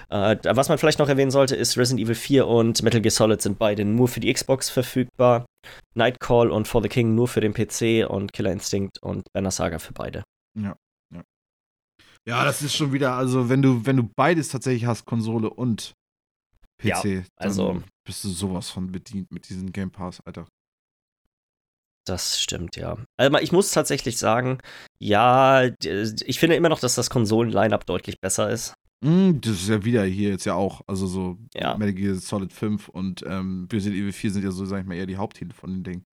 Äh, 0.10 0.38
was 0.44 0.70
man 0.70 0.78
vielleicht 0.78 1.00
noch 1.00 1.10
erwähnen 1.10 1.32
sollte, 1.32 1.56
ist 1.56 1.76
Resident 1.76 2.06
Evil 2.06 2.16
4 2.16 2.46
und 2.46 2.84
Metal 2.84 3.02
Gear 3.02 3.12
Solid 3.12 3.42
sind 3.42 3.58
beide 3.58 3.84
nur 3.84 4.08
für 4.08 4.20
die 4.20 4.32
Xbox 4.32 4.70
verfügbar. 4.70 5.48
Nightcall 5.96 6.52
und 6.52 6.68
For 6.68 6.84
the 6.84 6.88
King 6.88 7.16
nur 7.16 7.28
für 7.28 7.42
den 7.42 7.54
PC 7.54 8.08
und 8.08 8.32
Killer 8.32 8.52
Instinct 8.52 9.02
und 9.02 9.24
Banner 9.34 9.52
Saga 9.52 9.80
für 9.80 9.94
beide. 9.94 10.24
Ja, 10.56 10.76
ja. 11.12 11.24
Ja, 12.28 12.46
das 12.46 12.62
ist 12.62 12.76
schon 12.76 12.94
wieder, 12.94 13.14
also 13.14 13.50
wenn 13.50 13.64
du, 13.64 13.86
wenn 13.88 13.98
du 13.98 14.08
beides 14.16 14.50
tatsächlich 14.50 14.86
hast, 14.86 15.06
Konsole 15.06 15.50
und 15.50 15.94
PC, 16.80 17.06
ja, 17.06 17.24
also 17.36 17.82
bist 18.06 18.24
du 18.24 18.30
sowas 18.30 18.70
von 18.70 18.92
bedient 18.92 19.32
mit 19.32 19.50
diesem 19.50 19.72
Game 19.72 19.90
Pass, 19.90 20.22
Alter. 20.26 20.46
Das 22.08 22.42
stimmt, 22.42 22.78
ja. 22.78 22.98
Also 23.18 23.38
ich 23.40 23.52
muss 23.52 23.72
tatsächlich 23.72 24.18
sagen, 24.18 24.60
ja, 24.98 25.64
ich 25.66 26.40
finde 26.40 26.56
immer 26.56 26.70
noch, 26.70 26.80
dass 26.80 26.96
das 26.96 27.10
Konsolen-Line-Up 27.10 27.86
deutlich 27.86 28.22
besser 28.22 28.50
ist. 28.50 28.74
Mm, 29.04 29.42
das 29.42 29.54
ist 29.54 29.70
ja 29.70 29.84
wieder 29.84 30.04
hier 30.06 30.30
jetzt 30.30 30.46
ja 30.46 30.54
auch. 30.54 30.82
Also 30.88 31.06
so 31.06 31.38
ja. 31.54 31.78
Metal 31.78 31.94
Gear 31.94 32.16
Solid 32.16 32.54
5 32.54 32.88
und 32.88 33.24
ähm, 33.28 33.68
Resident 33.72 34.00
Evil 34.02 34.14
4 34.14 34.32
sind 34.32 34.44
ja 34.44 34.52
so, 34.52 34.66
sag 34.66 34.82
ich 34.82 34.88
mal, 34.88 34.96
eher 34.96 35.06
die 35.06 35.18
Haupttitel 35.18 35.54
von 35.54 35.72
den 35.72 35.84
Dingen. 35.84 36.06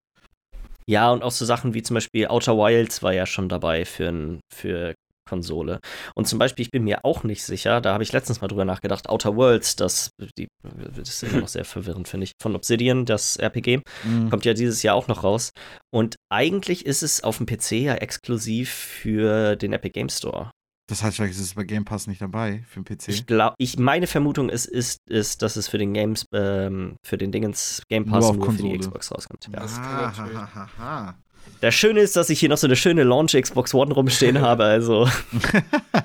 Ja, 0.86 1.12
und 1.12 1.22
auch 1.22 1.30
so 1.30 1.45
Sachen 1.45 1.74
wie 1.74 1.82
zum 1.82 1.95
Beispiel 1.95 2.26
Outer 2.26 2.59
Wilds 2.59 3.03
war 3.03 3.14
ja 3.14 3.24
schon 3.24 3.49
dabei 3.49 3.84
für, 3.84 4.38
für 4.53 4.95
Konsole. 5.29 5.81
Und 6.14 6.27
zum 6.27 6.39
Beispiel, 6.39 6.64
ich 6.64 6.70
bin 6.70 6.85
mir 6.85 7.05
auch 7.05 7.25
nicht 7.25 7.43
sicher, 7.43 7.81
da 7.81 7.93
habe 7.93 8.03
ich 8.03 8.12
letztens 8.12 8.41
mal 8.41 8.49
drüber 8.49 8.64
nachgedacht, 8.64 9.09
Outer 9.09 9.37
Worlds, 9.37 9.77
das, 9.77 10.11
die, 10.39 10.49
das 10.62 11.09
ist 11.09 11.22
immer 11.22 11.41
noch 11.41 11.49
sehr 11.49 11.64
verwirrend, 11.64 12.09
finde 12.09 12.25
ich, 12.25 12.33
von 12.41 12.55
Obsidian, 12.55 13.05
das 13.05 13.37
RPG, 13.37 13.81
mhm. 14.05 14.31
kommt 14.31 14.45
ja 14.45 14.55
dieses 14.55 14.83
Jahr 14.83 14.97
auch 14.97 15.09
noch 15.09 15.25
raus. 15.25 15.51
Und 15.93 16.16
eigentlich 16.31 16.87
ist 16.87 17.03
es 17.03 17.22
auf 17.22 17.39
dem 17.39 17.47
PC 17.47 17.72
ja 17.72 17.95
exklusiv 17.95 18.70
für 18.70 19.57
den 19.57 19.72
Epic 19.72 19.93
Game 19.93 20.09
Store. 20.09 20.51
Das 20.87 21.03
heißt, 21.03 21.16
vielleicht 21.16 21.35
ist 21.35 21.41
es 21.41 21.55
bei 21.55 21.64
Game 21.64 21.87
Pass 21.87 22.07
nicht 22.07 22.20
dabei 22.20 22.62
für 22.68 22.82
den 22.82 22.85
PC. 22.85 23.09
Ich 23.09 23.26
glaube, 23.26 23.55
ich, 23.59 23.78
meine 23.78 24.07
Vermutung 24.07 24.51
ist, 24.51 24.66
ist, 24.66 24.99
ist, 25.09 25.41
dass 25.41 25.57
es 25.57 25.66
für 25.66 25.78
den 25.78 25.95
Games, 25.95 26.26
ähm, 26.32 26.97
für 27.03 27.16
den 27.16 27.32
Dingens 27.32 27.82
Game 27.89 28.05
Pass 28.05 28.24
nur, 28.24 28.37
nur 28.37 28.53
für 28.53 28.62
die 28.62 28.78
Xbox 28.78 29.11
rauskommt. 29.11 29.49
Ja. 29.51 29.62
Ah, 29.62 30.16
ha, 30.16 30.55
ha, 30.55 30.68
ha, 30.78 31.14
das 31.61 31.74
Schöne 31.74 32.01
ist, 32.01 32.16
dass 32.16 32.30
ich 32.30 32.41
hier 32.41 32.49
noch 32.49 32.59
so 32.59 32.66
eine 32.66 32.76
schöne 32.76 33.05
Launch 33.05 33.32
Xbox 33.32 33.72
One 33.74 33.95
rumstehen 33.95 34.41
habe, 34.43 34.64
also. 34.64 35.09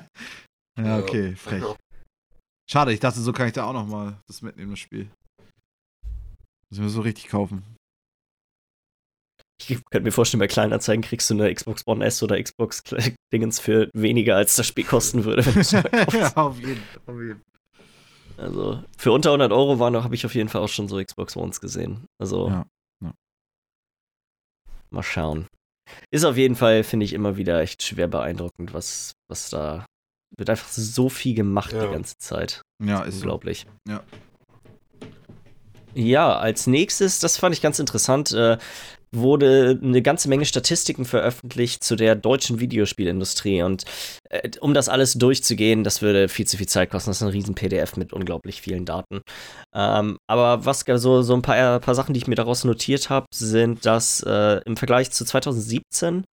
ja, 0.78 0.98
okay, 0.98 1.34
frech. 1.36 1.64
Schade, 2.70 2.92
ich 2.92 3.00
dachte, 3.00 3.20
so 3.20 3.32
kann 3.32 3.48
ich 3.48 3.52
da 3.52 3.64
auch 3.64 3.72
noch 3.72 3.86
mal 3.86 4.18
das 4.26 4.42
mitnehmen, 4.42 4.70
das 4.70 4.78
Spiel. 4.78 5.10
Müssen 6.70 6.84
wir 6.84 6.88
so 6.88 7.00
richtig 7.00 7.28
kaufen. 7.28 7.64
Ich 9.68 9.84
könnte 9.90 10.00
mir 10.00 10.12
vorstellen, 10.12 10.38
bei 10.38 10.46
Kleinanzeigen 10.46 11.02
kriegst 11.02 11.28
du 11.30 11.34
eine 11.34 11.54
Xbox 11.54 11.86
One 11.86 12.04
S 12.04 12.22
oder 12.22 12.42
Xbox 12.42 12.82
Dingens 13.32 13.60
für 13.60 13.90
weniger, 13.94 14.36
als 14.36 14.56
das 14.56 14.66
Spiel 14.66 14.84
kosten 14.84 15.24
würde, 15.24 15.42
ja, 16.12 16.32
auf 16.34 16.58
jeden, 16.58 16.82
auf 17.06 17.20
jeden. 17.20 17.42
Also, 18.36 18.82
für 18.96 19.12
unter 19.12 19.30
100 19.30 19.52
Euro 19.52 19.78
waren 19.78 20.02
habe 20.02 20.14
ich 20.14 20.24
auf 20.24 20.34
jeden 20.34 20.48
Fall 20.48 20.62
auch 20.62 20.68
schon 20.68 20.88
so 20.88 21.02
Xbox 21.02 21.36
Ones 21.36 21.60
gesehen. 21.60 22.06
Also, 22.18 22.48
ja. 22.48 22.64
Mal 24.90 25.02
schauen. 25.04 25.46
Ist 26.10 26.24
auf 26.24 26.36
jeden 26.36 26.56
Fall, 26.56 26.82
finde 26.82 27.04
ich, 27.04 27.12
immer 27.12 27.36
wieder 27.36 27.60
echt 27.60 27.82
schwer 27.82 28.08
beeindruckend, 28.08 28.74
was, 28.74 29.12
was 29.28 29.50
da 29.50 29.86
wird 30.36 30.50
einfach 30.50 30.68
so 30.68 31.08
viel 31.08 31.34
gemacht 31.34 31.72
ja. 31.72 31.86
die 31.86 31.92
ganze 31.92 32.16
Zeit. 32.18 32.62
Ja, 32.82 33.02
ist 33.02 33.16
unglaublich. 33.16 33.66
So. 33.86 33.92
Ja. 33.92 34.02
Ja, 35.94 36.38
als 36.38 36.68
nächstes, 36.68 37.18
das 37.18 37.36
fand 37.36 37.54
ich 37.54 37.62
ganz 37.62 37.80
interessant, 37.80 38.32
äh, 38.32 38.58
wurde 39.14 39.78
eine 39.82 40.02
ganze 40.02 40.28
Menge 40.28 40.44
Statistiken 40.44 41.04
veröffentlicht 41.04 41.82
zu 41.82 41.96
der 41.96 42.14
deutschen 42.14 42.60
Videospielindustrie. 42.60 43.62
Und 43.62 43.84
äh, 44.28 44.50
um 44.60 44.74
das 44.74 44.88
alles 44.88 45.14
durchzugehen, 45.14 45.84
das 45.84 46.02
würde 46.02 46.28
viel 46.28 46.46
zu 46.46 46.56
viel 46.56 46.68
Zeit 46.68 46.90
kosten. 46.90 47.10
Das 47.10 47.18
ist 47.18 47.22
ein 47.22 47.30
riesen 47.30 47.54
PDF 47.54 47.96
mit 47.96 48.12
unglaublich 48.12 48.60
vielen 48.60 48.84
Daten. 48.84 49.22
Ähm, 49.74 50.18
aber 50.28 50.64
was 50.64 50.84
so, 50.86 51.22
so 51.22 51.34
ein 51.34 51.42
paar, 51.42 51.80
paar 51.80 51.94
Sachen, 51.94 52.14
die 52.14 52.18
ich 52.18 52.26
mir 52.26 52.36
daraus 52.36 52.64
notiert 52.64 53.10
habe, 53.10 53.26
sind, 53.34 53.84
dass 53.84 54.22
äh, 54.22 54.60
im 54.64 54.76
Vergleich 54.76 55.10
zu 55.10 55.24
2017 55.24 56.24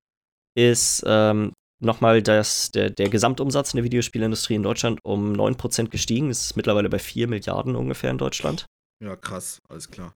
ist 0.56 1.04
ähm, 1.06 1.54
nochmal 1.80 2.22
das, 2.22 2.72
der, 2.72 2.90
der 2.90 3.10
Gesamtumsatz 3.10 3.74
in 3.74 3.78
der 3.78 3.84
Videospielindustrie 3.84 4.56
in 4.56 4.64
Deutschland 4.64 5.00
um 5.04 5.34
9% 5.34 5.90
gestiegen. 5.90 6.30
Es 6.30 6.46
ist 6.46 6.56
mittlerweile 6.56 6.90
bei 6.90 7.00
4 7.00 7.28
Milliarden 7.28 7.76
ungefähr 7.76 8.12
in 8.12 8.18
Deutschland. 8.18 8.66
Ja, 9.04 9.16
krass, 9.16 9.60
alles 9.70 9.90
klar. 9.92 10.14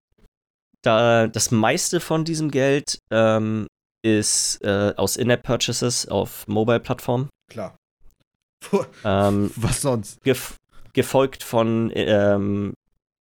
Da, 0.84 1.28
das 1.28 1.52
meiste 1.52 2.00
von 2.00 2.26
diesem 2.26 2.50
Geld 2.50 3.00
ähm, 3.12 3.68
ist 4.04 4.64
äh, 4.64 4.94
aus 4.98 5.16
In-App-Purchases 5.16 6.08
auf 6.08 6.48
Mobile-Plattformen. 6.48 7.30
Klar. 7.50 7.78
Ähm, 9.04 9.52
Was 9.56 9.82
sonst? 9.82 10.22
gef 10.24 10.58
gefolgt 10.94 11.44
von 11.44 11.92
ähm, 11.96 12.74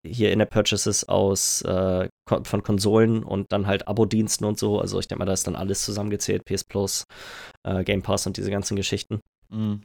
hier 0.05 0.32
In-App-Purchases 0.32 1.07
aus 1.07 1.62
äh, 1.62 2.07
von 2.28 2.64
Konsolen 2.64 3.24
und 3.24 3.51
dann 3.51 3.68
halt 3.68 3.88
Abo-Diensten 3.88 4.45
und 4.45 4.57
so. 4.57 4.80
Also 4.80 4.99
ich 4.99 5.07
denke 5.07 5.20
mal, 5.20 5.26
da 5.26 5.34
ist 5.34 5.47
dann 5.47 5.55
alles 5.55 5.84
zusammengezählt, 5.84 6.45
PS 6.45 6.64
Plus, 6.64 7.03
äh, 7.64 7.84
Game 7.84 8.01
Pass 8.01 8.26
und 8.28 8.38
diese 8.38 8.51
ganzen 8.51 8.76
Geschichten. 8.76 9.20
Mhm. 9.49 9.84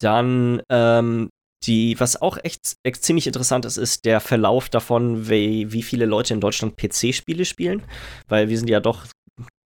Dann 0.00 0.62
ähm, 0.70 1.30
die, 1.64 1.98
was 1.98 2.20
auch 2.20 2.38
echt, 2.42 2.76
echt 2.84 3.02
ziemlich 3.02 3.26
interessant 3.26 3.64
ist, 3.64 3.76
ist 3.76 4.04
der 4.04 4.20
Verlauf 4.20 4.68
davon, 4.68 5.28
wie, 5.28 5.72
wie 5.72 5.82
viele 5.82 6.06
Leute 6.06 6.34
in 6.34 6.40
Deutschland 6.40 6.76
PC-Spiele 6.76 7.44
spielen. 7.44 7.82
Weil 8.28 8.48
wir 8.48 8.58
sind 8.58 8.68
ja 8.68 8.80
doch, 8.80 9.06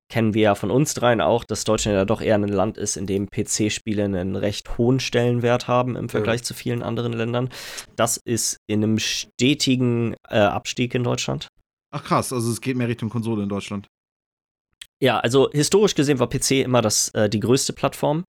kennen 0.09 0.33
wir 0.33 0.41
ja 0.41 0.55
von 0.55 0.71
uns 0.71 0.93
dreien 0.93 1.21
auch, 1.21 1.43
dass 1.43 1.63
Deutschland 1.63 1.95
ja 1.95 2.05
doch 2.05 2.21
eher 2.21 2.35
ein 2.35 2.47
Land 2.47 2.77
ist, 2.77 2.95
in 2.95 3.05
dem 3.05 3.29
PC-Spiele 3.29 4.05
einen 4.05 4.35
recht 4.35 4.77
hohen 4.77 4.99
Stellenwert 4.99 5.67
haben 5.67 5.95
im 5.95 6.09
Vergleich 6.09 6.41
ja. 6.41 6.45
zu 6.45 6.53
vielen 6.53 6.83
anderen 6.83 7.13
Ländern. 7.13 7.49
Das 7.95 8.17
ist 8.17 8.57
in 8.67 8.83
einem 8.83 8.99
stetigen 8.99 10.15
äh, 10.29 10.37
Abstieg 10.37 10.95
in 10.95 11.03
Deutschland. 11.03 11.47
Ach 11.91 12.03
krass, 12.03 12.31
also 12.31 12.51
es 12.51 12.61
geht 12.61 12.77
mehr 12.77 12.87
Richtung 12.87 13.09
Konsole 13.09 13.43
in 13.43 13.49
Deutschland. 13.49 13.87
Ja, 15.01 15.19
also 15.19 15.49
historisch 15.51 15.95
gesehen 15.95 16.19
war 16.19 16.29
PC 16.29 16.51
immer 16.63 16.81
das, 16.81 17.09
äh, 17.09 17.29
die 17.29 17.39
größte 17.39 17.73
Plattform 17.73 18.23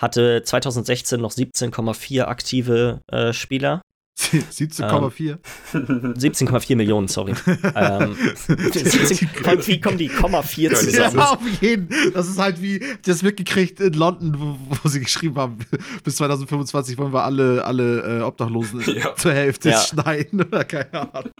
hatte 0.00 0.42
2016 0.44 1.20
noch 1.20 1.32
17,4 1.32 2.22
aktive 2.22 3.00
äh, 3.08 3.32
Spieler. 3.32 3.82
17,4? 4.16 5.38
Ähm, 5.74 6.14
17,4 6.14 6.76
Millionen, 6.76 7.08
sorry. 7.08 7.34
ähm, 7.74 8.16
17, 8.46 9.66
wie 9.66 9.80
kommen 9.80 9.98
die 9.98 10.08
Komma 10.08 10.42
4 10.42 10.74
zusammen? 10.74 11.16
Ja, 11.16 11.30
auf 11.30 11.40
jeden. 11.60 11.88
Das 12.12 12.28
ist 12.28 12.38
halt 12.38 12.62
wie, 12.62 12.80
das 13.04 13.22
mitgekriegt 13.22 13.80
in 13.80 13.94
London, 13.94 14.36
wo, 14.38 14.56
wo, 14.82 14.88
sie 14.88 15.00
geschrieben 15.00 15.36
haben, 15.36 15.58
bis 16.04 16.16
2025 16.16 16.96
wollen 16.96 17.12
wir 17.12 17.24
alle, 17.24 17.64
alle 17.64 18.20
äh, 18.20 18.22
Obdachlosen 18.22 18.80
ja. 18.94 19.16
zur 19.16 19.32
Hälfte 19.32 19.70
ja. 19.70 19.80
schneiden 19.80 20.42
oder 20.44 20.64
keine 20.64 21.12
Ahnung. 21.12 21.32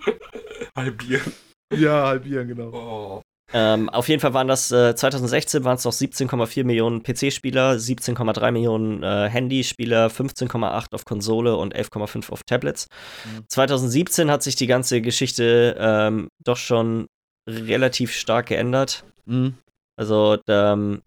Halbieren. 0.76 1.32
Ja, 1.72 2.08
halbieren, 2.08 2.48
genau. 2.48 2.70
Oh. 2.72 3.22
Ähm, 3.56 3.88
auf 3.88 4.08
jeden 4.08 4.20
Fall 4.20 4.34
waren 4.34 4.48
das 4.48 4.72
äh, 4.72 4.96
2016 4.96 5.62
waren 5.62 5.76
es 5.76 5.84
noch 5.84 5.92
17,4 5.92 6.64
Millionen 6.64 7.04
PC-Spieler, 7.04 7.74
17,3 7.74 8.50
Millionen 8.50 9.04
äh, 9.04 9.28
Handyspieler, 9.28 10.08
15,8 10.08 10.92
auf 10.92 11.04
Konsole 11.04 11.56
und 11.56 11.72
11,5 11.72 12.30
auf 12.30 12.42
Tablets. 12.42 12.88
Mhm. 13.24 13.44
2017 13.46 14.28
hat 14.28 14.42
sich 14.42 14.56
die 14.56 14.66
ganze 14.66 15.00
Geschichte 15.00 15.76
ähm, 15.78 16.26
doch 16.42 16.56
schon 16.56 17.06
relativ 17.48 18.10
stark 18.12 18.46
geändert. 18.46 19.04
Mhm. 19.24 19.54
Also 19.96 20.36
ähm, 20.48 21.02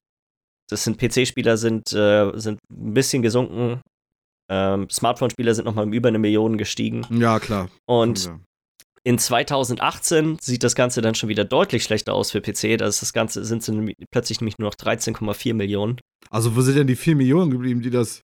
das 0.69 0.85
sind 0.85 0.97
PC-Spieler 0.97 1.57
sind, 1.57 1.91
äh, 1.91 2.31
sind 2.35 2.61
ein 2.71 2.93
bisschen 2.93 3.23
gesunken. 3.23 3.81
Ähm, 4.49 4.89
Smartphone-Spieler 4.89 5.53
sind 5.53 5.65
nochmal 5.65 5.93
über 5.93 6.07
eine 6.07 6.19
Million 6.19 6.57
gestiegen. 6.57 7.05
Ja, 7.09 7.39
klar. 7.39 7.69
Und 7.85 8.25
ja. 8.25 8.39
In 9.07 9.17
2018 9.17 10.37
sieht 10.41 10.65
das 10.65 10.75
Ganze 10.75 11.01
dann 11.01 11.15
schon 11.15 11.29
wieder 11.29 11.45
deutlich 11.45 11.85
schlechter 11.85 12.13
aus 12.13 12.31
für 12.31 12.41
PC. 12.41 12.77
Da 12.77 12.87
ist 12.87 13.01
das 13.01 13.13
Ganze 13.13 13.45
sind 13.45 13.63
sie 13.63 13.95
plötzlich 14.11 14.41
nämlich 14.41 14.57
nur 14.59 14.67
noch 14.67 14.75
13,4 14.75 15.53
Millionen. 15.53 16.01
Also 16.29 16.57
wo 16.57 16.61
sind 16.61 16.75
denn 16.75 16.87
die 16.87 16.97
4 16.97 17.15
Millionen 17.15 17.49
geblieben, 17.49 17.81
die 17.81 17.89
das 17.89 18.23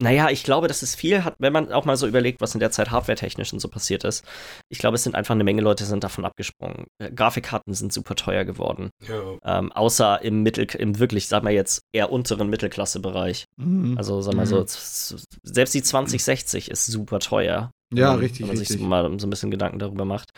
naja, 0.00 0.30
ich 0.30 0.42
glaube, 0.42 0.66
dass 0.66 0.82
es 0.82 0.96
viel 0.96 1.22
hat, 1.22 1.36
wenn 1.38 1.52
man 1.52 1.70
auch 1.70 1.84
mal 1.84 1.96
so 1.96 2.08
überlegt, 2.08 2.40
was 2.40 2.54
in 2.54 2.60
der 2.60 2.72
Zeit 2.72 2.90
hardwaretechnisch 2.90 3.52
und 3.52 3.60
so 3.60 3.68
passiert 3.68 4.02
ist. 4.02 4.24
Ich 4.68 4.78
glaube, 4.78 4.96
es 4.96 5.04
sind 5.04 5.14
einfach 5.14 5.34
eine 5.34 5.44
Menge 5.44 5.62
Leute 5.62 5.84
sind 5.84 6.02
davon 6.02 6.24
abgesprungen. 6.24 6.86
Äh, 6.98 7.12
Grafikkarten 7.12 7.74
sind 7.74 7.92
super 7.92 8.16
teuer 8.16 8.44
geworden. 8.44 8.90
Ja. 9.06 9.36
Ähm, 9.44 9.70
außer 9.70 10.22
im 10.22 10.42
Mittel, 10.42 10.66
im 10.76 10.98
wirklich, 10.98 11.28
sag 11.28 11.44
mal 11.44 11.52
jetzt, 11.52 11.82
eher 11.92 12.10
unteren 12.10 12.48
Mittelklassebereich. 12.48 13.44
Mhm. 13.58 13.96
Also, 13.96 14.22
sag 14.22 14.34
mal 14.34 14.46
mhm. 14.46 14.66
so, 14.66 15.18
selbst 15.44 15.74
die 15.74 15.82
2060 15.82 16.70
ist 16.70 16.86
super 16.86 17.20
teuer. 17.20 17.70
Ja, 17.92 18.14
richtig. 18.14 18.40
Wenn 18.40 18.48
man 18.48 18.58
richtig. 18.58 18.78
sich 18.78 18.86
mal 18.86 19.18
so 19.18 19.26
ein 19.26 19.30
bisschen 19.30 19.50
Gedanken 19.50 19.78
darüber 19.78 20.04
macht. 20.04 20.30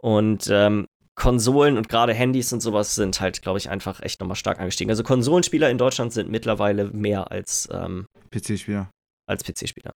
Und 0.00 0.48
ähm, 0.50 0.86
Konsolen 1.14 1.78
und 1.78 1.88
gerade 1.88 2.12
Handys 2.12 2.52
und 2.52 2.60
sowas 2.60 2.94
sind 2.94 3.20
halt, 3.20 3.40
glaube 3.40 3.58
ich, 3.58 3.70
einfach 3.70 4.00
echt 4.00 4.20
nochmal 4.20 4.36
stark 4.36 4.60
angestiegen. 4.60 4.90
Also 4.90 5.02
Konsolenspieler 5.02 5.70
in 5.70 5.78
Deutschland 5.78 6.12
sind 6.12 6.30
mittlerweile 6.30 6.86
mehr 6.86 7.30
als 7.30 7.68
ähm, 7.72 8.06
PC-Spieler 8.30 8.90
als 9.28 9.42
PC-Spieler. 9.42 9.92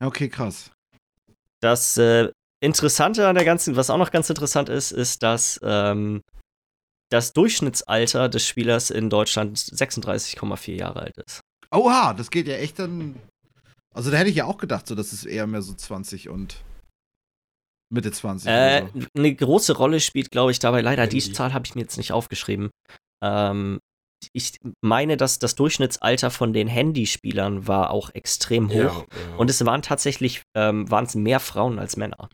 Okay, 0.00 0.28
krass. 0.28 0.70
Das 1.60 1.96
äh, 1.98 2.30
Interessante 2.62 3.26
an 3.26 3.34
der 3.34 3.44
ganzen, 3.44 3.74
was 3.74 3.90
auch 3.90 3.98
noch 3.98 4.12
ganz 4.12 4.30
interessant 4.30 4.68
ist, 4.68 4.92
ist, 4.92 5.24
dass 5.24 5.58
ähm, 5.64 6.22
das 7.10 7.32
Durchschnittsalter 7.32 8.28
des 8.28 8.46
Spielers 8.46 8.90
in 8.90 9.10
Deutschland 9.10 9.58
36,4 9.58 10.72
Jahre 10.72 11.00
alt 11.00 11.16
ist. 11.26 11.40
Oha, 11.72 12.14
das 12.14 12.30
geht 12.30 12.46
ja 12.46 12.54
echt 12.54 12.78
dann. 12.78 13.16
Also 13.94 14.10
da 14.10 14.16
hätte 14.16 14.30
ich 14.30 14.36
ja 14.36 14.46
auch 14.46 14.58
gedacht, 14.58 14.86
so 14.86 14.94
dass 14.94 15.12
es 15.12 15.24
eher 15.24 15.46
mehr 15.46 15.62
so 15.62 15.74
20 15.74 16.28
und 16.28 16.62
Mitte 17.92 18.10
20. 18.10 18.48
Äh, 18.48 18.86
so. 18.94 19.06
Eine 19.16 19.34
große 19.34 19.76
Rolle 19.76 20.00
spielt, 20.00 20.30
glaube 20.30 20.50
ich, 20.50 20.58
dabei 20.58 20.80
leider, 20.80 21.06
die 21.06 21.20
Zahl 21.20 21.52
habe 21.52 21.66
ich 21.66 21.74
mir 21.74 21.82
jetzt 21.82 21.98
nicht 21.98 22.12
aufgeschrieben. 22.12 22.70
Ähm, 23.22 23.78
ich 24.32 24.58
meine, 24.80 25.16
dass 25.16 25.38
das 25.38 25.56
Durchschnittsalter 25.56 26.30
von 26.30 26.52
den 26.52 26.68
Handyspielern 26.68 27.66
war 27.66 27.90
auch 27.90 28.10
extrem 28.14 28.70
hoch. 28.70 28.74
Ja, 28.74 29.04
ja. 29.30 29.36
Und 29.36 29.50
es 29.50 29.64
waren 29.66 29.82
tatsächlich 29.82 30.42
ähm, 30.56 30.90
waren 30.90 31.04
es 31.04 31.14
mehr 31.14 31.40
Frauen 31.40 31.78
als 31.78 31.96
Männer. 31.96 32.28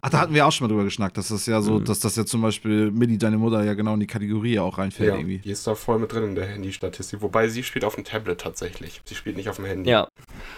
Ach, 0.00 0.10
da 0.10 0.20
hatten 0.20 0.34
wir 0.34 0.46
auch 0.46 0.52
schon 0.52 0.66
mal 0.66 0.68
drüber 0.72 0.84
geschnackt, 0.84 1.16
dass 1.16 1.28
das 1.28 1.46
ja 1.46 1.60
so, 1.60 1.78
mhm. 1.78 1.84
dass 1.84 2.00
das 2.00 2.16
ja 2.16 2.24
zum 2.24 2.42
Beispiel 2.42 2.90
Millie, 2.90 3.18
deine 3.18 3.38
Mutter, 3.38 3.64
ja 3.64 3.74
genau 3.74 3.94
in 3.94 4.00
die 4.00 4.06
Kategorie 4.06 4.58
auch 4.58 4.78
reinfällt 4.78 5.10
ja, 5.10 5.16
irgendwie. 5.16 5.38
Die 5.38 5.50
ist 5.50 5.66
da 5.66 5.74
voll 5.74 5.98
mit 5.98 6.12
drin 6.12 6.24
in 6.24 6.34
der 6.34 6.46
Handy-Statistik. 6.46 7.22
Wobei 7.22 7.48
sie 7.48 7.62
spielt 7.62 7.84
auf 7.84 7.94
dem 7.94 8.04
Tablet 8.04 8.40
tatsächlich. 8.40 9.00
Sie 9.04 9.14
spielt 9.14 9.36
nicht 9.36 9.48
auf 9.48 9.56
dem 9.56 9.64
Handy. 9.64 9.90
Ja. 9.90 10.08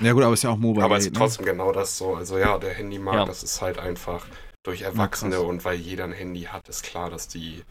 Ja, 0.01 0.13
gut, 0.13 0.23
aber 0.23 0.35
ist 0.35 0.45
ja 0.45 0.51
auch 0.51 0.59
mobile. 0.59 0.85
Aber 0.85 0.97
es 0.97 1.07
ist 1.07 1.13
ne? 1.13 1.19
trotzdem 1.19 1.45
genau 1.45 1.73
das 1.73 1.97
so. 1.99 2.15
Also 2.15 2.39
ja, 2.39 2.59
der 2.59 2.75
Handymarkt, 2.75 3.19
ja. 3.19 3.25
das 3.25 3.43
ist 3.43 3.61
halt 3.61 3.79
einfach 3.79 4.27
durch 4.65 4.83
Erwachsene 4.83 5.41
und 5.41 5.65
weil 5.65 5.77
jeder 5.77 6.05
ein 6.05 6.13
Handy 6.13 6.43
hat, 6.43 6.69
ist 6.69 6.83
klar, 6.83 7.09
dass 7.11 7.29
die 7.29 7.63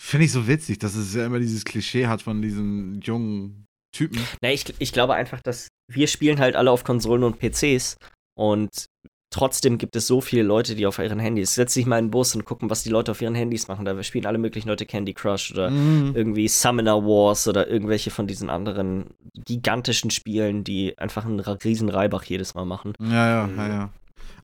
Finde 0.00 0.26
ich 0.26 0.32
so 0.32 0.46
witzig, 0.46 0.78
dass 0.78 0.94
es 0.94 1.14
ja 1.14 1.26
immer 1.26 1.40
dieses 1.40 1.64
Klischee 1.64 2.06
hat 2.06 2.22
von 2.22 2.40
diesen 2.40 3.00
jungen 3.00 3.66
Typen. 3.92 4.24
Na, 4.40 4.52
ich, 4.52 4.72
ich 4.78 4.92
glaube 4.92 5.14
einfach, 5.14 5.40
dass 5.40 5.68
wir 5.90 6.06
spielen 6.06 6.38
halt 6.38 6.54
alle 6.54 6.70
auf 6.70 6.84
Konsolen 6.84 7.24
und 7.24 7.40
PCs 7.40 7.96
und 8.38 8.86
trotzdem 9.30 9.78
gibt 9.78 9.96
es 9.96 10.06
so 10.06 10.20
viele 10.20 10.42
Leute, 10.42 10.74
die 10.74 10.86
auf 10.86 10.98
ihren 10.98 11.18
Handys. 11.18 11.54
Setz 11.54 11.74
dich 11.74 11.86
mal 11.86 11.98
in 11.98 12.06
den 12.06 12.10
Bus 12.10 12.34
und 12.34 12.44
gucken, 12.44 12.70
was 12.70 12.82
die 12.82 12.90
Leute 12.90 13.10
auf 13.10 13.20
ihren 13.20 13.34
Handys 13.34 13.68
machen. 13.68 13.84
Da 13.84 14.02
spielen 14.02 14.26
alle 14.26 14.38
möglichen 14.38 14.68
Leute 14.68 14.86
Candy 14.86 15.14
Crush 15.14 15.52
oder 15.52 15.70
mm. 15.70 16.14
irgendwie 16.14 16.48
Summoner 16.48 17.02
Wars 17.04 17.46
oder 17.48 17.68
irgendwelche 17.68 18.10
von 18.10 18.26
diesen 18.26 18.50
anderen 18.50 19.06
gigantischen 19.34 20.10
Spielen, 20.10 20.64
die 20.64 20.98
einfach 20.98 21.24
einen 21.24 21.40
riesen 21.40 21.88
Reibach 21.88 22.24
jedes 22.24 22.54
Mal 22.54 22.64
machen. 22.64 22.94
Ja, 23.00 23.28
ja, 23.28 23.46
mhm. 23.46 23.56
ja, 23.56 23.68
ja. 23.68 23.90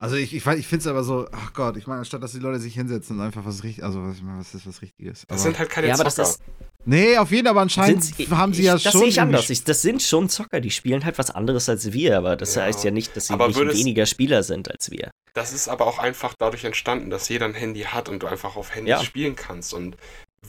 Also 0.00 0.16
ich, 0.16 0.34
ich, 0.34 0.46
ich 0.46 0.66
finde 0.66 0.82
es 0.82 0.86
aber 0.86 1.02
so, 1.02 1.26
ach 1.32 1.54
Gott, 1.54 1.76
ich 1.76 1.86
meine, 1.86 2.00
anstatt 2.00 2.22
dass 2.22 2.32
die 2.32 2.38
Leute 2.38 2.58
sich 2.58 2.74
hinsetzen 2.74 3.18
und 3.18 3.24
einfach 3.24 3.44
was 3.46 3.62
richtig, 3.62 3.84
also 3.84 4.02
was, 4.02 4.16
ich 4.16 4.22
meine, 4.22 4.38
was 4.38 4.54
ist 4.54 4.66
was 4.66 4.82
Richtiges. 4.82 5.24
Das 5.28 5.42
sind 5.42 5.58
halt 5.58 5.70
keine 5.70 5.88
ja, 5.88 5.94
Zocker. 5.94 6.08
Aber 6.08 6.16
das 6.16 6.30
ist, 6.30 6.42
nee, 6.84 7.16
auf 7.18 7.30
jeden 7.30 7.46
Fall, 7.46 7.52
aber 7.52 7.62
anscheinend 7.62 8.04
sind, 8.04 8.30
haben 8.30 8.52
sie 8.52 8.62
ich, 8.62 8.66
ja 8.66 8.74
das 8.74 8.82
schon. 8.82 8.92
Das 8.92 9.00
sehe 9.00 9.08
ich 9.08 9.20
anders. 9.20 9.50
Ich, 9.50 9.64
das 9.64 9.82
sind 9.82 10.02
schon 10.02 10.28
Zocker, 10.28 10.60
die 10.60 10.70
spielen 10.70 11.04
halt 11.04 11.18
was 11.18 11.30
anderes 11.30 11.68
als 11.68 11.92
wir, 11.92 12.18
aber 12.18 12.36
das 12.36 12.54
ja. 12.54 12.62
heißt 12.62 12.84
ja 12.84 12.90
nicht, 12.90 13.16
dass 13.16 13.26
sie 13.26 13.36
nicht 13.36 13.58
weniger 13.58 14.06
Spieler 14.06 14.42
sind 14.42 14.70
als 14.70 14.90
wir. 14.90 15.10
Das 15.34 15.52
ist 15.52 15.68
aber 15.68 15.86
auch 15.86 15.98
einfach 15.98 16.34
dadurch 16.38 16.64
entstanden, 16.64 17.10
dass 17.10 17.28
jeder 17.28 17.46
ein 17.46 17.54
Handy 17.54 17.82
hat 17.82 18.08
und 18.08 18.22
du 18.22 18.26
einfach 18.26 18.56
auf 18.56 18.74
Handys 18.74 18.90
ja. 18.90 19.04
spielen 19.04 19.34
kannst. 19.34 19.74
Und 19.74 19.96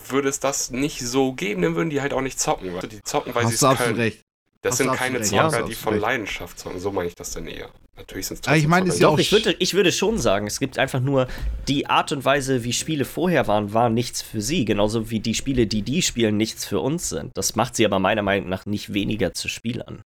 würde 0.09 0.29
es 0.29 0.39
das 0.39 0.71
nicht 0.71 0.99
so 0.99 1.33
geben, 1.33 1.61
dann 1.61 1.75
würden 1.75 1.89
die 1.89 2.01
halt 2.01 2.13
auch 2.13 2.21
nicht 2.21 2.39
zocken. 2.39 2.73
Weil 2.73 2.88
die 2.88 3.01
zocken, 3.01 3.33
weil 3.33 3.47
sie 3.47 3.55
es 3.55 3.77
können. 3.77 3.95
Recht. 3.95 4.21
Das 4.66 4.72
Hast 4.72 4.78
sind 4.80 4.93
keine. 4.93 5.22
Zocker, 5.22 5.59
ja, 5.59 5.61
die 5.61 5.76
von. 5.76 5.99
Leidenschaft 5.99 6.57
zocken. 6.57 6.80
So 6.80 6.91
meine 6.91 7.07
ich 7.07 7.13
das 7.13 7.32
denn 7.32 7.45
eher. 7.45 7.70
Natürlich 7.97 8.26
sind 8.26 8.36
es 8.36 8.41
trotzdem. 8.41 8.59
Ich 8.59 8.68
meine, 8.68 8.89
ist 8.89 8.99
ja 8.99 9.09
auch 9.09 9.20
ich 9.20 9.32
würde, 9.32 9.55
ich 9.59 9.76
würde 9.76 9.91
schon 9.91 10.18
sagen, 10.18 10.47
es 10.47 10.59
gibt 10.59 10.80
einfach 10.80 10.99
nur 10.99 11.28
die 11.68 11.86
Art 11.86 12.11
und 12.11 12.26
Weise, 12.26 12.63
wie 12.63 12.74
Spiele 12.74 13.05
vorher 13.05 13.45
waren, 13.45 13.74
war 13.74 13.91
nichts 13.91 14.24
für 14.24 14.41
sie. 14.41 14.66
Genauso 14.66 15.11
wie 15.11 15.20
die 15.20 15.36
Spiele, 15.36 15.68
die 15.68 15.84
die 15.84 16.01
spielen, 16.01 16.36
nichts 16.36 16.66
für 16.66 16.80
uns 16.80 17.09
sind. 17.09 17.38
Das 17.38 17.55
macht 17.55 17.76
sie 17.76 17.86
aber 17.86 17.99
meiner 17.99 18.24
Meinung 18.24 18.49
nach 18.49 18.66
nicht 18.66 18.91
weniger 18.91 19.36
zu 19.36 19.49
Spielern. 19.49 20.01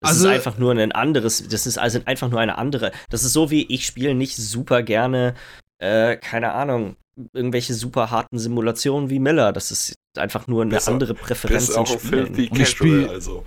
Das 0.00 0.12
also, 0.12 0.28
ist 0.28 0.34
einfach 0.34 0.56
nur 0.56 0.72
ein 0.72 0.92
anderes, 0.92 1.46
das 1.46 1.66
ist 1.66 1.76
also 1.76 2.00
einfach 2.06 2.30
nur 2.30 2.40
eine 2.40 2.56
andere. 2.56 2.92
Das 3.10 3.22
ist 3.22 3.34
so 3.34 3.50
wie 3.50 3.66
ich 3.66 3.84
spiele 3.84 4.14
nicht 4.14 4.34
super 4.34 4.82
gerne, 4.82 5.34
äh, 5.78 6.16
keine 6.16 6.54
Ahnung, 6.54 6.96
irgendwelche 7.34 7.74
super 7.74 8.10
harten 8.10 8.38
Simulationen 8.38 9.10
wie 9.10 9.18
Miller. 9.18 9.52
Das 9.52 9.70
ist 9.70 9.94
einfach 10.16 10.46
nur 10.46 10.62
eine 10.62 10.70
besser, 10.70 10.92
andere 10.92 11.12
Präferenz. 11.12 11.68
Ist 11.68 11.76
auch 11.76 11.90
ein 11.90 11.98
Film 11.98 12.34
wie 12.34 12.48
Casual, 12.48 13.10
also. 13.10 13.44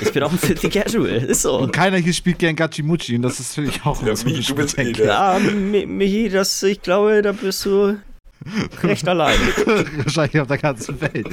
Ich 0.00 0.12
bin 0.12 0.22
auch 0.22 0.32
ein 0.32 0.38
filthy 0.38 0.68
Casual, 0.70 1.10
ist 1.10 1.42
so. 1.42 1.58
Und 1.58 1.72
keiner 1.72 1.98
hier 1.98 2.12
spielt 2.12 2.38
gern 2.38 2.56
Gachimuchi 2.56 3.16
und 3.16 3.22
das 3.22 3.38
ist, 3.40 3.54
finde 3.54 3.70
ich, 3.70 3.84
auch 3.84 4.02
ja, 4.02 4.14
Michi, 4.24 4.42
du 4.42 4.54
bist 4.54 4.78
eh 4.78 4.92
Ja, 4.92 5.38
Michi, 5.38 6.28
das, 6.28 6.62
ich 6.62 6.80
glaube, 6.80 7.22
da 7.22 7.32
bist 7.32 7.64
du 7.66 7.98
Recht 8.82 9.08
allein. 9.08 9.38
Wahrscheinlich 10.04 10.40
auf 10.40 10.48
der 10.48 10.58
ganzen 10.58 11.00
Welt. 11.00 11.26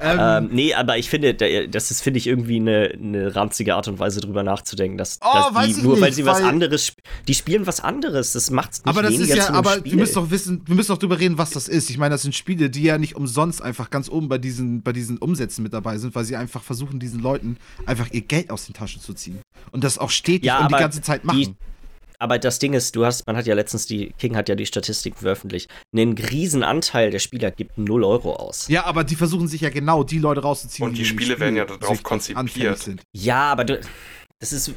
ähm, 0.00 0.18
ähm, 0.18 0.48
nee, 0.52 0.74
aber 0.74 0.98
ich 0.98 1.08
finde, 1.08 1.34
das 1.68 1.90
ist, 1.90 2.02
finde 2.02 2.18
ich, 2.18 2.26
irgendwie 2.26 2.56
eine, 2.56 2.92
eine 3.00 3.34
ranzige 3.34 3.74
Art 3.74 3.88
und 3.88 3.98
Weise, 3.98 4.20
drüber 4.20 4.42
nachzudenken. 4.42 4.98
Dass, 4.98 5.18
oh, 5.22 5.50
dass 5.52 5.66
die, 5.66 5.82
nur 5.82 5.94
nicht, 5.94 6.02
weil 6.02 6.12
sie 6.12 6.24
was 6.24 6.42
anderes 6.42 6.94
die 7.28 7.34
spielen 7.34 7.66
was 7.66 7.80
anderes. 7.80 8.32
Das 8.32 8.50
macht's 8.50 8.78
nicht 8.78 8.88
Aber 8.88 9.02
das 9.02 9.14
ist 9.14 9.34
ja, 9.34 9.50
aber 9.50 9.78
Spiel. 9.78 9.92
wir 9.92 9.98
müssen 9.98 10.14
doch 10.14 10.30
wissen, 10.30 10.62
wir 10.66 10.74
müssen 10.74 10.92
doch 10.92 10.98
drüber 10.98 11.18
reden, 11.18 11.38
was 11.38 11.50
das 11.50 11.68
ist. 11.68 11.90
Ich 11.90 11.98
meine, 11.98 12.14
das 12.14 12.22
sind 12.22 12.34
Spiele, 12.34 12.70
die 12.70 12.82
ja 12.82 12.98
nicht 12.98 13.16
umsonst 13.16 13.62
einfach 13.62 13.90
ganz 13.90 14.08
oben 14.08 14.28
bei 14.28 14.38
diesen, 14.38 14.82
bei 14.82 14.92
diesen 14.92 15.18
Umsätzen 15.18 15.62
mit 15.62 15.72
dabei 15.72 15.98
sind, 15.98 16.14
weil 16.14 16.24
sie 16.24 16.36
einfach 16.36 16.62
versuchen, 16.62 17.00
diesen 17.00 17.20
Leuten 17.20 17.56
einfach 17.84 18.08
ihr 18.12 18.22
Geld 18.22 18.50
aus 18.50 18.66
den 18.66 18.74
Taschen 18.74 19.00
zu 19.00 19.14
ziehen. 19.14 19.40
Und 19.72 19.84
das 19.84 19.98
auch 19.98 20.10
stetig 20.10 20.44
ja, 20.44 20.60
und 20.60 20.70
die 20.70 20.76
ganze 20.76 21.02
Zeit 21.02 21.24
machen. 21.24 21.38
Die, 21.38 21.54
aber 22.18 22.38
das 22.38 22.58
Ding 22.58 22.72
ist, 22.72 22.96
du 22.96 23.04
hast, 23.04 23.26
man 23.26 23.36
hat 23.36 23.46
ja 23.46 23.54
letztens 23.54 23.86
die, 23.86 24.12
King 24.18 24.36
hat 24.36 24.48
ja 24.48 24.54
die 24.54 24.66
Statistik 24.66 25.16
veröffentlicht. 25.16 25.70
Einen 25.92 26.16
riesen 26.16 26.62
Anteil 26.62 27.10
der 27.10 27.18
Spieler 27.18 27.50
gibt 27.50 27.78
0 27.78 28.04
Euro 28.04 28.36
aus. 28.36 28.68
Ja, 28.68 28.84
aber 28.84 29.04
die 29.04 29.16
versuchen 29.16 29.48
sich 29.48 29.60
ja 29.60 29.70
genau 29.70 30.04
die 30.04 30.18
Leute 30.18 30.42
rauszuziehen. 30.42 30.88
Und 30.88 30.94
die, 30.94 31.02
die 31.02 31.04
Spiele 31.04 31.32
Spiel 31.32 31.40
werden 31.40 31.56
ja 31.56 31.64
darauf 31.64 32.02
konzipiert. 32.02 32.78
Sind. 32.78 33.02
Ja, 33.12 33.52
aber 33.52 33.64
du, 33.64 33.80
das 34.40 34.52
ist, 34.52 34.74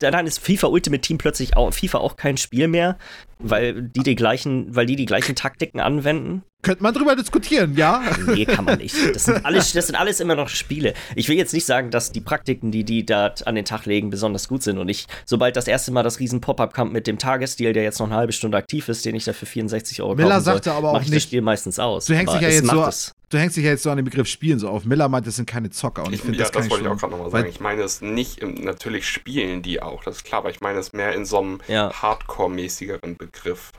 dann 0.00 0.26
ist 0.26 0.40
FIFA 0.40 0.66
Ultimate 0.68 1.00
Team 1.00 1.18
plötzlich 1.18 1.56
auch, 1.56 1.72
FIFA 1.72 1.98
auch 1.98 2.16
kein 2.16 2.36
Spiel 2.36 2.66
mehr, 2.66 2.98
weil 3.38 3.82
die 3.82 4.02
die 4.02 4.16
gleichen, 4.16 4.74
weil 4.74 4.86
die 4.86 4.96
die 4.96 5.06
gleichen 5.06 5.36
Taktiken 5.36 5.78
anwenden. 5.78 6.42
Könnte 6.62 6.82
man 6.82 6.92
drüber 6.92 7.14
diskutieren, 7.14 7.76
ja? 7.76 8.02
Nee, 8.26 8.44
kann 8.44 8.64
man 8.64 8.78
nicht. 8.78 8.96
Das 9.14 9.24
sind, 9.24 9.46
alles, 9.46 9.72
das 9.74 9.86
sind 9.86 9.94
alles 9.94 10.18
immer 10.18 10.34
noch 10.34 10.48
Spiele. 10.48 10.94
Ich 11.14 11.28
will 11.28 11.36
jetzt 11.36 11.54
nicht 11.54 11.64
sagen, 11.64 11.92
dass 11.92 12.10
die 12.10 12.20
Praktiken, 12.20 12.72
die 12.72 12.82
die 12.82 13.06
da 13.06 13.32
an 13.44 13.54
den 13.54 13.64
Tag 13.64 13.86
legen, 13.86 14.10
besonders 14.10 14.48
gut 14.48 14.64
sind. 14.64 14.78
Und 14.78 14.88
ich, 14.88 15.06
sobald 15.24 15.54
das 15.54 15.68
erste 15.68 15.92
Mal 15.92 16.02
das 16.02 16.18
riesen 16.18 16.40
Pop-Up 16.40 16.74
kommt 16.74 16.92
mit 16.92 17.06
dem 17.06 17.18
Tagesstil, 17.18 17.72
der 17.72 17.84
jetzt 17.84 18.00
noch 18.00 18.08
eine 18.08 18.16
halbe 18.16 18.32
Stunde 18.32 18.58
aktiv 18.58 18.88
ist, 18.88 19.04
den 19.04 19.14
ich 19.14 19.24
dafür 19.24 19.46
64 19.46 20.02
Euro 20.02 20.16
Miller 20.16 20.40
sagte 20.40 20.72
aber 20.72 20.90
auch 20.90 21.00
ich 21.00 21.08
nicht, 21.08 21.14
das 21.14 21.22
Spiel 21.22 21.42
meistens 21.42 21.78
aus. 21.78 22.06
Du 22.06 22.14
hängst 22.14 22.34
dich 22.34 22.40
ja 22.40 22.48
jetzt 22.48 22.66
so, 22.66 22.90
du 23.28 23.38
hängst 23.38 23.56
dich 23.56 23.64
ja 23.64 23.70
jetzt 23.70 23.82
so 23.82 23.90
an 23.90 23.96
den 23.96 24.04
Begriff 24.04 24.28
Spielen 24.28 24.58
so 24.58 24.68
auf. 24.68 24.84
Miller 24.84 25.08
meint, 25.08 25.26
das 25.26 25.36
sind 25.36 25.46
keine 25.46 25.70
Zocker. 25.70 26.04
Und 26.04 26.12
ich, 26.12 26.16
ich 26.16 26.20
finde, 26.22 26.38
ja, 26.38 26.44
das, 26.44 26.52
das 26.52 26.70
wollte 26.70 26.84
ich 26.84 26.90
auch 26.90 26.98
gerade 26.98 27.12
nochmal 27.12 27.30
sagen. 27.30 27.48
Ich 27.48 27.60
meine 27.60 27.82
es 27.82 28.00
nicht, 28.00 28.42
natürlich 28.42 29.06
spielen 29.08 29.62
die 29.62 29.82
auch, 29.82 30.04
das 30.04 30.16
ist 30.16 30.24
klar, 30.24 30.40
aber 30.40 30.50
ich 30.50 30.60
meine 30.60 30.78
es 30.78 30.92
mehr 30.92 31.14
in 31.14 31.24
so 31.24 31.38
einem 31.38 31.60
ja. 31.68 31.92
Hardcore-mäßigeren 31.92 33.16
Begriff. 33.16 33.72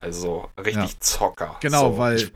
Also 0.00 0.48
richtig 0.56 0.92
ja. 0.92 1.00
Zocker. 1.00 1.56
Genau, 1.60 1.92
so. 1.92 1.98
weil. 1.98 2.30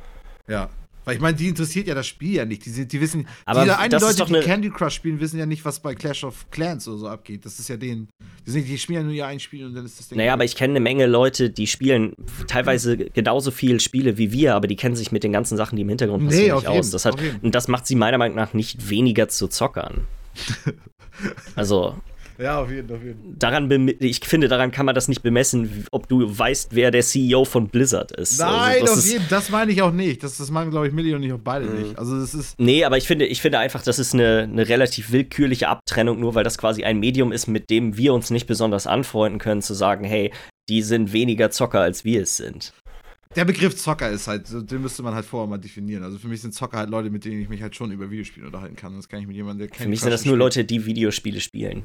Ja. 0.48 0.68
Weil 1.04 1.16
ich 1.16 1.20
meine, 1.20 1.36
die 1.36 1.48
interessiert 1.48 1.88
ja 1.88 1.94
das 1.94 2.06
Spiel 2.06 2.34
ja 2.34 2.44
nicht. 2.44 2.64
Die, 2.64 2.86
die 2.86 3.00
wissen, 3.00 3.26
aber 3.44 3.64
die 3.64 3.70
eine 3.70 3.98
Leute, 3.98 4.24
die 4.24 4.40
Candy 4.40 4.70
Crush 4.70 4.94
spielen, 4.94 5.18
wissen 5.20 5.38
ja 5.38 5.46
nicht, 5.46 5.64
was 5.64 5.80
bei 5.80 5.94
Clash 5.94 6.22
of 6.22 6.48
Clans 6.50 6.86
oder 6.86 6.98
so 6.98 7.08
abgeht. 7.08 7.44
Das 7.44 7.58
ist 7.58 7.68
ja 7.68 7.76
denen. 7.76 8.08
Die, 8.46 8.50
sind, 8.50 8.68
die 8.68 8.78
spielen 8.78 9.00
ja 9.00 9.04
nur 9.04 9.12
ihr 9.12 9.26
ein 9.26 9.40
Spiel 9.40 9.66
und 9.66 9.74
dann 9.74 9.84
ist 9.84 9.98
das 9.98 10.08
Ding. 10.08 10.18
Naja, 10.18 10.32
aber 10.32 10.44
ich 10.44 10.54
kenne 10.54 10.72
eine 10.72 10.80
Menge 10.80 11.06
Leute, 11.06 11.50
die 11.50 11.66
spielen 11.66 12.14
teilweise 12.46 12.96
genauso 12.96 13.50
viel 13.50 13.80
Spiele 13.80 14.16
wie 14.16 14.30
wir, 14.30 14.54
aber 14.54 14.68
die 14.68 14.76
kennen 14.76 14.94
sich 14.94 15.10
mit 15.10 15.24
den 15.24 15.32
ganzen 15.32 15.56
Sachen, 15.56 15.76
die 15.76 15.82
im 15.82 15.88
Hintergrund 15.88 16.26
passieren, 16.26 16.56
nee, 16.62 16.68
nicht 16.68 16.68
aus. 16.68 16.90
Das 16.90 17.04
hat, 17.04 17.16
und 17.42 17.54
das 17.54 17.66
macht 17.66 17.86
sie 17.86 17.96
meiner 17.96 18.18
Meinung 18.18 18.36
nach 18.36 18.54
nicht 18.54 18.88
weniger 18.88 19.28
zu 19.28 19.48
Zockern. 19.48 20.06
also, 21.56 21.96
ja, 22.42 22.60
auf 22.60 22.70
jeden, 22.70 22.94
auf 22.94 23.02
jeden. 23.02 23.38
Daran 23.38 23.92
ich 23.98 24.20
finde, 24.20 24.48
daran 24.48 24.70
kann 24.70 24.86
man 24.86 24.94
das 24.94 25.08
nicht 25.08 25.22
bemessen, 25.22 25.86
ob 25.90 26.08
du 26.08 26.38
weißt, 26.38 26.74
wer 26.74 26.90
der 26.90 27.02
CEO 27.02 27.44
von 27.44 27.68
Blizzard 27.68 28.12
ist. 28.12 28.40
Also 28.40 28.56
Nein, 28.56 28.82
also, 28.82 28.94
auf 28.94 29.06
jeden, 29.06 29.24
das 29.28 29.50
meine 29.50 29.72
ich 29.72 29.82
auch 29.82 29.92
nicht. 29.92 30.22
Das, 30.22 30.36
das 30.36 30.50
meinen, 30.50 30.70
glaube 30.70 30.88
ich, 30.88 30.92
Millie 30.92 31.14
und 31.16 31.22
ich 31.22 31.32
auch 31.32 31.38
beide 31.42 31.66
mhm. 31.66 31.82
nicht. 31.82 31.98
Also 31.98 32.18
das 32.18 32.34
ist. 32.34 32.58
Nee, 32.58 32.84
aber 32.84 32.98
ich 32.98 33.06
finde, 33.06 33.26
ich 33.26 33.40
finde 33.40 33.58
einfach, 33.58 33.82
das 33.82 33.98
ist 33.98 34.14
eine, 34.14 34.48
eine 34.50 34.68
relativ 34.68 35.12
willkürliche 35.12 35.68
Abtrennung, 35.68 36.20
nur 36.20 36.34
weil 36.34 36.44
das 36.44 36.58
quasi 36.58 36.84
ein 36.84 36.98
Medium 36.98 37.32
ist, 37.32 37.46
mit 37.46 37.70
dem 37.70 37.96
wir 37.96 38.14
uns 38.14 38.30
nicht 38.30 38.46
besonders 38.46 38.86
anfreunden 38.86 39.38
können, 39.38 39.62
zu 39.62 39.74
sagen, 39.74 40.04
hey, 40.04 40.32
die 40.68 40.82
sind 40.82 41.12
weniger 41.12 41.50
Zocker, 41.50 41.80
als 41.80 42.04
wir 42.04 42.22
es 42.22 42.36
sind 42.36 42.72
der 43.36 43.44
Begriff 43.44 43.76
Zocker 43.76 44.10
ist 44.10 44.28
halt, 44.28 44.46
den 44.70 44.82
müsste 44.82 45.02
man 45.02 45.14
halt 45.14 45.24
vorher 45.24 45.48
mal 45.48 45.58
definieren. 45.58 46.02
Also 46.02 46.18
für 46.18 46.28
mich 46.28 46.40
sind 46.40 46.54
Zocker 46.54 46.78
halt 46.78 46.90
Leute, 46.90 47.10
mit 47.10 47.24
denen 47.24 47.40
ich 47.40 47.48
mich 47.48 47.62
halt 47.62 47.74
schon 47.74 47.90
über 47.90 48.10
Videospiele 48.10 48.46
unterhalten 48.46 48.76
kann. 48.76 48.96
Das 48.96 49.08
kann 49.08 49.20
ich 49.20 49.26
mit 49.26 49.36
jemandem, 49.36 49.68
der 49.68 49.76
Für 49.76 49.88
mich 49.88 50.00
sind 50.00 50.10
das 50.10 50.24
nur 50.24 50.36
Leute, 50.36 50.64
die 50.64 50.84
Videospiele 50.84 51.40
spielen. 51.40 51.84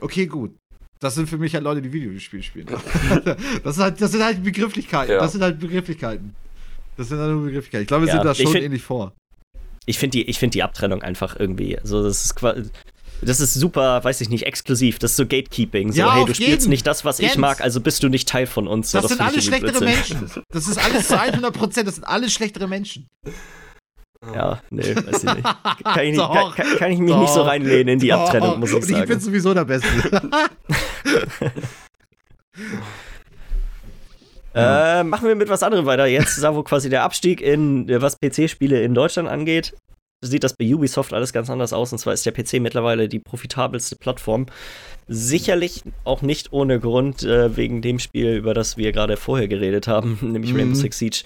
Okay, 0.00 0.26
gut. 0.26 0.56
Das 1.00 1.14
sind 1.14 1.28
für 1.28 1.38
mich 1.38 1.54
halt 1.54 1.64
Leute, 1.64 1.82
die 1.82 1.92
Videospiele 1.92 2.42
spielen. 2.42 2.66
das, 3.64 3.78
halt, 3.78 4.00
das 4.00 4.12
sind 4.12 4.22
halt 4.22 4.42
Begrifflichkeiten. 4.42 5.12
Ja. 5.12 5.20
Das 5.20 5.32
sind 5.32 5.42
halt 5.42 5.58
Begrifflichkeiten. 5.58 6.34
Das 6.96 7.08
sind 7.08 7.18
halt 7.18 7.30
nur 7.30 7.44
Begrifflichkeiten. 7.44 7.82
Ich 7.82 7.88
glaube, 7.88 8.06
wir 8.06 8.08
ja, 8.08 8.14
sind 8.14 8.24
da 8.24 8.34
schon 8.34 8.52
find, 8.52 8.64
ähnlich 8.64 8.82
vor. 8.82 9.12
Ich 9.84 9.98
finde 9.98 10.18
die, 10.18 10.32
find 10.32 10.54
die 10.54 10.62
Abtrennung 10.62 11.02
einfach 11.02 11.38
irgendwie. 11.38 11.78
Also, 11.78 12.02
das 12.02 12.24
ist 12.24 12.34
quasi 12.34 12.70
das 13.22 13.40
ist 13.40 13.54
super, 13.54 14.02
weiß 14.04 14.20
ich 14.20 14.28
nicht, 14.28 14.46
exklusiv. 14.46 14.98
Das 14.98 15.12
ist 15.12 15.16
so 15.16 15.26
Gatekeeping. 15.26 15.92
So, 15.92 15.98
ja, 15.98 16.14
hey, 16.14 16.24
du 16.24 16.34
spielst 16.34 16.50
jeden. 16.50 16.70
nicht 16.70 16.86
das, 16.86 17.04
was 17.04 17.18
Jens. 17.18 17.32
ich 17.32 17.38
mag, 17.38 17.60
also 17.60 17.80
bist 17.80 18.02
du 18.02 18.08
nicht 18.08 18.28
Teil 18.28 18.46
von 18.46 18.66
uns. 18.66 18.90
Das, 18.90 19.02
so, 19.02 19.08
das 19.08 19.16
sind 19.16 19.26
alle 19.26 19.42
schlechtere 19.42 19.84
Menschen. 19.84 20.30
Das 20.50 20.68
ist 20.68 20.78
alles 20.78 21.08
zu 21.08 21.18
100 21.18 21.54
Prozent. 21.54 21.88
Das 21.88 21.96
sind 21.96 22.04
alle 22.04 22.28
schlechtere 22.28 22.68
Menschen. 22.68 23.08
Ja, 24.34 24.60
nee, 24.70 24.94
weiß 24.96 25.24
ich 25.24 25.34
nicht. 25.34 25.44
Kann 25.84 26.04
ich, 26.04 26.16
nicht, 26.16 26.30
kann, 26.56 26.78
kann, 26.78 26.90
ich 26.90 26.98
mich 26.98 27.10
Doch. 27.10 27.20
nicht 27.20 27.32
so 27.32 27.42
reinlehnen 27.42 27.88
in 27.88 27.98
die 28.00 28.08
Doch. 28.08 28.20
Abtrennung, 28.20 28.60
muss 28.60 28.72
ich 28.72 28.84
sagen. 28.84 29.02
Ich 29.02 29.08
bin 29.08 29.20
sowieso 29.20 29.54
der 29.54 29.64
Beste. 29.64 29.86
äh, 34.54 35.04
machen 35.04 35.28
wir 35.28 35.34
mit 35.34 35.48
was 35.48 35.62
anderem 35.62 35.86
weiter. 35.86 36.06
Jetzt, 36.06 36.42
da 36.42 36.54
wo 36.54 36.62
quasi 36.62 36.88
der 36.88 37.02
Abstieg 37.02 37.40
in, 37.40 37.88
was 37.88 38.18
PC-Spiele 38.18 38.82
in 38.82 38.94
Deutschland 38.94 39.28
angeht, 39.28 39.74
sieht 40.22 40.44
das 40.44 40.54
bei 40.54 40.72
Ubisoft 40.74 41.12
alles 41.12 41.32
ganz 41.32 41.50
anders 41.50 41.72
aus. 41.72 41.92
Und 41.92 41.98
zwar 41.98 42.14
ist 42.14 42.26
der 42.26 42.32
PC 42.32 42.54
mittlerweile 42.60 43.08
die 43.08 43.18
profitabelste 43.18 43.96
Plattform. 43.96 44.46
Sicherlich 45.08 45.82
auch 46.04 46.22
nicht 46.22 46.52
ohne 46.52 46.80
Grund 46.80 47.22
äh, 47.22 47.56
wegen 47.56 47.82
dem 47.82 47.98
Spiel, 47.98 48.36
über 48.36 48.54
das 48.54 48.76
wir 48.76 48.92
gerade 48.92 49.16
vorher 49.16 49.48
geredet 49.48 49.86
haben, 49.86 50.18
nämlich 50.32 50.52
mhm. 50.52 50.60
Rainbow 50.60 50.74
Six 50.76 50.98
Siege 50.98 51.22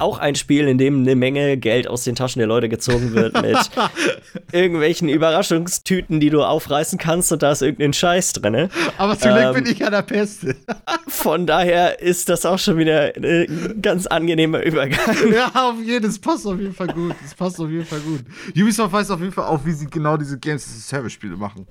auch 0.00 0.18
ein 0.18 0.34
Spiel, 0.34 0.68
in 0.68 0.78
dem 0.78 1.00
eine 1.00 1.16
Menge 1.16 1.56
Geld 1.56 1.88
aus 1.88 2.04
den 2.04 2.14
Taschen 2.14 2.40
der 2.40 2.46
Leute 2.48 2.68
gezogen 2.68 3.14
wird 3.14 3.40
mit 3.40 3.58
irgendwelchen 4.52 5.08
Überraschungstüten, 5.08 6.20
die 6.20 6.30
du 6.30 6.42
aufreißen 6.42 6.98
kannst 6.98 7.32
und 7.32 7.42
da 7.42 7.52
ist 7.52 7.62
irgendein 7.62 7.92
Scheiß 7.92 8.34
drin. 8.34 8.68
Aber 8.96 9.18
zum 9.18 9.32
Glück 9.32 9.44
ähm, 9.44 9.54
bin 9.54 9.66
ich 9.66 9.78
ja 9.80 9.90
der 9.90 10.02
Peste. 10.02 10.56
von 11.08 11.46
daher 11.46 12.00
ist 12.00 12.28
das 12.28 12.46
auch 12.46 12.58
schon 12.58 12.78
wieder 12.78 13.12
ein 13.16 13.80
ganz 13.82 14.06
angenehmer 14.06 14.62
Übergang. 14.62 14.98
Ja, 15.32 15.50
auf 15.54 15.78
jeden 15.78 15.90
Fall. 15.90 16.08
Das 16.08 16.18
passt 16.18 16.46
auf 16.46 16.58
jeden 16.58 16.74
Fall 16.74 16.88
gut. 16.88 17.14
Das 17.22 17.34
passt 17.34 17.60
auf 17.60 17.68
jeden 17.68 17.84
Fall 17.84 18.00
gut. 18.00 18.24
Ubisoft 18.56 18.92
weiß 18.92 19.10
auf 19.10 19.20
jeden 19.20 19.32
Fall 19.32 19.46
auch, 19.46 19.64
wie 19.64 19.72
sie 19.72 19.86
genau 19.86 20.16
diese 20.16 20.38
Games 20.38 20.88
Service 20.88 21.12
Spiele 21.12 21.36
machen 21.36 21.66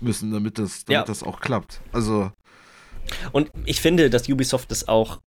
müssen, 0.00 0.32
damit 0.32 0.58
das, 0.58 0.84
damit 0.84 0.88
ja. 0.88 1.04
das 1.04 1.22
auch 1.22 1.40
klappt. 1.40 1.80
Also. 1.92 2.30
Und 3.32 3.50
ich 3.64 3.80
finde, 3.80 4.10
dass 4.10 4.28
Ubisoft 4.28 4.70
das 4.70 4.88
auch 4.88 5.20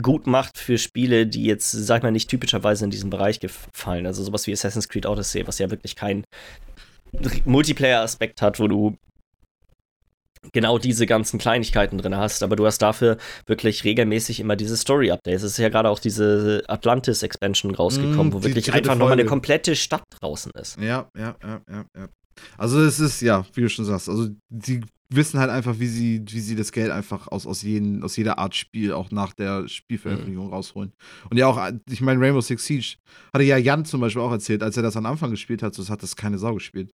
gut 0.00 0.26
macht 0.26 0.58
für 0.58 0.78
Spiele, 0.78 1.26
die 1.26 1.44
jetzt, 1.44 1.70
sag 1.70 2.02
mal, 2.02 2.12
nicht 2.12 2.30
typischerweise 2.30 2.84
in 2.84 2.90
diesen 2.90 3.10
Bereich 3.10 3.40
gefallen. 3.40 4.06
Also 4.06 4.22
sowas 4.22 4.46
wie 4.46 4.52
Assassin's 4.52 4.88
Creed 4.88 5.06
Odyssey, 5.06 5.46
was 5.46 5.58
ja 5.58 5.70
wirklich 5.70 5.96
keinen 5.96 6.24
Multiplayer-Aspekt 7.44 8.40
hat, 8.40 8.60
wo 8.60 8.68
du 8.68 8.96
genau 10.52 10.78
diese 10.78 11.06
ganzen 11.06 11.38
Kleinigkeiten 11.38 11.98
drin 11.98 12.16
hast, 12.16 12.42
aber 12.42 12.56
du 12.56 12.66
hast 12.66 12.78
dafür 12.78 13.18
wirklich 13.46 13.84
regelmäßig 13.84 14.40
immer 14.40 14.56
diese 14.56 14.76
Story-Updates. 14.76 15.42
Es 15.42 15.52
ist 15.52 15.58
ja 15.58 15.68
gerade 15.68 15.90
auch 15.90 15.98
diese 15.98 16.62
Atlantis-Expansion 16.66 17.74
rausgekommen, 17.74 18.28
mm, 18.28 18.32
wo 18.32 18.42
wirklich 18.42 18.72
einfach 18.72 18.94
nochmal 18.94 19.12
eine 19.12 19.26
komplette 19.26 19.76
Stadt 19.76 20.04
draußen 20.20 20.52
ist. 20.52 20.80
Ja, 20.80 21.10
ja, 21.16 21.36
ja, 21.42 21.60
ja, 21.68 21.84
ja. 21.96 22.08
Also 22.58 22.80
es 22.80 23.00
ist, 23.00 23.20
ja, 23.20 23.44
wie 23.54 23.62
du 23.62 23.68
schon 23.68 23.84
sagst, 23.84 24.08
also 24.08 24.28
die 24.48 24.80
wissen 25.12 25.40
halt 25.40 25.50
einfach, 25.50 25.78
wie 25.78 25.86
sie, 25.86 26.22
wie 26.28 26.40
sie 26.40 26.54
das 26.54 26.72
Geld 26.72 26.90
einfach 26.90 27.28
aus, 27.28 27.46
aus, 27.46 27.62
jeden, 27.62 28.02
aus 28.04 28.16
jeder 28.16 28.38
Art 28.38 28.54
Spiel 28.54 28.92
auch 28.92 29.10
nach 29.10 29.32
der 29.32 29.66
Spielveröffentlichung 29.68 30.46
mhm. 30.46 30.52
rausholen. 30.52 30.92
Und 31.30 31.36
ja 31.36 31.46
auch, 31.46 31.60
ich 31.90 32.00
meine, 32.00 32.20
Rainbow 32.20 32.40
Six 32.40 32.64
Siege 32.64 32.96
hatte 33.34 33.44
ja 33.44 33.56
Jan 33.56 33.84
zum 33.84 34.00
Beispiel 34.00 34.22
auch 34.22 34.30
erzählt, 34.30 34.62
als 34.62 34.76
er 34.76 34.82
das 34.82 34.96
am 34.96 35.06
Anfang 35.06 35.30
gespielt 35.30 35.62
hat, 35.62 35.74
so 35.74 35.86
hat 35.88 36.02
das 36.02 36.16
keine 36.16 36.38
Sau 36.38 36.54
gespielt. 36.54 36.90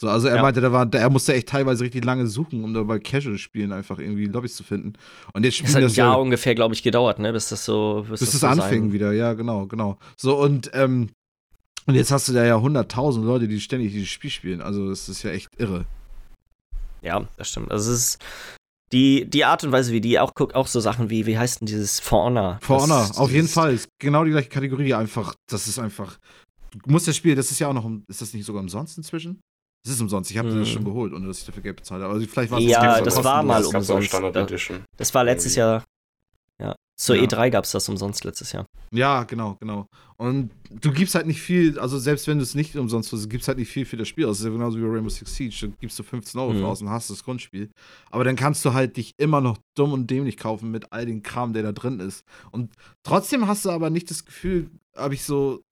So, 0.00 0.08
also 0.08 0.28
er 0.28 0.36
ja. 0.36 0.42
meinte, 0.42 0.62
da 0.62 0.72
war, 0.72 0.88
er 0.94 1.10
musste 1.10 1.34
echt 1.34 1.50
teilweise 1.50 1.84
richtig 1.84 2.06
lange 2.06 2.26
suchen, 2.26 2.64
um 2.64 2.72
da 2.72 2.82
bei 2.84 2.98
Casual-Spielen 2.98 3.70
einfach 3.70 3.98
irgendwie 3.98 4.24
Lobbys 4.24 4.56
zu 4.56 4.64
finden. 4.64 4.94
Und 5.34 5.44
jetzt 5.44 5.56
spielen 5.56 5.66
das 5.66 5.76
hat 5.76 5.82
das 5.82 5.92
ein 5.92 5.96
Jahr 5.96 6.14
ja, 6.14 6.18
ungefähr, 6.18 6.54
glaube 6.54 6.74
ich, 6.74 6.82
gedauert, 6.82 7.18
ne, 7.18 7.34
bis 7.34 7.50
das 7.50 7.66
so, 7.66 8.06
bis, 8.08 8.20
bis 8.20 8.30
das, 8.30 8.40
das 8.40 8.40
so 8.40 8.46
anfing 8.46 8.92
wieder, 8.92 9.12
ja, 9.12 9.34
genau, 9.34 9.66
genau. 9.66 9.98
So 10.16 10.40
und 10.40 10.70
ähm, 10.72 11.10
und 11.86 11.94
jetzt 11.94 12.10
hast 12.10 12.28
du 12.28 12.32
da 12.32 12.44
ja 12.44 12.56
100.000 12.56 13.22
Leute, 13.22 13.48
die 13.48 13.60
ständig 13.60 13.92
dieses 13.92 14.08
Spiel 14.08 14.30
spielen. 14.30 14.60
Also 14.60 14.88
das 14.88 15.08
ist 15.08 15.22
ja 15.22 15.30
echt 15.30 15.48
irre. 15.58 15.86
Ja, 17.02 17.26
das 17.36 17.48
stimmt. 17.48 17.70
Also 17.70 17.92
es 17.92 17.98
ist 17.98 18.18
die, 18.92 19.24
die 19.28 19.44
Art 19.44 19.62
und 19.64 19.72
Weise, 19.72 19.92
wie 19.92 20.00
die 20.00 20.18
auch 20.18 20.34
guckt, 20.34 20.54
auch 20.54 20.66
so 20.66 20.80
Sachen 20.80 21.10
wie, 21.10 21.26
wie 21.26 21.38
heißt 21.38 21.60
denn 21.60 21.66
dieses 21.66 22.00
For 22.00 22.24
Honor? 22.24 22.58
For 22.60 22.82
Honor, 22.82 23.06
das, 23.08 23.18
auf 23.18 23.30
jeden 23.30 23.48
Fall. 23.48 23.74
Ist 23.74 23.88
genau 23.98 24.24
die 24.24 24.32
gleiche 24.32 24.48
Kategorie. 24.48 24.94
Einfach, 24.94 25.34
das 25.48 25.68
ist 25.68 25.78
einfach. 25.78 26.18
Du 26.72 26.90
musst 26.90 27.08
das 27.08 27.16
Spiel, 27.16 27.34
das 27.34 27.50
ist 27.50 27.58
ja 27.58 27.68
auch 27.68 27.72
noch, 27.72 27.88
ist 28.08 28.20
das 28.20 28.34
nicht 28.34 28.44
sogar 28.44 28.62
umsonst 28.62 28.96
inzwischen? 28.96 29.40
Es 29.84 29.92
ist 29.92 30.00
umsonst. 30.00 30.30
Ich 30.30 30.38
habe 30.38 30.50
hm. 30.50 30.58
das 30.58 30.68
schon 30.68 30.84
geholt, 30.84 31.12
ohne 31.12 31.26
dass 31.26 31.38
ich 31.38 31.46
dafür 31.46 31.62
Geld 31.62 31.76
bezahlt 31.76 32.02
habe. 32.02 32.14
Aber 32.14 32.22
vielleicht 32.22 32.50
war 32.50 32.58
es 32.58 32.64
Ja, 32.66 33.00
das, 33.00 33.14
das 33.14 33.24
war 33.24 33.42
mal 33.42 33.64
umsonst. 33.64 34.12
Das, 34.12 34.70
das 34.96 35.14
war 35.14 35.24
letztes 35.24 35.54
Jahr. 35.54 35.84
Zur 37.00 37.16
Ja. 37.16 37.22
E3 37.22 37.48
gab 37.48 37.64
es 37.64 37.70
das 37.70 37.88
umsonst 37.88 38.24
letztes 38.24 38.52
Jahr. 38.52 38.66
Ja, 38.92 39.22
genau, 39.24 39.56
genau. 39.58 39.86
Und 40.18 40.50
du 40.68 40.92
gibst 40.92 41.14
halt 41.14 41.26
nicht 41.26 41.40
viel, 41.40 41.78
also 41.78 41.98
selbst 41.98 42.26
wenn 42.26 42.36
du 42.36 42.42
es 42.42 42.54
nicht 42.54 42.76
umsonst 42.76 43.10
hast, 43.10 43.30
gibst 43.30 43.48
halt 43.48 43.56
nicht 43.56 43.70
viel 43.70 43.86
für 43.86 43.96
das 43.96 44.06
Spiel 44.06 44.26
aus. 44.26 44.32
Das 44.36 44.40
ist 44.40 44.44
ja 44.46 44.52
genauso 44.52 44.76
wie 44.78 44.82
Rainbow 44.84 45.08
Six 45.08 45.34
Siege. 45.34 45.56
Da 45.62 45.72
gibst 45.80 45.98
du 45.98 46.02
15 46.02 46.38
Euro 46.38 46.52
Mhm. 46.52 46.64
aus 46.66 46.82
und 46.82 46.90
hast 46.90 47.08
das 47.08 47.24
Grundspiel. 47.24 47.70
Aber 48.10 48.22
dann 48.24 48.36
kannst 48.36 48.62
du 48.66 48.74
halt 48.74 48.98
dich 48.98 49.12
immer 49.16 49.40
noch 49.40 49.56
dumm 49.74 49.94
und 49.94 50.10
dämlich 50.10 50.36
kaufen 50.36 50.70
mit 50.70 50.92
all 50.92 51.06
dem 51.06 51.22
Kram, 51.22 51.54
der 51.54 51.62
da 51.62 51.72
drin 51.72 52.00
ist. 52.00 52.22
Und 52.50 52.70
trotzdem 53.02 53.46
hast 53.46 53.64
du 53.64 53.70
aber 53.70 53.88
nicht 53.88 54.10
das 54.10 54.26
Gefühl, 54.26 54.68
habe 54.94 55.14
ich 55.14 55.22
so. 55.22 55.62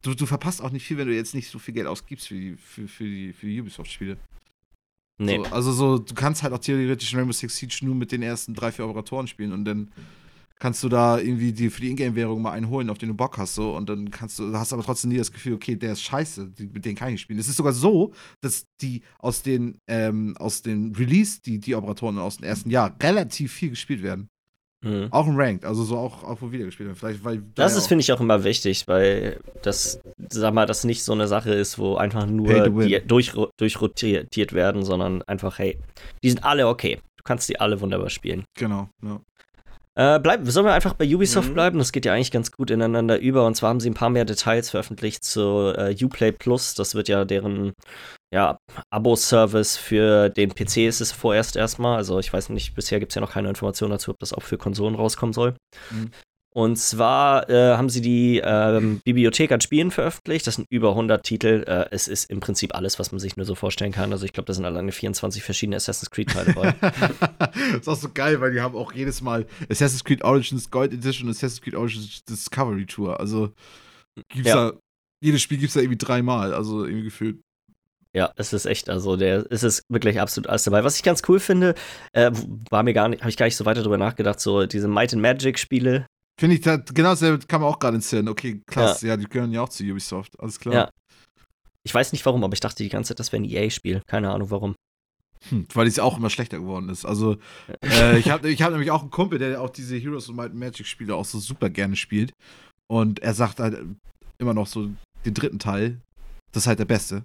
Du, 0.00 0.14
du 0.14 0.24
verpasst 0.24 0.62
auch 0.62 0.70
nicht 0.70 0.86
viel, 0.86 0.96
wenn 0.96 1.08
du 1.08 1.14
jetzt 1.14 1.34
nicht 1.34 1.50
so 1.50 1.58
viel 1.58 1.74
Geld 1.74 1.86
ausgibst 1.86 2.28
für 2.28 2.34
die, 2.34 2.56
für, 2.56 2.88
für 2.88 3.04
die, 3.04 3.32
für 3.34 3.46
die 3.46 3.60
Ubisoft-Spiele. 3.60 4.16
Nee. 5.18 5.36
So, 5.36 5.44
also 5.44 5.72
so, 5.72 5.98
du 5.98 6.14
kannst 6.14 6.42
halt 6.42 6.52
auch 6.52 6.58
theoretisch 6.58 7.14
Rainbow 7.14 7.32
Six 7.32 7.56
Siege 7.56 7.78
nur 7.82 7.94
mit 7.94 8.10
den 8.12 8.22
ersten 8.22 8.54
drei, 8.54 8.72
vier 8.72 8.86
Operatoren 8.86 9.26
spielen 9.26 9.52
und 9.52 9.64
dann 9.64 9.92
kannst 10.58 10.82
du 10.82 10.88
da 10.88 11.18
irgendwie 11.18 11.52
die, 11.52 11.68
für 11.68 11.80
die 11.80 11.90
Ingame-Währung 11.90 12.40
mal 12.40 12.52
einen 12.52 12.68
holen, 12.68 12.88
auf 12.88 12.98
den 12.98 13.10
du 13.10 13.14
Bock 13.14 13.38
hast, 13.38 13.54
so, 13.54 13.76
und 13.76 13.88
dann 13.88 14.10
kannst 14.10 14.38
du, 14.38 14.52
hast 14.54 14.72
aber 14.72 14.82
trotzdem 14.82 15.10
nie 15.10 15.18
das 15.18 15.32
Gefühl, 15.32 15.54
okay, 15.54 15.76
der 15.76 15.92
ist 15.92 16.02
scheiße, 16.02 16.50
die, 16.50 16.66
mit 16.66 16.84
denen 16.84 16.96
kann 16.96 17.08
ich 17.08 17.14
nicht 17.14 17.20
spielen. 17.22 17.38
Es 17.38 17.48
ist 17.48 17.56
sogar 17.56 17.72
so, 17.72 18.12
dass 18.40 18.66
die 18.80 19.02
aus 19.18 19.42
den, 19.42 19.78
ähm, 19.88 20.36
aus 20.38 20.62
den 20.62 20.94
Release, 20.94 21.40
die, 21.42 21.58
die 21.58 21.74
Operatoren 21.74 22.18
aus 22.18 22.38
dem 22.38 22.44
ersten 22.46 22.70
Jahr 22.70 22.96
relativ 23.02 23.52
viel 23.52 23.70
gespielt 23.70 24.02
werden. 24.02 24.28
Mhm. 24.84 25.08
Auch 25.10 25.26
im 25.26 25.36
Ranked, 25.36 25.64
also 25.64 25.82
so 25.82 25.96
auch, 25.96 26.22
auch 26.22 26.36
wo 26.40 26.52
wieder 26.52 26.66
gespielt. 26.66 26.90
Vielleicht, 26.96 27.24
weil 27.24 27.38
Das 27.54 27.72
da 27.72 27.78
ist, 27.78 27.86
finde 27.86 28.02
ich, 28.02 28.12
auch 28.12 28.20
immer 28.20 28.44
wichtig, 28.44 28.86
weil 28.86 29.40
das, 29.62 30.00
sag 30.30 30.52
mal, 30.52 30.66
das 30.66 30.84
nicht 30.84 31.02
so 31.02 31.12
eine 31.12 31.26
Sache 31.26 31.54
ist, 31.54 31.78
wo 31.78 31.96
einfach 31.96 32.26
nur 32.26 32.68
die 32.68 33.00
durch, 33.06 33.32
durchrotiert 33.58 34.52
werden, 34.52 34.84
sondern 34.84 35.22
einfach, 35.22 35.58
hey, 35.58 35.78
die 36.22 36.28
sind 36.30 36.44
alle 36.44 36.68
okay. 36.68 37.00
Du 37.16 37.24
kannst 37.24 37.48
die 37.48 37.58
alle 37.58 37.80
wunderbar 37.80 38.10
spielen. 38.10 38.44
genau, 38.56 38.88
ja. 39.02 39.20
Äh, 39.96 40.18
bleib, 40.18 40.40
sollen 40.48 40.66
wir 40.66 40.72
einfach 40.72 40.94
bei 40.94 41.06
Ubisoft 41.14 41.50
Mhm. 41.50 41.54
bleiben? 41.54 41.78
Das 41.78 41.92
geht 41.92 42.04
ja 42.04 42.12
eigentlich 42.12 42.32
ganz 42.32 42.50
gut 42.50 42.70
ineinander 42.72 43.20
über. 43.20 43.46
Und 43.46 43.54
zwar 43.54 43.70
haben 43.70 43.78
sie 43.78 43.88
ein 43.88 43.94
paar 43.94 44.10
mehr 44.10 44.24
Details 44.24 44.68
veröffentlicht 44.70 45.22
zu 45.24 45.72
äh, 45.76 45.94
Uplay 46.04 46.32
Plus. 46.32 46.74
Das 46.74 46.96
wird 46.96 47.08
ja 47.08 47.24
deren 47.24 47.74
ja, 48.34 48.58
Abo-Service 48.90 49.76
für 49.76 50.28
den 50.28 50.52
PC 50.52 50.78
ist 50.78 51.00
es 51.00 51.12
vorerst 51.12 51.54
erstmal. 51.54 51.96
Also 51.96 52.18
ich 52.18 52.32
weiß 52.32 52.48
nicht, 52.48 52.74
bisher 52.74 52.98
gibt 52.98 53.12
es 53.12 53.14
ja 53.14 53.20
noch 53.20 53.30
keine 53.30 53.48
Information 53.48 53.90
dazu, 53.90 54.10
ob 54.10 54.18
das 54.18 54.32
auch 54.32 54.42
für 54.42 54.58
Konsolen 54.58 54.96
rauskommen 54.96 55.32
soll. 55.32 55.54
Mhm. 55.92 56.10
Und 56.52 56.76
zwar 56.76 57.48
äh, 57.48 57.76
haben 57.76 57.88
sie 57.88 58.00
die 58.00 58.40
ähm, 58.44 59.00
Bibliothek 59.04 59.52
an 59.52 59.60
Spielen 59.60 59.92
veröffentlicht. 59.92 60.48
Das 60.48 60.56
sind 60.56 60.66
über 60.68 60.90
100 60.90 61.22
Titel. 61.24 61.64
Äh, 61.66 61.86
es 61.92 62.08
ist 62.08 62.28
im 62.28 62.40
Prinzip 62.40 62.74
alles, 62.74 62.98
was 62.98 63.12
man 63.12 63.20
sich 63.20 63.36
nur 63.36 63.46
so 63.46 63.54
vorstellen 63.54 63.92
kann. 63.92 64.10
Also 64.12 64.24
ich 64.24 64.32
glaube, 64.32 64.46
da 64.46 64.52
sind 64.52 64.64
alleine 64.64 64.90
24 64.90 65.42
verschiedene 65.44 65.76
Assassin's 65.76 66.10
Creed-Teile 66.10 66.54
dabei. 66.54 66.74
ist 67.78 67.88
auch 67.88 67.96
so 67.96 68.08
geil, 68.12 68.40
weil 68.40 68.52
die 68.52 68.60
haben 68.60 68.74
auch 68.76 68.92
jedes 68.92 69.20
Mal 69.20 69.46
Assassin's 69.70 70.02
Creed 70.02 70.24
Origins 70.24 70.70
Gold 70.72 70.92
Edition 70.92 71.28
und 71.28 71.36
Assassin's 71.36 71.60
Creed 71.60 71.76
Origins 71.76 72.24
Discovery 72.24 72.86
Tour. 72.86 73.18
Also 73.20 73.52
gibt's 74.28 74.48
Ja. 74.48 74.70
da, 74.70 74.78
jedes 75.22 75.40
Spiel 75.40 75.58
gibt's 75.58 75.74
da 75.74 75.80
irgendwie 75.80 75.98
dreimal, 75.98 76.52
also 76.52 76.84
irgendwie 76.84 77.04
gefühlt. 77.04 77.40
Ja, 78.14 78.32
es 78.36 78.52
ist 78.52 78.64
echt, 78.66 78.88
also 78.88 79.16
der, 79.16 79.44
es 79.50 79.64
ist 79.64 79.82
wirklich 79.88 80.20
absolut 80.20 80.48
alles 80.48 80.62
dabei. 80.62 80.84
Was 80.84 80.96
ich 80.96 81.02
ganz 81.02 81.22
cool 81.28 81.40
finde, 81.40 81.74
äh, 82.12 82.30
war 82.70 82.84
mir 82.84 82.94
gar 82.94 83.08
nicht, 83.08 83.22
habe 83.22 83.30
ich 83.30 83.36
gar 83.36 83.46
nicht 83.46 83.56
so 83.56 83.64
weiter 83.64 83.82
drüber 83.82 83.98
nachgedacht, 83.98 84.38
so 84.38 84.66
diese 84.66 84.86
Might 84.86 85.12
and 85.12 85.20
Magic 85.20 85.58
Spiele. 85.58 86.06
Finde 86.40 86.56
ich, 86.56 86.62
das, 86.62 86.80
genau 86.94 87.10
dasselbe 87.10 87.44
kann 87.46 87.60
man 87.60 87.70
auch 87.70 87.78
gerade 87.78 87.96
inszenieren. 87.96 88.28
Okay, 88.28 88.62
krass, 88.66 89.02
ja. 89.02 89.16
die 89.16 89.24
gehören 89.24 89.50
ja 89.50 89.62
auch 89.62 89.68
zu 89.68 89.84
Ubisoft, 89.84 90.38
alles 90.38 90.60
klar. 90.60 90.74
Ja. 90.74 90.90
Ich 91.84 91.92
weiß 91.92 92.12
nicht 92.12 92.24
warum, 92.24 92.44
aber 92.44 92.54
ich 92.54 92.60
dachte 92.60 92.82
die 92.82 92.88
ganze 92.88 93.08
Zeit, 93.08 93.20
das 93.20 93.32
wäre 93.32 93.42
ein 93.42 93.48
EA-Spiel. 93.48 94.02
Keine 94.06 94.30
Ahnung 94.30 94.50
warum. 94.50 94.74
Hm, 95.50 95.66
weil 95.74 95.86
es 95.86 95.98
auch 95.98 96.16
immer 96.16 96.30
schlechter 96.30 96.58
geworden 96.58 96.88
ist. 96.88 97.04
Also, 97.04 97.36
äh, 97.82 98.18
ich 98.18 98.30
habe 98.30 98.48
ich 98.48 98.62
hab 98.62 98.70
nämlich 98.70 98.90
auch 98.90 99.02
einen 99.02 99.10
Kumpel, 99.10 99.38
der 99.38 99.60
auch 99.60 99.70
diese 99.70 99.96
Heroes 99.96 100.28
und 100.28 100.36
Might 100.36 100.52
and 100.52 100.60
Magic 100.60 100.86
Spiele 100.86 101.14
auch 101.14 101.24
so 101.24 101.38
super 101.38 101.68
gerne 101.68 101.96
spielt. 101.96 102.32
Und 102.88 103.20
er 103.20 103.34
sagt 103.34 103.60
halt 103.60 103.78
immer 104.38 104.54
noch 104.54 104.66
so, 104.66 104.90
den 105.24 105.34
dritten 105.34 105.58
Teil, 105.58 106.00
das 106.52 106.62
ist 106.62 106.66
halt 106.66 106.78
der 106.78 106.84
beste. 106.84 107.24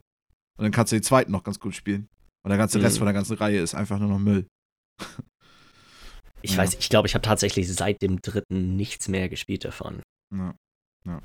Und 0.59 0.63
dann 0.63 0.71
kannst 0.73 0.91
du 0.91 0.97
den 0.97 1.03
zweiten 1.03 1.31
noch 1.31 1.43
ganz 1.43 1.59
gut 1.59 1.73
spielen. 1.73 2.09
Und 2.43 2.49
der 2.49 2.57
ganze 2.57 2.81
Rest 2.81 2.95
Mhm. 2.95 2.99
von 2.99 3.05
der 3.05 3.13
ganzen 3.13 3.37
Reihe 3.37 3.61
ist 3.61 3.75
einfach 3.75 3.97
nur 3.97 4.09
noch 4.09 4.19
Müll. 4.19 4.45
Ich 6.41 6.51
Ja. 6.51 6.57
weiß, 6.59 6.75
ich 6.75 6.89
glaube, 6.89 7.07
ich 7.07 7.15
habe 7.15 7.21
tatsächlich 7.21 7.71
seit 7.73 8.01
dem 8.01 8.21
dritten 8.21 8.75
nichts 8.75 9.07
mehr 9.07 9.29
gespielt 9.29 9.65
davon. 9.65 10.01
Ja. 10.35 10.53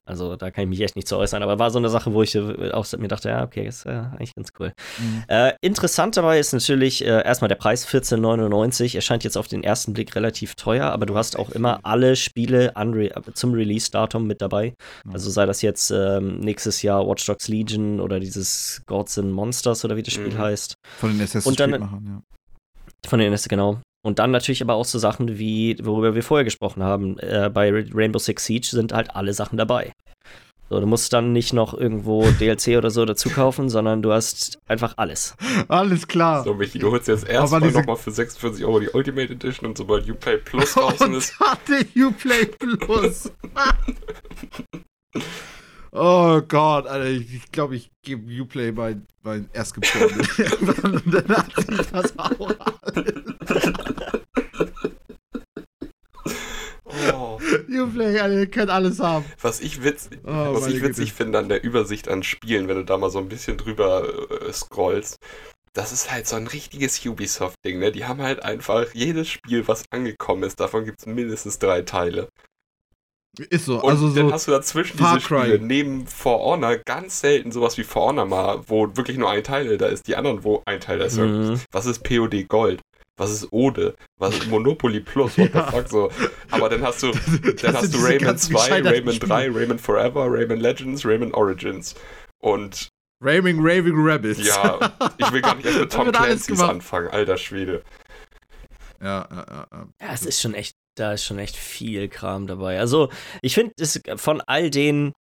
Also 0.07 0.37
da 0.37 0.51
kann 0.51 0.64
ich 0.64 0.70
mich 0.70 0.81
echt 0.81 0.97
nicht 0.97 1.09
zu 1.09 1.16
äußern, 1.16 1.43
aber 1.43 1.59
war 1.59 1.70
so 1.70 1.79
eine 1.79 1.89
Sache, 1.91 2.12
wo 2.14 2.22
ich 2.22 2.35
äh, 2.35 2.70
auch 2.70 2.87
mir 2.97 3.09
dachte, 3.09 3.29
ja, 3.29 3.43
okay, 3.45 3.66
ist 3.66 3.85
äh, 3.85 3.91
eigentlich 3.91 4.35
ganz 4.35 4.51
cool. 4.59 4.72
Mhm. 4.99 5.25
Äh, 5.29 5.53
interessant 5.61 6.16
dabei 6.16 6.39
ist 6.39 6.53
natürlich 6.53 7.05
äh, 7.05 7.22
erstmal 7.25 7.49
der 7.49 7.57
Preis 7.57 7.87
14,99. 7.87 8.95
Erscheint 8.95 9.25
jetzt 9.25 9.37
auf 9.37 9.49
den 9.49 9.62
ersten 9.64 9.93
Blick 9.93 10.14
relativ 10.16 10.55
teuer, 10.55 10.87
aber 10.87 11.07
du 11.07 11.16
hast 11.16 11.39
auch 11.39 11.51
immer 11.51 11.81
alle 11.83 12.16
Spiele 12.16 12.72
Re 12.77 13.11
zum 13.35 13.53
Release-Datum 13.53 14.27
mit 14.27 14.41
dabei. 14.41 14.75
Ja. 15.05 15.12
Also 15.12 15.31
sei 15.31 15.45
das 15.45 15.61
jetzt 15.61 15.91
ähm, 15.91 16.39
nächstes 16.41 16.81
Jahr 16.83 17.07
Watch 17.07 17.27
Dogs 17.27 17.49
Legion 17.49 18.01
oder 18.01 18.20
dieses 18.20 18.83
Gods 18.87 19.18
and 19.18 19.33
Monsters 19.33 19.85
oder 19.85 19.97
wie 19.97 20.03
das 20.03 20.14
Spiel 20.14 20.33
Mhm. 20.33 20.39
heißt. 20.39 20.75
Von 20.99 21.11
den 21.11 21.20
Assassin's 21.20 21.47
Und 21.47 21.61
dann- 21.61 21.70
Creed 21.72 21.81
machen, 21.81 22.05
ja. 22.07 22.22
Von 23.11 23.18
den 23.18 23.29
NS, 23.29 23.49
genau. 23.49 23.81
Und 24.05 24.19
dann 24.19 24.31
natürlich 24.31 24.63
aber 24.63 24.75
auch 24.75 24.85
so 24.85 24.99
Sachen 24.99 25.39
wie, 25.39 25.77
worüber 25.83 26.15
wir 26.15 26.23
vorher 26.23 26.45
gesprochen 26.45 26.83
haben, 26.83 27.19
äh, 27.21 27.51
bei 27.53 27.71
Ra- 27.73 27.85
Rainbow 27.95 28.19
Six 28.19 28.45
Siege 28.45 28.67
sind 28.71 28.93
halt 28.93 29.17
alle 29.17 29.33
Sachen 29.33 29.57
dabei. 29.57 29.93
So, 30.71 30.81
du 30.81 30.87
musst 30.87 31.13
dann 31.13 31.33
nicht 31.33 31.53
noch 31.53 31.73
irgendwo 31.73 32.27
DLC 32.41 32.77
oder 32.79 32.91
so 32.91 33.05
dazu 33.07 33.31
kaufen, 33.31 33.69
sondern 33.69 34.03
du 34.03 34.13
hast 34.13 34.59
einfach 34.67 34.95
alles. 34.99 35.35
Alles 35.69 36.07
klar. 36.07 36.45
So, 36.45 36.55
Michi, 36.55 36.79
du 36.79 36.91
holst 36.91 37.09
jetzt 37.09 37.27
erstmal 37.29 37.61
diese- 37.63 37.79
nochmal 37.81 37.97
für 37.97 38.11
46 38.11 38.65
Euro 38.65 38.81
die 38.81 38.89
Ultimate 38.91 39.33
Edition 39.33 39.69
und 39.71 39.79
sobald 39.79 40.09
Uplay 40.11 40.37
Plus 40.39 40.73
draußen 40.75 41.07
Und 41.09 41.15
ist, 41.15 41.39
hatte 41.41 41.87
Uplay 41.97 42.45
Plus. 42.47 43.31
oh 45.93 46.41
Gott, 46.49 46.87
Alter, 46.87 47.07
ich 47.11 47.51
glaube, 47.53 47.53
ich, 47.53 47.53
glaub, 47.53 47.73
ich 47.73 47.91
gebe 48.03 48.43
Uplay 48.43 48.73
bei, 48.73 48.97
bei 49.23 49.45
Erstgeborenen. 49.53 50.21
Und 50.83 51.15
dann 51.15 51.29
hat 51.37 51.47
sich 51.57 51.87
das 51.91 52.19
auch 52.19 52.51
alles. 52.83 53.13
Oh, 56.85 57.39
Uplay, 57.69 58.19
Alter, 58.21 58.39
ihr 58.41 58.47
könnt 58.51 58.71
alles 58.71 59.01
haben. 59.01 59.25
was 59.41 59.61
ich, 59.61 59.83
witz, 59.83 60.09
Oh, 60.25 60.55
was 60.55 60.67
ich 60.67 60.83
witzig 60.83 61.07
Güte. 61.11 61.17
finde 61.17 61.39
an 61.39 61.49
der 61.49 61.63
Übersicht 61.65 62.09
an 62.09 62.23
Spielen, 62.23 62.69
wenn 62.69 62.77
du 62.77 62.85
da 62.85 62.97
mal 62.99 63.11
so 63.11 63.19
ein 63.19 63.29
bisschen 63.29 63.57
drüber 63.57 64.05
äh, 64.43 64.53
scrollst, 64.53 65.19
das 65.73 65.93
ist 65.93 66.11
halt 66.13 66.29
so 66.29 66.37
ein 66.37 66.47
richtiges 66.47 67.05
Ubisoft-Ding, 67.05 67.81
ne? 67.81 67.91
Die 67.91 68.05
haben 68.05 68.23
halt 68.23 68.43
einfach 68.45 68.87
jedes 68.95 69.29
Spiel, 69.29 69.67
was 69.67 69.85
angekommen 69.91 70.45
ist, 70.45 70.61
davon 70.61 70.85
gibt 70.85 71.01
es 71.01 71.07
mindestens 71.07 71.59
drei 71.59 71.83
Teile. 71.83 72.29
Ist 73.51 73.65
so, 73.65 73.83
Und 73.83 73.91
also 73.91 74.15
dann 74.15 74.29
so. 74.29 74.33
hast 74.33 74.47
du 74.47 74.53
dazwischen 74.53 74.97
Far 74.97 75.17
diese 75.17 75.27
Spiele, 75.27 75.59
neben 75.59 76.07
For 76.07 76.39
Honor 76.39 76.77
ganz 76.77 77.19
selten 77.19 77.51
sowas 77.51 77.77
wie 77.77 77.83
For 77.83 78.03
Honor 78.11 78.27
mal, 78.27 78.63
wo 78.69 78.97
wirklich 78.97 79.17
nur 79.19 79.29
ein 79.29 79.43
Teil 79.43 79.77
da 79.77 79.87
ist, 79.87 80.07
die 80.07 80.15
anderen, 80.15 80.45
wo 80.45 80.63
ein 80.67 80.79
Teil 80.79 81.01
da 81.01 81.07
ist. 81.07 81.17
Mhm. 81.19 81.61
Was 81.73 81.87
ist 81.87 82.05
POD 82.05 82.47
Gold? 82.49 82.81
Was 83.17 83.31
ist 83.31 83.53
Ode? 83.53 83.95
Was 84.19 84.35
ist 84.35 84.47
Monopoly 84.49 85.01
Plus? 85.01 85.39
What 85.39 85.55
Ja. 85.55 85.67
the 85.67 85.77
fuck 85.77 85.89
so? 85.89 86.11
Aber 86.51 86.69
dann 86.69 86.83
hast 86.83 87.03
du, 87.03 87.12
dann 87.62 87.75
hast 87.77 87.95
du 87.95 87.99
Rayman 87.99 88.19
ganzen 88.19 88.53
2, 88.57 88.61
gescheiterten 88.61 88.93
Rayman 88.99 89.15
Spiele. 89.15 89.29
3, 89.29 89.51
Rayman 89.51 89.79
Forever, 89.79 90.27
Rayman 90.31 90.59
Legends, 90.61 91.05
Rayman 91.07 91.33
Origins. 91.35 91.95
Und 92.41 92.89
Raving 93.23 93.59
Raving 93.61 93.95
Rabbits. 93.97 94.45
ja, 94.45 94.93
ich 95.19 95.33
will 95.33 95.41
gar 95.41 95.55
nicht 95.55 95.65
erst 95.67 95.79
mit 95.79 95.93
Tom 95.93 96.11
Clancy's 96.12 96.61
anfangen, 96.61 97.09
alter 97.09 97.39
Schwede. 97.39 97.83
ja, 99.01 99.27
ja, 99.31 99.47
ja, 99.49 99.67
ja. 99.73 99.87
Ja, 100.01 100.12
es 100.12 100.27
ist 100.27 100.41
schon 100.43 100.53
echt, 100.55 100.75
da 100.97 101.12
ist 101.15 101.25
schon 101.25 101.39
echt 101.39 101.57
viel 101.57 102.09
Kram 102.09 102.47
dabei. 102.47 102.79
Also, 102.81 103.11
ich 103.43 103.55
finde, 103.55 103.73
es 103.79 104.01
von 104.17 104.41
all 104.43 104.71
den 104.71 105.12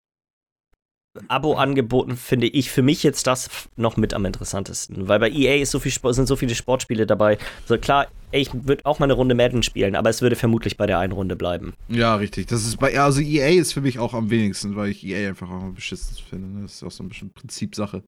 Abo-Angeboten 1.27 2.17
finde 2.17 2.47
ich 2.47 2.71
für 2.71 2.81
mich 2.81 3.03
jetzt 3.03 3.27
das 3.27 3.49
noch 3.75 3.97
mit 3.97 4.13
am 4.13 4.25
interessantesten. 4.25 5.07
Weil 5.07 5.19
bei 5.19 5.29
EA 5.29 5.61
ist 5.61 5.71
so 5.71 5.79
viel 5.79 5.91
Sport, 5.91 6.15
sind 6.15 6.27
so 6.27 6.35
viele 6.35 6.55
Sportspiele 6.55 7.05
dabei. 7.05 7.37
So 7.65 7.77
klar, 7.77 8.07
ey, 8.31 8.41
ich 8.41 8.49
würde 8.53 8.85
auch 8.85 8.99
mal 8.99 9.05
eine 9.05 9.13
Runde 9.13 9.35
Madden 9.35 9.63
spielen, 9.63 9.95
aber 9.95 10.09
es 10.09 10.21
würde 10.21 10.35
vermutlich 10.35 10.77
bei 10.77 10.87
der 10.87 10.99
einen 10.99 11.13
Runde 11.13 11.35
bleiben. 11.35 11.73
Ja, 11.87 12.15
richtig. 12.15 12.47
Das 12.47 12.65
ist 12.65 12.77
bei, 12.77 12.99
also 12.99 13.21
EA 13.21 13.49
ist 13.59 13.73
für 13.73 13.81
mich 13.81 13.99
auch 13.99 14.13
am 14.13 14.29
wenigsten, 14.29 14.75
weil 14.75 14.89
ich 14.89 15.05
EA 15.05 15.29
einfach 15.29 15.49
auch 15.49 15.61
am 15.63 15.75
beschissen 15.75 16.17
finde. 16.29 16.47
ne? 16.47 16.61
Das 16.63 16.73
ist 16.75 16.83
auch 16.83 16.91
so 16.91 17.03
ein 17.03 17.09
bisschen 17.09 17.31
Prinzipsache. 17.31 18.03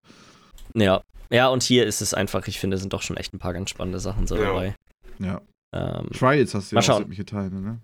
Ja. 0.73 1.01
Ja, 1.31 1.47
und 1.49 1.63
hier 1.63 1.85
ist 1.85 2.01
es 2.01 2.13
einfach, 2.13 2.47
ich 2.47 2.59
finde, 2.59 2.77
sind 2.77 2.93
doch 2.93 3.01
schon 3.01 3.17
echt 3.17 3.33
ein 3.33 3.39
paar 3.39 3.53
ganz 3.53 3.69
spannende 3.71 3.99
Sachen 3.99 4.27
so 4.27 4.35
Ja. 4.35 4.45
dabei. 4.45 4.75
Ja. 5.19 5.41
Ähm, 5.73 6.09
Trials 6.11 6.53
hast 6.53 6.71
du 6.71 6.75
Mal 6.75 6.83
ja 6.83 6.93
auch 6.93 6.99
schauen. 6.99 7.25
Teile, 7.25 7.55
ne? 7.55 7.79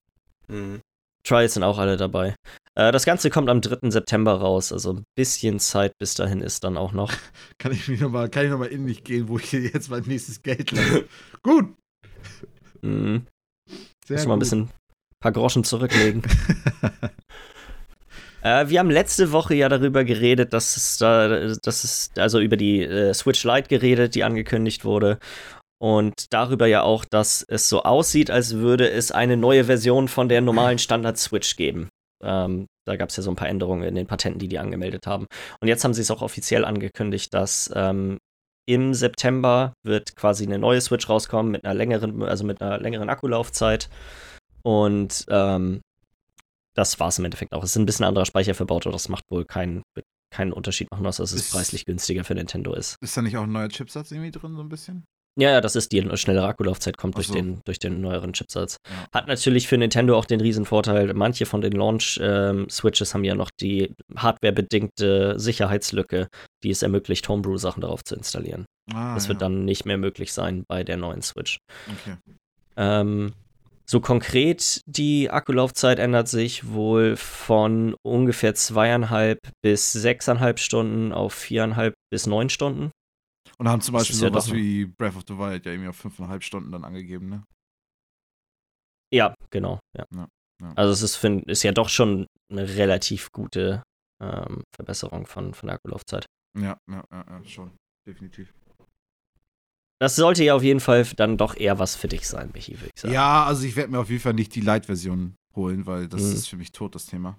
Mhm. 0.47 0.79
Trials 1.23 1.53
sind 1.53 1.63
auch 1.63 1.77
alle 1.77 1.97
dabei. 1.97 2.35
Äh, 2.75 2.91
das 2.91 3.05
Ganze 3.05 3.29
kommt 3.29 3.49
am 3.49 3.61
3. 3.61 3.89
September 3.89 4.33
raus, 4.33 4.71
also 4.71 4.93
ein 4.93 5.03
bisschen 5.15 5.59
Zeit 5.59 5.97
bis 5.97 6.15
dahin 6.15 6.41
ist 6.41 6.63
dann 6.63 6.77
auch 6.77 6.93
noch. 6.93 7.11
Kann 7.57 7.71
ich 7.71 7.87
mich 7.87 7.99
noch 7.99 8.09
mal, 8.09 8.29
kann 8.29 8.45
ich 8.45 8.71
in 8.71 8.83
mich 8.83 9.03
gehen, 9.03 9.27
wo 9.27 9.37
ich 9.37 9.49
hier 9.49 9.61
jetzt 9.61 9.89
mein 9.89 10.03
nächstes 10.03 10.41
Geld 10.41 10.71
lasse. 10.71 11.05
gut. 11.43 11.75
Mhm. 12.81 13.27
Sehr 14.05 14.17
Muss 14.17 14.25
mal 14.27 14.33
ein 14.33 14.39
bisschen 14.39 14.61
ein 14.61 14.69
paar 15.19 15.31
Groschen 15.31 15.63
zurücklegen. 15.63 16.23
äh, 18.41 18.67
wir 18.67 18.79
haben 18.79 18.89
letzte 18.89 19.31
Woche 19.31 19.53
ja 19.53 19.69
darüber 19.69 20.03
geredet, 20.03 20.53
dass 20.53 20.75
es 20.77 20.97
da, 20.97 21.53
dass 21.61 21.83
es, 21.83 22.11
also 22.17 22.39
über 22.39 22.57
die 22.57 22.81
äh, 22.81 23.13
Switch 23.13 23.43
Lite 23.43 23.69
geredet, 23.69 24.15
die 24.15 24.23
angekündigt 24.23 24.85
wurde. 24.85 25.19
Und 25.81 26.25
darüber 26.31 26.67
ja 26.67 26.83
auch, 26.83 27.05
dass 27.05 27.43
es 27.47 27.67
so 27.67 27.81
aussieht, 27.81 28.29
als 28.29 28.55
würde 28.55 28.89
es 28.89 29.11
eine 29.11 29.35
neue 29.35 29.63
Version 29.63 30.07
von 30.07 30.29
der 30.29 30.41
normalen 30.41 30.77
Standard-Switch 30.77 31.55
geben. 31.55 31.89
Ähm, 32.23 32.67
da 32.85 32.97
gab 32.97 33.09
es 33.09 33.15
ja 33.15 33.23
so 33.23 33.31
ein 33.31 33.35
paar 33.35 33.49
Änderungen 33.49 33.83
in 33.83 33.95
den 33.95 34.05
Patenten, 34.05 34.37
die 34.39 34.47
die 34.47 34.59
angemeldet 34.59 35.07
haben. 35.07 35.25
Und 35.59 35.67
jetzt 35.67 35.83
haben 35.83 35.95
sie 35.95 36.01
es 36.01 36.11
auch 36.11 36.21
offiziell 36.21 36.65
angekündigt, 36.65 37.33
dass 37.33 37.71
ähm, 37.73 38.19
im 38.67 38.93
September 38.93 39.73
wird 39.83 40.15
quasi 40.15 40.45
eine 40.45 40.59
neue 40.59 40.81
Switch 40.81 41.09
rauskommen 41.09 41.51
mit 41.51 41.65
einer 41.65 41.73
längeren, 41.73 42.21
also 42.21 42.43
mit 42.43 42.61
einer 42.61 42.77
längeren 42.79 43.09
Akkulaufzeit. 43.09 43.89
Und 44.61 45.25
ähm, 45.29 45.81
das 46.75 46.99
war 46.99 47.07
es 47.07 47.17
im 47.17 47.25
Endeffekt 47.25 47.53
auch. 47.53 47.63
Es 47.63 47.71
ist 47.71 47.77
ein 47.77 47.87
bisschen 47.87 48.05
anderer 48.05 48.25
Speicher 48.25 48.53
verbaut, 48.53 48.85
aber 48.85 48.93
das 48.93 49.09
macht 49.09 49.23
wohl 49.31 49.45
keinen, 49.45 49.81
keinen 50.31 50.53
Unterschied 50.53 50.91
machen, 50.91 51.07
außer 51.07 51.23
dass 51.23 51.33
es 51.33 51.41
Ist- 51.47 51.53
preislich 51.53 51.85
günstiger 51.85 52.23
für 52.23 52.35
Nintendo 52.35 52.75
ist. 52.75 52.97
Ist 53.01 53.17
da 53.17 53.23
nicht 53.23 53.35
auch 53.37 53.43
ein 53.43 53.51
neuer 53.51 53.69
Chipsatz 53.69 54.11
irgendwie 54.11 54.31
drin, 54.31 54.55
so 54.55 54.61
ein 54.61 54.69
bisschen? 54.69 55.05
Ja, 55.39 55.51
ja, 55.51 55.61
das 55.61 55.77
ist 55.77 55.91
die 55.93 56.05
schnellere 56.15 56.47
Akkulaufzeit, 56.47 56.97
kommt 56.97 57.15
Ach 57.15 57.19
durch, 57.19 57.27
so. 57.27 57.33
den, 57.33 57.61
durch 57.63 57.79
den 57.79 58.01
neueren 58.01 58.33
Chipsatz. 58.33 58.77
Ja. 58.85 59.19
Hat 59.19 59.27
natürlich 59.27 59.67
für 59.67 59.77
Nintendo 59.77 60.17
auch 60.17 60.25
den 60.25 60.41
riesen 60.41 60.65
Vorteil, 60.65 61.13
manche 61.13 61.45
von 61.45 61.61
den 61.61 61.71
Launch-Switches 61.71 63.13
haben 63.13 63.23
ja 63.23 63.35
noch 63.35 63.49
die 63.59 63.93
hardwarebedingte 64.15 65.39
Sicherheitslücke, 65.39 66.27
die 66.63 66.69
es 66.69 66.81
ermöglicht, 66.81 67.29
Homebrew-Sachen 67.29 67.81
darauf 67.81 68.03
zu 68.03 68.15
installieren. 68.15 68.65
Ah, 68.93 69.13
das 69.15 69.29
wird 69.29 69.41
ja. 69.41 69.47
dann 69.47 69.63
nicht 69.63 69.85
mehr 69.85 69.97
möglich 69.97 70.33
sein 70.33 70.65
bei 70.67 70.83
der 70.83 70.97
neuen 70.97 71.21
Switch. 71.21 71.59
Okay. 71.87 72.17
Ähm, 72.75 73.33
so 73.85 73.99
konkret, 73.99 74.81
die 74.85 75.29
Akkulaufzeit 75.29 75.99
ändert 75.99 76.27
sich 76.27 76.71
wohl 76.71 77.15
von 77.15 77.95
ungefähr 78.05 78.55
zweieinhalb 78.55 79.39
bis 79.61 79.91
sechseinhalb 79.91 80.59
Stunden 80.59 81.11
auf 81.11 81.33
viereinhalb 81.33 81.93
bis 82.09 82.25
neun 82.25 82.49
Stunden. 82.49 82.91
Und 83.61 83.69
haben 83.69 83.81
zum 83.81 83.93
Beispiel 83.93 84.15
ja 84.19 84.29
sowas 84.29 84.47
doch- 84.47 84.53
wie 84.55 84.85
Breath 84.85 85.15
of 85.15 85.23
the 85.27 85.37
Wild 85.37 85.67
ja 85.67 85.71
irgendwie 85.71 85.89
auf 85.89 85.95
fünfeinhalb 85.95 86.43
Stunden 86.43 86.71
dann 86.71 86.83
angegeben, 86.83 87.29
ne? 87.29 87.43
Ja, 89.13 89.35
genau. 89.51 89.79
Ja. 89.95 90.05
Ja, 90.11 90.27
ja. 90.61 90.73
Also 90.75 90.93
es 90.93 91.03
ist, 91.03 91.15
find, 91.17 91.47
ist 91.47 91.61
ja 91.61 91.71
doch 91.71 91.87
schon 91.89 92.25
eine 92.49 92.67
relativ 92.75 93.31
gute 93.31 93.83
ähm, 94.19 94.63
Verbesserung 94.75 95.27
von, 95.27 95.53
von 95.53 95.67
der 95.67 95.75
Akkulaufzeit. 95.75 96.25
Ja, 96.57 96.75
ja, 96.89 97.03
ja, 97.11 97.25
ja, 97.29 97.43
schon. 97.43 97.71
Definitiv. 98.07 98.51
Das 99.99 100.15
sollte 100.15 100.43
ja 100.43 100.55
auf 100.55 100.63
jeden 100.63 100.79
Fall 100.79 101.05
dann 101.15 101.37
doch 101.37 101.55
eher 101.55 101.77
was 101.77 101.95
für 101.95 102.07
dich 102.07 102.27
sein, 102.27 102.49
Michi, 102.55 102.79
würde 102.79 102.89
ich 102.95 102.99
sagen. 103.01 103.13
Ja, 103.13 103.45
also 103.45 103.63
ich 103.67 103.75
werde 103.75 103.91
mir 103.91 103.99
auf 103.99 104.09
jeden 104.09 104.21
Fall 104.23 104.33
nicht 104.33 104.55
die 104.55 104.61
Light-Version 104.61 105.35
holen, 105.55 105.85
weil 105.85 106.07
das 106.07 106.23
Mhm. 106.23 106.33
ist 106.33 106.47
für 106.47 106.57
mich 106.57 106.71
tot, 106.71 106.95
das 106.95 107.05
Thema. 107.05 107.37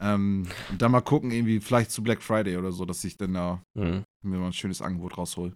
Ähm, 0.00 0.46
und 0.70 0.82
dann 0.82 0.92
mal 0.92 1.00
gucken, 1.00 1.30
irgendwie 1.30 1.58
vielleicht 1.60 1.90
zu 1.90 2.02
Black 2.02 2.22
Friday 2.22 2.56
oder 2.58 2.70
so, 2.72 2.84
dass 2.84 3.02
ich 3.04 3.16
dann 3.16 3.32
da 3.32 3.62
Mhm. 3.74 4.04
Mir 4.22 4.38
mal 4.38 4.46
ein 4.46 4.52
schönes 4.52 4.82
Angebot 4.82 5.18
raushol. 5.18 5.54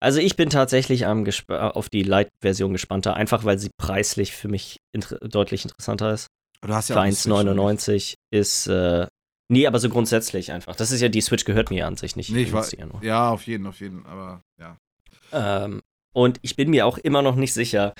Also 0.00 0.18
ich 0.20 0.36
bin 0.36 0.50
tatsächlich 0.50 1.06
gesp- 1.06 1.54
auf 1.54 1.88
die 1.88 2.02
Light-Version 2.02 2.72
gespannter, 2.72 3.14
einfach 3.14 3.44
weil 3.44 3.58
sie 3.58 3.70
preislich 3.76 4.32
für 4.32 4.48
mich 4.48 4.78
inter 4.94 5.18
deutlich 5.18 5.64
interessanter 5.64 6.12
ist. 6.14 6.28
Du 6.62 6.72
hast 6.74 6.88
ja 6.88 6.94
Für 6.94 7.00
auch 7.00 7.04
eine 7.04 7.12
Switch, 7.14 7.32
oder 7.34 7.54
nicht? 7.54 7.88
1,99 7.88 8.14
ist, 8.32 8.66
äh, 8.66 9.06
nee, 9.50 9.66
aber 9.66 9.78
so 9.78 9.88
grundsätzlich 9.88 10.52
einfach. 10.52 10.76
Das 10.76 10.90
ist 10.90 11.00
ja, 11.00 11.08
die 11.08 11.20
Switch 11.20 11.44
gehört 11.44 11.70
mir 11.70 11.86
an 11.86 11.96
sich 11.96 12.16
nicht. 12.16 12.30
Nee, 12.30 12.42
ich 12.42 12.52
war, 12.52 12.66
ja 12.74 12.86
ja, 13.02 13.30
auf 13.30 13.46
jeden, 13.46 13.66
auf 13.66 13.80
jeden, 13.80 14.06
aber 14.06 14.42
ja. 14.58 14.78
Ähm, 15.32 15.82
und 16.12 16.38
ich 16.42 16.56
bin 16.56 16.70
mir 16.70 16.86
auch 16.86 16.98
immer 16.98 17.22
noch 17.22 17.36
nicht 17.36 17.52
sicher, 17.52 17.94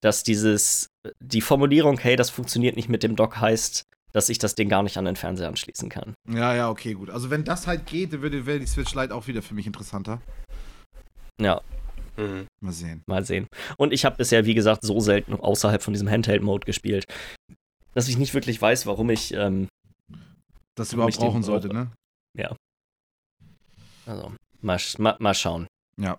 dass 0.00 0.22
dieses, 0.22 0.88
die 1.20 1.40
Formulierung, 1.40 1.98
hey, 1.98 2.16
das 2.16 2.30
funktioniert 2.30 2.76
nicht 2.76 2.88
mit 2.88 3.02
dem 3.02 3.16
Dock, 3.16 3.38
heißt, 3.38 3.84
dass 4.14 4.28
ich 4.28 4.38
das 4.38 4.54
Ding 4.54 4.68
gar 4.68 4.82
nicht 4.82 4.96
an 4.96 5.04
den 5.04 5.16
Fernseher 5.16 5.48
anschließen 5.48 5.88
kann. 5.88 6.14
Ja, 6.30 6.54
ja, 6.54 6.70
okay, 6.70 6.94
gut. 6.94 7.10
Also 7.10 7.30
wenn 7.30 7.44
das 7.44 7.66
halt 7.66 7.86
geht, 7.86 8.12
dann 8.12 8.22
würde- 8.22 8.46
wäre 8.46 8.60
die 8.60 8.66
Switch 8.66 8.94
Lite 8.94 9.14
auch 9.14 9.26
wieder 9.26 9.42
für 9.42 9.54
mich 9.54 9.66
interessanter. 9.66 10.22
Ja, 11.40 11.60
Mhm. 12.16 12.46
Mal 12.60 12.72
sehen. 12.72 13.02
mal 13.08 13.24
sehen. 13.24 13.48
Und 13.76 13.92
ich 13.92 14.04
habe 14.04 14.16
bisher, 14.16 14.46
wie 14.46 14.54
gesagt, 14.54 14.84
so 14.84 15.00
selten 15.00 15.34
außerhalb 15.34 15.82
von 15.82 15.92
diesem 15.94 16.08
Handheld-Mode 16.08 16.64
gespielt, 16.64 17.04
dass 17.92 18.06
ich 18.08 18.16
nicht 18.16 18.34
wirklich 18.34 18.60
weiß, 18.62 18.86
warum 18.86 19.10
ich, 19.10 19.34
ähm, 19.34 19.66
Das 20.76 20.88
Warum 20.92 20.94
überhaupt 21.08 21.16
brauchen 21.18 21.42
sollte, 21.42 21.68
ne? 21.68 21.90
also, 24.06 24.32
mal, 24.60 24.76
sch- 24.76 25.00
mal, 25.00 25.16
mal 25.18 25.34
schauen. 25.34 25.66
Ja. 25.96 26.18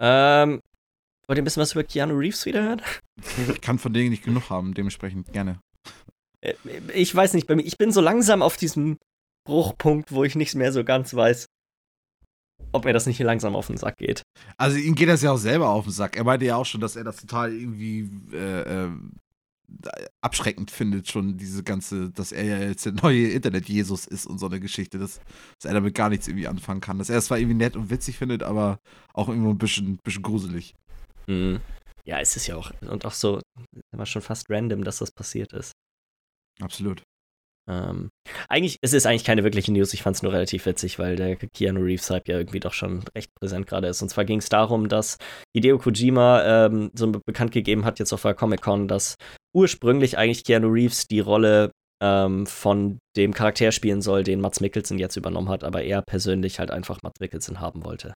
Ähm, 0.00 0.60
wollt 1.26 1.36
ihr 1.38 1.42
ein 1.42 1.44
bisschen 1.44 1.60
was 1.62 1.72
über 1.72 1.84
Keanu 1.84 2.14
Reeves 2.16 2.46
wieder 2.46 2.62
hören? 2.62 2.82
Ich 3.52 3.60
kann 3.60 3.78
von 3.78 3.92
denen 3.92 4.10
nicht 4.10 4.24
genug 4.24 4.48
haben, 4.50 4.74
dementsprechend 4.74 5.32
gerne. 5.32 5.60
Äh, 6.40 6.54
Ich 6.94 7.14
weiß 7.14 7.34
nicht, 7.34 7.46
bei 7.46 7.56
mir, 7.56 7.62
ich 7.62 7.78
bin 7.78 7.92
so 7.92 8.00
langsam 8.00 8.42
auf 8.42 8.56
diesem 8.56 8.98
Bruchpunkt, 9.46 10.12
wo 10.12 10.24
ich 10.24 10.34
nicht 10.34 10.54
mehr 10.54 10.72
so 10.72 10.84
ganz 10.84 11.14
weiß, 11.14 11.46
ob 12.72 12.84
mir 12.84 12.92
das 12.92 13.06
nicht 13.06 13.18
langsam 13.20 13.56
auf 13.56 13.68
den 13.68 13.78
Sack 13.78 13.96
geht. 13.96 14.22
Also 14.56 14.76
ihm 14.76 14.94
geht 14.94 15.08
das 15.08 15.22
ja 15.22 15.32
auch 15.32 15.38
selber 15.38 15.70
auf 15.70 15.84
den 15.84 15.92
Sack. 15.92 16.16
Er 16.16 16.24
meinte 16.24 16.44
ja 16.44 16.56
auch 16.56 16.66
schon, 16.66 16.80
dass 16.80 16.96
er 16.96 17.04
das 17.04 17.16
total 17.16 17.52
irgendwie 17.52 18.10
äh, 18.32 18.86
äh, 18.86 18.90
abschreckend 20.22 20.70
findet, 20.70 21.08
schon 21.08 21.36
diese 21.36 21.62
ganze, 21.62 22.10
dass 22.10 22.32
er 22.32 22.44
ja 22.44 22.58
jetzt 22.58 22.84
der 22.84 22.92
neue 22.92 23.28
Internet-Jesus 23.28 24.06
ist 24.06 24.26
und 24.26 24.38
so 24.38 24.46
eine 24.46 24.60
Geschichte, 24.60 24.98
dass, 24.98 25.20
dass 25.60 25.70
er 25.70 25.74
damit 25.74 25.94
gar 25.94 26.08
nichts 26.08 26.28
irgendwie 26.28 26.48
anfangen 26.48 26.80
kann. 26.80 26.98
Dass 26.98 27.10
er 27.10 27.18
es 27.18 27.26
zwar 27.26 27.38
irgendwie 27.38 27.56
nett 27.56 27.76
und 27.76 27.90
witzig 27.90 28.18
findet, 28.18 28.42
aber 28.42 28.78
auch 29.14 29.28
irgendwo 29.28 29.50
ein 29.50 29.58
bisschen, 29.58 29.98
bisschen 30.04 30.22
gruselig. 30.22 30.74
Mhm. 31.26 31.60
Ja, 32.04 32.20
es 32.20 32.36
ist 32.36 32.46
ja 32.46 32.56
auch, 32.56 32.72
und 32.82 33.04
auch 33.04 33.12
so, 33.12 33.40
immer 33.92 34.06
schon 34.06 34.22
fast 34.22 34.48
random, 34.48 34.84
dass 34.84 34.98
das 34.98 35.10
passiert 35.10 35.52
ist. 35.52 35.72
Absolut. 36.60 37.02
Ähm, 37.68 38.10
eigentlich, 38.48 38.78
es 38.80 38.94
ist 38.94 39.06
eigentlich 39.06 39.24
keine 39.24 39.44
wirkliche 39.44 39.72
News, 39.72 39.92
ich 39.92 40.02
fand 40.02 40.16
es 40.16 40.22
nur 40.22 40.32
relativ 40.32 40.64
witzig, 40.64 40.98
weil 40.98 41.16
der 41.16 41.36
Keanu 41.36 41.80
Reeves-Hype 41.80 42.26
ja 42.28 42.38
irgendwie 42.38 42.60
doch 42.60 42.72
schon 42.72 43.04
recht 43.14 43.30
präsent 43.34 43.66
gerade 43.66 43.88
ist. 43.88 44.00
Und 44.00 44.08
zwar 44.08 44.24
ging 44.24 44.38
es 44.38 44.48
darum, 44.48 44.88
dass 44.88 45.18
Hideo 45.54 45.78
Kojima 45.78 46.66
ähm, 46.66 46.90
so 46.94 47.12
bekannt 47.26 47.52
gegeben 47.52 47.84
hat 47.84 47.98
jetzt 47.98 48.12
auf 48.12 48.22
der 48.22 48.34
Comic-Con, 48.34 48.88
dass 48.88 49.16
ursprünglich 49.54 50.16
eigentlich 50.16 50.44
Keanu 50.44 50.68
Reeves 50.68 51.06
die 51.08 51.20
Rolle 51.20 51.70
ähm, 52.02 52.46
von 52.46 52.98
dem 53.16 53.34
Charakter 53.34 53.70
spielen 53.70 54.00
soll, 54.00 54.22
den 54.22 54.40
Mats 54.40 54.60
Mikkelsen 54.60 54.98
jetzt 54.98 55.16
übernommen 55.16 55.50
hat, 55.50 55.62
aber 55.62 55.82
er 55.82 56.02
persönlich 56.02 56.58
halt 56.58 56.70
einfach 56.70 57.02
Mats 57.02 57.20
Mikkelsen 57.20 57.60
haben 57.60 57.84
wollte. 57.84 58.14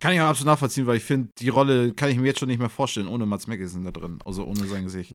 Kann 0.00 0.14
ich 0.14 0.20
auch 0.20 0.26
absolut 0.26 0.52
nachvollziehen, 0.52 0.86
weil 0.86 0.96
ich 0.96 1.04
finde, 1.04 1.28
die 1.38 1.50
Rolle 1.50 1.92
kann 1.92 2.08
ich 2.08 2.16
mir 2.16 2.28
jetzt 2.28 2.38
schon 2.38 2.48
nicht 2.48 2.60
mehr 2.60 2.70
vorstellen, 2.70 3.08
ohne 3.08 3.26
Mats 3.26 3.46
Mikkelsen 3.46 3.84
da 3.84 3.90
drin. 3.90 4.18
Also 4.24 4.44
ohne 4.44 4.64
sein 4.64 4.84
Gesicht. 4.84 5.14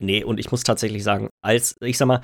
Nee, 0.00 0.24
und 0.24 0.38
ich 0.40 0.50
muss 0.50 0.62
tatsächlich 0.62 1.04
sagen, 1.04 1.28
als, 1.44 1.76
ich 1.80 1.98
sag 1.98 2.06
mal, 2.06 2.22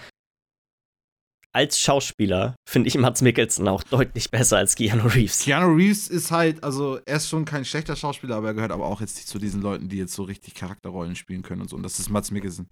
als 1.52 1.80
Schauspieler 1.80 2.54
finde 2.68 2.88
ich 2.88 2.98
Mats 2.98 3.22
Mikkelsen 3.22 3.66
auch 3.68 3.82
deutlich 3.82 4.30
besser 4.30 4.58
als 4.58 4.74
Keanu 4.74 5.06
Reeves. 5.08 5.40
Keanu 5.44 5.74
Reeves 5.74 6.08
ist 6.08 6.30
halt, 6.30 6.62
also 6.62 6.98
er 7.06 7.16
ist 7.16 7.28
schon 7.28 7.44
kein 7.46 7.64
schlechter 7.64 7.96
Schauspieler, 7.96 8.36
aber 8.36 8.48
er 8.48 8.54
gehört 8.54 8.72
aber 8.72 8.86
auch 8.86 9.00
jetzt 9.00 9.16
nicht 9.16 9.28
zu 9.28 9.38
diesen 9.38 9.62
Leuten, 9.62 9.88
die 9.88 9.96
jetzt 9.96 10.12
so 10.12 10.24
richtig 10.24 10.54
Charakterrollen 10.54 11.16
spielen 11.16 11.42
können 11.42 11.62
und 11.62 11.68
so. 11.68 11.76
Und 11.76 11.82
das 11.82 11.98
ist 11.98 12.10
Mats 12.10 12.30
Mikkelsen. 12.30 12.68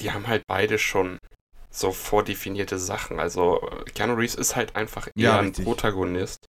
Die 0.00 0.10
haben 0.10 0.26
halt 0.26 0.42
beide 0.48 0.78
schon 0.78 1.18
so 1.70 1.92
vordefinierte 1.92 2.78
Sachen. 2.78 3.20
Also 3.20 3.60
Keanu 3.94 4.14
Reeves 4.14 4.34
ist 4.34 4.56
halt 4.56 4.74
einfach 4.74 5.06
eher 5.14 5.22
Ja, 5.22 5.38
ein. 5.38 5.52
Protagonist 5.52 6.46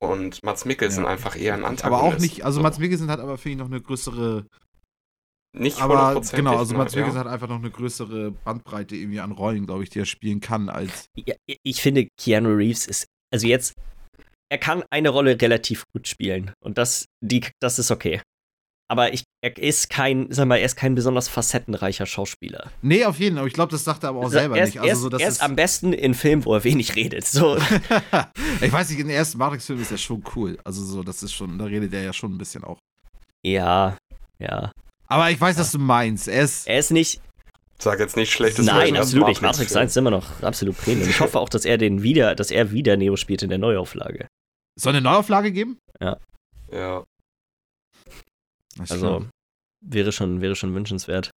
und 0.00 0.42
Mats 0.42 0.64
Mikkelsen 0.64 1.04
Ja. 1.04 1.10
einfach 1.10 1.36
eher 1.36 1.54
ein 1.54 1.64
Antagonist. 1.64 1.84
Aber 1.84 2.02
auch 2.02 2.18
nicht, 2.18 2.44
also 2.44 2.56
So. 2.56 2.62
Mats 2.62 2.78
Mikkelsen 2.78 3.10
hat 3.10 3.20
aber, 3.20 3.38
finde 3.38 3.52
ich, 3.52 3.58
noch 3.58 3.66
eine 3.70 3.80
größere, 3.80 4.44
nicht 5.52 5.80
aber 5.80 6.20
genau, 6.32 6.56
also 6.56 6.72
ne? 6.72 6.78
Mats 6.78 6.94
ja. 6.94 7.00
Mikkelsen 7.00 7.20
hat 7.20 7.26
einfach 7.26 7.48
noch 7.48 7.58
eine 7.58 7.70
größere 7.70 8.30
Bandbreite 8.30 8.94
irgendwie 8.96 9.20
an 9.20 9.32
Rollen, 9.32 9.66
glaube 9.66 9.82
ich, 9.82 9.90
die 9.90 9.98
er 10.00 10.06
spielen 10.06 10.40
kann, 10.40 10.68
als, 10.68 11.06
Ja, 11.16 11.34
ich 11.46 11.82
finde, 11.82 12.08
Keanu 12.18 12.50
Reeves 12.50 12.86
ist, 12.86 13.06
also 13.32 13.46
jetzt, 13.46 13.74
er 14.48 14.58
kann 14.58 14.84
eine 14.90 15.08
Rolle 15.08 15.40
relativ 15.40 15.84
gut 15.92 16.08
spielen 16.08 16.52
und 16.64 16.78
das, 16.78 17.06
die, 17.20 17.44
das 17.60 17.78
ist 17.78 17.90
okay. 17.90 18.20
Aber 18.88 19.12
ich, 19.12 19.22
er 19.40 19.56
ist 19.56 19.88
kein, 19.88 20.32
sag 20.32 20.48
mal, 20.48 20.56
er 20.56 20.64
ist 20.64 20.74
kein 20.74 20.96
besonders 20.96 21.28
facettenreicher 21.28 22.06
Schauspieler. 22.06 22.72
nee, 22.82 23.04
auf 23.04 23.20
jeden 23.20 23.36
Fall, 23.36 23.42
aber 23.42 23.46
ich 23.46 23.54
glaube, 23.54 23.70
das 23.70 23.84
sagt 23.84 24.02
er 24.02 24.08
aber 24.08 24.18
auch 24.20 24.28
selber 24.30 24.56
er 24.56 24.64
ist, 24.64 24.74
nicht. 24.74 24.76
er 24.78 24.82
Also 24.82 24.92
ist, 24.94 25.00
so, 25.02 25.08
das 25.10 25.22
er 25.22 25.28
ist 25.28 25.34
ist, 25.34 25.42
am 25.42 25.54
besten 25.54 25.92
in 25.92 26.14
Filmen, 26.14 26.44
wo 26.44 26.54
er 26.54 26.64
wenig 26.64 26.96
redet. 26.96 27.24
So, 27.24 27.56
ich 28.60 28.72
weiß 28.72 28.90
nicht, 28.90 28.98
in 28.98 29.06
den 29.06 29.16
ersten 29.16 29.38
Matrix-Filmen 29.38 29.82
ist 29.82 29.92
er 29.92 29.98
schon 29.98 30.24
cool. 30.34 30.58
Also 30.64 30.84
so, 30.84 31.04
das 31.04 31.22
ist 31.22 31.32
schon, 31.32 31.56
da 31.56 31.66
redet 31.66 31.92
er 31.92 32.02
ja 32.02 32.12
schon 32.12 32.34
ein 32.34 32.38
bisschen 32.38 32.64
auch. 32.64 32.78
ja, 33.46 33.96
ja. 34.40 34.72
Aber 35.10 35.30
ich 35.30 35.40
weiß, 35.40 35.58
was 35.58 35.72
du 35.72 35.78
meinst. 35.78 36.28
Er 36.28 36.44
ist, 36.44 36.66
Er 36.66 36.78
ist 36.78 36.90
nicht, 36.90 37.20
Sag 37.78 37.98
jetzt 37.98 38.16
nicht 38.16 38.30
schlechtes 38.30 38.66
nein, 38.66 38.96
absolut 38.96 39.28
nicht. 39.28 39.40
Matrix 39.40 39.74
1 39.74 39.92
ist 39.92 39.96
immer 39.96 40.10
noch 40.10 40.42
absolut 40.42 40.76
Premium. 40.76 41.08
Ich 41.08 41.20
hoffe 41.20 41.38
auch, 41.38 41.48
dass 41.48 41.64
er 41.64 41.78
den 41.78 42.02
wieder, 42.02 42.34
dass 42.34 42.50
er 42.50 42.72
wieder 42.72 42.96
Neo 42.96 43.16
spielt 43.16 43.42
in 43.42 43.48
der 43.48 43.58
Neuauflage. 43.58 44.28
soll 44.78 44.92
eine 44.92 45.00
Neuauflage 45.00 45.50
geben? 45.50 45.78
Ja. 46.00 46.18
Ist 48.82 48.92
Also, 48.92 49.26
wäre 49.80 50.12
schon, 50.12 50.42
wäre 50.42 50.54
schon 50.54 50.74
wünschenswert. 50.74 51.30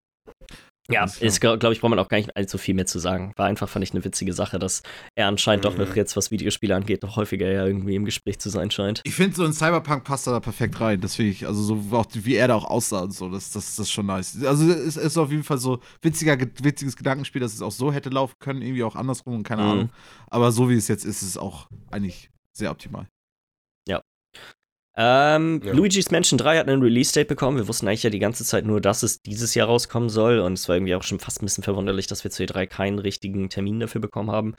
Ja, 0.89 1.05
ist, 1.05 1.39
glaube 1.39 1.59
glaub 1.59 1.71
ich, 1.71 1.79
braucht 1.79 1.91
man 1.91 1.99
auch 1.99 2.09
gar 2.09 2.17
nicht 2.17 2.35
allzu 2.35 2.57
viel 2.57 2.73
mehr 2.75 2.85
zu 2.85 2.99
sagen. 2.99 3.31
War 3.37 3.45
einfach, 3.45 3.69
fand 3.69 3.83
ich, 3.83 3.91
eine 3.93 4.03
witzige 4.03 4.33
Sache, 4.33 4.59
dass 4.59 4.83
er 5.15 5.27
anscheinend 5.27 5.63
doch 5.63 5.77
Mhm. 5.77 5.83
noch 5.85 5.95
jetzt, 5.95 6.17
was 6.17 6.29
Videospiele 6.29 6.75
angeht, 6.75 7.03
noch 7.03 7.15
häufiger 7.15 7.49
ja 7.49 7.65
irgendwie 7.65 7.95
im 7.95 8.03
Gespräch 8.03 8.37
zu 8.39 8.49
sein 8.49 8.69
scheint. 8.69 9.01
Ich 9.05 9.15
finde, 9.15 9.35
so 9.35 9.45
ein 9.45 9.53
Cyberpunk 9.53 10.03
passt 10.03 10.27
da 10.27 10.39
perfekt 10.41 10.81
rein. 10.81 10.99
Das 10.99 11.15
finde 11.15 11.31
ich, 11.31 11.47
also 11.47 11.61
so 11.63 11.97
auch, 11.97 12.05
wie 12.13 12.35
er 12.35 12.49
da 12.49 12.55
auch 12.55 12.65
aussah 12.65 13.03
und 13.03 13.13
so, 13.13 13.29
das, 13.29 13.51
das, 13.51 13.77
das 13.77 13.87
ist 13.87 13.91
schon 13.91 14.07
nice. 14.07 14.43
Also 14.43 14.69
es 14.69 14.97
ist 14.97 15.17
auf 15.17 15.31
jeden 15.31 15.43
Fall 15.43 15.57
so 15.57 15.79
witziger, 16.01 16.37
witziges 16.61 16.97
Gedankenspiel, 16.97 17.39
dass 17.41 17.53
es 17.53 17.61
auch 17.61 17.71
so 17.71 17.93
hätte 17.93 18.09
laufen 18.09 18.35
können, 18.39 18.61
irgendwie 18.61 18.83
auch 18.83 18.95
andersrum 18.97 19.35
und 19.35 19.43
keine 19.43 19.61
Mhm. 19.63 19.69
Ahnung. 19.69 19.89
Aber 20.29 20.51
so 20.51 20.69
wie 20.69 20.75
es 20.75 20.89
jetzt 20.89 21.05
ist, 21.05 21.21
ist 21.21 21.29
es 21.29 21.37
auch 21.37 21.69
eigentlich 21.91 22.29
sehr 22.51 22.71
optimal. 22.71 23.07
Ähm, 24.95 25.61
Ja. 25.63 25.73
Luigi's 25.73 26.11
Mansion 26.11 26.37
3 26.37 26.59
hat 26.59 26.67
einen 26.67 26.81
Release-Date 26.81 27.27
bekommen. 27.27 27.57
Wir 27.57 27.67
wussten 27.67 27.87
eigentlich 27.87 28.03
ja 28.03 28.09
die 28.09 28.19
ganze 28.19 28.43
Zeit 28.45 28.65
nur, 28.65 28.79
dass 28.79 29.01
es 29.03 29.21
dieses 29.21 29.55
Jahr 29.55 29.67
rauskommen 29.67 30.09
soll. 30.09 30.39
Und 30.39 30.53
es 30.53 30.67
war 30.69 30.75
irgendwie 30.75 30.95
auch 30.95 31.03
schon 31.03 31.19
fast 31.19 31.41
ein 31.41 31.45
bisschen 31.45 31.63
verwunderlich, 31.63 32.07
dass 32.07 32.23
wir 32.23 32.31
zu 32.31 32.43
E3 32.43 32.67
keinen 32.67 32.99
richtigen 32.99 33.49
Termin 33.49 33.79
dafür 33.79 34.01
bekommen 34.01 34.31
haben. 34.31 34.55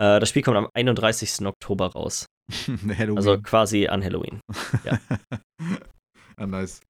Äh, 0.00 0.20
das 0.20 0.28
Spiel 0.28 0.42
kommt 0.42 0.56
am 0.56 0.68
31. 0.74 1.46
Oktober 1.46 1.88
raus. 1.92 2.26
Also 3.16 3.38
quasi 3.40 3.86
an 3.86 4.04
Halloween. 4.04 4.40
ah, 6.36 6.46
nice. 6.46 6.80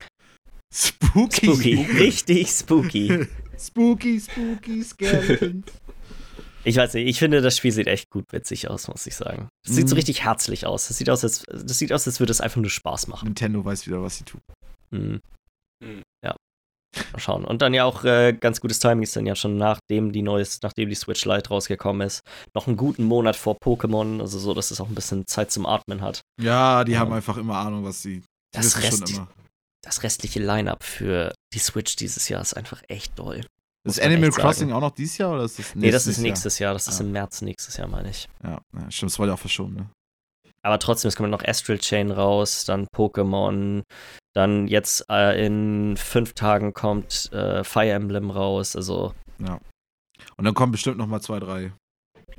Spooky. 0.75 1.47
Spooky. 1.47 1.87
Richtig 1.99 2.49
spooky. 2.51 3.27
spooky, 3.59 4.21
spooky 4.21 4.83
Skeletons. 4.83 5.67
Ich 6.65 6.77
weiß 6.77 6.95
nicht, 6.95 7.07
ich 7.07 7.19
finde, 7.19 7.41
das 7.43 7.57
Spiel 7.59 7.73
sieht 7.73 7.87
echt 7.87 8.11
gut 8.11 8.25
witzig 8.33 8.69
aus, 8.71 8.89
muss 8.89 9.07
ich 9.07 9.15
sagen. 9.15 9.49
Das 9.65 9.75
sieht 9.77 9.89
so 9.89 9.95
Mhm. 9.95 9.99
richtig 9.99 10.25
herzlich 10.25 10.67
aus. 10.67 10.89
Das 10.89 10.97
sieht 10.99 11.11
aus, 11.11 11.23
als, 11.23 11.43
das 11.47 11.79
sieht 11.79 11.93
aus, 11.93 12.07
als 12.07 12.21
würde 12.21 12.31
es 12.33 12.41
einfach 12.41 12.61
nur 12.61 12.71
Spaß 12.71 13.07
machen. 13.09 13.27
Nintendo 13.27 13.65
weiß 13.65 13.87
wieder, 13.87 14.03
was 14.03 14.19
sie 14.19 14.25
tut. 14.25 14.41
Mhm. 14.91 15.21
Mhm. 15.83 16.03
Ja. 16.25 16.35
Mal 17.13 17.19
schauen. 17.19 17.45
Und 17.45 17.61
dann 17.61 17.75
ja 17.75 17.85
auch 17.85 18.05
äh, 18.05 18.33
ganz 18.33 18.61
gutes 18.61 18.79
Timing 18.79 19.03
ist 19.03 19.17
dann 19.17 19.27
ja 19.27 19.35
schon 19.35 19.57
nachdem 19.57 20.13
die 20.13 20.23
neues, 20.23 20.61
nachdem 20.63 20.89
die 20.89 20.95
Switch 20.95 21.25
Lite 21.25 21.49
rausgekommen 21.49 22.07
ist, 22.07 22.21
noch 22.55 22.67
einen 22.69 22.77
guten 22.77 23.03
Monat 23.05 23.35
vor 23.37 23.57
Pokémon, 23.63 24.21
also 24.21 24.39
so, 24.39 24.55
dass 24.55 24.71
es 24.71 24.81
auch 24.81 24.89
ein 24.89 24.95
bisschen 24.95 25.27
Zeit 25.27 25.51
zum 25.51 25.67
Atmen 25.67 26.01
hat. 26.03 26.21
Ja, 26.41 26.85
die 26.85 26.93
Ja. 26.93 27.01
haben 27.01 27.13
einfach 27.13 27.37
immer 27.37 27.57
Ahnung, 27.57 27.85
was 27.85 28.01
sie. 28.03 28.23
Das 28.53 28.81
Rest- 28.81 29.09
schon 29.09 29.17
immer. 29.17 29.29
Das 29.83 30.03
restliche 30.05 30.39
Line-up 30.41 30.83
für 30.85 31.35
die 31.53 31.59
Switch 31.59 31.97
dieses 31.97 32.29
Jahr 32.29 32.41
ist 32.41 32.55
einfach 32.55 32.83
echt 32.89 33.19
doll. 33.19 33.45
Ist 33.87 34.01
Animal 34.01 34.33
sagen. 34.33 34.43
Crossing 34.43 34.73
auch 34.73 34.81
noch 34.81 34.91
dieses 34.93 35.19
Jahr 35.19 35.33
oder 35.35 35.45
ist 35.45 35.59
das 35.59 35.75
Nee, 35.75 35.91
das 35.91 36.03
ist 36.07 36.19
nächstes 36.19 36.23
nächstes 36.23 36.59
Jahr, 36.59 36.73
das 36.73 36.89
ist 36.89 37.01
Ah. 37.01 37.05
im 37.05 37.13
März 37.13 37.43
nächstes 37.43 37.77
Jahr, 37.77 37.87
meine 37.89 38.11
ich. 38.11 38.27
Jahr? 38.43 38.63
Ja, 38.75 38.81
ja, 38.81 38.91
stimmt, 38.91 39.13
das 39.13 39.19
wurde 39.19 39.29
ja 39.31 39.35
auch 39.35 39.39
verschoben, 39.39 39.75
ne? 39.75 39.91
Aber 40.63 40.79
trotzdem, 40.79 41.09
es 41.11 41.17
kommt 41.17 41.31
noch 41.31 41.45
Astral 41.45 41.79
Chain 41.79 42.11
raus, 42.11 42.65
dann 42.65 42.87
Pokémon, 42.97 43.83
dann 44.35 44.67
jetzt 44.67 45.05
äh, 45.11 45.45
in 45.45 45.97
fünf 45.99 46.33
Tagen 46.33 46.73
kommt 46.73 47.31
äh, 47.33 47.63
Fire 47.65 47.91
Emblem 47.91 48.31
raus, 48.31 48.75
also 48.75 49.13
Und 50.37 50.45
dann 50.45 50.55
kommen 50.55 50.73
bestimmt 50.73 50.97
noch 50.97 51.07
mal 51.07 51.21
zwei, 51.21 51.39
drei 51.39 51.73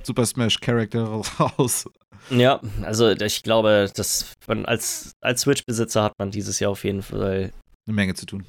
Super 0.02 0.26
Smash 0.26 0.60
Charakter 0.60 1.04
raus. 1.40 1.88
Ja, 2.32 2.60
also 2.82 3.12
ich 3.12 3.44
glaube, 3.44 3.92
dass 3.94 4.34
man 4.48 4.66
als, 4.66 5.12
als 5.22 5.42
Switch-Besitzer 5.42 6.02
hat 6.02 6.14
man 6.18 6.32
dieses 6.32 6.60
Jahr 6.60 6.72
auf 6.72 6.84
jeden 6.84 7.04
Fall 7.04 7.52
Eine 7.88 7.94
Menge 7.96 8.16
zu 8.16 8.26
tun. 8.26 8.44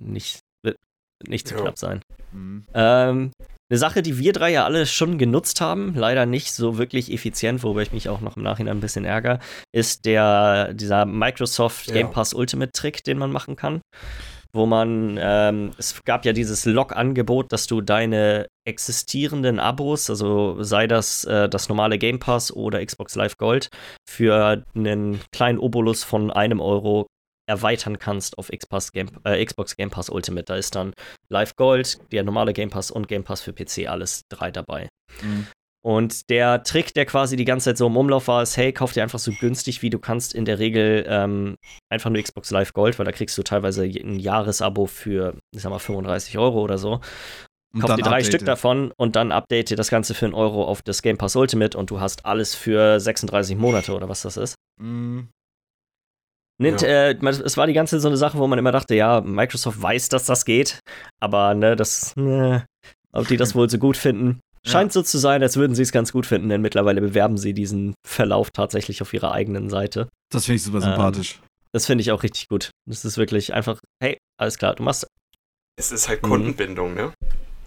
nicht, 0.00 0.38
wird 0.38 0.40
nicht 1.28 1.48
zu 1.48 1.54
knapp 1.54 1.78
sein. 1.78 2.00
Mhm. 2.32 2.64
Ähm, 2.74 3.30
eine 3.70 3.78
Sache, 3.78 4.02
die 4.02 4.18
wir 4.18 4.32
drei 4.32 4.50
ja 4.50 4.64
alle 4.64 4.84
schon 4.84 5.16
genutzt 5.16 5.60
haben, 5.60 5.94
leider 5.94 6.26
nicht 6.26 6.52
so 6.52 6.76
wirklich 6.76 7.12
effizient, 7.12 7.62
worüber 7.62 7.82
ich 7.82 7.92
mich 7.92 8.08
auch 8.08 8.20
noch 8.20 8.36
im 8.36 8.42
Nachhinein 8.42 8.78
ein 8.78 8.80
bisschen 8.80 9.04
ärgere, 9.04 9.38
ist 9.72 10.06
der, 10.06 10.74
dieser 10.74 11.06
Microsoft 11.06 11.86
Ja. 11.86 11.94
Game 11.94 12.10
Pass 12.10 12.34
Ultimate 12.34 12.72
Trick, 12.72 13.04
den 13.04 13.18
man 13.18 13.30
machen 13.30 13.54
kann. 13.54 13.80
Wo 14.52 14.66
man, 14.66 15.16
ähm, 15.22 15.70
es 15.78 16.02
gab 16.04 16.24
ja 16.24 16.32
dieses 16.32 16.64
Log-Angebot, 16.64 17.52
dass 17.52 17.68
du 17.68 17.80
deine 17.80 18.48
existierenden 18.66 19.60
Abos, 19.60 20.10
also 20.10 20.60
sei 20.64 20.88
das 20.88 21.24
äh, 21.24 21.48
das 21.48 21.68
normale 21.68 21.98
Game 21.98 22.18
Pass 22.18 22.52
oder 22.52 22.84
Xbox 22.84 23.14
Live 23.14 23.36
Gold, 23.36 23.68
für 24.08 24.64
einen 24.74 25.20
kleinen 25.32 25.60
Obolus 25.60 26.02
von 26.02 26.32
einem 26.32 26.60
Euro 26.60 27.06
erweitern 27.50 27.98
kannst 27.98 28.38
auf 28.38 28.48
Xbox 28.48 28.92
Game, 28.92 29.10
äh, 29.24 29.44
Xbox 29.44 29.76
Game 29.76 29.90
Pass 29.90 30.08
Ultimate. 30.08 30.44
Da 30.44 30.56
ist 30.56 30.74
dann 30.76 30.94
Live 31.28 31.56
Gold, 31.56 31.98
der 32.12 32.22
normale 32.22 32.52
Game 32.52 32.70
Pass 32.70 32.90
und 32.90 33.08
Game 33.08 33.24
Pass 33.24 33.42
für 33.42 33.52
PC, 33.52 33.88
alles 33.88 34.22
drei 34.28 34.50
dabei. 34.50 34.88
Mhm. 35.20 35.46
Und 35.82 36.28
der 36.28 36.62
Trick, 36.62 36.92
der 36.94 37.06
quasi 37.06 37.36
die 37.36 37.46
ganze 37.46 37.70
Zeit 37.70 37.78
so 37.78 37.86
im 37.86 37.96
Umlauf 37.96 38.28
war, 38.28 38.42
ist, 38.42 38.56
hey, 38.56 38.72
kauf 38.72 38.92
dir 38.92 39.02
einfach 39.02 39.18
so 39.18 39.32
günstig 39.32 39.80
wie 39.82 39.90
du 39.90 39.98
kannst 39.98 40.34
in 40.34 40.44
der 40.44 40.58
Regel 40.58 41.06
ähm, 41.08 41.56
einfach 41.90 42.10
nur 42.10 42.22
Xbox 42.22 42.50
Live 42.50 42.74
Gold, 42.74 42.98
weil 42.98 43.06
da 43.06 43.12
kriegst 43.12 43.36
du 43.36 43.42
teilweise 43.42 43.84
ein 43.84 44.18
Jahresabo 44.18 44.86
für, 44.86 45.36
ich 45.54 45.62
sag 45.62 45.70
mal, 45.70 45.78
35 45.78 46.36
Euro 46.38 46.60
oder 46.60 46.76
so. 46.76 47.00
Und 47.72 47.80
Kauf 47.80 47.94
dir 47.94 48.02
drei 48.02 48.18
update. 48.18 48.26
Stück 48.26 48.44
davon 48.44 48.92
und 48.96 49.16
dann 49.16 49.32
update 49.32 49.70
dir 49.70 49.76
das 49.76 49.88
Ganze 49.88 50.12
für 50.12 50.26
einen 50.26 50.34
Euro 50.34 50.64
auf 50.64 50.82
das 50.82 51.02
Game 51.02 51.16
Pass 51.16 51.34
Ultimate 51.34 51.78
und 51.78 51.90
du 51.90 52.00
hast 52.00 52.26
alles 52.26 52.54
für 52.54 53.00
36 53.00 53.56
Monate 53.56 53.94
oder 53.94 54.08
was 54.08 54.22
das 54.22 54.36
ist. 54.36 54.56
Mhm. 54.78 55.28
Nint, 56.60 56.82
Ja. 56.82 56.88
äh, 57.08 57.16
es 57.44 57.56
war 57.56 57.66
die 57.66 57.72
ganze 57.72 57.96
Zeit 57.96 58.02
so 58.02 58.08
eine 58.08 58.16
Sache, 58.16 58.38
wo 58.38 58.46
man 58.46 58.58
immer 58.58 58.72
dachte, 58.72 58.94
ja, 58.94 59.20
Microsoft 59.22 59.80
weiß, 59.80 60.08
dass 60.10 60.26
das 60.26 60.44
geht, 60.44 60.78
aber 61.20 61.54
ne, 61.54 61.74
das, 61.74 62.14
ne, 62.16 62.66
ob 63.12 63.26
die 63.28 63.36
das 63.38 63.54
wohl 63.54 63.68
so 63.70 63.78
gut 63.78 63.96
finden. 63.96 64.40
Ja. 64.66 64.72
Scheint 64.72 64.92
so 64.92 65.00
zu 65.02 65.16
sein, 65.16 65.42
als 65.42 65.56
würden 65.56 65.74
sie 65.74 65.82
es 65.82 65.90
ganz 65.90 66.12
gut 66.12 66.26
finden, 66.26 66.50
denn 66.50 66.60
mittlerweile 66.60 67.00
bewerben 67.00 67.38
sie 67.38 67.54
diesen 67.54 67.94
Verlauf 68.06 68.50
tatsächlich 68.50 69.00
auf 69.00 69.14
ihrer 69.14 69.32
eigenen 69.32 69.70
Seite. 69.70 70.08
Das 70.30 70.44
finde 70.44 70.56
ich 70.56 70.62
super 70.64 70.76
Ähm, 70.78 70.82
sympathisch. 70.82 71.40
Das 71.72 71.86
finde 71.86 72.02
ich 72.02 72.12
auch 72.12 72.22
richtig 72.22 72.48
gut. 72.48 72.70
Das 72.86 73.04
ist 73.06 73.16
wirklich 73.16 73.54
einfach, 73.54 73.78
hey, 74.02 74.18
alles 74.38 74.58
klar, 74.58 74.74
du 74.74 74.82
machst. 74.82 75.06
Es 75.78 75.90
ist 75.92 76.08
halt 76.10 76.22
Mhm. 76.22 76.28
Kundenbindung, 76.28 76.92
ne? 76.94 77.12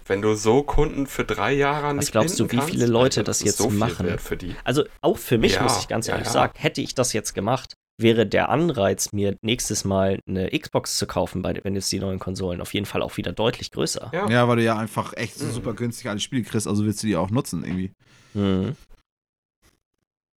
Wenn 0.06 0.22
du 0.22 0.36
so 0.36 0.62
Kunden 0.62 1.08
für 1.08 1.24
drei 1.24 1.54
Jahre 1.54 1.88
an 1.88 1.98
Was 1.98 2.12
glaubst 2.12 2.40
du, 2.40 2.44
wie 2.52 2.60
viele 2.60 2.80
kannst, 2.82 2.88
Leute 2.94 3.20
Alter, 3.22 3.24
das 3.24 3.38
ist 3.40 3.46
jetzt 3.46 3.58
so 3.58 3.70
machen? 3.70 4.06
Wert 4.06 4.22
für 4.22 4.38
die. 4.38 4.54
Also 4.66 4.84
auch 5.02 5.18
für 5.18 5.38
mich, 5.40 5.54
Ja, 5.56 5.64
muss 5.64 5.80
ich 5.80 5.88
ganz 5.88 6.06
ja, 6.08 6.14
ehrlich 6.14 6.28
ja. 6.28 6.34
sagen, 6.34 6.54
hätte 6.58 6.82
ich 6.82 6.94
das 6.94 7.14
jetzt 7.14 7.34
gemacht, 7.34 7.74
wäre 7.98 8.26
der 8.26 8.50
Anreiz, 8.50 9.12
mir 9.14 9.38
nächstes 9.42 9.84
Mal 9.86 10.20
eine 10.28 10.50
Xbox 10.50 10.98
zu 10.98 11.06
kaufen, 11.08 11.42
bei, 11.42 11.60
wenn 11.64 11.76
jetzt 11.76 11.92
die 11.92 12.00
neuen 12.00 12.20
Konsolen, 12.20 12.60
auf 12.62 12.74
jeden 12.74 12.86
Fall 12.86 13.02
auch 13.02 13.18
wieder 13.18 13.32
deutlich 13.32 13.72
größer. 13.72 14.10
Ja. 14.14 14.30
Ja, 14.30 14.48
weil 14.48 14.58
du 14.58 14.64
ja 14.64 14.78
einfach 14.78 15.14
echt 15.16 15.36
so 15.36 15.46
Mhm. 15.46 15.52
super 15.52 15.74
günstig 15.74 16.10
alle 16.10 16.20
Spiele 16.20 16.44
kriegst, 16.44 16.68
also 16.68 16.84
willst 16.86 17.04
du 17.04 17.08
die 17.08 17.16
auch 17.16 17.30
nutzen 17.30 17.64
irgendwie. 17.64 17.92
Mhm. 18.34 18.76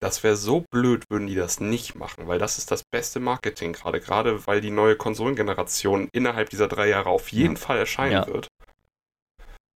Das 0.00 0.22
wäre 0.22 0.36
so 0.36 0.64
blöd, 0.70 1.04
würden 1.08 1.26
die 1.28 1.34
das 1.34 1.60
nicht 1.60 1.94
machen, 1.94 2.26
weil 2.26 2.38
das 2.38 2.58
ist 2.58 2.70
das 2.70 2.82
beste 2.92 3.20
Marketing 3.20 3.72
gerade, 3.72 4.00
gerade 4.00 4.46
weil 4.46 4.60
die 4.60 4.70
neue 4.70 4.96
Konsolengeneration 4.96 6.08
innerhalb 6.12 6.50
dieser 6.50 6.68
drei 6.68 6.88
Jahre 6.90 7.08
auf 7.08 7.28
jeden 7.28 7.56
Fall 7.56 7.78
erscheinen 7.78 8.12
Ja. 8.12 8.26
wird. 8.26 8.48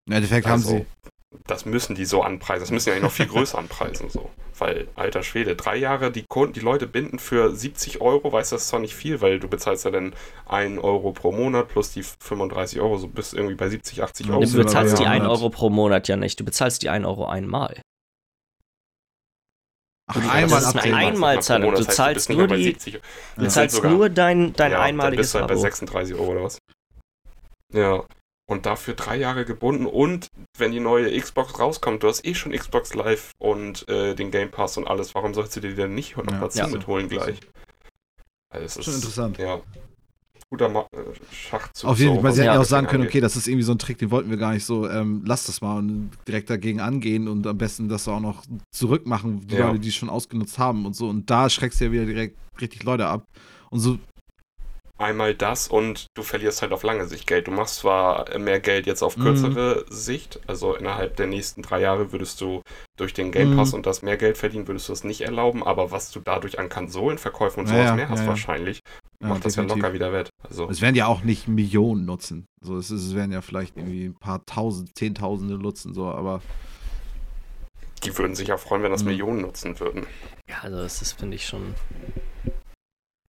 Im 0.06 0.12
Endeffekt 0.14 0.46
haben 0.46 0.52
Also, 0.54 0.78
sie. 0.78 0.86
Das 1.46 1.64
müssen 1.66 1.94
die 1.94 2.04
so 2.06 2.22
anpreisen. 2.22 2.60
Das 2.62 2.70
müssen 2.70 2.86
die 2.86 2.90
eigentlich 2.92 3.02
noch 3.04 3.10
viel 3.12 3.26
größer 3.28 3.58
anpreisen, 3.58 4.08
so. 4.10 4.30
Weil, 4.58 4.88
alter 4.96 5.22
Schwede, 5.22 5.54
drei 5.56 5.76
Jahre, 5.76 6.10
die, 6.10 6.24
Kunden, 6.28 6.52
die 6.54 6.60
Leute 6.60 6.86
binden 6.86 7.18
für 7.18 7.54
70 7.54 8.00
Euro, 8.00 8.32
weißt 8.32 8.50
du, 8.52 8.56
das 8.56 8.62
ist 8.62 8.68
zwar 8.68 8.80
nicht 8.80 8.94
viel, 8.94 9.20
weil 9.20 9.38
du 9.38 9.46
bezahlst 9.48 9.84
ja 9.84 9.90
dann 9.90 10.14
1 10.46 10.82
Euro 10.82 11.12
pro 11.12 11.30
Monat 11.30 11.68
plus 11.68 11.92
die 11.92 12.02
35 12.02 12.80
Euro, 12.80 12.96
so 12.96 13.06
bist 13.08 13.32
du 13.32 13.36
irgendwie 13.36 13.54
bei 13.54 13.68
70, 13.68 14.02
80 14.02 14.26
Ja, 14.26 14.32
Euro. 14.32 14.44
Du 14.44 14.52
bezahlst 14.56 14.98
die 14.98 15.02
Jahren 15.04 15.12
1 15.22 15.24
hat- 15.24 15.30
Euro 15.30 15.50
pro 15.50 15.70
Monat 15.70 16.08
ja 16.08 16.16
nicht, 16.16 16.40
du 16.40 16.44
bezahlst 16.44 16.82
die 16.82 16.88
1 16.88 17.06
Euro 17.06 17.26
einmal. 17.26 17.80
Ach, 20.10 20.14
das 20.16 20.28
einmal 20.30 20.62
ist 20.62 20.76
eine 20.76 20.96
Einmalzahlung. 20.96 21.74
Du 21.74 21.84
zahlst 21.84 22.30
nur 22.30 22.48
die- 22.48 22.72
Du 22.72 22.98
Ja, 23.42 23.48
zahlst 23.48 23.76
sogar- 23.76 23.92
nur 23.92 24.08
dein, 24.08 24.54
dein 24.54 24.72
ja, 24.72 24.78
dann 24.78 24.86
einmaliges 24.88 25.24
bist 25.26 25.34
du 25.34 25.38
halt 25.40 25.48
bei 25.48 25.54
Abo. 25.54 25.60
36 25.60 26.14
Euro 26.14 26.32
oder 26.32 26.42
was. 26.44 26.58
Ja. 27.74 28.02
Und 28.50 28.64
dafür 28.64 28.94
drei 28.94 29.16
Jahre 29.16 29.44
gebunden 29.44 29.84
und 29.84 30.28
wenn 30.56 30.72
die 30.72 30.80
neue 30.80 31.20
Xbox 31.20 31.58
rauskommt, 31.58 32.02
du 32.02 32.08
hast 32.08 32.24
eh 32.24 32.34
schon 32.34 32.52
Xbox 32.52 32.94
Live 32.94 33.32
und 33.38 33.86
äh, 33.90 34.14
den 34.14 34.30
Game 34.30 34.50
Pass 34.50 34.78
und 34.78 34.88
alles, 34.88 35.14
warum 35.14 35.34
sollst 35.34 35.54
du 35.56 35.60
dir 35.60 35.74
denn 35.74 35.94
nicht 35.94 36.16
noch 36.16 36.24
Ja. 36.32 36.40
dazu 36.40 36.58
Ja. 36.60 36.66
mitholen 36.68 37.08
gleich? 37.08 37.40
Also 38.50 38.64
es 38.64 38.76
ist 38.78 38.84
Schon 38.86 38.94
interessant. 38.94 39.38
Ja. 39.38 39.60
Guter 40.50 40.70
Ma 40.70 40.86
äh, 40.92 40.96
Schachzug. 41.30 41.90
Auf 41.90 41.98
jeden 41.98 42.14
so, 42.14 42.14
Fall, 42.22 42.30
was 42.30 42.36
sie 42.36 42.40
hätten 42.42 42.54
ja 42.54 42.60
auch 42.60 42.64
sagen 42.64 42.86
können, 42.86 43.02
angeht. 43.02 43.10
okay, 43.16 43.20
das 43.20 43.36
ist 43.36 43.48
irgendwie 43.48 43.64
so 43.64 43.72
ein 43.72 43.78
Trick, 43.78 43.98
den 43.98 44.10
wollten 44.10 44.30
wir 44.30 44.38
gar 44.38 44.54
nicht 44.54 44.64
so, 44.64 44.88
ähm, 44.88 45.22
lass 45.26 45.44
das 45.44 45.60
mal 45.60 45.76
und 45.76 46.10
direkt 46.26 46.48
dagegen 46.48 46.80
angehen 46.80 47.28
und 47.28 47.46
am 47.46 47.58
besten 47.58 47.90
das 47.90 48.08
auch 48.08 48.20
noch 48.20 48.44
zurückmachen, 48.74 49.46
die 49.46 49.56
Ja. 49.56 49.66
Leute, 49.66 49.80
die 49.80 49.88
es 49.88 49.94
schon 49.94 50.08
ausgenutzt 50.08 50.58
haben 50.58 50.86
und 50.86 50.96
so. 50.96 51.06
Und 51.10 51.28
da 51.28 51.50
schreckst 51.50 51.80
du 51.80 51.84
ja 51.84 51.92
wieder 51.92 52.06
direkt 52.06 52.38
richtig 52.62 52.82
Leute 52.84 53.06
ab. 53.08 53.24
Und 53.70 53.80
so, 53.80 53.98
Einmal 54.98 55.32
das 55.32 55.68
und 55.68 56.08
du 56.16 56.24
verlierst 56.24 56.60
halt 56.60 56.72
auf 56.72 56.82
lange 56.82 57.06
Sicht 57.06 57.28
Geld. 57.28 57.46
Du 57.46 57.52
machst 57.52 57.76
zwar 57.76 58.36
mehr 58.36 58.58
Geld 58.58 58.86
jetzt 58.86 59.02
auf 59.02 59.16
Mhm. 59.16 59.22
kürzere 59.22 59.84
Sicht, 59.88 60.40
also 60.48 60.74
innerhalb 60.74 61.14
der 61.14 61.28
nächsten 61.28 61.62
drei 61.62 61.80
Jahre 61.80 62.10
würdest 62.10 62.40
du 62.40 62.62
durch 62.98 63.14
den 63.14 63.30
Game 63.30 63.54
Pass 63.54 63.68
Mhm. 63.70 63.76
und 63.76 63.86
das 63.86 64.02
mehr 64.02 64.16
Geld 64.16 64.36
verdienen, 64.38 64.66
würdest 64.66 64.88
du 64.88 64.92
das 64.92 65.04
nicht 65.04 65.20
erlauben, 65.20 65.62
aber 65.64 65.92
was 65.92 66.10
du 66.10 66.18
dadurch 66.18 66.58
an 66.58 66.68
Konsolenverkäufen 66.68 67.60
und 67.62 67.68
Ja, 67.68 67.74
sowas 67.74 67.86
ja, 67.90 67.94
mehr 67.94 68.08
hast 68.08 68.18
ja, 68.18 68.24
ja. 68.24 68.28
wahrscheinlich, 68.30 68.80
ja, 69.22 69.28
macht 69.28 69.44
das 69.44 69.54
ja 69.54 69.62
locker 69.62 69.92
wieder 69.92 70.12
wett. 70.12 70.30
Also, 70.42 70.68
Es 70.68 70.80
werden 70.80 70.96
ja 70.96 71.06
auch 71.06 71.22
nicht 71.22 71.46
Millionen 71.46 72.04
nutzen. 72.04 72.46
So, 72.60 72.76
es, 72.76 72.90
ist, 72.90 73.02
es 73.04 73.14
werden 73.14 73.30
ja 73.30 73.40
vielleicht 73.40 73.76
irgendwie 73.76 74.06
ein 74.06 74.16
paar 74.18 74.44
Tausend, 74.46 74.90
Zehntausende 74.98 75.58
nutzen, 75.58 75.94
so, 75.94 76.06
aber 76.06 76.42
die 78.02 78.16
würden 78.18 78.34
sich 78.34 78.48
ja 78.48 78.56
freuen, 78.56 78.82
wenn 78.82 78.90
das 78.90 79.02
Mhm. 79.02 79.10
Millionen 79.10 79.40
nutzen 79.42 79.78
würden. 79.78 80.06
Ja, 80.48 80.56
also 80.62 80.78
das 80.78 81.02
ist, 81.02 81.12
finde 81.12 81.36
ich 81.36 81.46
schon. 81.46 81.74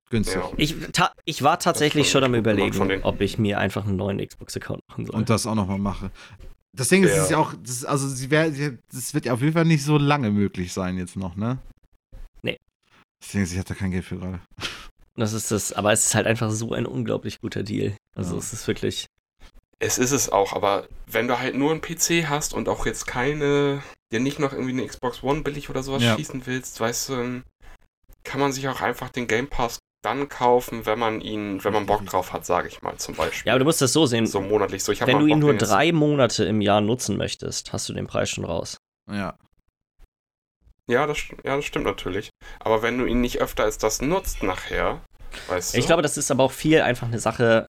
Günstig. 0.09 0.35
Ja. 0.41 0.49
Ich, 0.57 0.75
ta 0.91 1.13
ich 1.25 1.41
war 1.43 1.59
tatsächlich 1.59 2.05
Das 2.07 2.11
schon 2.11 2.23
am 2.23 2.35
überlegen, 2.35 3.03
ob 3.03 3.21
ich 3.21 3.37
mir 3.37 3.59
einfach 3.59 3.85
einen 3.85 3.95
neuen 3.97 4.25
Xbox-Account 4.25 4.81
machen 4.89 5.05
soll. 5.05 5.15
Und 5.15 5.29
das 5.29 5.45
auch 5.45 5.55
nochmal 5.55 5.79
mache. 5.79 6.11
Das 6.75 6.89
Ding 6.89 7.03
ist, 7.03 7.11
es 7.11 7.23
ist 7.23 7.31
ja 7.31 7.37
Ja. 7.37 7.43
auch, 7.43 7.53
das, 7.63 7.83
also 7.85 8.07
sie 8.07 8.29
wär, 8.29 8.51
das 8.91 9.13
wird 9.13 9.25
ja 9.25 9.33
auf 9.33 9.41
jeden 9.41 9.53
Fall 9.53 9.65
nicht 9.65 9.83
so 9.83 9.97
lange 9.97 10.29
möglich 10.31 10.71
sein 10.73 10.97
jetzt 10.97 11.15
noch, 11.15 11.35
ne? 11.35 11.57
Nee. 12.41 12.59
Deswegen, 13.21 13.43
ich 13.43 13.57
hatte 13.57 13.75
kein 13.75 13.91
Geld 13.91 14.05
für 14.05 14.17
gerade. 14.17 14.39
das 15.15 15.33
ist 15.33 15.51
das, 15.51 15.73
aber 15.73 15.91
es 15.91 16.05
ist 16.05 16.15
halt 16.15 16.27
einfach 16.27 16.51
so 16.51 16.73
ein 16.73 16.85
unglaublich 16.85 17.39
guter 17.41 17.63
Deal. 17.63 17.95
Also 18.15 18.33
Ja. 18.35 18.39
es 18.39 18.53
ist 18.53 18.67
wirklich. 18.67 19.07
Es 19.81 19.97
ist 19.97 20.11
es 20.11 20.29
auch, 20.29 20.53
aber 20.53 20.87
wenn 21.07 21.27
du 21.27 21.39
halt 21.39 21.55
nur 21.55 21.71
einen 21.71 21.81
PC 21.81 22.27
hast 22.27 22.53
und 22.53 22.67
auch 22.69 22.85
jetzt 22.85 23.07
keine, 23.07 23.81
dir 24.11 24.19
nicht 24.19 24.37
noch 24.39 24.51
irgendwie 24.53 24.71
eine 24.73 24.85
Xbox 24.85 25.23
One 25.23 25.41
billig 25.41 25.69
oder 25.69 25.83
sowas 25.83 26.03
Ja. 26.03 26.15
schießen 26.17 26.45
willst, 26.45 26.79
weißt 26.79 27.09
du, 27.09 27.41
kann 28.23 28.39
man 28.41 28.51
sich 28.51 28.67
auch 28.67 28.81
einfach 28.81 29.09
den 29.09 29.27
Game 29.27 29.47
Pass 29.47 29.79
dann 30.01 30.29
kaufen, 30.29 30.85
wenn 30.85 30.97
man 30.97 31.21
ihn, 31.21 31.63
wenn 31.63 31.73
man 31.73 31.85
Bock 31.85 32.05
drauf 32.05 32.31
hat, 32.31 32.45
sage 32.45 32.67
ich 32.67 32.81
mal 32.81 32.97
zum 32.97 33.15
Beispiel. 33.15 33.47
Ja, 33.47 33.53
aber 33.53 33.59
du 33.59 33.65
musst 33.65 33.81
das 33.81 33.93
so 33.93 34.05
sehen. 34.05 34.27
So 34.27 34.41
monatlich. 34.41 34.83
So, 34.83 34.91
ich 34.91 35.01
hab 35.01 35.07
Wenn 35.07 35.17
mal 35.17 35.23
du 35.23 35.27
ihn 35.27 35.39
nur 35.39 35.55
drei 35.55 35.91
Monate 35.91 36.45
im 36.45 36.61
Jahr 36.61 36.81
nutzen 36.81 37.17
möchtest, 37.17 37.73
hast 37.73 37.89
du 37.89 37.93
den 37.93 38.07
Preis 38.07 38.29
schon 38.29 38.45
raus. 38.45 38.77
Ja. 39.11 39.37
Ja 40.87 41.05
das, 41.05 41.19
ja, 41.43 41.55
das 41.55 41.65
stimmt 41.65 41.85
natürlich. 41.85 42.29
Aber 42.59 42.81
wenn 42.81 42.97
du 42.97 43.05
ihn 43.05 43.21
nicht 43.21 43.39
öfter 43.41 43.63
als 43.63 43.77
das 43.77 44.01
nutzt 44.01 44.41
nachher, 44.41 45.01
weißt 45.47 45.73
du. 45.73 45.77
Ich 45.79 45.85
glaube, 45.85 46.01
das 46.01 46.17
ist 46.17 46.31
aber 46.31 46.43
auch 46.43 46.51
viel 46.51 46.81
einfach 46.81 47.07
eine 47.07 47.19
Sache. 47.19 47.67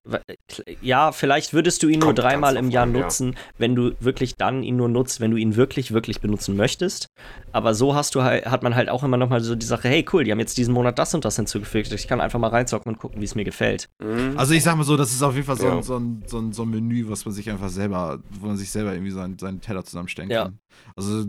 Ja, 0.81 1.11
vielleicht 1.11 1.53
würdest 1.53 1.83
du 1.83 1.87
ihn 1.87 1.99
nur 1.99 2.09
Kommt 2.09 2.17
ganz 2.19 2.29
dreimal 2.31 2.55
im 2.57 2.69
Jahr 2.71 2.83
an, 2.83 2.95
ja. 2.95 3.01
nutzen, 3.01 3.35
wenn 3.57 3.75
du 3.75 3.91
wirklich 3.99 4.35
dann 4.35 4.63
ihn 4.63 4.75
nur 4.77 4.89
nutzt, 4.89 5.19
wenn 5.19 5.31
du 5.31 5.37
ihn 5.37 5.55
wirklich, 5.55 5.91
wirklich 5.91 6.21
benutzen 6.21 6.55
möchtest. 6.55 7.07
Aber 7.51 7.73
so 7.73 7.95
hast 7.95 8.15
du 8.15 8.23
halt, 8.23 8.45
hat 8.45 8.63
man 8.63 8.75
halt 8.75 8.89
auch 8.89 9.03
immer 9.03 9.17
noch 9.17 9.29
mal 9.29 9.41
so 9.41 9.55
die 9.55 9.65
Sache, 9.65 9.87
hey 9.89 10.05
cool, 10.13 10.23
die 10.23 10.31
haben 10.31 10.39
jetzt 10.39 10.57
diesen 10.57 10.73
Monat 10.73 10.97
das 10.99 11.13
und 11.13 11.25
das 11.25 11.35
hinzugefügt. 11.35 11.91
Ich 11.91 12.07
kann 12.07 12.21
einfach 12.21 12.39
mal 12.39 12.49
reinzocken 12.49 12.91
und 12.93 12.99
gucken, 12.99 13.21
wie 13.21 13.25
es 13.25 13.35
mir 13.35 13.43
gefällt. 13.43 13.89
Mhm. 14.01 14.33
Also 14.37 14.53
ich 14.53 14.63
sag 14.63 14.75
mal 14.77 14.83
so, 14.83 14.97
das 14.97 15.11
ist 15.11 15.21
auf 15.21 15.33
jeden 15.35 15.45
Fall 15.45 15.57
so, 15.57 15.65
Ja. 15.65 15.77
ein, 15.77 15.83
so, 15.83 15.97
ein, 15.97 16.23
so, 16.25 16.39
ein, 16.39 16.53
so 16.53 16.63
ein 16.63 16.69
Menü, 16.69 17.09
was 17.09 17.25
man 17.25 17.33
sich 17.33 17.49
einfach 17.49 17.69
selber, 17.69 18.19
wo 18.39 18.47
man 18.47 18.57
sich 18.57 18.71
selber 18.71 18.93
irgendwie 18.93 19.11
seinen, 19.11 19.37
seinen 19.37 19.61
Teller 19.61 19.83
zusammenstellen 19.83 20.29
Ja. 20.29 20.43
kann. 20.45 20.59
Also 20.95 21.25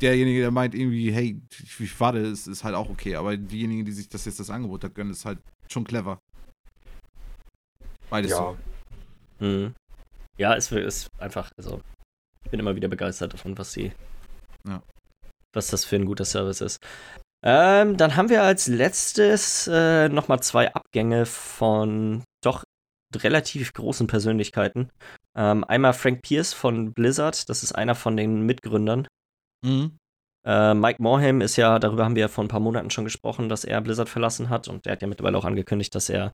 derjenige, 0.00 0.40
der 0.40 0.50
meint 0.50 0.74
irgendwie, 0.74 1.12
hey, 1.12 1.40
ich, 1.50 1.80
ich 1.80 2.00
warte, 2.00 2.18
ist, 2.18 2.46
ist 2.46 2.64
halt 2.64 2.74
auch 2.74 2.88
okay. 2.88 3.16
Aber 3.16 3.36
diejenigen, 3.36 3.84
die 3.84 3.92
sich 3.92 4.08
das 4.08 4.24
jetzt 4.24 4.40
das 4.40 4.50
Angebot 4.50 4.84
da 4.84 4.88
gönnen, 4.88 5.12
ist 5.12 5.24
halt 5.24 5.38
schon 5.68 5.84
clever. 5.84 6.18
Beides 8.10 8.30
ja. 8.30 8.36
so. 8.36 8.58
Mhm. 9.44 9.74
Ja, 10.38 10.54
es 10.54 10.70
ist 10.70 11.08
einfach, 11.18 11.50
also, 11.56 11.80
ich 12.44 12.50
bin 12.50 12.60
immer 12.60 12.76
wieder 12.76 12.88
begeistert 12.88 13.34
davon, 13.34 13.58
was 13.58 13.72
sie, 13.72 13.92
Ja. 14.66 14.82
was 15.52 15.68
das 15.68 15.84
für 15.84 15.96
ein 15.96 16.06
guter 16.06 16.24
Service 16.24 16.60
ist. 16.60 16.78
Ähm, 17.44 17.96
dann 17.96 18.16
haben 18.16 18.30
wir 18.30 18.42
als 18.42 18.66
letztes 18.66 19.68
äh, 19.68 20.08
nochmal 20.08 20.40
zwei 20.42 20.72
Abgänge 20.74 21.24
von 21.26 22.24
doch 22.42 22.64
relativ 23.14 23.72
großen 23.72 24.06
Persönlichkeiten. 24.06 24.90
Ähm, 25.36 25.64
einmal 25.64 25.92
Frank 25.92 26.22
Pierce 26.22 26.52
von 26.52 26.92
Blizzard, 26.92 27.48
das 27.48 27.62
ist 27.62 27.72
einer 27.72 27.94
von 27.94 28.16
den 28.16 28.42
Mitgründern. 28.42 29.06
Mhm. 29.64 29.98
Äh, 30.46 30.74
Mike 30.74 31.02
Morhaime 31.02 31.44
ist 31.44 31.56
ja, 31.56 31.78
darüber 31.78 32.04
haben 32.04 32.14
wir 32.14 32.22
ja 32.22 32.28
vor 32.28 32.44
ein 32.44 32.48
paar 32.48 32.60
Monaten 32.60 32.90
schon 32.90 33.04
gesprochen, 33.04 33.48
dass 33.48 33.64
er 33.64 33.80
Blizzard 33.80 34.08
verlassen 34.08 34.48
hat 34.48 34.68
und 34.68 34.86
der 34.86 34.92
hat 34.92 35.02
ja 35.02 35.08
mittlerweile 35.08 35.36
auch 35.38 35.44
angekündigt, 35.44 35.94
dass 35.94 36.08
er 36.08 36.32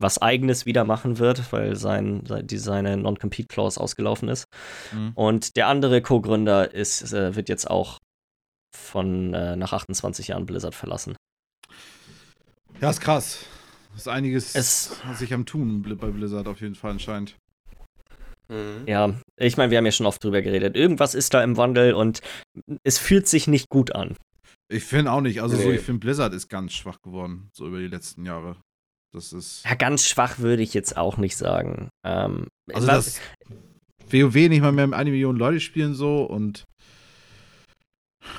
was 0.00 0.20
Eigenes 0.20 0.66
wieder 0.66 0.84
machen 0.84 1.18
wird, 1.18 1.52
weil 1.52 1.76
sein, 1.76 2.24
die, 2.44 2.58
seine 2.58 2.96
Non-Compete-Clause 2.96 3.80
ausgelaufen 3.80 4.28
ist. 4.28 4.46
Mhm. 4.92 5.12
Und 5.14 5.56
der 5.56 5.68
andere 5.68 6.02
Co-Gründer 6.02 6.72
ist, 6.74 7.12
äh, 7.12 7.36
wird 7.36 7.48
jetzt 7.48 7.70
auch 7.70 7.98
von 8.74 9.32
äh, 9.34 9.54
nach 9.56 9.72
28 9.72 10.28
Jahren 10.28 10.46
Blizzard 10.46 10.74
verlassen. 10.74 11.14
Ja, 12.80 12.90
ist 12.90 13.00
krass. 13.00 13.44
Ist 13.96 14.08
einiges 14.08 14.54
Es- 14.54 15.00
sich 15.14 15.32
am 15.34 15.46
Tun 15.46 15.82
bei 15.82 16.08
Blizzard 16.08 16.48
auf 16.48 16.60
jeden 16.60 16.74
Fall 16.74 16.92
anscheinend. 16.92 17.36
Mhm. 18.52 18.86
Ja, 18.86 19.14
ich 19.36 19.56
meine, 19.56 19.70
wir 19.70 19.78
haben 19.78 19.86
ja 19.86 19.92
schon 19.92 20.06
oft 20.06 20.22
drüber 20.22 20.42
geredet. 20.42 20.76
Irgendwas 20.76 21.14
ist 21.14 21.32
da 21.34 21.42
im 21.42 21.56
Wandel 21.56 21.94
und 21.94 22.20
es 22.84 22.98
fühlt 22.98 23.26
sich 23.26 23.46
nicht 23.48 23.68
gut 23.70 23.94
an. 23.94 24.16
Ich 24.70 24.84
finde 24.84 25.12
auch 25.12 25.20
nicht. 25.20 25.42
Also 25.42 25.56
so, 25.56 25.68
Nee. 25.68 25.76
ich 25.76 25.80
finde 25.82 26.00
Blizzard 26.00 26.32
ist 26.34 26.48
ganz 26.48 26.72
schwach 26.72 27.00
geworden, 27.02 27.48
so 27.52 27.66
über 27.66 27.78
die 27.78 27.88
letzten 27.88 28.24
Jahre. 28.26 28.56
Das 29.14 29.32
ist. 29.32 29.64
Ja, 29.64 29.74
ganz 29.74 30.06
schwach 30.06 30.38
würde 30.38 30.62
ich 30.62 30.72
jetzt 30.74 30.96
auch 30.96 31.16
nicht 31.18 31.36
sagen. 31.36 31.88
Ähm, 32.06 32.46
Also 32.72 32.88
was- 32.88 33.20
das 33.20 33.20
WoW 34.12 34.34
nicht 34.48 34.60
mal 34.62 34.72
mehr 34.72 34.90
eine 34.92 35.10
Million 35.10 35.36
Leute 35.36 35.60
spielen 35.60 35.94
so 35.94 36.22
und 36.24 36.64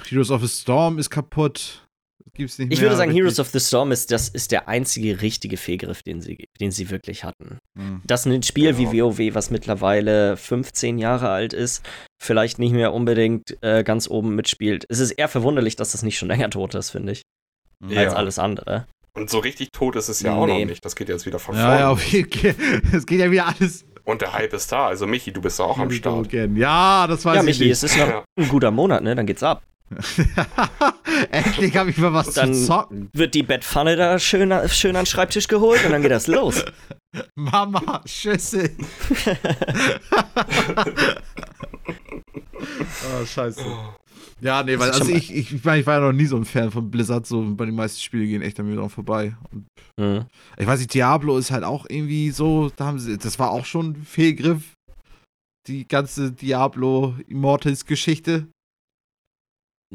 Heroes 0.09 0.31
of 0.31 0.41
the 0.41 0.47
Storm 0.47 0.97
ist 0.97 1.09
kaputt. 1.09 1.82
Gibt's 2.35 2.57
nicht 2.57 2.71
Ich 2.73 2.79
mehr. 2.79 2.89
würde 2.89 2.97
sagen, 2.97 3.11
Heroes 3.11 3.39
of 3.39 3.49
the 3.49 3.59
Storm 3.59 3.91
ist, 3.91 4.11
das 4.11 4.27
ist 4.27 4.51
der 4.51 4.67
einzige 4.67 5.21
richtige 5.21 5.55
Fehlgriff, 5.57 6.01
den 6.01 6.19
sie, 6.21 6.45
den 6.59 6.71
sie 6.71 6.89
wirklich 6.89 7.23
hatten. 7.23 7.59
Hm. 7.77 8.01
Dass 8.05 8.25
ein 8.25 8.41
Spiel 8.41 8.77
wie 8.77 8.85
Genau. 8.85 9.09
WoW, 9.17 9.35
was 9.35 9.51
mittlerweile 9.51 10.35
15 10.35 10.97
Jahre 10.97 11.29
alt 11.29 11.53
ist, 11.53 11.83
vielleicht 12.21 12.57
nicht 12.57 12.71
mehr 12.73 12.91
unbedingt 12.93 13.55
äh, 13.61 13.83
ganz 13.83 14.07
oben 14.09 14.33
mitspielt. 14.35 14.85
Es 14.89 14.99
ist 14.99 15.11
eher 15.11 15.27
verwunderlich, 15.27 15.75
dass 15.75 15.91
das 15.91 16.01
nicht 16.01 16.17
schon 16.17 16.27
länger 16.29 16.49
tot 16.49 16.73
ist, 16.73 16.89
finde 16.89 17.11
ich, 17.11 17.21
Ja. 17.87 17.99
als 18.01 18.13
Ja. 18.13 18.17
alles 18.17 18.39
andere. 18.39 18.87
Und 19.15 19.29
so 19.29 19.37
richtig 19.37 19.69
tot 19.71 19.95
ist 19.95 20.09
es 20.09 20.21
ja 20.21 20.33
auch 20.33 20.47
Nee. 20.47 20.61
noch 20.61 20.65
nicht. 20.71 20.83
Das 20.83 20.95
geht 20.95 21.09
jetzt 21.09 21.27
wieder 21.27 21.37
von 21.37 21.55
Ja, 21.55 21.95
vorne. 21.95 22.01
ja. 22.11 22.53
Es 22.97 23.05
geht 23.05 23.19
ja 23.19 23.29
wieder 23.29 23.45
alles. 23.47 23.85
Und 24.05 24.21
der 24.21 24.33
Hype 24.33 24.53
ist 24.53 24.71
da. 24.71 24.87
Also 24.87 25.05
Michi, 25.05 25.31
du 25.31 25.39
bist 25.39 25.59
da 25.59 25.65
auch 25.65 25.77
am 25.77 25.91
Start. 25.91 26.33
Ja, 26.33 27.05
das 27.07 27.23
weiß 27.23 27.35
ja, 27.35 27.41
ich 27.41 27.45
Michi, 27.45 27.63
nicht. 27.65 27.71
es 27.73 27.83
ist 27.83 27.95
noch 27.97 28.07
Ja. 28.07 28.23
ein 28.39 28.49
guter 28.49 28.71
Monat, 28.71 29.03
ne? 29.03 29.13
Dann 29.15 29.27
geht's 29.27 29.43
ab. 29.43 29.61
Endlich 31.31 31.75
habe 31.77 31.89
ich 31.91 31.97
mal 31.97 32.13
was 32.13 32.33
Dann- 32.33 32.53
zu 32.53 32.65
zocken. 32.65 33.09
Wird 33.13 33.33
die 33.35 33.43
Bettpfanne 33.43 33.95
da 33.95 34.17
schön, 34.19 34.51
schön 34.69 34.95
an 34.95 35.01
den 35.03 35.05
Schreibtisch 35.05 35.47
geholt 35.47 35.85
und 35.85 35.91
dann 35.91 36.01
geht 36.01 36.11
das 36.11 36.27
los. 36.27 36.63
Mama, 37.35 38.01
Schüssel. 38.05 38.71
oh, 43.21 43.25
scheiße. 43.25 43.61
Ja, 44.41 44.61
nee, 44.63 44.77
weil 44.77 44.91
also 44.91 45.09
ich, 45.09 45.33
ich, 45.33 45.53
ich, 45.53 45.63
meine, 45.63 45.79
ich 45.81 45.85
war 45.87 45.95
ja 45.95 45.99
noch 46.01 46.11
nie 46.11 46.25
so 46.25 46.35
ein 46.35 46.43
Fan 46.45 46.71
von 46.71 46.89
Blizzard, 46.91 47.25
so 47.25 47.41
bei 47.55 47.65
den 47.65 47.75
meisten 47.75 47.99
Spielen 48.01 48.27
gehen 48.27 48.41
echt 48.41 48.59
an 48.59 48.67
mir 48.67 48.75
dran 48.75 48.89
vorbei. 48.89 49.35
Und 49.51 49.65
Hm. 49.99 50.25
ich 50.57 50.65
weiß 50.65 50.79
nicht, 50.79 50.93
Diablo 50.93 51.37
ist 51.37 51.51
halt 51.51 51.63
auch 51.63 51.85
irgendwie 51.87 52.31
so, 52.31 52.71
da 52.75 52.85
haben 52.85 52.99
sie, 52.99 53.17
das 53.17 53.37
war 53.37 53.51
auch 53.51 53.65
schon 53.65 53.91
ein 53.91 54.03
Fehlgriff. 54.03 54.73
Die 55.67 55.87
ganze 55.87 56.31
Diablo 56.31 57.13
Immortals 57.27 57.85
Geschichte. 57.85 58.47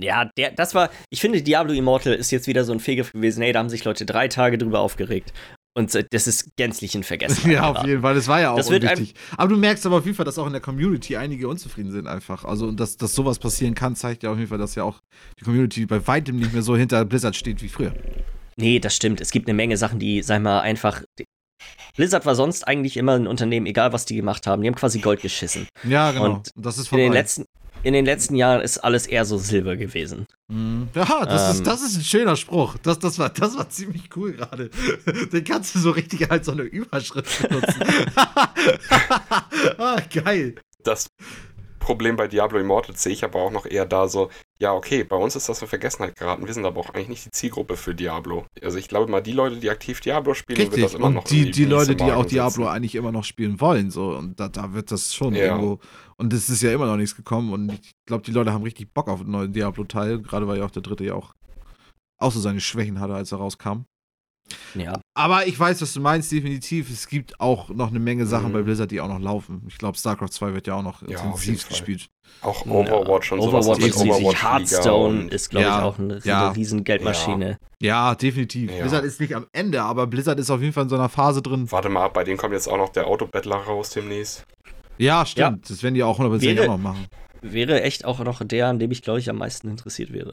Ja, 0.00 0.30
der, 0.36 0.52
das 0.52 0.74
war, 0.74 0.90
ich 1.10 1.20
finde, 1.20 1.42
Diablo 1.42 1.72
Immortal 1.72 2.14
ist 2.14 2.30
jetzt 2.30 2.46
wieder 2.46 2.64
so 2.64 2.72
ein 2.72 2.80
Fehlgriff 2.80 3.12
gewesen. 3.12 3.42
Ey, 3.42 3.52
da 3.52 3.58
haben 3.58 3.68
sich 3.68 3.84
Leute 3.84 4.06
drei 4.06 4.28
Tage 4.28 4.58
drüber 4.58 4.80
aufgeregt. 4.80 5.32
Und 5.76 5.94
äh, 5.94 6.04
das 6.10 6.26
ist 6.26 6.56
gänzlich 6.56 6.94
in 6.94 7.04
Vergessenheit. 7.04 7.52
Ja, 7.54 7.70
auf 7.70 7.86
jeden 7.86 8.02
Fall. 8.02 8.14
Das 8.14 8.26
war 8.26 8.40
ja 8.40 8.50
auch 8.50 8.56
Das 8.56 8.68
unwichtig. 8.68 9.14
Aber 9.36 9.48
du 9.48 9.56
merkst 9.56 9.86
aber 9.86 9.98
auf 9.98 10.04
jeden 10.04 10.16
Fall, 10.16 10.24
dass 10.24 10.38
auch 10.38 10.46
in 10.46 10.52
der 10.52 10.60
Community 10.60 11.16
einige 11.16 11.48
unzufrieden 11.48 11.92
sind 11.92 12.06
einfach. 12.08 12.44
Also, 12.44 12.66
und 12.66 12.80
dass, 12.80 12.96
dass 12.96 13.14
sowas 13.14 13.38
passieren 13.38 13.74
kann, 13.74 13.94
zeigt 13.94 14.22
ja 14.24 14.30
auf 14.32 14.38
jeden 14.38 14.48
Fall, 14.48 14.58
dass 14.58 14.74
ja 14.74 14.82
auch 14.82 15.00
die 15.38 15.44
Community 15.44 15.86
bei 15.86 16.04
weitem 16.06 16.36
nicht 16.36 16.52
mehr 16.52 16.62
so 16.62 16.76
hinter 16.76 17.04
Blizzard 17.04 17.36
steht 17.36 17.62
wie 17.62 17.68
früher. 17.68 17.94
Nee, 18.56 18.80
das 18.80 18.96
stimmt. 18.96 19.20
Es 19.20 19.30
gibt 19.30 19.46
eine 19.46 19.54
Menge 19.54 19.76
Sachen, 19.76 20.00
die, 20.00 20.22
sag 20.22 20.42
mal, 20.42 20.60
einfach. 20.60 21.02
Blizzard 21.96 22.26
war 22.26 22.34
sonst 22.34 22.66
eigentlich 22.66 22.96
immer 22.96 23.14
ein 23.14 23.26
Unternehmen, 23.26 23.66
egal 23.66 23.92
was 23.92 24.04
die 24.04 24.16
gemacht 24.16 24.46
haben. 24.46 24.62
Die 24.62 24.68
haben 24.68 24.74
quasi 24.76 24.98
Gold 25.00 25.20
geschissen. 25.22 25.66
Ja, 25.84 26.10
genau. 26.12 26.24
Und 26.24 26.52
Und 26.56 26.66
das 26.66 26.76
ist 26.78 26.84
In 26.86 26.88
vorbei. 26.90 27.02
den, 27.04 27.12
letzten, 27.12 27.44
in 27.82 27.92
den 27.92 28.04
letzten 28.04 28.34
Jahren 28.34 28.60
ist 28.60 28.78
alles 28.78 29.06
eher 29.06 29.24
so 29.24 29.38
Silber 29.38 29.76
gewesen. 29.76 30.26
Mhm. 30.48 30.88
Ja, 30.94 31.24
das, 31.24 31.44
Ähm. 31.44 31.50
ist, 31.56 31.66
das 31.66 31.82
ist 31.82 31.96
ein 31.96 32.04
schöner 32.04 32.36
Spruch. 32.36 32.76
Das, 32.82 32.98
das, 32.98 33.18
war, 33.18 33.28
das 33.30 33.56
war 33.56 33.68
ziemlich 33.68 34.10
cool 34.16 34.32
gerade. 34.32 34.70
Den 35.32 35.44
kannst 35.44 35.74
du 35.74 35.78
so 35.78 35.90
richtig 35.90 36.30
als 36.30 36.46
so 36.46 36.52
eine 36.52 36.62
Überschrift 36.62 37.48
benutzen. 37.48 37.82
ah, 39.78 40.00
geil. 40.12 40.54
Das 40.84 41.08
Problem 41.88 42.16
bei 42.16 42.28
Diablo 42.28 42.58
Immortal 42.58 42.94
sehe 42.96 43.14
ich 43.14 43.24
aber 43.24 43.40
auch 43.40 43.50
noch 43.50 43.64
eher 43.64 43.86
da 43.86 44.08
so, 44.08 44.28
ja, 44.58 44.74
okay, 44.74 45.04
bei 45.04 45.16
uns 45.16 45.34
ist 45.36 45.48
das 45.48 45.62
in 45.62 45.68
Vergessenheit 45.68 46.16
geraten. 46.16 46.46
Wir 46.46 46.52
sind 46.52 46.66
aber 46.66 46.78
auch 46.80 46.90
eigentlich 46.90 47.08
nicht 47.08 47.24
die 47.24 47.30
Zielgruppe 47.30 47.78
für 47.78 47.94
Diablo. 47.94 48.44
Also 48.62 48.76
ich 48.76 48.88
glaube 48.88 49.10
mal, 49.10 49.22
die 49.22 49.32
Leute, 49.32 49.56
die 49.56 49.70
aktiv 49.70 49.98
Diablo 50.02 50.34
spielen, 50.34 50.58
wird 50.58 50.72
das 50.72 50.78
Richtig. 50.78 50.98
immer 50.98 51.08
noch 51.08 51.22
Und 51.22 51.30
die, 51.30 51.46
in 51.46 51.52
die 51.52 51.64
Leute, 51.64 51.96
die 51.96 52.04
auch 52.04 52.24
sitzen. 52.24 52.34
Diablo 52.34 52.66
eigentlich 52.66 52.94
immer 52.94 53.10
noch 53.10 53.24
spielen 53.24 53.58
wollen, 53.62 53.90
so. 53.90 54.10
Und 54.10 54.38
da, 54.38 54.48
da 54.50 54.74
wird 54.74 54.92
das 54.92 55.14
schon 55.14 55.34
Ja. 55.34 55.46
irgendwo. 55.46 55.78
Und 56.18 56.34
es 56.34 56.50
ist 56.50 56.60
ja 56.60 56.72
immer 56.72 56.84
noch 56.84 56.98
nichts 56.98 57.16
gekommen. 57.16 57.54
Und 57.54 57.72
ich 57.72 57.92
glaube, 58.06 58.22
die 58.22 58.32
Leute 58.32 58.52
haben 58.52 58.64
richtig 58.64 58.92
Bock 58.92 59.08
auf 59.08 59.20
einen 59.22 59.30
neuen 59.30 59.54
Diablo-Teil. 59.54 60.20
Gerade 60.20 60.46
weil 60.46 60.58
ja 60.58 60.66
auch 60.66 60.70
der 60.70 60.82
dritte 60.82 61.04
ja 61.04 61.14
auch, 61.14 61.32
auch 62.18 62.32
so 62.32 62.40
seine 62.40 62.60
Schwächen 62.60 63.00
hatte, 63.00 63.14
als 63.14 63.32
er 63.32 63.38
rauskam. 63.38 63.86
Ja. 64.74 65.00
Aber 65.14 65.46
ich 65.46 65.58
weiß, 65.58 65.80
was 65.82 65.92
du 65.92 66.00
meinst, 66.00 66.30
definitiv. 66.32 66.90
Es 66.90 67.08
gibt 67.08 67.40
auch 67.40 67.68
noch 67.70 67.88
eine 67.90 67.98
Menge 67.98 68.26
Sachen 68.26 68.48
Mhm. 68.48 68.52
bei 68.52 68.62
Blizzard, 68.62 68.90
die 68.90 69.00
auch 69.00 69.08
noch 69.08 69.20
laufen. 69.20 69.62
Ich 69.68 69.78
glaube, 69.78 69.98
StarCraft 69.98 70.28
2 70.30 70.54
wird 70.54 70.66
ja 70.66 70.74
auch 70.74 70.82
noch 70.82 71.02
Ja, 71.08 71.20
intensiv 71.22 71.68
gespielt. 71.68 72.08
Auch 72.42 72.64
Overwatch 72.66 73.32
und 73.32 73.42
sowas. 73.42 73.66
Overwatch 73.66 73.84
ist. 73.86 73.96
Overwatch-Liga 73.96 74.42
Hearthstone 74.52 75.20
und- 75.22 75.32
ist, 75.34 75.50
glaube 75.50 75.66
Ja, 75.66 75.78
ich, 75.78 75.84
auch 75.84 75.98
eine, 75.98 76.20
ja. 76.24 76.50
riesen 76.50 76.84
Geldmaschine. 76.84 77.58
Ja, 77.80 78.14
definitiv. 78.14 78.70
Ja. 78.70 78.80
Blizzard 78.80 79.04
ist 79.04 79.20
nicht 79.20 79.34
am 79.34 79.46
Ende, 79.52 79.82
aber 79.82 80.06
Blizzard 80.06 80.38
ist 80.38 80.50
auf 80.50 80.60
jeden 80.60 80.72
Fall 80.72 80.84
in 80.84 80.88
so 80.90 80.96
einer 80.96 81.08
Phase 81.08 81.42
drin. 81.42 81.70
Warte 81.72 81.88
mal 81.88 82.04
ab, 82.04 82.14
bei 82.14 82.24
denen 82.24 82.36
kommt 82.36 82.52
jetzt 82.54 82.68
auch 82.68 82.76
noch 82.76 82.90
der 82.90 83.06
Autobattler 83.06 83.56
raus 83.56 83.90
demnächst. 83.90 84.44
Ja, 84.98 85.24
stimmt. 85.24 85.70
Das 85.70 85.82
werden 85.82 85.94
die 85.94 86.02
auch 86.02 86.18
100% 86.18 86.56
Wäre- 86.56 86.64
auch 86.68 86.76
noch 86.76 86.82
machen. 86.82 87.06
Wäre 87.40 87.82
echt 87.82 88.04
auch 88.04 88.18
noch 88.20 88.42
der, 88.44 88.66
an 88.68 88.78
dem 88.78 88.90
ich, 88.90 89.00
glaube 89.02 89.20
ich, 89.20 89.30
am 89.30 89.36
meisten 89.36 89.68
interessiert 89.68 90.12
wäre. 90.12 90.32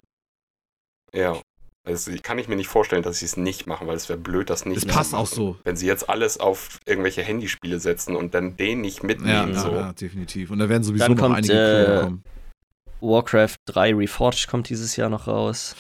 Ja. 1.13 1.39
Also 1.86 2.11
kann 2.23 2.39
ich 2.39 2.47
mir 2.47 2.55
nicht 2.55 2.67
vorstellen, 2.67 3.03
dass 3.03 3.19
sie 3.19 3.25
es 3.25 3.38
nicht 3.38 3.67
machen, 3.67 3.86
weil 3.88 3.95
es 3.95 4.09
wäre 4.09 4.17
blöd, 4.19 4.49
das 4.49 4.65
nicht 4.65 4.77
Es 4.77 4.86
passt 4.86 5.11
machen. 5.11 5.21
auch 5.21 5.27
so. 5.27 5.57
Wenn 5.63 5.75
sie 5.75 5.86
jetzt 5.86 6.09
alles 6.09 6.39
auf 6.39 6.79
irgendwelche 6.86 7.21
Handyspiele 7.21 7.79
setzen 7.79 8.15
und 8.15 8.33
dann 8.33 8.57
den 8.57 8.81
nicht 8.81 9.01
Ja, 9.01 9.07
mitnehmen, 9.07 9.53
ja, 9.53 9.59
so. 9.59 9.71
ja, 9.71 9.93
definitiv. 9.93 10.49
Und 10.51 10.59
da 10.59 10.67
werden 10.67 10.83
sowieso 10.83 11.05
Dann 11.05 11.13
noch 11.15 11.21
kommt, 11.21 11.36
einige 11.38 11.53
äh, 11.53 12.01
kommen. 12.03 12.23
Warcraft 13.01 13.57
3 13.67 13.93
Reforged 13.95 14.47
kommt 14.47 14.70
dieses 14.70 14.95
Jahr 14.95 15.09
noch 15.09 15.28
raus. 15.28 15.75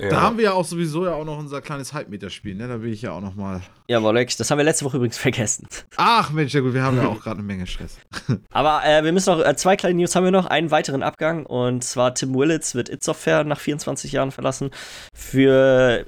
Ja. 0.00 0.08
Da 0.08 0.20
haben 0.22 0.38
wir 0.38 0.44
ja 0.44 0.52
auch 0.52 0.64
sowieso 0.64 1.04
ja 1.04 1.12
auch 1.12 1.24
noch 1.24 1.38
unser 1.38 1.60
kleines 1.60 1.92
Halbmeterspiel, 1.92 2.54
ne? 2.54 2.68
Da 2.68 2.80
will 2.80 2.92
ich 2.92 3.02
ja 3.02 3.12
auch 3.12 3.20
noch 3.20 3.34
mal. 3.34 3.60
Ja, 3.88 4.02
Wollek, 4.02 4.34
das 4.36 4.50
haben 4.50 4.58
wir 4.58 4.64
letzte 4.64 4.84
Woche 4.84 4.96
übrigens 4.96 5.18
vergessen. 5.18 5.66
Ach 5.96 6.30
Mensch, 6.30 6.54
ja 6.54 6.60
gut, 6.60 6.72
wir 6.72 6.82
haben 6.82 6.96
ja 6.96 7.06
auch 7.06 7.20
gerade 7.20 7.38
eine 7.38 7.46
Menge 7.46 7.66
Stress. 7.66 7.98
Aber 8.50 8.82
äh, 8.84 9.04
wir 9.04 9.12
müssen 9.12 9.36
noch, 9.36 9.44
äh, 9.44 9.56
zwei 9.56 9.76
kleine 9.76 9.96
News 9.96 10.16
haben 10.16 10.24
wir 10.24 10.30
noch, 10.30 10.46
einen 10.46 10.70
weiteren 10.70 11.02
Abgang 11.02 11.44
und 11.44 11.84
zwar 11.84 12.14
Tim 12.14 12.34
Willits 12.34 12.74
wird 12.74 12.88
It 12.88 13.04
Software 13.04 13.44
nach 13.44 13.60
24 13.60 14.12
Jahren 14.12 14.30
verlassen. 14.30 14.70
Für 15.14 16.06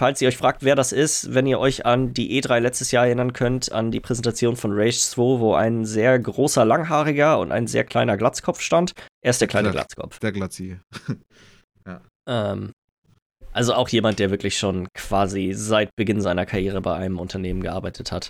falls 0.00 0.22
ihr 0.22 0.28
euch 0.28 0.38
fragt, 0.38 0.64
wer 0.64 0.76
das 0.76 0.92
ist, 0.92 1.34
wenn 1.34 1.46
ihr 1.46 1.58
euch 1.58 1.84
an 1.84 2.14
die 2.14 2.40
E3 2.40 2.58
letztes 2.58 2.90
Jahr 2.90 3.04
erinnern 3.04 3.34
könnt, 3.34 3.70
an 3.70 3.90
die 3.90 4.00
Präsentation 4.00 4.56
von 4.56 4.72
Rage 4.72 4.98
2, 4.98 5.16
wo 5.40 5.54
ein 5.54 5.84
sehr 5.84 6.18
großer 6.18 6.64
Langhaariger 6.64 7.38
und 7.38 7.52
ein 7.52 7.66
sehr 7.66 7.84
kleiner 7.84 8.16
Glatzkopf 8.16 8.62
stand. 8.62 8.94
Er 9.20 9.30
ist 9.30 9.42
der 9.42 9.48
kleine 9.48 9.70
Glatz, 9.70 9.94
Glatzkopf. 9.94 10.18
Der 10.20 10.32
Glatzi. 10.32 10.78
Ähm, 12.28 12.72
also 13.52 13.74
auch 13.74 13.88
jemand, 13.88 14.18
der 14.18 14.30
wirklich 14.30 14.58
schon 14.58 14.88
quasi 14.94 15.52
seit 15.54 15.90
Beginn 15.96 16.20
seiner 16.20 16.46
Karriere 16.46 16.80
bei 16.80 16.94
einem 16.94 17.18
Unternehmen 17.18 17.62
gearbeitet 17.62 18.12
hat. 18.12 18.28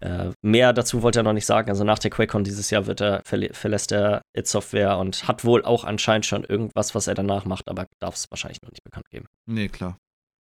Äh, 0.00 0.30
mehr 0.42 0.72
dazu 0.72 1.02
wollte 1.02 1.20
er 1.20 1.22
noch 1.24 1.32
nicht 1.32 1.46
sagen. 1.46 1.70
Also 1.70 1.84
nach 1.84 1.98
der 1.98 2.10
QuakeCon 2.10 2.44
dieses 2.44 2.70
Jahr 2.70 2.86
wird 2.86 3.00
er, 3.00 3.22
verlä 3.24 3.50
verlässt 3.52 3.92
er 3.92 4.22
It 4.36 4.46
Software 4.46 4.98
und 4.98 5.26
hat 5.26 5.44
wohl 5.44 5.64
auch 5.64 5.84
anscheinend 5.84 6.26
schon 6.26 6.44
irgendwas, 6.44 6.94
was 6.94 7.06
er 7.06 7.14
danach 7.14 7.44
macht, 7.44 7.68
aber 7.68 7.86
darf 8.00 8.14
es 8.14 8.26
wahrscheinlich 8.30 8.62
noch 8.62 8.70
nicht 8.70 8.84
bekannt 8.84 9.08
geben. 9.10 9.26
Nee, 9.46 9.68
klar. 9.68 9.98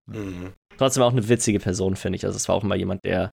Mhm. 0.07 0.53
Trotzdem 0.77 1.03
auch 1.03 1.11
eine 1.11 1.27
witzige 1.27 1.59
Person, 1.59 1.95
finde 1.95 2.18
ich. 2.18 2.26
Also 2.26 2.38
es 2.38 2.47
war 2.47 2.55
auch 2.55 2.64
immer 2.64 2.76
jemand, 2.76 3.03
der 3.03 3.31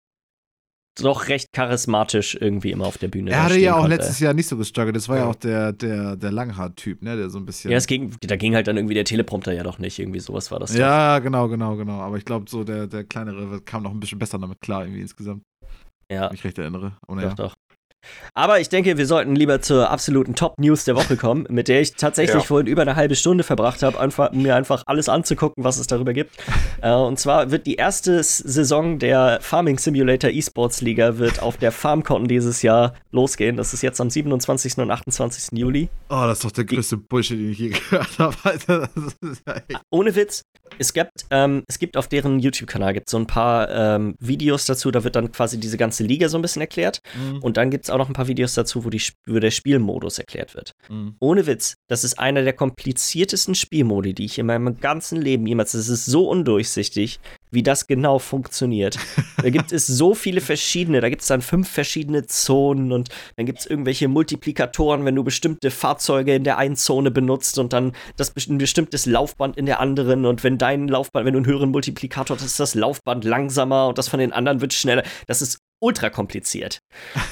doch 0.97 1.29
recht 1.29 1.53
charismatisch 1.53 2.37
irgendwie 2.41 2.71
immer 2.71 2.87
auf 2.87 2.99
der 2.99 3.09
Bühne 3.09 3.31
Er 3.33 3.45
hatte 3.45 3.59
ja 3.59 3.75
auch 3.75 3.81
konnte. 3.81 3.97
letztes 3.97 4.21
Jahr 4.21 4.35
nicht 4.35 4.47
so 4.47 4.57
gestruggelt. 4.57 4.95
Das 4.95 5.09
war 5.09 5.17
ja, 5.17 5.23
ja 5.25 5.31
auch 5.31 5.35
der, 5.35 5.73
der, 5.73 6.17
der 6.17 6.31
Langhaar-Typ, 6.31 7.03
ne? 7.03 7.17
Der 7.17 7.31
so 7.31 7.39
ein 7.39 7.47
bisschen. 7.47 7.71
Ja, 7.71 7.77
es 7.77 7.87
ging, 7.87 8.15
da 8.21 8.37
ging 8.37 8.55
halt 8.55 8.69
dann 8.69 8.77
irgendwie 8.77 8.95
der 8.95 9.05
Teleprompter 9.05 9.53
ja 9.53 9.63
doch 9.63 9.79
nicht. 9.79 9.99
Irgendwie 9.99 10.21
sowas 10.21 10.51
war 10.51 10.61
das. 10.61 10.75
Ja, 10.75 11.19
doch. 11.19 11.25
genau, 11.25 11.49
genau, 11.49 11.77
genau. 11.77 12.01
Aber 12.01 12.17
ich 12.17 12.25
glaube, 12.25 12.49
so 12.49 12.65
der, 12.65 12.87
der 12.87 13.05
kleinere 13.05 13.61
kam 13.61 13.83
noch 13.83 13.91
ein 13.91 14.01
bisschen 14.01 14.19
besser 14.19 14.39
damit 14.39 14.61
klar, 14.61 14.85
irgendwie 14.85 15.01
insgesamt. 15.01 15.43
Ja. 16.11 16.23
Wenn 16.23 16.27
ich 16.27 16.33
mich 16.33 16.45
recht 16.45 16.59
erinnere. 16.59 16.97
Doch, 17.09 17.21
ja. 17.21 17.35
doch. 17.35 17.55
Aber 18.35 18.61
ich 18.61 18.69
denke, 18.69 18.97
wir 18.97 19.07
sollten 19.07 19.37
lieber 19.37 19.61
zur 19.61 19.91
absoluten 19.91 20.35
Top-News 20.35 20.85
der 20.85 20.97
Woche 20.97 21.17
kommen, 21.17 21.47
mit 21.49 21.69
der 21.69 21.81
ich 21.81 21.95
tatsächlich 21.95 22.43
ja. 22.43 22.47
vorhin 22.47 22.67
über 22.67 22.83
eine 22.83 22.97
halbe 22.97 23.17
Stunde 23.17 23.45
verbracht 23.45 23.83
habe, 23.83 23.99
einfach, 24.01 24.33
mir 24.33 24.57
einfach 24.57 24.83
alles 24.87 25.09
anzugucken, 25.09 25.65
was 25.65 25.79
es 25.79 25.87
darüber 25.87 26.13
gibt. 26.13 26.33
äh, 26.83 26.93
und 26.93 27.19
zwar 27.19 27.51
wird 27.51 27.67
die 27.67 27.77
erste 27.77 28.23
Saison 28.23 28.99
der 28.99 29.39
Farming 29.41 29.79
Simulator 29.79 30.31
Esports 30.31 30.81
Liga 30.81 31.19
wird 31.19 31.43
auf 31.43 31.57
der 31.57 31.73
FarmCon 31.73 32.29
dieses 32.29 32.63
Jahr 32.63 32.95
losgehen. 33.11 33.57
Das 33.57 33.75
ist 33.75 33.83
jetzt 33.83 34.01
am 34.01 34.11
27. 34.11 34.79
und 34.79 34.91
28. 34.91 35.59
Juli. 35.59 35.89
Oh, 36.09 36.25
das 36.27 36.39
ist 36.39 36.45
doch 36.45 36.53
der 36.53 36.65
größte 36.65 36.97
Bullshit, 36.97 37.39
den 37.39 37.51
ich 37.51 37.59
je 37.59 37.69
gehört 37.71 38.19
habe. 38.19 38.37
Alter. 38.45 38.89
Ohne 39.91 40.15
Witz. 40.15 40.43
Es 40.79 40.93
gibt, 40.93 41.27
ähm, 41.31 41.63
es 41.69 41.79
gibt 41.79 41.97
auf 41.97 42.09
deren 42.09 42.41
YouTube-Kanal 42.41 43.01
so 43.07 43.17
ein 43.19 43.27
paar 43.27 43.71
ähm, 43.71 44.17
Videos 44.19 44.67
dazu, 44.67 44.91
da 44.91 45.05
wird 45.05 45.15
dann 45.15 45.31
quasi 45.31 45.59
diese 45.61 45.77
ganze 45.77 46.03
Liga 46.03 46.29
so 46.29 46.39
ein 46.39 46.43
bisschen 46.43 46.63
erklärt. 46.63 47.01
Mhm. 47.15 47.39
Und 47.43 47.57
dann 47.57 47.71
gibt 47.71 47.85
es 47.85 47.91
auch 47.95 47.99
noch 47.99 48.09
ein 48.09 48.15
paar 48.15 48.29
Videos 48.29 48.55
dazu, 48.55 48.85
wo, 48.85 48.91
die, 48.91 49.03
wo 49.27 49.39
der 49.39 49.51
Spielmodus 49.51 50.19
erklärt 50.19 50.55
wird. 50.55 50.73
Mhm. 50.89 51.17
Ohne 51.21 51.47
Witz, 51.47 51.75
das 51.89 52.05
ist 52.05 52.19
einer 52.19 52.43
der 52.43 52.53
kompliziertesten 52.53 53.55
Spielmodi, 53.55 54.15
die 54.15 54.25
ich 54.25 54.39
in 54.39 54.47
meinem 54.47 54.79
ganzen 54.81 55.21
Leben 55.21 55.47
jemals. 55.47 55.73
Das 55.73 55.89
ist 55.89 56.07
so 56.07 56.29
undurchsichtig, 56.29 57.21
wie 57.51 57.63
das 57.63 57.87
genau 57.87 58.19
funktioniert. 58.19 58.99
da 59.43 59.49
gibt 59.51 59.73
es 59.73 59.87
so 59.87 60.15
viele 60.15 60.41
verschiedene, 60.41 61.01
da 61.01 61.09
gibt 61.09 61.23
es 61.23 61.29
dann 61.29 61.41
fünf 61.41 61.69
verschiedene 61.69 62.27
Zonen 62.27 62.93
und 62.93 63.09
dann 63.37 63.47
gibt 63.47 63.61
es 63.61 63.67
irgendwelche 63.67 64.09
Multiplikatoren, 64.09 65.05
wenn 65.05 65.15
du 65.15 65.25
bestimmte 65.25 65.71
Fahrzeuge 65.71 66.35
in 66.35 66.45
der 66.45 66.59
einen 66.59 66.77
Zone 66.77 67.11
benutzt 67.11 67.59
und 67.59 67.73
dann 67.73 67.93
das 68.17 68.35
ein 68.49 68.59
bestimmtes 68.59 69.07
Laufband 69.07 69.57
in 69.57 69.67
der 69.67 69.81
anderen 69.81 70.27
und 70.27 70.45
wenn 70.45 70.59
dein 70.59 70.89
Laufband, 70.89 71.25
wenn 71.25 71.35
du 71.35 71.39
einen 71.39 71.47
höheren 71.47 71.71
Multiplikator 71.71 72.37
hast, 72.37 72.45
ist 72.45 72.61
das 72.61 72.75
Laufband 72.75 73.25
langsamer 73.25 73.89
und 73.89 73.99
das 73.99 74.09
von 74.09 74.19
den 74.19 74.33
anderen 74.33 74.61
wird 74.61 74.75
schneller. 74.75 75.05
Das 75.27 75.41
ist 75.41 75.59
ultra 75.81 76.09
kompliziert. 76.11 76.81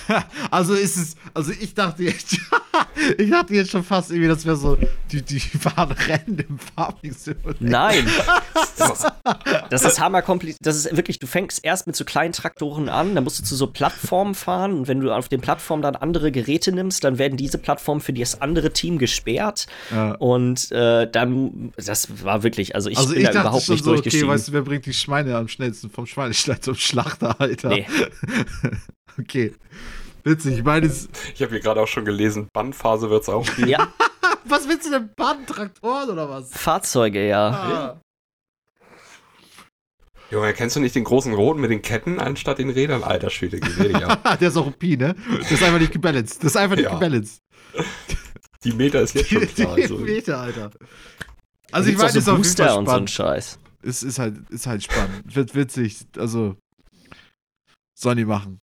also 0.51 0.75
ist 0.75 0.97
es, 0.97 1.17
also 1.33 1.53
ich 1.53 1.75
dachte 1.75 2.03
jetzt, 2.03 2.37
ich 3.19 3.31
dachte 3.31 3.55
jetzt 3.55 3.71
schon 3.71 3.85
fast 3.85 4.11
irgendwie, 4.11 4.29
das 4.29 4.45
wäre 4.45 4.57
so, 4.57 4.77
die, 5.11 5.23
die 5.23 5.41
fahren 5.41 5.93
Rennen 5.93 6.45
im 6.49 6.59
Farming 6.59 7.13
Simulator. 7.13 7.57
Nein. 7.61 8.07
Das 8.77 8.91
ist, 8.91 9.13
das 9.71 9.85
ist 9.85 10.01
hammer 10.01 10.23
kompliziert. 10.23 10.59
Das 10.63 10.77
ist 10.77 10.97
wirklich, 10.97 11.19
du 11.19 11.27
fängst 11.27 11.65
erst 11.65 11.87
mit 11.87 11.95
so 11.95 12.05
kleinen 12.05 12.33
Traktoren 12.33 12.89
an, 12.89 13.15
dann 13.15 13.23
musst 13.23 13.39
du 13.39 13.45
zu 13.45 13.55
so 13.55 13.69
Plattformen 13.69 14.35
fahren 14.35 14.73
und 14.73 14.89
wenn 14.89 15.01
du 15.01 15.13
auf 15.13 15.29
den 15.29 15.41
Plattformen 15.41 15.83
dann 15.83 15.95
andere 15.95 16.33
Geräte 16.33 16.73
nimmst, 16.73 17.05
dann 17.05 17.19
werden 17.19 17.37
diese 17.37 17.59
Plattformen 17.59 18.01
für 18.01 18.13
das 18.13 18.41
andere 18.41 18.73
Team 18.73 18.99
gesperrt. 18.99 19.67
Ja. 19.91 20.13
Und 20.17 20.73
äh, 20.73 21.09
dann, 21.09 21.73
das 21.77 22.25
war 22.25 22.43
wirklich, 22.43 22.75
also 22.75 22.91
ich 22.91 22.99
also 22.99 23.15
bin 23.15 23.23
ich 23.23 23.29
da 23.29 23.43
überhaupt 23.43 23.69
nicht 23.69 23.85
so, 23.85 23.91
durchgestiegen. 23.91 24.29
Okay, 24.29 24.35
weißt 24.35 24.49
du, 24.49 24.53
wer 24.53 24.63
bringt 24.63 24.87
die 24.87 24.95
Schweine 24.95 25.37
am 25.37 25.49
schnellsten 25.49 25.91
vom 25.91 26.07
Schweinestall 26.07 26.61
zum 26.61 26.75
Schlachter, 26.75 27.41
Alter? 27.41 27.69
Nee. 27.69 27.87
okay. 29.19 29.55
Witzig, 30.25 30.59
ich 30.59 30.65
meine 30.65 30.87
Ich 30.87 31.43
habe 31.43 31.53
hier 31.53 31.61
gerade 31.61 31.81
auch 31.81 31.89
schon 31.89 32.05
gelesen, 32.05 32.49
Bannphase 32.53 33.11
wird 33.11 33.23
es 33.23 33.29
auch 33.29 33.45
geben. 33.57 33.69
Ja. 33.69 33.93
was 34.45 34.69
willst 34.69 34.87
du 34.87 34.91
denn 34.91 35.11
bannen? 35.17 35.47
Traktoren 35.47 36.11
oder 36.11 36.29
was? 36.29 36.51
Fahrzeuge, 36.53 37.27
ja. 37.27 37.49
Ah. 37.51 38.01
Junge, 40.31 40.55
kennst 40.55 40.77
du 40.77 40.81
nicht 40.81 40.95
den 40.95 41.05
großen 41.05 41.35
Roten 41.35 41.61
mit 41.61 41.71
den 41.71 41.83
Ketten 41.83 42.19
anstatt 42.19 42.59
den 42.59 42.71
Rädern? 42.71 43.05
Alter 43.05 43.29
Schwede, 43.29 43.61
ja. 43.91 44.17
Der 44.41 44.49
ist 44.49 44.57
auch 44.57 44.67
ein 44.67 44.73
Pi, 44.73 44.97
ne? 44.97 45.15
Das 45.41 45.53
ist 45.53 45.63
einfach 45.63 45.79
nicht 45.79 45.93
gebalanced. 45.93 46.43
Das 46.43 46.53
ist 46.53 46.57
einfach 46.57 46.77
nicht 46.77 46.87
ja. 46.87 46.95
gebalanced. 46.95 47.43
Die 48.65 48.73
Meter 48.73 49.03
ist 49.03 49.15
jetzt 49.15 49.29
schon 49.29 49.47
klar. 49.47 49.77
Die 49.77 49.83
also. 49.83 49.99
Meter, 49.99 50.39
Alter. 50.39 50.71
Also 51.71 51.91
ich 51.91 51.97
meine, 51.97 52.09
es 52.09 52.17
ist 52.17 52.29
auf 52.29 52.39
jeden 52.39 52.57
Fall 52.57 52.69
spannend. 52.69 52.79
Und 52.79 52.95
so 52.95 53.01
ein 53.01 53.09
Scheiß. 53.09 53.59
Es 53.83 54.03
ist 54.03 54.19
halt, 54.19 54.49
ist 54.51 54.67
halt 54.67 54.83
spannend. 54.85 55.35
Wird 55.35 55.55
witzig. 55.55 56.07
Also, 56.17 56.57
sollen 58.03 58.19
die 58.19 58.25
machen. 58.25 58.61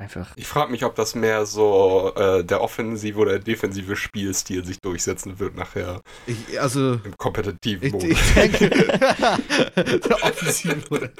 Einfach. 0.00 0.32
Ich 0.36 0.48
frage 0.48 0.72
mich, 0.72 0.84
ob 0.84 0.96
das 0.96 1.14
mehr 1.14 1.46
so 1.46 2.12
äh, 2.16 2.42
der 2.42 2.62
offensive 2.62 3.18
oder 3.20 3.38
defensive 3.38 3.94
Spielstil 3.94 4.64
sich 4.64 4.80
durchsetzen 4.80 5.38
wird 5.38 5.54
nachher. 5.54 6.00
Ich, 6.26 6.58
also 6.58 6.94
im 6.94 7.16
kompetitiven 7.18 7.86
ich, 7.86 7.92
Modus. 7.92 8.10
Ich 8.10 8.34
denke, 8.34 8.68
der 9.76 10.24
offensive. 10.24 11.12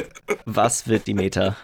Was 0.46 0.88
wird 0.88 1.06
die 1.06 1.14
Meta? 1.14 1.56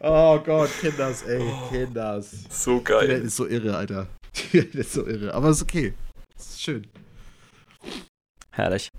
Oh 0.00 0.40
Gott, 0.40 0.70
Kinders, 0.80 1.22
ey, 1.22 1.42
oh, 1.42 1.68
Kinders. 1.68 2.30
So 2.48 2.80
geil. 2.80 3.20
Die 3.20 3.26
ist 3.26 3.36
so 3.36 3.46
irre, 3.46 3.76
Alter. 3.76 4.08
Die 4.52 4.58
ist 4.58 4.94
so 4.94 5.06
irre, 5.06 5.32
aber 5.32 5.50
ist 5.50 5.62
okay. 5.62 5.92
Ist 6.36 6.60
schön. 6.60 6.86
Herrlich. 8.56 8.90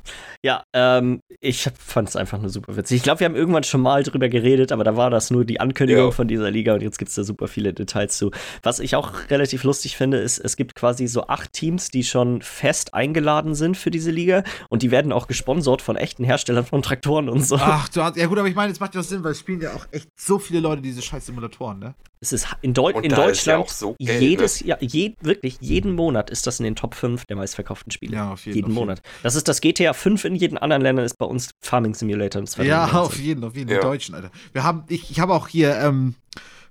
Ja, 0.43 0.63
ähm, 0.73 1.21
ich 1.39 1.69
fand 1.77 2.09
es 2.09 2.17
einfach 2.17 2.39
nur 2.39 2.49
super 2.49 2.75
witzig. 2.75 2.97
Ich 2.97 3.03
glaube, 3.03 3.21
wir 3.21 3.25
haben 3.25 3.35
irgendwann 3.35 3.63
schon 3.63 3.79
mal 3.79 4.03
drüber 4.03 4.27
geredet, 4.27 4.73
aber 4.73 4.83
da 4.83 4.97
war 4.97 5.09
das 5.09 5.31
nur 5.31 5.45
die 5.45 5.61
Ankündigung 5.61 6.05
ja. 6.05 6.11
von 6.11 6.27
dieser 6.27 6.51
Liga 6.51 6.73
und 6.73 6.81
jetzt 6.81 6.97
gibt 6.97 7.09
es 7.09 7.15
da 7.15 7.23
super 7.23 7.47
viele 7.47 7.73
Details 7.73 8.17
zu. 8.17 8.31
Was 8.63 8.79
ich 8.79 8.97
auch 8.97 9.13
relativ 9.29 9.63
lustig 9.63 9.95
finde, 9.95 10.17
ist, 10.17 10.39
es 10.39 10.57
gibt 10.57 10.75
quasi 10.75 11.07
so 11.07 11.27
acht 11.27 11.53
Teams, 11.53 11.89
die 11.89 12.03
schon 12.03 12.41
fest 12.41 12.93
eingeladen 12.93 13.55
sind 13.55 13.77
für 13.77 13.91
diese 13.91 14.11
Liga 14.11 14.43
und 14.67 14.81
die 14.81 14.91
werden 14.91 15.13
auch 15.13 15.27
gesponsert 15.27 15.81
von 15.81 15.95
echten 15.95 16.25
Herstellern 16.25 16.65
von 16.65 16.81
Traktoren 16.81 17.29
und 17.29 17.45
so. 17.45 17.55
Ach, 17.57 17.87
du 17.87 18.03
hast, 18.03 18.17
ja 18.17 18.27
gut, 18.27 18.37
aber 18.37 18.49
ich 18.49 18.55
meine, 18.55 18.73
es 18.73 18.81
macht 18.81 18.93
ja 18.93 19.03
Sinn, 19.03 19.23
weil 19.23 19.31
es 19.31 19.39
spielen 19.39 19.61
ja 19.61 19.73
auch 19.73 19.87
echt 19.91 20.09
so 20.19 20.37
viele 20.37 20.59
Leute 20.59 20.81
diese 20.81 21.01
scheiß 21.01 21.27
Simulatoren, 21.27 21.79
ne? 21.79 21.95
Es 22.21 22.33
ist 22.33 22.47
in, 22.61 22.73
Deu 22.73 22.89
in 22.89 23.11
Deutschland 23.11 23.67
ja 23.67 23.71
so 23.71 23.95
Geld, 23.99 24.21
jedes 24.21 24.61
ne? 24.61 24.69
Jahr, 24.69 24.81
je, 24.81 25.13
wirklich 25.21 25.57
jeden 25.59 25.93
Monat 25.93 26.31
ist 26.31 26.47
das 26.47 26.59
in 26.59 26.63
den 26.63 26.75
Top 26.75 26.95
5 26.95 27.25
der 27.25 27.35
meistverkauften 27.35 27.91
Spiele. 27.91 28.15
Ja, 28.15 28.33
auf 28.33 28.45
jeden, 28.45 28.55
jeden 28.55 28.71
auf 28.71 28.73
Monat. 28.73 29.01
Das 29.21 29.35
ist 29.35 29.44
das 29.47 29.61
GTA 29.61 29.93
5 29.93 30.25
in 30.25 30.35
jeden 30.35 30.57
anderen 30.57 30.81
Ländern, 30.81 31.05
ist 31.05 31.17
bei 31.17 31.25
uns 31.25 31.51
Farming 31.61 31.93
Simulator. 31.93 32.43
Ja, 32.63 32.85
auf 32.91 33.19
jeden, 33.19 33.43
auf 33.43 33.55
jeden, 33.55 33.71
ja. 33.71 33.79
Deutschen, 33.79 34.15
Alter. 34.15 34.31
Wir 34.53 34.63
haben, 34.63 34.83
ich, 34.87 35.11
ich 35.11 35.19
habe 35.19 35.33
auch 35.33 35.47
hier, 35.47 35.75
ähm, 35.77 36.15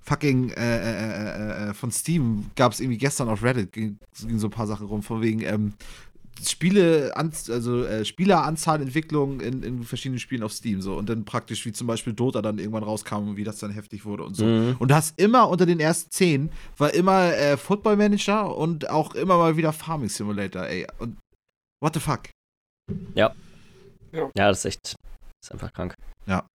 fucking 0.05 0.51
äh, 0.51 0.77
äh, 0.77 1.69
äh, 1.69 1.73
von 1.73 1.91
Steam 1.91 2.51
gab 2.55 2.71
es 2.71 2.79
irgendwie 2.79 2.97
gestern 2.97 3.27
auf 3.27 3.43
Reddit 3.43 3.71
ging, 3.71 3.97
ging, 4.21 4.37
so 4.37 4.47
ein 4.47 4.51
paar 4.51 4.67
Sachen 4.67 4.85
rum, 4.85 5.01
von 5.01 5.21
wegen 5.21 5.41
ähm, 5.41 5.73
Spiele, 6.43 7.13
also 7.15 7.85
äh, 7.85 8.05
Spieleranzahl, 8.05 8.81
Entwicklung 8.81 9.39
in, 9.39 9.63
in, 9.63 9.83
verschiedenen 9.83 10.19
Spielen 10.19 10.43
auf 10.43 10.51
Steam 10.51 10.81
so 10.81 10.95
und 10.95 11.09
dann 11.09 11.25
praktisch 11.25 11.65
wie 11.65 11.71
zum 11.71 11.87
Beispiel 11.87 12.13
Dota 12.13 12.41
dann 12.41 12.59
irgendwann 12.59 12.83
rauskam 12.83 13.29
und 13.29 13.37
wie 13.37 13.43
das 13.43 13.57
dann 13.57 13.71
heftig 13.71 14.05
wurde 14.05 14.23
und 14.23 14.35
so. 14.35 14.45
Mhm. 14.45 14.75
Und 14.77 14.91
das 14.91 15.13
immer 15.17 15.49
unter 15.49 15.65
den 15.65 15.79
ersten 15.79 16.11
zehn 16.11 16.49
war 16.77 16.93
immer 16.93 17.33
äh, 17.33 17.57
Football 17.57 17.95
Manager 17.95 18.55
und 18.55 18.89
auch 18.89 19.15
immer 19.15 19.37
mal 19.37 19.57
wieder 19.57 19.73
Farming 19.73 20.09
Simulator, 20.09 20.63
ey. 20.67 20.85
Und 20.99 21.17
what 21.81 21.93
the 21.93 21.99
fuck? 21.99 22.23
Ja. 23.13 23.33
Ja, 24.11 24.29
ja 24.35 24.47
das 24.49 24.59
ist 24.59 24.65
echt, 24.65 24.83
das 24.83 24.95
ist 25.43 25.51
einfach 25.51 25.73
krank. 25.73 25.95
Ja. 26.25 26.45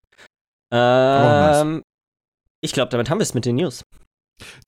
Ähm, 0.72 1.82
ich 2.62 2.72
glaube, 2.72 2.90
damit 2.90 3.10
haben 3.10 3.18
wir 3.18 3.22
es 3.22 3.34
mit 3.34 3.44
den 3.44 3.56
News. 3.56 3.82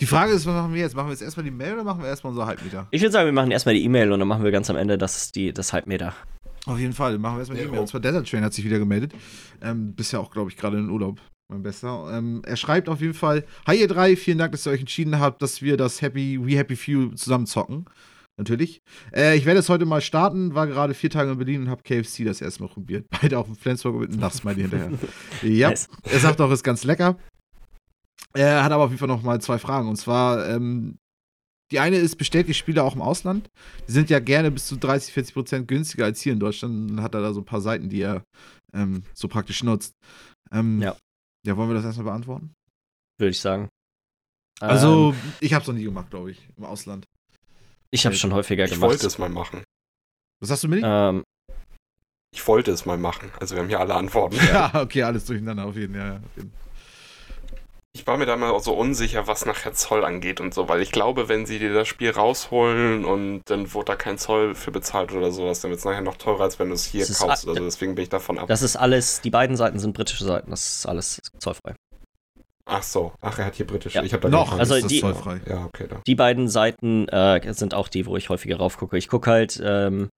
Die 0.01 0.06
Frage 0.06 0.32
ist, 0.32 0.47
was 0.47 0.55
machen 0.55 0.74
wir 0.74 0.80
jetzt? 0.80 0.94
Machen 0.94 1.06
wir 1.06 1.12
jetzt 1.12 1.22
erstmal 1.22 1.44
die 1.44 1.51
Mail 1.51 1.74
oder 1.74 1.84
machen 1.84 2.02
wir 2.02 2.09
erstmal 2.09 2.32
unser 2.32 2.47
Halbmeter? 2.47 2.89
Ich 2.90 3.01
würde 3.01 3.12
sagen, 3.12 3.26
wir 3.26 3.32
machen 3.32 3.51
erstmal 3.51 3.74
die 3.74 3.84
E-Mail 3.84 4.12
und 4.12 4.18
dann 4.18 4.28
machen 4.28 4.44
wir 4.44 4.51
ganz 4.51 4.68
am 4.68 4.76
Ende 4.76 4.98
das, 4.98 5.32
die, 5.32 5.52
das 5.52 5.72
Halbmeter. 5.72 6.14
Auf 6.66 6.78
jeden 6.78 6.93
Fall, 6.93 7.18
machen 7.18 7.36
wir 7.36 7.40
erstmal 7.40 7.59
die 7.59 7.64
E-Mail. 7.64 7.80
Und 7.80 7.86
zwar 7.89 8.01
Desert 8.01 8.28
Train 8.28 8.44
hat 8.44 8.52
sich 8.52 8.64
wieder 8.64 8.78
gemeldet. 8.78 9.14
Ähm, 9.62 9.94
bist 9.94 10.12
ja 10.12 10.18
auch, 10.18 10.30
glaube 10.30 10.51
ich, 10.51 10.56
gerade 10.56 10.78
in 10.78 10.90
Urlaub, 10.90 11.20
mein 11.48 11.62
Bester. 11.62 12.10
Ähm, 12.12 12.43
er 12.44 12.56
schreibt 12.56 12.89
auf 12.89 13.01
jeden 13.01 13.14
Fall: 13.14 13.44
Hi, 13.66 13.80
ihr 13.80 13.89
drei, 13.89 14.16
vielen 14.16 14.39
Dank, 14.39 14.52
dass 14.52 14.66
ihr 14.66 14.72
euch 14.72 14.80
entschieden 14.80 15.18
habt, 15.18 15.43
dass 15.43 15.62
wir 15.62 15.76
das 15.76 16.02
Happy, 16.02 16.39
We 16.40 16.56
Happy 16.56 16.76
Few 16.76 17.14
zusammen 17.14 17.47
zocken. 17.47 17.86
Natürlich. 18.38 18.82
Äh, 19.14 19.36
ich 19.36 19.46
werde 19.46 19.60
es 19.60 19.68
heute 19.68 19.84
mal 19.86 20.00
starten, 20.00 20.54
war 20.54 20.66
gerade 20.66 20.94
vier 20.94 21.10
Tage 21.10 21.32
in 21.32 21.38
Berlin 21.38 21.62
und 21.62 21.70
habe 21.70 21.82
KFC 21.82 22.24
das 22.24 22.40
erste 22.40 22.62
Mal 22.62 22.68
probiert. 22.68 23.06
Beide 23.22 23.38
auf 23.38 23.46
dem 23.46 23.56
Flensburg 23.56 23.96
mit 23.96 24.10
einem 24.10 24.20
Lachsmiley 24.20 24.62
hinterher. 24.62 24.90
ja, 25.42 25.70
nice. 25.70 25.88
er 26.04 26.20
sagt 26.20 26.40
auch, 26.40 26.50
ist 26.50 26.62
ganz 26.62 26.84
lecker. 26.84 27.18
Er 28.34 28.64
hat 28.64 28.72
aber 28.72 28.84
auf 28.84 28.90
jeden 28.90 28.98
Fall 28.98 29.09
noch 29.09 29.22
mal 29.22 29.40
zwei 29.40 29.59
Fragen. 29.59 29.88
Und 29.88 29.96
zwar, 29.96 30.48
ähm, 30.48 30.98
die 31.70 31.80
eine 31.80 31.96
ist, 31.96 32.16
bestellt 32.16 32.48
die 32.48 32.54
Spiele 32.54 32.82
auch 32.82 32.94
im 32.94 33.02
Ausland? 33.02 33.48
Die 33.88 33.92
sind 33.92 34.10
ja 34.10 34.20
gerne 34.20 34.50
bis 34.50 34.66
zu 34.66 34.76
30, 34.76 35.12
40 35.12 35.34
Prozent 35.34 35.68
günstiger 35.68 36.04
als 36.04 36.20
hier 36.20 36.32
in 36.32 36.40
Deutschland. 36.40 36.90
Dann 36.90 37.02
hat 37.02 37.14
er 37.14 37.20
da 37.20 37.32
so 37.32 37.40
ein 37.40 37.46
paar 37.46 37.60
Seiten, 37.60 37.88
die 37.88 38.00
er 38.00 38.24
ähm, 38.72 39.02
so 39.14 39.28
praktisch 39.28 39.62
nutzt. 39.62 39.94
Ähm, 40.50 40.80
ja. 40.80 40.96
Ja, 41.44 41.56
wollen 41.56 41.70
wir 41.70 41.74
das 41.74 41.84
erstmal 41.84 42.06
beantworten? 42.06 42.54
Würde 43.18 43.30
ich 43.30 43.40
sagen. 43.40 43.68
Also, 44.60 45.10
ähm, 45.12 45.32
ich 45.40 45.54
habe 45.54 45.62
es 45.62 45.68
noch 45.68 45.74
nie 45.74 45.84
gemacht, 45.84 46.10
glaube 46.10 46.30
ich, 46.30 46.48
im 46.56 46.64
Ausland. 46.64 47.04
Ich 47.93 48.06
habe 48.06 48.14
es 48.14 48.20
schon 48.20 48.32
häufiger 48.32 48.64
ich 48.64 48.70
gemacht. 48.73 48.89
Ich 48.89 48.93
wollte 48.94 49.06
es 49.06 49.19
mal 49.19 49.28
machen. 49.28 49.62
Was 50.40 50.51
hast 50.51 50.64
du 50.64 50.69
mit? 50.69 50.82
Ähm, 50.85 51.23
ich 52.35 52.47
wollte 52.48 52.73
es 52.73 52.86
mal 52.86 52.97
machen. 52.97 53.31
Also, 53.39 53.55
wir 53.55 53.62
haben 53.62 53.69
hier 53.69 53.81
alle 53.81 53.94
Antworten. 53.94 54.36
ja, 54.52 54.73
okay, 54.74 55.02
alles 55.02 55.27
durcheinander 55.27 55.66
auf 55.66 55.77
jeden, 55.77 55.94
ja, 55.94 56.16
auf 56.16 56.36
jeden. 56.36 56.52
Ich 57.94 58.06
war 58.06 58.16
mir 58.16 58.24
da 58.24 58.39
mal 58.39 58.51
auch 58.51 58.62
so 58.62 58.73
unsicher, 58.73 59.27
was 59.27 59.44
nachher 59.44 59.74
Zoll 59.74 60.02
angeht 60.02 60.40
und 60.40 60.55
so, 60.55 60.66
weil 60.66 60.81
ich 60.81 60.93
glaube, 60.93 61.28
wenn 61.28 61.44
sie 61.44 61.59
dir 61.59 61.74
das 61.74 61.86
Spiel 61.86 62.10
rausholen 62.10 63.05
und 63.05 63.43
dann 63.44 63.74
wurde 63.74 63.93
da 63.93 63.97
kein 63.97 64.16
Zoll 64.16 64.55
für 64.55 64.70
bezahlt 64.70 65.12
oder 65.12 65.31
sowas, 65.31 65.60
dann 65.60 65.70
wird 65.70 65.81
es 65.81 65.85
nachher 65.85 66.01
noch 66.01 66.16
teurer, 66.16 66.44
als 66.44 66.59
wenn 66.59 66.69
du 66.69 66.74
es 66.74 66.86
hier 66.86 67.05
kaufst. 67.05 67.47
Also 67.47 67.55
deswegen 67.55 67.94
bin 67.94 68.05
ich 68.05 68.09
davon 68.09 68.39
ab. 68.39 68.48
Das 68.48 68.62
ist 68.62 68.77
alles, 68.77 69.20
die 69.20 69.28
beiden 69.28 69.59
Seiten 69.59 69.78
sind 69.78 69.93
britische 69.93 70.24
Seiten, 70.24 70.51
das 70.51 70.78
ist 70.78 70.86
alles 70.86 71.20
zollfrei. 71.39 71.74
Ach 72.64 72.82
so, 72.82 73.12
ach, 73.20 73.39
er 73.39 73.47
hat 73.47 73.56
hier 73.56 73.66
britische. 73.66 73.98
Ja. 73.98 74.05
Ich 74.05 74.12
habe 74.12 74.22
da 74.22 74.28
noch, 74.28 74.56
also 74.59 74.86
die, 74.86 75.01
zollfrei. 75.01 75.40
Ja, 75.47 75.64
okay, 75.64 75.86
da. 75.89 76.01
Die 76.06 76.14
beiden 76.14 76.48
Seiten 76.48 77.09
äh, 77.09 77.52
sind 77.52 77.74
auch 77.74 77.89
die, 77.89 78.06
wo 78.06 78.16
ich 78.16 78.28
häufiger 78.28 78.56
raufgucke. 78.56 78.97
Ich 78.97 79.09
gucke 79.09 79.30
halt, 79.30 79.60
ähm, 79.64 80.09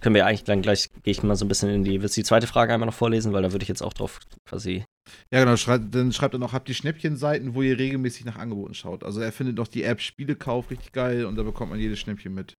können 0.00 0.14
wir 0.14 0.26
eigentlich 0.26 0.44
dann 0.44 0.62
gleich, 0.62 0.90
gehe 1.02 1.12
ich 1.12 1.22
mal 1.22 1.36
so 1.36 1.44
ein 1.44 1.48
bisschen 1.48 1.70
in 1.70 1.84
die, 1.84 2.02
willst 2.02 2.16
du 2.16 2.20
die 2.20 2.26
zweite 2.26 2.46
Frage 2.46 2.72
einmal 2.72 2.86
noch 2.86 2.94
vorlesen, 2.94 3.32
weil 3.32 3.42
da 3.42 3.52
würde 3.52 3.62
ich 3.62 3.68
jetzt 3.68 3.82
auch 3.82 3.92
drauf 3.92 4.20
quasi. 4.48 4.84
Ja, 5.32 5.40
genau, 5.40 5.56
schreibt, 5.56 5.94
dann 5.94 6.12
schreibt 6.12 6.34
er 6.34 6.38
noch, 6.38 6.52
habt 6.52 6.68
ihr 6.68 6.74
Schnäppchenseiten, 6.74 7.54
wo 7.54 7.62
ihr 7.62 7.78
regelmäßig 7.78 8.24
nach 8.24 8.36
Angeboten 8.36 8.74
schaut. 8.74 9.04
Also 9.04 9.20
er 9.20 9.32
findet 9.32 9.56
noch 9.56 9.68
die 9.68 9.82
App 9.82 10.00
Spielekauf 10.00 10.70
richtig 10.70 10.92
geil 10.92 11.24
und 11.26 11.36
da 11.36 11.42
bekommt 11.42 11.70
man 11.70 11.80
jedes 11.80 11.98
Schnäppchen 11.98 12.34
mit. 12.34 12.54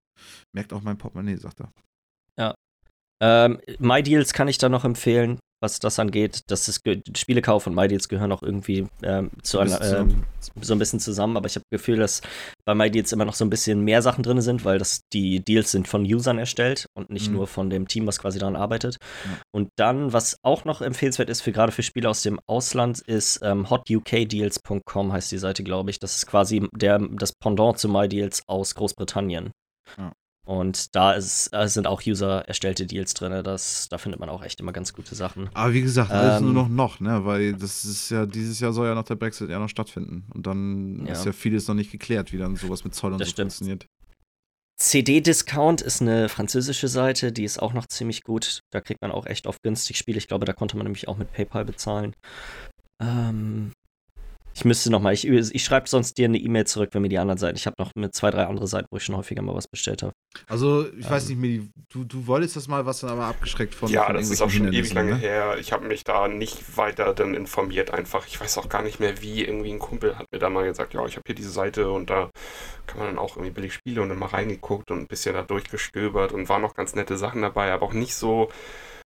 Merkt 0.53 0.73
auch 0.73 0.81
mein 0.81 0.97
Portemonnaie, 0.97 1.37
sagt 1.37 1.61
er. 1.61 1.71
Ja. 2.37 2.55
Ähm, 3.21 3.59
MyDeals 3.79 4.33
kann 4.33 4.49
ich 4.49 4.57
da 4.57 4.67
noch 4.69 4.83
empfehlen 4.83 5.39
was 5.63 5.79
das 5.79 5.97
angeht. 5.97 6.41
Das 6.47 6.67
ist 6.67 6.83
Spielekauf 7.17 7.65
und 7.65 7.73
MyDeals 7.73 8.09
gehören 8.09 8.31
auch 8.33 8.43
irgendwie 8.43 8.85
ähm, 9.01 9.31
zu 9.41 9.59
einer, 9.59 9.81
ähm, 9.81 10.25
so 10.61 10.75
ein 10.75 10.79
bisschen 10.79 10.99
zusammen, 10.99 11.37
aber 11.37 11.47
ich 11.47 11.55
habe 11.55 11.63
das 11.71 11.79
Gefühl, 11.79 11.97
dass 11.97 12.21
bei 12.65 12.75
MyDeals 12.75 13.13
immer 13.13 13.25
noch 13.25 13.33
so 13.33 13.45
ein 13.45 13.49
bisschen 13.49 13.81
mehr 13.81 14.01
Sachen 14.01 14.23
drin 14.23 14.41
sind, 14.41 14.65
weil 14.65 14.77
das 14.77 15.01
die 15.13 15.39
Deals 15.39 15.71
sind 15.71 15.87
von 15.87 16.03
Usern 16.03 16.37
erstellt 16.37 16.87
und 16.95 17.09
nicht 17.09 17.29
mhm. 17.29 17.37
nur 17.37 17.47
von 17.47 17.69
dem 17.69 17.87
Team, 17.87 18.05
was 18.05 18.19
quasi 18.19 18.39
daran 18.39 18.57
arbeitet. 18.57 18.97
Ja. 19.23 19.37
Und 19.51 19.69
dann, 19.77 20.11
was 20.11 20.35
auch 20.43 20.65
noch 20.65 20.81
empfehlenswert 20.81 21.29
ist 21.29 21.41
für 21.41 21.53
gerade 21.53 21.71
für 21.71 21.81
Spiele 21.83 22.09
aus 22.09 22.21
dem 22.21 22.39
Ausland, 22.45 22.99
ist 22.99 23.39
ähm, 23.41 23.69
hotukdeals.com 23.69 25.13
heißt 25.13 25.31
die 25.31 25.37
Seite, 25.37 25.63
glaube 25.63 25.91
ich. 25.91 25.99
Das 25.99 26.17
ist 26.17 26.27
quasi 26.27 26.67
der, 26.73 26.99
das 26.99 27.31
Pendant 27.31 27.79
zu 27.79 27.87
MyDeals 27.87 28.43
aus 28.47 28.75
Großbritannien. 28.75 29.51
Ja. 29.97 30.11
Und 30.45 30.93
da 30.95 31.13
ist, 31.13 31.53
äh, 31.53 31.67
sind 31.69 31.87
auch 31.87 32.01
User-erstellte 32.05 32.85
Deals 32.85 33.13
drin. 33.13 33.43
Das, 33.43 33.87
da 33.87 33.97
findet 33.97 34.19
man 34.19 34.29
auch 34.29 34.43
echt 34.43 34.59
immer 34.59 34.73
ganz 34.73 34.93
gute 34.93 35.15
Sachen. 35.15 35.49
Aber 35.53 35.73
wie 35.73 35.81
gesagt, 35.81 36.11
alles 36.11 36.39
ähm, 36.39 36.45
nur 36.51 36.53
noch 36.53 36.67
noch, 36.67 36.99
ne? 36.99 37.23
Weil 37.25 37.53
das 37.53 37.85
ist 37.85 38.09
ja, 38.09 38.25
dieses 38.25 38.59
Jahr 38.59 38.73
soll 38.73 38.87
ja 38.87 38.95
noch 38.95 39.05
der 39.05 39.15
Brexit 39.15 39.49
ja 39.49 39.59
noch 39.59 39.69
stattfinden. 39.69 40.25
Und 40.33 40.45
dann 40.45 41.05
ja. 41.05 41.13
ist 41.13 41.25
ja 41.25 41.31
vieles 41.31 41.67
noch 41.67 41.75
nicht 41.75 41.91
geklärt, 41.91 42.33
wie 42.33 42.37
dann 42.37 42.57
sowas 42.57 42.83
mit 42.83 42.93
Zoll 42.93 43.13
und 43.13 43.19
das 43.19 43.29
so 43.29 43.33
stimmt. 43.33 43.53
funktioniert. 43.53 43.87
CD-Discount 44.77 45.81
ist 45.81 46.01
eine 46.01 46.27
französische 46.27 46.89
Seite, 46.89 47.31
die 47.31 47.45
ist 47.45 47.61
auch 47.61 47.73
noch 47.73 47.85
ziemlich 47.85 48.23
gut. 48.23 48.59
Da 48.71 48.81
kriegt 48.81 49.01
man 49.01 49.11
auch 49.11 49.25
echt 49.25 49.47
oft 49.47 49.63
günstig 49.63 49.97
Spiele. 49.97 50.17
Ich 50.17 50.27
glaube, 50.27 50.45
da 50.45 50.51
konnte 50.51 50.75
man 50.75 50.85
nämlich 50.85 51.07
auch 51.07 51.17
mit 51.17 51.31
PayPal 51.31 51.63
bezahlen. 51.63 52.15
Ähm, 53.01 53.71
ich 54.55 54.65
müsste 54.65 54.91
noch 54.91 55.01
mal, 55.01 55.13
ich, 55.13 55.27
ich 55.27 55.63
schreibe 55.63 55.89
sonst 55.89 56.17
dir 56.17 56.25
eine 56.25 56.37
E-Mail 56.37 56.65
zurück, 56.65 56.89
wenn 56.93 57.01
mir 57.01 57.09
die 57.09 57.17
anderen 57.17 57.39
Seiten. 57.39 57.57
Ich 57.57 57.65
habe 57.65 57.75
noch 57.79 57.91
mit 57.95 58.13
zwei, 58.13 58.29
drei 58.29 58.45
andere 58.45 58.67
Seiten, 58.67 58.87
wo 58.91 58.97
ich 58.97 59.03
schon 59.03 59.17
häufiger 59.17 59.41
mal 59.41 59.55
was 59.55 59.67
bestellt 59.67 60.03
habe. 60.03 60.13
Also, 60.47 60.87
ich 60.87 61.05
ähm. 61.05 61.11
weiß 61.11 61.29
nicht, 61.29 61.39
Medi, 61.39 61.69
du, 61.89 62.03
du 62.03 62.27
wolltest 62.27 62.55
das 62.55 62.67
mal, 62.67 62.85
was 62.85 62.99
dann 62.99 63.09
aber 63.09 63.25
abgeschreckt 63.25 63.73
von 63.73 63.89
Ja, 63.89 64.05
von 64.05 64.15
das 64.15 64.29
ist 64.29 64.41
auch 64.41 64.49
schon 64.49 64.71
ewig 64.71 64.93
lange 64.93 65.13
ne? 65.13 65.17
her. 65.17 65.57
Ich 65.59 65.71
habe 65.71 65.87
mich 65.87 66.03
da 66.03 66.27
nicht 66.27 66.77
weiter 66.77 67.13
dann 67.13 67.33
informiert 67.33 67.91
einfach. 67.91 68.27
Ich 68.27 68.39
weiß 68.39 68.57
auch 68.59 68.69
gar 68.69 68.83
nicht 68.83 68.99
mehr, 68.99 69.21
wie. 69.21 69.43
Irgendwie 69.43 69.71
ein 69.71 69.79
Kumpel 69.79 70.17
hat 70.17 70.27
mir 70.31 70.39
da 70.39 70.49
mal 70.49 70.63
gesagt, 70.63 70.93
ja, 70.93 71.05
ich 71.05 71.15
habe 71.15 71.23
hier 71.25 71.35
diese 71.35 71.49
Seite 71.49 71.91
und 71.91 72.09
da 72.09 72.29
kann 72.85 72.99
man 72.99 73.07
dann 73.07 73.17
auch 73.17 73.35
irgendwie 73.35 73.51
billig 73.51 73.73
Spiele 73.73 74.01
und 74.01 74.09
dann 74.09 74.19
mal 74.19 74.27
reingeguckt 74.27 74.91
und 74.91 74.99
ein 74.99 75.07
bisschen 75.07 75.33
da 75.33 75.41
durchgestöbert 75.41 76.31
und 76.31 76.47
waren 76.49 76.61
noch 76.61 76.75
ganz 76.75 76.95
nette 76.95 77.17
Sachen 77.17 77.41
dabei, 77.41 77.71
aber 77.71 77.85
auch 77.85 77.93
nicht 77.93 78.15
so 78.15 78.49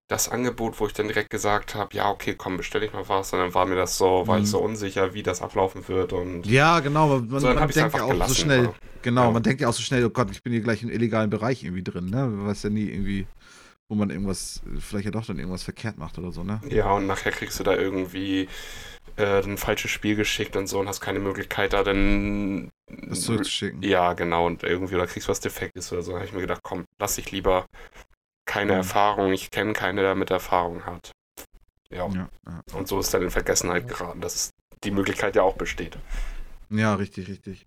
das 0.09 0.29
Angebot, 0.29 0.79
wo 0.79 0.87
ich 0.87 0.93
dann 0.93 1.09
direkt 1.09 1.31
gesagt 1.31 1.75
habe, 1.75 1.95
ja, 1.97 2.11
okay, 2.11 2.35
komm, 2.37 2.57
bestelle 2.57 2.87
ich 2.87 2.93
mal 2.93 3.09
was. 3.09 3.33
Und 3.33 3.41
dann 3.41 3.55
war 3.55 3.67
mir 3.67 3.75
das 3.75 3.99
so, 3.99 4.27
war 4.27 4.39
mhm. 4.39 4.45
ich 4.45 4.51
so 4.51 4.61
unsicher, 4.61 5.15
wie 5.15 5.23
das 5.23 5.43
ablaufen 5.43 5.87
wird. 5.89 6.13
Und 6.13 6.47
ja, 6.47 6.81
genau. 6.81 7.19
Man, 7.19 7.41
so, 7.41 7.47
man 7.49 7.69
denkt 7.69 7.95
ja 7.95 8.03
auch 8.05 8.11
gelassen, 8.11 8.35
so 8.35 8.41
schnell, 8.41 8.71
genau, 9.03 9.25
ja. 9.25 9.31
man 9.33 9.43
denkt 9.43 9.61
ja 9.61 9.69
auch 9.69 9.73
so 9.73 9.83
schnell, 9.83 10.05
oh 10.05 10.11
Gott, 10.11 10.31
ich 10.31 10.43
bin 10.43 10.53
hier 10.53 10.63
gleich 10.63 10.83
im 10.83 10.91
illegalen 10.91 11.31
Bereich 11.31 11.65
irgendwie 11.65 11.83
drin, 11.83 12.07
ne? 12.07 12.27
Man 12.27 12.47
weiß 12.47 12.63
ja 12.65 12.71
nie 12.71 12.89
irgendwie, 12.89 13.27
wo 13.89 13.97
man 13.97 14.11
irgendwas, 14.11 14.63
vielleicht 14.79 15.07
ja 15.07 15.11
doch 15.11 15.27
dann 15.27 15.39
irgendwas 15.39 15.65
verkehrt 15.65 15.99
macht 15.99 16.19
oder 16.19 16.31
so, 16.31 16.45
ne? 16.45 16.61
Ja, 16.69 16.93
und 16.93 17.09
nachher 17.09 17.33
kriegst 17.33 17.59
du 17.59 17.65
da 17.65 17.75
irgendwie 17.75 18.49
äh, 19.17 19.43
ein 19.43 19.59
falsches 19.59 19.91
Spiel 19.91 20.15
geschickt 20.15 20.55
und 20.55 20.69
so 20.69 20.79
und 20.79 20.89
hast 20.89 21.01
keine 21.01 21.19
Möglichkeit, 21.19 21.73
da 21.73 21.83
dann 21.83 22.71
das 23.09 23.23
zurückzuschicken. 23.23 23.83
Ja, 23.83 24.13
genau, 24.13 24.47
und 24.47 24.63
irgendwie, 24.63 24.95
oder 24.95 25.09
kriegst 25.09 25.29
was 25.29 25.41
Defektes 25.41 25.93
oder 25.93 26.03
so. 26.03 26.13
Da 26.13 26.19
habe 26.19 26.27
ich 26.27 26.33
mir 26.33 26.43
gedacht, 26.43 26.61
komm, 26.63 26.85
lass 27.01 27.19
ich 27.19 27.33
lieber 27.33 27.67
keine 28.47 28.73
mhm. 28.73 28.79
Erfahrung, 28.79 29.33
ich 29.33 29.51
kenne 29.51 29.73
keine, 29.73 30.03
der 30.03 30.15
mit 30.15 30.31
Erfahrung 30.31 30.87
hat. 30.87 31.13
Ja. 31.91 32.09
Ja, 32.09 32.29
ja. 32.47 32.63
Und 32.73 32.89
so 32.89 32.99
ist 32.99 33.13
er 33.15 33.23
in 33.23 33.31
Vergessenheit 33.31 33.89
geraten, 33.89 34.21
dass 34.21 34.51
die 34.85 34.91
Möglichkeit 34.91 35.37
ja 35.37 35.43
auch 35.43 35.57
besteht. 35.57 35.99
Ja, 36.71 36.95
richtig, 36.95 37.29
richtig. 37.29 37.67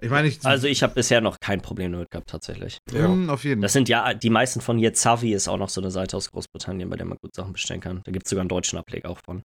Ich 0.00 0.10
meine, 0.10 0.28
ich, 0.28 0.44
also 0.44 0.66
ich 0.66 0.82
habe 0.82 0.94
bisher 0.94 1.22
noch 1.22 1.40
kein 1.40 1.62
Problem 1.62 1.92
damit 1.92 2.10
gehabt, 2.10 2.28
tatsächlich. 2.28 2.78
Ja. 2.92 3.08
Mhm, 3.08 3.30
auf 3.30 3.44
jeden 3.44 3.62
Das 3.62 3.72
sind 3.72 3.88
ja, 3.88 4.12
die 4.12 4.30
meisten 4.30 4.60
von 4.60 4.76
hier, 4.76 4.92
Zavi 4.92 5.32
ist 5.32 5.48
auch 5.48 5.56
noch 5.56 5.70
so 5.70 5.80
eine 5.80 5.90
Seite 5.90 6.16
aus 6.16 6.30
Großbritannien, 6.30 6.90
bei 6.90 6.96
der 6.96 7.06
man 7.06 7.18
gut 7.22 7.34
Sachen 7.34 7.54
bestellen 7.54 7.80
kann. 7.80 8.02
Da 8.04 8.12
gibt 8.12 8.26
es 8.26 8.30
sogar 8.30 8.42
einen 8.42 8.50
deutschen 8.50 8.78
Ableger 8.78 9.08
auch 9.08 9.20
von. 9.24 9.42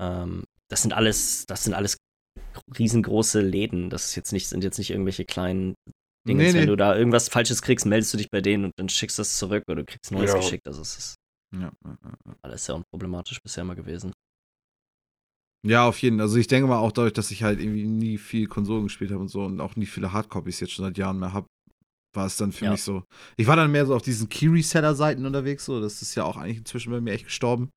Ähm, 0.00 0.44
das 0.68 0.82
sind 0.82 0.92
alles, 0.92 1.46
das 1.46 1.64
sind 1.64 1.72
alles 1.72 1.96
riesengroße 2.78 3.40
Läden. 3.40 3.88
Das 3.88 4.06
ist 4.06 4.14
jetzt 4.14 4.32
nicht, 4.32 4.48
sind 4.48 4.62
jetzt 4.62 4.78
nicht 4.78 4.90
irgendwelche 4.90 5.24
kleinen 5.24 5.74
Dingens, 6.26 6.44
nee, 6.44 6.52
nee. 6.52 6.60
wenn 6.60 6.68
du 6.68 6.76
da 6.76 6.96
irgendwas 6.96 7.28
Falsches 7.28 7.62
kriegst, 7.62 7.84
meldest 7.84 8.12
du 8.12 8.18
dich 8.18 8.30
bei 8.30 8.40
denen 8.40 8.66
und 8.66 8.72
dann 8.76 8.88
schickst 8.88 9.18
du 9.18 9.22
es 9.22 9.36
zurück 9.36 9.64
oder 9.66 9.82
du 9.82 9.84
kriegst 9.84 10.12
Neues 10.12 10.32
ja. 10.32 10.36
geschickt. 10.38 10.66
Also 10.66 10.82
es 10.82 10.96
ist 10.96 11.14
ja, 11.54 11.72
alles 12.42 12.64
sehr 12.64 12.76
unproblematisch 12.76 13.40
bisher 13.42 13.64
mal 13.64 13.74
gewesen. 13.74 14.12
Ja, 15.66 15.86
auf 15.86 15.98
jeden 15.98 16.16
Fall. 16.16 16.24
Also 16.24 16.38
ich 16.38 16.46
denke 16.46 16.68
mal 16.68 16.78
auch 16.78 16.92
dadurch, 16.92 17.12
dass 17.12 17.30
ich 17.30 17.42
halt 17.42 17.60
irgendwie 17.60 17.86
nie 17.86 18.18
viel 18.18 18.46
Konsolen 18.46 18.84
gespielt 18.84 19.10
habe 19.10 19.20
und 19.20 19.28
so 19.28 19.44
und 19.44 19.60
auch 19.60 19.76
nie 19.76 19.86
viele 19.86 20.12
Hardcopies 20.12 20.60
jetzt 20.60 20.72
schon 20.72 20.84
seit 20.84 20.98
Jahren 20.98 21.18
mehr 21.18 21.32
habe, 21.32 21.46
war 22.14 22.26
es 22.26 22.36
dann 22.36 22.52
für 22.52 22.66
ja. 22.66 22.72
mich 22.72 22.82
so. 22.82 23.04
Ich 23.36 23.46
war 23.46 23.56
dann 23.56 23.70
mehr 23.70 23.86
so 23.86 23.94
auf 23.94 24.02
diesen 24.02 24.28
Key-Reseller-Seiten 24.28 25.24
unterwegs, 25.24 25.64
so. 25.64 25.80
Das 25.80 26.02
ist 26.02 26.14
ja 26.14 26.24
auch 26.24 26.36
eigentlich 26.36 26.58
inzwischen 26.58 26.90
bei 26.90 27.00
mir 27.00 27.12
echt 27.12 27.26
gestorben. 27.26 27.70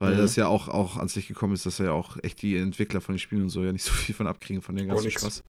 Weil 0.00 0.14
mhm. 0.14 0.18
das 0.18 0.34
ja 0.36 0.48
auch, 0.48 0.68
auch 0.68 0.96
ans 0.96 1.14
Licht 1.14 1.28
gekommen 1.28 1.54
ist, 1.54 1.64
dass 1.64 1.78
ja 1.78 1.92
auch 1.92 2.16
echt 2.22 2.42
die 2.42 2.56
Entwickler 2.56 3.00
von 3.00 3.14
den 3.14 3.20
Spielen 3.20 3.42
und 3.42 3.50
so 3.50 3.62
ja 3.62 3.72
nicht 3.72 3.84
so 3.84 3.92
viel 3.92 4.14
von 4.14 4.26
abkriegen 4.26 4.60
von 4.60 4.74
den 4.74 4.88
ganzen 4.88 5.10
Spaß. 5.10 5.44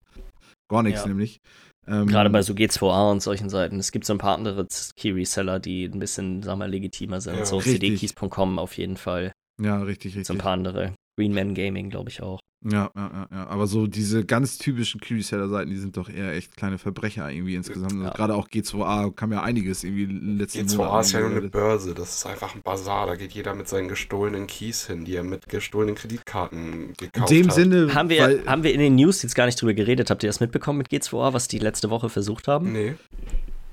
Gar 0.69 0.83
nichts, 0.83 1.01
ja. 1.01 1.07
nämlich. 1.07 1.39
Ähm, 1.87 2.07
Gerade 2.07 2.29
bei 2.29 2.41
so 2.41 2.53
G2A 2.53 3.11
und 3.11 3.21
solchen 3.21 3.49
Seiten. 3.49 3.77
Es 3.79 3.91
gibt 3.91 4.05
so 4.05 4.13
ein 4.13 4.19
paar 4.19 4.37
andere 4.37 4.65
Key-Reseller, 4.95 5.59
die 5.59 5.85
ein 5.85 5.99
bisschen, 5.99 6.41
sagen 6.41 6.59
wir, 6.59 6.67
legitimer 6.67 7.19
sind. 7.21 7.37
Ja, 7.37 7.45
so 7.45 7.59
cdkeys.com 7.59 8.59
auf 8.59 8.77
jeden 8.77 8.97
Fall. 8.97 9.33
Ja, 9.61 9.81
richtig, 9.81 10.11
richtig. 10.11 10.27
So 10.27 10.33
ein 10.33 10.39
paar 10.39 10.53
andere. 10.53 10.93
Greenman 11.17 11.53
Gaming, 11.53 11.89
glaube 11.89 12.09
ich 12.09 12.21
auch. 12.21 12.39
Ja, 12.65 12.91
ja, 12.95 13.11
ja, 13.13 13.27
ja. 13.31 13.47
Aber 13.47 13.67
so 13.67 13.87
diese 13.87 14.25
ganz 14.25 14.57
typischen 14.57 15.01
Q-Seller-Seiten, 15.01 15.69
die 15.69 15.77
sind 15.77 15.97
doch 15.97 16.09
eher 16.09 16.33
echt 16.33 16.55
kleine 16.55 16.77
Verbrecher 16.77 17.29
irgendwie 17.29 17.55
insgesamt. 17.55 18.01
Ja. 18.01 18.11
Gerade 18.11 18.35
auch 18.35 18.47
G2A 18.47 19.13
kam 19.13 19.31
ja 19.31 19.43
einiges 19.43 19.83
irgendwie 19.83 20.05
letzten 20.05 20.67
G2A 20.67 20.77
Monat 20.77 21.05
ist 21.05 21.11
ja 21.11 21.19
nur 21.19 21.29
eine 21.31 21.49
Börse, 21.49 21.93
das 21.93 22.15
ist 22.15 22.25
einfach 22.25 22.55
ein 22.55 22.61
Bazar. 22.61 23.07
Da 23.07 23.15
geht 23.15 23.33
jeder 23.33 23.53
mit 23.53 23.67
seinen 23.67 23.89
gestohlenen 23.89 24.47
Keys 24.47 24.87
hin, 24.87 25.05
die 25.05 25.15
er 25.15 25.23
mit 25.23 25.49
gestohlenen 25.49 25.95
Kreditkarten 25.95 26.93
gekauft 26.97 27.23
hat. 27.23 27.31
In 27.31 27.37
dem 27.37 27.47
hat. 27.47 27.55
Sinne. 27.55 27.93
Haben 27.93 28.09
wir, 28.09 28.43
haben 28.45 28.63
wir 28.63 28.73
in 28.73 28.79
den 28.79 28.95
News 28.95 29.21
jetzt 29.23 29.35
gar 29.35 29.45
nicht 29.45 29.61
drüber 29.61 29.73
geredet. 29.73 30.09
Habt 30.09 30.23
ihr 30.23 30.29
das 30.29 30.39
mitbekommen 30.39 30.77
mit 30.77 30.87
G2A, 30.89 31.33
was 31.33 31.47
die 31.47 31.59
letzte 31.59 31.89
Woche 31.89 32.09
versucht 32.09 32.47
haben? 32.47 32.71
Nee. 32.71 32.95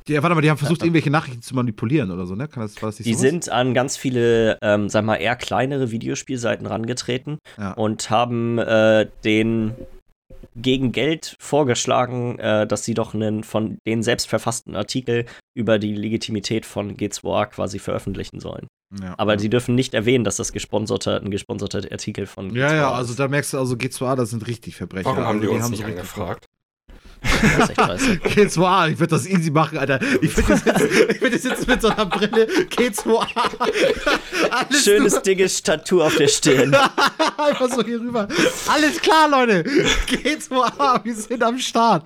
Die, 0.09 0.14
warte 0.22 0.35
mal, 0.35 0.40
die 0.40 0.51
haben 0.51 0.59
versucht, 0.59 0.82
irgendwelche 0.82 1.10
Nachrichten 1.10 1.43
zu 1.43 1.55
manipulieren 1.55 2.10
oder 2.10 2.27
so, 2.27 2.35
ne? 2.35 2.48
Kann 2.48 2.62
das, 2.62 2.81
war 2.82 2.89
das 2.89 2.98
nicht 2.98 3.06
die 3.06 3.14
sowas? 3.14 3.31
sind 3.31 3.48
an 3.51 3.74
ganz 3.74 3.97
viele, 3.97 4.59
ähm, 4.62 4.89
sag 4.89 5.05
mal, 5.05 5.16
eher 5.16 5.36
kleinere 5.36 5.90
Videospielseiten 5.90 6.66
rangetreten 6.66 7.39
ja. 7.59 7.72
und 7.72 8.10
haben 8.10 8.59
äh, 8.59 9.06
den 9.24 9.74
gegen 10.56 10.93
Geld 10.93 11.36
vorgeschlagen, 11.39 12.39
äh, 12.39 12.66
dass 12.66 12.85
sie 12.85 12.94
doch 12.94 13.14
einen 13.14 13.44
von 13.44 13.78
den 13.86 14.02
selbst 14.02 14.28
verfassten 14.28 14.74
Artikel 14.74 15.27
über 15.55 15.78
die 15.78 15.94
Legitimität 15.94 16.66
von 16.66 16.97
G2A 16.97 17.47
quasi 17.47 17.78
veröffentlichen 17.78 18.40
sollen. 18.40 18.66
Ja, 19.01 19.14
Aber 19.18 19.35
ja. 19.35 19.39
sie 19.39 19.48
dürfen 19.48 19.77
nicht 19.77 19.94
erwähnen, 19.94 20.24
dass 20.24 20.36
das 20.36 20.52
gesponserte, 20.52 21.20
ein 21.22 21.31
gesponserter 21.31 21.82
Artikel 21.93 22.27
von 22.27 22.51
G2A 22.51 22.56
Ja, 22.59 22.74
ja, 22.74 22.90
also 22.90 23.14
da 23.14 23.28
merkst 23.28 23.52
du, 23.52 23.59
also 23.59 23.74
G2A, 23.77 24.16
das 24.16 24.31
sind 24.31 24.47
richtig 24.47 24.77
Verbrecher. 24.77 25.10
Warum 25.10 25.24
haben 25.24 25.39
also 25.39 25.40
die, 25.40 25.47
die 25.47 25.55
uns 25.55 25.64
haben 25.64 25.70
nicht 25.70 25.82
so 25.82 25.86
angefragt? 25.86 26.47
Das 27.43 27.59
ist 27.59 27.71
echt 27.71 27.81
scheiße. 27.81 28.11
K2A, 28.25 28.91
ich 28.93 28.99
würde 28.99 29.11
das 29.11 29.27
easy 29.27 29.51
machen, 29.51 29.79
Alter. 29.79 30.01
Ich 30.21 30.37
würde 30.37 30.49
das, 30.65 30.65
würd 31.21 31.35
das 31.35 31.45
jetzt 31.45 31.67
mit 31.67 31.81
so 31.83 31.89
einer 31.89 32.07
Brille 32.07 32.47
K2A. 32.71 33.27
Alles 34.51 34.85
Schönes, 34.85 35.12
nur- 35.15 35.23
dickes 35.23 35.62
Tattoo 35.62 36.03
auf 36.03 36.17
der 36.17 36.29
Stirn. 36.29 36.75
Einfach 37.37 37.71
so 37.71 37.85
hier 37.85 38.01
rüber. 38.01 38.29
Alles 38.69 39.01
klar, 39.01 39.29
Leute. 39.31 39.62
K2A, 40.09 41.05
wir 41.05 41.15
sind 41.15 41.43
am 41.43 41.59
Start. 41.59 42.05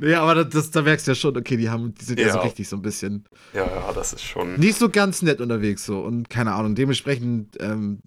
Nee, 0.00 0.14
aber 0.14 0.34
das, 0.34 0.48
das, 0.48 0.70
da 0.72 0.82
merkst 0.82 1.06
du 1.06 1.12
ja 1.12 1.14
schon, 1.14 1.36
okay, 1.36 1.56
die, 1.56 1.70
haben, 1.70 1.94
die 1.94 2.04
sind 2.04 2.18
ja. 2.18 2.30
so 2.32 2.38
Ja. 2.38 2.42
richtig 2.44 2.68
so 2.68 2.76
ein 2.76 2.82
bisschen 2.82 3.24
Ja, 3.54 3.64
ja, 3.66 3.92
das 3.94 4.12
ist 4.12 4.22
schon. 4.24 4.56
nicht 4.58 4.76
so 4.76 4.88
ganz 4.88 5.22
nett 5.22 5.40
unterwegs 5.40 5.86
so 5.86 6.00
und 6.00 6.28
keine 6.28 6.52
Ahnung, 6.54 6.74
dementsprechend, 6.74 7.56
ähm, 7.60 8.00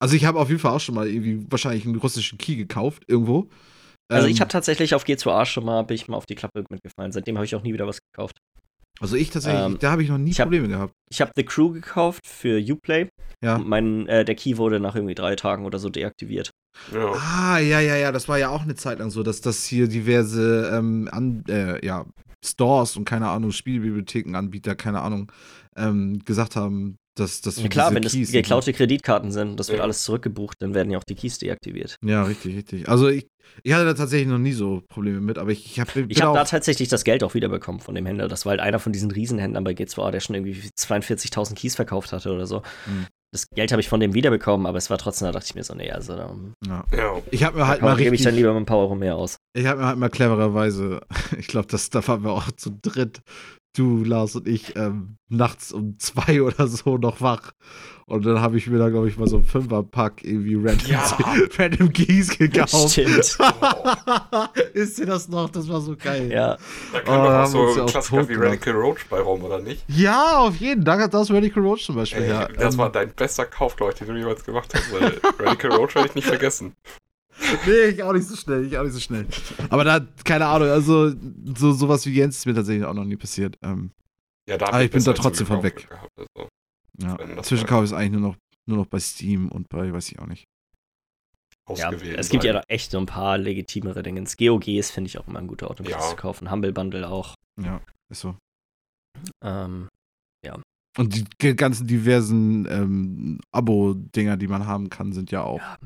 also 0.00 0.16
ich 0.16 0.24
habe 0.24 0.40
auf 0.40 0.48
jeden 0.48 0.60
Fall 0.60 0.72
auch 0.72 0.80
schon 0.80 0.96
mal 0.96 1.06
irgendwie 1.08 1.46
wahrscheinlich 1.50 1.84
einen 1.86 1.94
russischen 1.96 2.36
Key 2.38 2.56
gekauft, 2.56 3.04
irgendwo. 3.06 3.48
Also 4.10 4.26
Ähm, 4.26 4.32
ich 4.32 4.40
habe 4.40 4.50
tatsächlich 4.50 4.94
auf 4.94 5.04
G2A 5.04 5.44
schon 5.46 5.64
mal, 5.64 5.82
bin 5.82 5.94
ich 5.94 6.08
mal 6.08 6.16
auf 6.16 6.26
die 6.26 6.34
Klappe 6.34 6.64
mitgefallen. 6.70 7.12
Seitdem 7.12 7.36
habe 7.36 7.44
ich 7.44 7.54
auch 7.54 7.62
nie 7.62 7.72
wieder 7.72 7.86
was 7.86 8.00
gekauft. 8.12 8.38
Also 9.00 9.14
ich 9.14 9.30
tatsächlich, 9.30 9.62
ähm, 9.64 9.78
da 9.78 9.92
habe 9.92 10.02
ich 10.02 10.08
noch 10.08 10.18
nie 10.18 10.30
ich 10.30 10.40
hab- 10.40 10.46
Probleme 10.46 10.66
gehabt. 10.68 10.92
Ich 11.10 11.20
habe 11.20 11.30
The 11.36 11.44
Crew 11.44 11.70
gekauft 11.70 12.26
für 12.26 12.58
Uplay. 12.58 13.08
Ja. 13.44 13.56
Und 13.56 13.68
Mein, 13.68 14.08
äh, 14.08 14.24
der 14.24 14.34
Key 14.34 14.56
wurde 14.56 14.80
nach 14.80 14.96
irgendwie 14.96 15.14
drei 15.14 15.36
Tagen 15.36 15.64
oder 15.66 15.78
so 15.78 15.88
deaktiviert. 15.88 16.50
Ja. 16.92 17.12
Ah, 17.12 17.58
ja, 17.58 17.78
ja, 17.80 17.96
ja, 17.96 18.10
das 18.10 18.28
war 18.28 18.38
ja 18.38 18.48
auch 18.48 18.62
eine 18.62 18.74
Zeit 18.74 18.98
lang 18.98 19.10
so, 19.10 19.22
dass 19.22 19.40
das 19.40 19.64
hier 19.64 19.86
diverse 19.88 20.70
ähm, 20.74 21.08
an, 21.12 21.44
äh, 21.48 21.84
ja, 21.86 22.06
Stores 22.44 22.96
und 22.96 23.04
keine 23.04 23.28
Ahnung, 23.28 23.52
Spielbibliotheken, 23.52 24.34
Anbieter, 24.36 24.74
keine 24.74 25.00
Ahnung, 25.02 25.30
ähm, 25.76 26.20
gesagt 26.24 26.56
haben, 26.56 26.96
dass 27.18 27.40
das 27.40 27.60
Ja 27.62 27.68
klar, 27.68 27.94
wenn 27.94 28.02
das 28.02 28.12
Keys- 28.12 28.32
geklaute 28.32 28.72
Kreditkarten 28.72 29.30
sind, 29.32 29.58
das 29.58 29.68
wird 29.68 29.78
Ja. 29.78 29.84
alles 29.84 30.02
zurückgebucht, 30.02 30.56
dann 30.60 30.74
werden 30.74 30.90
ja 30.90 30.98
auch 30.98 31.04
die 31.04 31.14
Keys 31.14 31.38
deaktiviert. 31.38 31.96
Ja, 32.04 32.22
richtig, 32.24 32.56
richtig. 32.56 32.88
Also 32.88 33.08
ich, 33.08 33.26
ich 33.62 33.72
hatte 33.72 33.84
da 33.84 33.94
tatsächlich 33.94 34.28
noch 34.28 34.38
nie 34.38 34.52
so 34.52 34.82
Probleme 34.88 35.20
mit, 35.20 35.38
aber 35.38 35.50
ich, 35.50 35.66
ich 35.66 35.80
habe 35.80 36.06
Ich 36.08 36.22
habe 36.22 36.36
da 36.36 36.44
tatsächlich 36.44 36.88
das 36.88 37.04
Geld 37.04 37.24
auch 37.24 37.34
wiederbekommen 37.34 37.80
von 37.80 37.94
dem 37.94 38.06
Händler. 38.06 38.28
Das 38.28 38.44
war 38.46 38.50
halt 38.50 38.60
einer 38.60 38.78
von 38.78 38.92
diesen 38.92 39.10
Riesenhändlern 39.10 39.64
bei 39.64 39.72
G2A, 39.72 40.10
der 40.10 40.20
schon 40.20 40.34
irgendwie 40.36 40.60
42.000 40.78 41.54
Keys 41.54 41.74
verkauft 41.76 42.12
hatte 42.12 42.32
oder 42.32 42.46
so. 42.46 42.62
Mhm. 42.86 43.06
Das 43.30 43.44
Geld 43.54 43.72
habe 43.72 43.82
ich 43.82 43.90
von 43.90 44.00
dem 44.00 44.14
wiederbekommen, 44.14 44.66
aber 44.66 44.78
es 44.78 44.88
war 44.88 44.96
trotzdem, 44.96 45.26
da 45.26 45.32
dachte 45.32 45.44
ich 45.50 45.54
mir 45.54 45.62
so, 45.62 45.74
nee, 45.74 45.90
also 45.90 46.16
da, 46.16 46.34
ja. 46.66 46.84
ja. 46.96 47.22
Ich 47.30 47.44
habe 47.44 47.58
mir 47.58 47.66
halt 47.66 47.82
mal 47.82 47.94
gebe 47.94 48.14
ich 48.14 48.22
dann 48.22 48.30
richtig, 48.30 48.36
lieber 48.36 48.54
mal 48.54 48.60
ein 48.60 48.64
paar 48.64 48.78
Euro 48.78 48.94
mehr 48.94 49.16
aus. 49.16 49.36
ich 49.54 49.66
habe 49.66 49.80
mir 49.82 49.86
halt 49.86 49.98
mal 49.98 50.08
clevererweise, 50.08 51.00
ich 51.38 51.46
glaube, 51.46 51.68
das 51.70 51.90
da 51.90 52.06
waren 52.08 52.22
wir 52.24 52.30
auch 52.32 52.50
zu 52.52 52.70
dritt, 52.80 53.20
du, 53.76 54.02
Lars 54.04 54.34
und 54.36 54.48
ich, 54.48 54.76
ähm, 54.76 55.16
nachts 55.28 55.72
um 55.72 55.98
zwei 55.98 56.42
oder 56.42 56.66
so 56.66 56.96
noch 56.98 57.20
wach. 57.20 57.52
Und 58.06 58.24
dann 58.24 58.40
habe 58.40 58.56
ich 58.56 58.66
mir 58.66 58.78
da, 58.78 58.88
glaube 58.88 59.06
ich, 59.08 59.18
mal 59.18 59.28
so 59.28 59.36
ein 59.36 59.44
Fünferpack 59.44 60.24
irgendwie 60.24 60.54
random, 60.54 60.86
Ja. 60.90 61.04
random 61.58 61.92
Keys 61.92 62.30
gekauft. 62.38 62.92
Stimmt. 62.92 63.38
Ist 64.72 64.98
dir 64.98 65.04
das 65.06 65.28
noch? 65.28 65.50
Das 65.50 65.68
war 65.68 65.80
so 65.82 65.94
geil. 65.94 66.30
Ja. 66.32 66.56
Da 66.92 67.00
kann 67.00 67.20
Oh, 67.20 67.24
doch 67.24 67.32
auch 67.34 67.46
so 67.46 67.66
ein 67.74 67.80
auch 67.80 67.86
Klassiker 67.90 68.28
wie. 68.30 68.34
Radical 68.34 68.72
Roach 68.74 69.06
bei 69.10 69.20
rum, 69.20 69.44
oder 69.44 69.58
nicht? 69.60 69.84
Ja, 69.88 70.38
auf 70.38 70.56
jeden 70.56 70.84
Fall. 70.86 71.06
Da 71.08 71.20
ist 71.20 71.30
Radical 71.30 71.62
Roach 71.62 71.84
zum 71.84 71.96
Beispiel. 71.96 72.22
Ey, 72.22 72.30
ja. 72.30 72.48
das 72.48 72.74
Ähm, 72.74 72.78
war 72.78 72.90
dein 72.90 73.12
bester 73.12 73.44
Kauf, 73.44 73.76
glaube 73.76 73.92
ich, 73.92 73.98
den 73.98 74.08
du 74.08 74.16
jemals 74.18 74.42
gemacht 74.42 74.72
hast. 74.74 74.90
Weil 74.90 75.20
Radical 75.38 75.72
Roach 75.72 75.94
werde 75.94 76.08
ich 76.08 76.14
nicht 76.14 76.28
vergessen. 76.28 76.72
Nee, 77.66 77.84
ich 77.90 78.02
auch 78.02 78.12
nicht 78.12 78.26
so 78.26 78.36
schnell, 78.36 78.66
ich 78.66 78.76
auch 78.76 78.82
nicht 78.84 78.92
so 78.92 79.00
schnell. 79.00 79.26
Aber 79.70 79.84
da, 79.84 80.00
keine 80.24 80.46
Ahnung, 80.46 80.68
also 80.68 81.12
so, 81.56 81.72
sowas 81.72 82.04
wie 82.06 82.14
Jens 82.14 82.38
ist 82.38 82.46
mir 82.46 82.54
tatsächlich 82.54 82.84
auch 82.84 82.94
noch 82.94 83.04
nie 83.04 83.16
passiert. 83.16 83.56
Ähm, 83.62 83.90
Ja, 84.48 84.58
da 84.58 84.66
Aber 84.68 84.82
ich 84.82 84.90
bin 84.90 85.02
da 85.04 85.12
trotzdem 85.12 85.46
von 85.46 85.62
weg. 85.62 85.88
Gehabt, 85.88 86.10
also. 86.16 86.48
ja. 87.00 87.16
Das 87.36 87.46
Zwischenkauf 87.46 87.84
ist 87.84 87.92
eigentlich 87.92 88.12
nur 88.20 88.30
noch, 88.30 88.36
nur 88.66 88.78
noch 88.78 88.86
bei 88.86 88.98
Steam 88.98 89.48
und 89.50 89.68
bei, 89.68 89.92
weiß 89.92 90.10
ich 90.10 90.18
auch 90.18 90.26
nicht. 90.26 90.44
Ja, 91.74 91.88
ausgewählt 91.90 92.18
es 92.18 92.30
gibt 92.30 92.44
ja 92.44 92.52
sein. 92.54 92.60
noch 92.60 92.68
echt 92.68 92.90
so 92.90 92.98
ein 92.98 93.06
paar 93.06 93.36
legitimere 93.38 94.02
Dinge. 94.02 94.22
GOGs 94.24 94.90
finde 94.90 95.08
ich 95.08 95.18
auch 95.18 95.28
immer 95.28 95.38
ein 95.38 95.46
guter 95.48 95.70
Auto, 95.70 95.82
um 95.84 95.88
Ja. 95.88 95.98
das 95.98 96.10
zu 96.10 96.16
kaufen. 96.16 96.50
Humble 96.50 96.72
Bundle 96.72 97.08
auch. 97.08 97.34
Ja, 97.62 97.80
ist 98.10 98.20
so. 98.20 98.36
Ähm, 99.44 99.88
Und 100.96 101.14
die 101.42 101.54
ganzen 101.56 101.86
diversen 101.86 102.66
ähm, 102.68 103.38
Abo-Dinger, 103.52 104.36
die 104.36 104.48
man 104.48 104.66
haben 104.66 104.90
kann, 104.90 105.12
sind 105.12 105.30
ja 105.30 105.42
auch. 105.42 105.60
ja. 105.60 105.78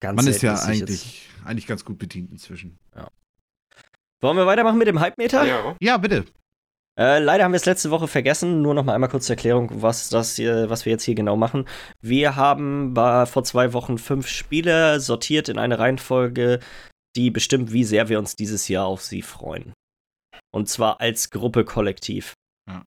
Ganz 0.00 0.16
man 0.16 0.26
ist 0.26 0.42
ja 0.42 0.54
eigentlich, 0.60 1.28
eigentlich 1.44 1.66
ganz 1.66 1.84
gut 1.84 1.98
bedient 1.98 2.30
inzwischen. 2.30 2.78
Jetzt... 2.94 3.08
Wollen 4.20 4.36
wir 4.36 4.46
weitermachen 4.46 4.78
mit 4.78 4.88
dem 4.88 5.00
Hype-Meter? 5.00 5.44
Ja, 5.44 5.76
Ja, 5.80 5.96
bitte. 5.96 6.24
Äh, 6.98 7.20
leider 7.20 7.44
haben 7.44 7.52
wir 7.52 7.56
es 7.58 7.66
letzte 7.66 7.90
Woche 7.90 8.08
vergessen. 8.08 8.60
Nur 8.62 8.74
noch 8.74 8.84
mal 8.84 8.94
einmal 8.94 9.08
kurz 9.08 9.26
zur 9.26 9.36
Erklärung, 9.36 9.70
was, 9.82 10.08
das 10.08 10.34
hier, 10.34 10.68
was 10.68 10.84
wir 10.84 10.92
jetzt 10.92 11.04
hier 11.04 11.14
genau 11.14 11.36
machen. 11.36 11.68
Wir 12.00 12.34
haben 12.34 12.94
bei, 12.94 13.26
vor 13.26 13.44
zwei 13.44 13.72
Wochen 13.72 13.98
fünf 13.98 14.26
Spiele 14.26 14.98
sortiert 14.98 15.48
in 15.48 15.58
eine 15.58 15.78
Reihenfolge, 15.78 16.58
die 17.14 17.30
bestimmt, 17.30 17.72
wie 17.72 17.84
sehr 17.84 18.08
wir 18.08 18.18
uns 18.18 18.34
dieses 18.34 18.66
Jahr 18.66 18.86
auf 18.86 19.02
sie 19.02 19.22
freuen. 19.22 19.72
Und 20.50 20.68
zwar 20.68 21.00
als 21.00 21.30
Gruppe 21.30 21.64
kollektiv. 21.64 22.34
Ja. 22.68 22.82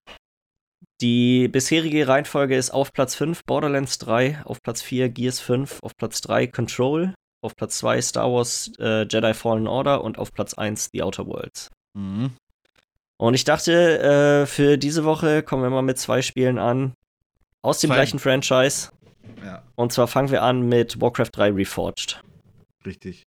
Die 1.01 1.47
bisherige 1.47 2.07
Reihenfolge 2.07 2.55
ist 2.55 2.69
auf 2.69 2.93
Platz 2.93 3.15
5 3.15 3.43
Borderlands 3.45 3.97
3, 3.97 4.43
auf 4.45 4.61
Platz 4.61 4.83
4 4.83 5.09
Gears 5.09 5.39
5, 5.39 5.79
auf 5.81 5.97
Platz 5.97 6.21
3 6.21 6.45
Control, 6.45 7.15
auf 7.43 7.55
Platz 7.55 7.79
2 7.79 8.01
Star 8.01 8.31
Wars 8.31 8.71
äh, 8.77 9.07
Jedi 9.07 9.33
Fallen 9.33 9.67
Order 9.67 10.03
und 10.03 10.19
auf 10.19 10.31
Platz 10.31 10.53
1 10.53 10.89
The 10.93 11.01
Outer 11.01 11.25
Worlds. 11.25 11.69
Mhm. 11.97 12.31
Und 13.17 13.33
ich 13.33 13.43
dachte, 13.43 13.99
äh, 13.99 14.45
für 14.45 14.77
diese 14.77 15.03
Woche 15.03 15.41
kommen 15.41 15.63
wir 15.63 15.69
mal 15.71 15.81
mit 15.81 15.97
zwei 15.97 16.21
Spielen 16.21 16.59
an. 16.59 16.93
Aus 17.63 17.79
dem 17.79 17.89
Zwei. 17.89 17.95
gleichen 17.95 18.19
Franchise. 18.19 18.89
Ja, 19.43 19.63
Und 19.75 19.91
zwar 19.91 20.07
fangen 20.07 20.31
wir 20.31 20.41
an 20.43 20.67
mit 20.67 20.99
Warcraft 21.01 21.29
3 21.31 21.51
Reforged. 21.51 22.21
richtig. 22.85 23.23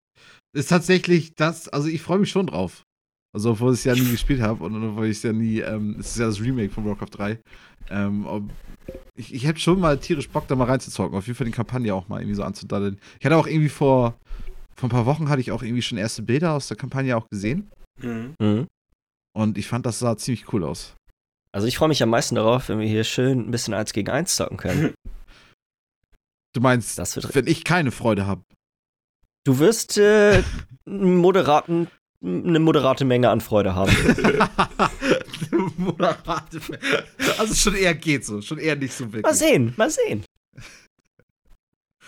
Ist 0.52 0.70
tatsächlich 0.70 1.34
das, 1.34 1.68
also 1.68 1.88
ich 1.88 2.02
freue 2.02 2.18
mich 2.18 2.30
schon 2.30 2.46
drauf. 2.46 2.84
Also, 3.34 3.50
obwohl 3.50 3.72
ich 3.74 3.80
es 3.80 3.84
ja 3.84 3.94
nie 3.94 4.10
gespielt 4.10 4.40
habe 4.40 4.62
und 4.64 4.82
obwohl 4.90 5.06
ich 5.06 5.16
es 5.18 5.22
ja 5.24 5.32
nie, 5.32 5.58
ähm, 5.58 5.96
es 5.98 6.10
ist 6.12 6.18
ja 6.18 6.26
das 6.26 6.40
Remake 6.40 6.70
von 6.70 6.84
Warcraft 6.84 7.10
3. 7.10 7.40
Ähm, 7.90 8.26
ob, 8.26 8.44
ich, 9.16 9.34
ich 9.34 9.44
hätte 9.46 9.60
schon 9.60 9.80
mal 9.80 9.98
tierisch 9.98 10.28
Bock, 10.28 10.46
da 10.46 10.54
mal 10.54 10.64
reinzuzocken. 10.64 11.18
Auf 11.18 11.26
jeden 11.26 11.36
Fall 11.36 11.46
die 11.46 11.52
Kampagne 11.52 11.92
auch 11.94 12.08
mal 12.08 12.20
irgendwie 12.20 12.36
so 12.36 12.44
anzudaddeln. 12.44 12.98
Ich 13.18 13.26
hatte 13.26 13.36
auch 13.36 13.46
irgendwie 13.46 13.68
vor, 13.68 14.16
vor 14.76 14.88
ein 14.88 14.92
paar 14.92 15.06
Wochen 15.06 15.28
hatte 15.28 15.40
ich 15.40 15.50
auch 15.52 15.62
irgendwie 15.62 15.82
schon 15.82 15.98
erste 15.98 16.22
Bilder 16.22 16.52
aus 16.52 16.68
der 16.68 16.76
Kampagne 16.76 17.16
auch 17.16 17.28
gesehen. 17.28 17.70
Mhm. 18.00 18.34
Mhm. 18.40 18.66
Und 19.36 19.58
ich 19.58 19.66
fand, 19.66 19.84
das 19.84 19.98
sah 19.98 20.16
ziemlich 20.16 20.52
cool 20.52 20.62
aus. 20.64 20.94
Also 21.52 21.66
ich 21.66 21.76
freue 21.78 21.88
mich 21.88 22.02
am 22.02 22.10
meisten 22.10 22.36
darauf, 22.36 22.68
wenn 22.68 22.78
wir 22.78 22.86
hier 22.86 23.04
schön 23.04 23.40
ein 23.40 23.50
bisschen 23.50 23.74
1 23.74 23.92
gegen 23.92 24.10
1 24.10 24.36
zocken 24.36 24.56
können. 24.56 24.94
Du 26.56 26.60
meinst, 26.60 27.00
Das 27.00 27.16
wird. 27.16 27.34
wenn 27.34 27.48
ich 27.48 27.64
keine 27.64 27.90
Freude 27.90 28.28
habe. 28.28 28.42
Du 29.44 29.58
wirst 29.58 29.98
äh, 29.98 30.40
einen 30.86 31.16
moderaten, 31.16 31.88
eine 32.24 32.58
moderate 32.58 33.04
Menge 33.04 33.28
an 33.30 33.40
Freude 33.40 33.74
haben. 33.74 33.92
Moderate. 35.76 36.60
Also 37.38 37.54
schon 37.54 37.74
eher 37.74 37.94
geht 37.94 38.24
so, 38.24 38.40
schon 38.40 38.58
eher 38.58 38.76
nicht 38.76 38.94
so 38.94 39.04
wirklich. 39.06 39.22
Mal 39.24 39.34
sehen, 39.34 39.74
mal 39.76 39.90
sehen. 39.90 40.24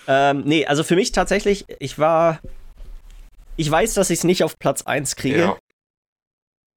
ähm, 0.07 0.43
nee, 0.45 0.65
also 0.67 0.83
für 0.85 0.95
mich 0.97 1.13
tatsächlich, 1.13 1.67
ich 1.79 1.99
war. 1.99 2.41
Ich 3.59 3.71
weiß, 3.71 3.95
dass 3.95 4.11
ich 4.11 4.19
es 4.19 4.25
nicht 4.25 4.45
auf 4.45 4.59
Platz 4.59 4.83
1 4.83 5.17
kriege. 5.17 5.39
Ja. 5.39 5.59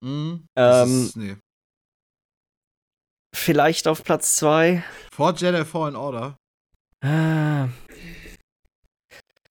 Mhm. 0.02 0.45
Das 0.56 0.88
Ähm, 0.90 1.03
ist, 1.06 1.16
nee. 1.18 1.36
Vielleicht 3.36 3.88
auf 3.88 4.03
Platz 4.03 4.38
2. 4.38 4.84
Vor 5.14 5.34
Jedi 5.36 5.64
Fallen 5.66 5.95
Order. 5.95 6.38
Ah, 7.02 7.68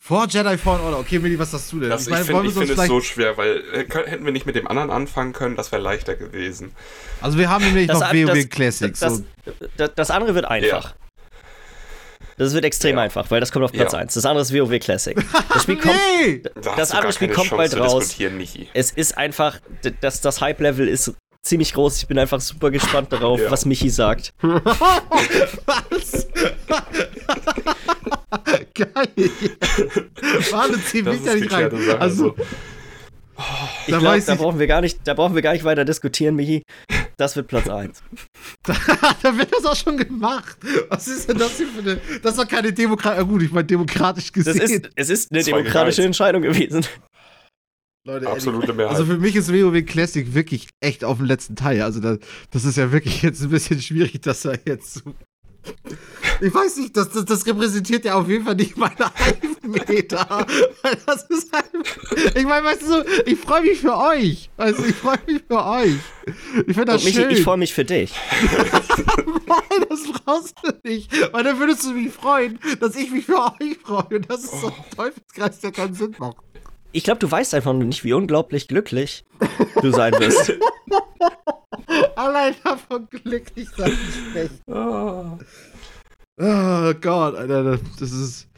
Vor 0.09 0.27
Jedi 0.27 0.57
Fallen 0.57 0.81
Order. 0.81 1.01
Okay, 1.01 1.19
Milli, 1.19 1.39
was 1.39 1.51
sagst 1.51 1.71
du 1.71 1.81
denn? 1.81 1.91
Das, 1.91 2.05
ich 2.05 2.09
meine, 2.09 2.25
finde 2.25 2.47
ich 2.47 2.53
find 2.55 2.65
es 2.65 2.71
vielleicht- 2.73 2.89
so 2.89 3.01
schwer, 3.03 3.37
weil 3.37 3.63
äh, 3.75 3.85
können, 3.85 4.07
hätten 4.09 4.25
wir 4.25 4.33
nicht 4.33 4.47
mit 4.47 4.55
dem 4.55 4.67
anderen 4.67 4.91
anfangen 4.91 5.35
können, 5.35 5.55
das 5.55 5.71
wäre 5.71 5.83
leichter 5.83 6.15
gewesen. 6.15 6.73
Also 7.21 7.37
wir 7.37 7.51
haben 7.51 7.63
nämlich 7.63 7.89
Das 7.89 8.01
noch 8.01 8.11
WoW 8.15 8.27
das- 8.35 8.49
Classics. 8.49 9.01
das, 9.01 9.23
das, 9.77 9.91
das 9.95 10.11
andere 10.11 10.35
wird 10.35 10.47
einfach. 10.47 10.95
Das 12.39 12.55
wird 12.55 12.65
extrem 12.65 12.97
Ja. 12.97 13.03
einfach, 13.03 13.31
weil 13.31 13.41
das 13.41 13.53
kommt 13.53 13.67
auf 13.67 13.73
Platz 13.73 13.93
Ja. 13.93 13.99
1. 13.99 14.15
Das 14.15 14.25
andere 14.25 14.43
ist 14.43 14.55
WoW 14.55 14.79
Classic. 14.79 15.15
Das 15.53 15.65
Spiel 15.65 15.77
kommt. 15.81 15.95
nee! 16.23 16.39
Da 16.43 16.51
Das 16.63 16.77
hast 16.79 16.95
andere 16.95 17.13
Spiel 17.13 17.29
kommt 17.29 17.51
bald 17.51 17.77
raus. 17.79 18.17
Es 18.73 18.91
ist 18.93 19.19
einfach. 19.19 19.59
Das, 20.01 20.23
das 20.23 20.41
Hype-Level 20.41 20.89
ist 20.89 21.13
ziemlich 21.49 21.73
groß. 21.73 21.99
Ich 21.99 22.07
bin 22.07 22.19
einfach 22.19 22.41
super 22.41 22.71
gespannt 22.71 23.13
darauf, 23.13 23.41
Ja. 23.45 23.51
was 23.51 23.65
Michi 23.65 23.91
sagt. 23.91 24.33
was? 24.43 26.29
Geil. 28.75 29.31
Warte, 30.51 30.85
zieh 30.85 31.03
Das 31.03 31.15
mich 31.15 31.25
ist 31.25 31.27
da 31.27 31.35
nicht 31.35 31.53
rein. 31.53 31.71
Sache, 31.71 32.01
Also, 32.01 32.35
Ich 32.39 33.93
Da 33.93 33.99
glaube, 33.99 34.07
weiß 34.17 34.27
da 34.27 34.33
ich- 34.35 34.39
brauchen 34.39 34.59
wir 34.59 34.67
gar 34.67 34.81
nicht, 34.81 34.99
da 35.05 35.15
brauchen 35.15 35.35
wir 35.35 35.43
gar 35.43 35.53
nicht 35.53 35.65
weiter 35.65 35.85
diskutieren, 35.85 36.35
Michi. 36.37 36.63
Das 37.17 37.35
wird 37.37 37.49
Platz 37.49 37.69
1. 37.69 38.03
da 39.23 39.37
wird 39.37 39.53
das 39.53 39.65
auch 39.65 39.77
schon 39.77 39.97
gemacht. 39.97 40.57
Was 40.89 41.09
ist 41.09 41.29
denn 41.29 41.39
das 41.39 41.57
hier 41.57 41.67
für 41.69 41.81
eine. 41.81 42.01
Das 42.23 42.33
ist 42.33 42.39
doch 42.41 42.49
keine 42.49 42.73
Demokratie. 42.73 43.25
Gut, 43.25 43.43
ich 43.43 43.51
meine, 43.53 43.65
demokratisch 43.67 44.31
Das 44.33 44.45
gesehen. 44.45 44.61
ist, 44.63 44.91
es 44.95 45.11
ist 45.11 45.33
eine 45.33 45.43
demokratische. 45.43 46.03
Entscheidung 46.05 46.43
gewesen. 46.43 46.85
Leute. 48.09 48.29
Absolute 48.29 48.73
Mehrheit. 48.73 48.93
Also 48.97 49.05
für 49.05 49.19
mich 49.19 49.37
ist 49.37 49.53
WoW 49.53 49.85
Classic 49.85 50.35
wirklich 50.35 50.69
echt 50.81 51.05
auf 51.05 51.19
dem 51.19 51.27
letzten 51.27 51.57
Teil. 51.57 51.83
Also 51.83 52.01
da, 52.01 52.17
das 52.51 52.65
ist 52.65 52.77
ja 52.77 52.91
wirklich 52.91 53.23
jetzt 53.23 53.43
ein 53.43 53.51
bisschen 53.51 53.81
schwierig, 53.81 54.21
dass 54.23 54.45
er 54.45 54.59
jetzt 54.67 54.95
so 54.95 55.15
Ich 56.41 56.55
weiß 56.55 56.79
nicht, 56.79 56.97
das, 56.97 57.11
das, 57.11 57.25
das 57.25 57.47
repräsentiert 57.47 58.05
ja 58.05 58.15
auf 58.15 58.29
jeden 58.29 58.45
Fall 58.45 58.55
nicht 58.55 58.77
meine. 58.77 58.95
Weil 59.63 60.97
das 61.05 61.25
ist 61.25 61.53
halt. 61.53 61.71
Ich 62.35 62.45
meine, 62.45 62.67
weißt 62.67 62.83
du, 62.83 62.87
so, 62.87 63.05
ich 63.27 63.39
freue 63.39 63.63
mich 63.63 63.81
für 63.81 63.97
euch. 63.97 64.49
Also, 64.57 64.85
ich 64.85 64.95
freue 64.95 65.19
mich 65.27 65.43
für 65.47 65.63
euch. 65.65 65.97
Ich 66.67 66.75
finde 66.75 66.87
das 66.87 67.03
Und 67.03 67.05
Michi, 67.05 67.21
schön. 67.21 67.31
ich 67.31 67.43
freue 67.43 67.59
mich 67.59 67.75
für 67.75 67.85
dich. 67.85 68.13
Nein, 69.47 69.87
das 69.89 70.01
brauchst 70.25 70.57
du 70.63 70.73
nicht. 70.89 71.11
Weil 71.33 71.45
dann 71.45 71.59
würdest 71.59 71.85
du 71.85 71.93
mich 71.93 72.13
freuen, 72.13 72.59
dass 72.81 72.97
ich 72.97 73.11
mich 73.11 73.27
für 73.27 73.39
euch 73.39 73.77
freue. 73.83 74.17
Und 74.17 74.31
das 74.31 74.45
ist 74.45 74.61
so 74.61 74.69
ein 74.69 74.97
Teufelskreis, 74.97 75.61
der 75.61 75.73
keinen 75.73 75.95
Sinn 75.95 76.15
macht. 76.19 76.37
Ich 76.93 77.05
glaube, 77.05 77.19
du 77.21 77.31
weißt 77.31 77.55
einfach 77.55 77.73
nur 77.73 77.85
nicht, 77.85 78.05
wie 78.05 78.13
unglaublich 78.13 78.69
glücklich 78.69 79.25
du 79.83 79.91
sein 79.91 80.13
wirst. 80.19 80.53
Allein 82.17 82.55
davon 82.65 83.09
glücklich 83.11 83.69
sein 83.77 83.93
ist 83.93 84.31
schlecht. 84.31 84.55
Oh 84.67 85.39
Gott, 87.01 87.37
Alter, 87.37 87.79
das 87.99 88.13
ist. 88.13 88.49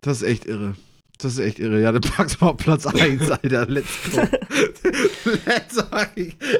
Das 0.00 0.22
ist 0.22 0.28
echt 0.28 0.46
irre. 0.46 0.74
Das 1.18 1.32
ist 1.34 1.38
echt 1.38 1.58
irre. 1.58 1.80
Ja, 1.80 1.92
dann 1.92 2.02
packst 2.02 2.40
du 2.40 2.44
mal 2.44 2.50
auf 2.52 2.56
Platz 2.58 2.86
1, 2.86 3.30
Alter. 3.30 3.66
Let's 3.66 3.88
go. 4.12 4.20
Let's 5.46 5.76
go. 5.76 5.86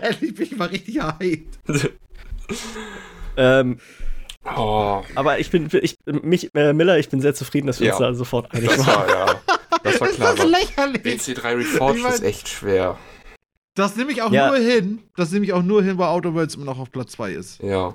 Endlich 0.01 0.35
bin 0.35 0.47
ich 0.47 0.57
mal 0.57 0.69
richtig 0.69 1.03
hyped. 1.03 1.59
ähm, 3.37 3.79
Oh, 4.57 5.03
aber 5.15 5.39
ich 5.39 5.51
bin, 5.51 5.71
ich, 5.81 5.97
mich, 6.05 6.55
äh, 6.55 6.75
Miller, 6.75 6.99
ich 6.99 7.09
bin 7.09 7.23
sehr 7.23 7.35
zufrieden, 7.35 7.67
dass 7.67 7.81
wir 7.81 7.87
Ja. 7.87 7.93
uns 7.95 8.01
da 8.01 8.13
sofort 8.15 8.53
einig 8.55 8.69
waren. 8.77 8.87
war 8.87 9.09
ja. 9.09 9.41
Das 9.85 10.01
war 10.01 10.09
Das 10.09 10.17
klar. 10.17 10.35
ist 10.35 10.41
so 10.43 10.49
lächerlich. 10.49 11.03
BC3 11.03 11.57
Reforged 11.59 11.97
Ich 11.99 12.03
mein- 12.03 12.13
ist 12.15 12.23
echt 12.23 12.49
schwer. 12.49 12.99
Das 13.77 13.97
nehme 13.97 14.13
ich 14.13 14.23
auch 14.23 14.31
Ja. 14.33 14.49
nur 14.49 14.59
hin. 14.59 15.03
Das 15.17 15.31
nehme 15.31 15.45
ich 15.45 15.53
auch 15.53 15.63
nur 15.63 15.83
hin, 15.83 15.99
weil 15.99 16.09
Outer 16.09 16.35
Worlds 16.35 16.55
immer 16.57 16.65
noch 16.67 16.79
auf 16.79 16.91
Platz 16.91 17.13
2 17.13 17.33
ist. 17.33 17.61
Ja. 17.63 17.95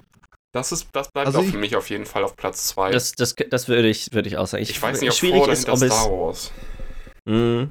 Das, 0.52 0.72
ist, 0.72 0.88
das 0.94 1.10
bleibt 1.11 1.28
Also 1.28 1.40
auch 1.40 1.44
ich- 1.44 1.52
für 1.52 1.57
mich 1.57 1.76
auf 1.76 1.90
jeden 1.90 2.06
Fall 2.06 2.24
auf 2.24 2.36
Platz 2.36 2.68
2. 2.68 2.91
Das, 2.91 3.11
das, 3.14 3.36
das 3.49 3.68
würde 3.68 3.88
ich, 3.88 4.11
würde 4.14 4.28
ich 4.30 4.38
auch 4.38 4.48
sagen. 4.48 4.64
ich 4.64 4.82
weiß 4.82 4.99
nicht, 5.02 5.10
ob 5.11 5.16
schwierig 5.16 5.44
vor 5.44 5.49
ist, 5.53 5.64
oder 5.66 5.74
ob 5.74 5.80
hinter 5.80 5.95
es. 5.95 6.02
Star 6.02 6.11
Wars. 6.11 6.52
Mh, 7.26 7.68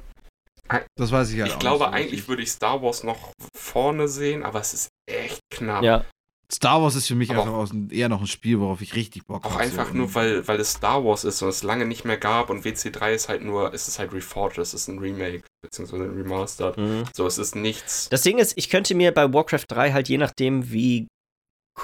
Das 0.95 1.11
weiß 1.11 1.31
ich 1.31 1.39
halt 1.39 1.49
Ich 1.49 1.55
auch 1.55 1.59
glaube, 1.59 1.83
nicht 1.85 1.87
so 1.91 1.95
eigentlich 1.95 2.27
würde 2.27 2.43
ich 2.43 2.51
Star 2.51 2.81
Wars 2.81 3.03
noch 3.03 3.31
vorne 3.55 4.07
sehen, 4.07 4.43
aber 4.43 4.59
es 4.61 4.73
ist 4.73 4.89
echt 5.07 5.39
knapp. 5.51 5.83
ja, 5.83 6.05
Star 6.51 6.81
Wars 6.81 6.95
ist 6.95 7.07
für 7.07 7.13
mich 7.15 7.29
Aber 7.29 7.41
einfach 7.41 7.53
aus, 7.53 7.71
ein- 7.71 7.89
eher 7.91 8.09
noch 8.09 8.21
ein 8.21 8.27
Spiel, 8.27 8.59
worauf 8.59 8.81
ich 8.81 8.95
richtig 8.95 9.25
Bock 9.27 9.45
Auch 9.45 9.51
habe. 9.51 9.63
einfach 9.63 9.89
so. 9.89 9.93
nur, 9.93 10.13
weil, 10.15 10.47
weil 10.47 10.59
es 10.59 10.71
Star 10.73 11.03
Wars 11.05 11.23
ist 11.23 11.41
und 11.43 11.49
es 11.49 11.61
lange 11.61 11.85
nicht 11.85 12.05
mehr 12.05 12.17
gab 12.17 12.49
und 12.49 12.65
WC3 12.65 13.13
ist 13.13 13.29
halt 13.29 13.43
nur, 13.43 13.71
es 13.73 13.87
ist 13.87 13.99
halt 13.99 14.13
Reforged, 14.13 14.57
es 14.57 14.73
ist 14.73 14.87
ein 14.87 14.97
Remake, 14.97 15.43
beziehungsweise 15.61 16.05
ein 16.05 16.09
Remastered. 16.17 16.77
mh. 16.77 17.03
So, 17.13 17.27
es 17.27 17.37
ist 17.37 17.55
nichts. 17.55 18.09
Das 18.09 18.23
Ding 18.23 18.39
ist, 18.39 18.57
ich 18.57 18.69
könnte 18.69 18.95
mir 18.95 19.11
bei 19.13 19.31
Warcraft 19.31 19.65
3 19.67 19.91
halt 19.93 20.09
je 20.09 20.17
nachdem, 20.17 20.71
wie 20.71 21.07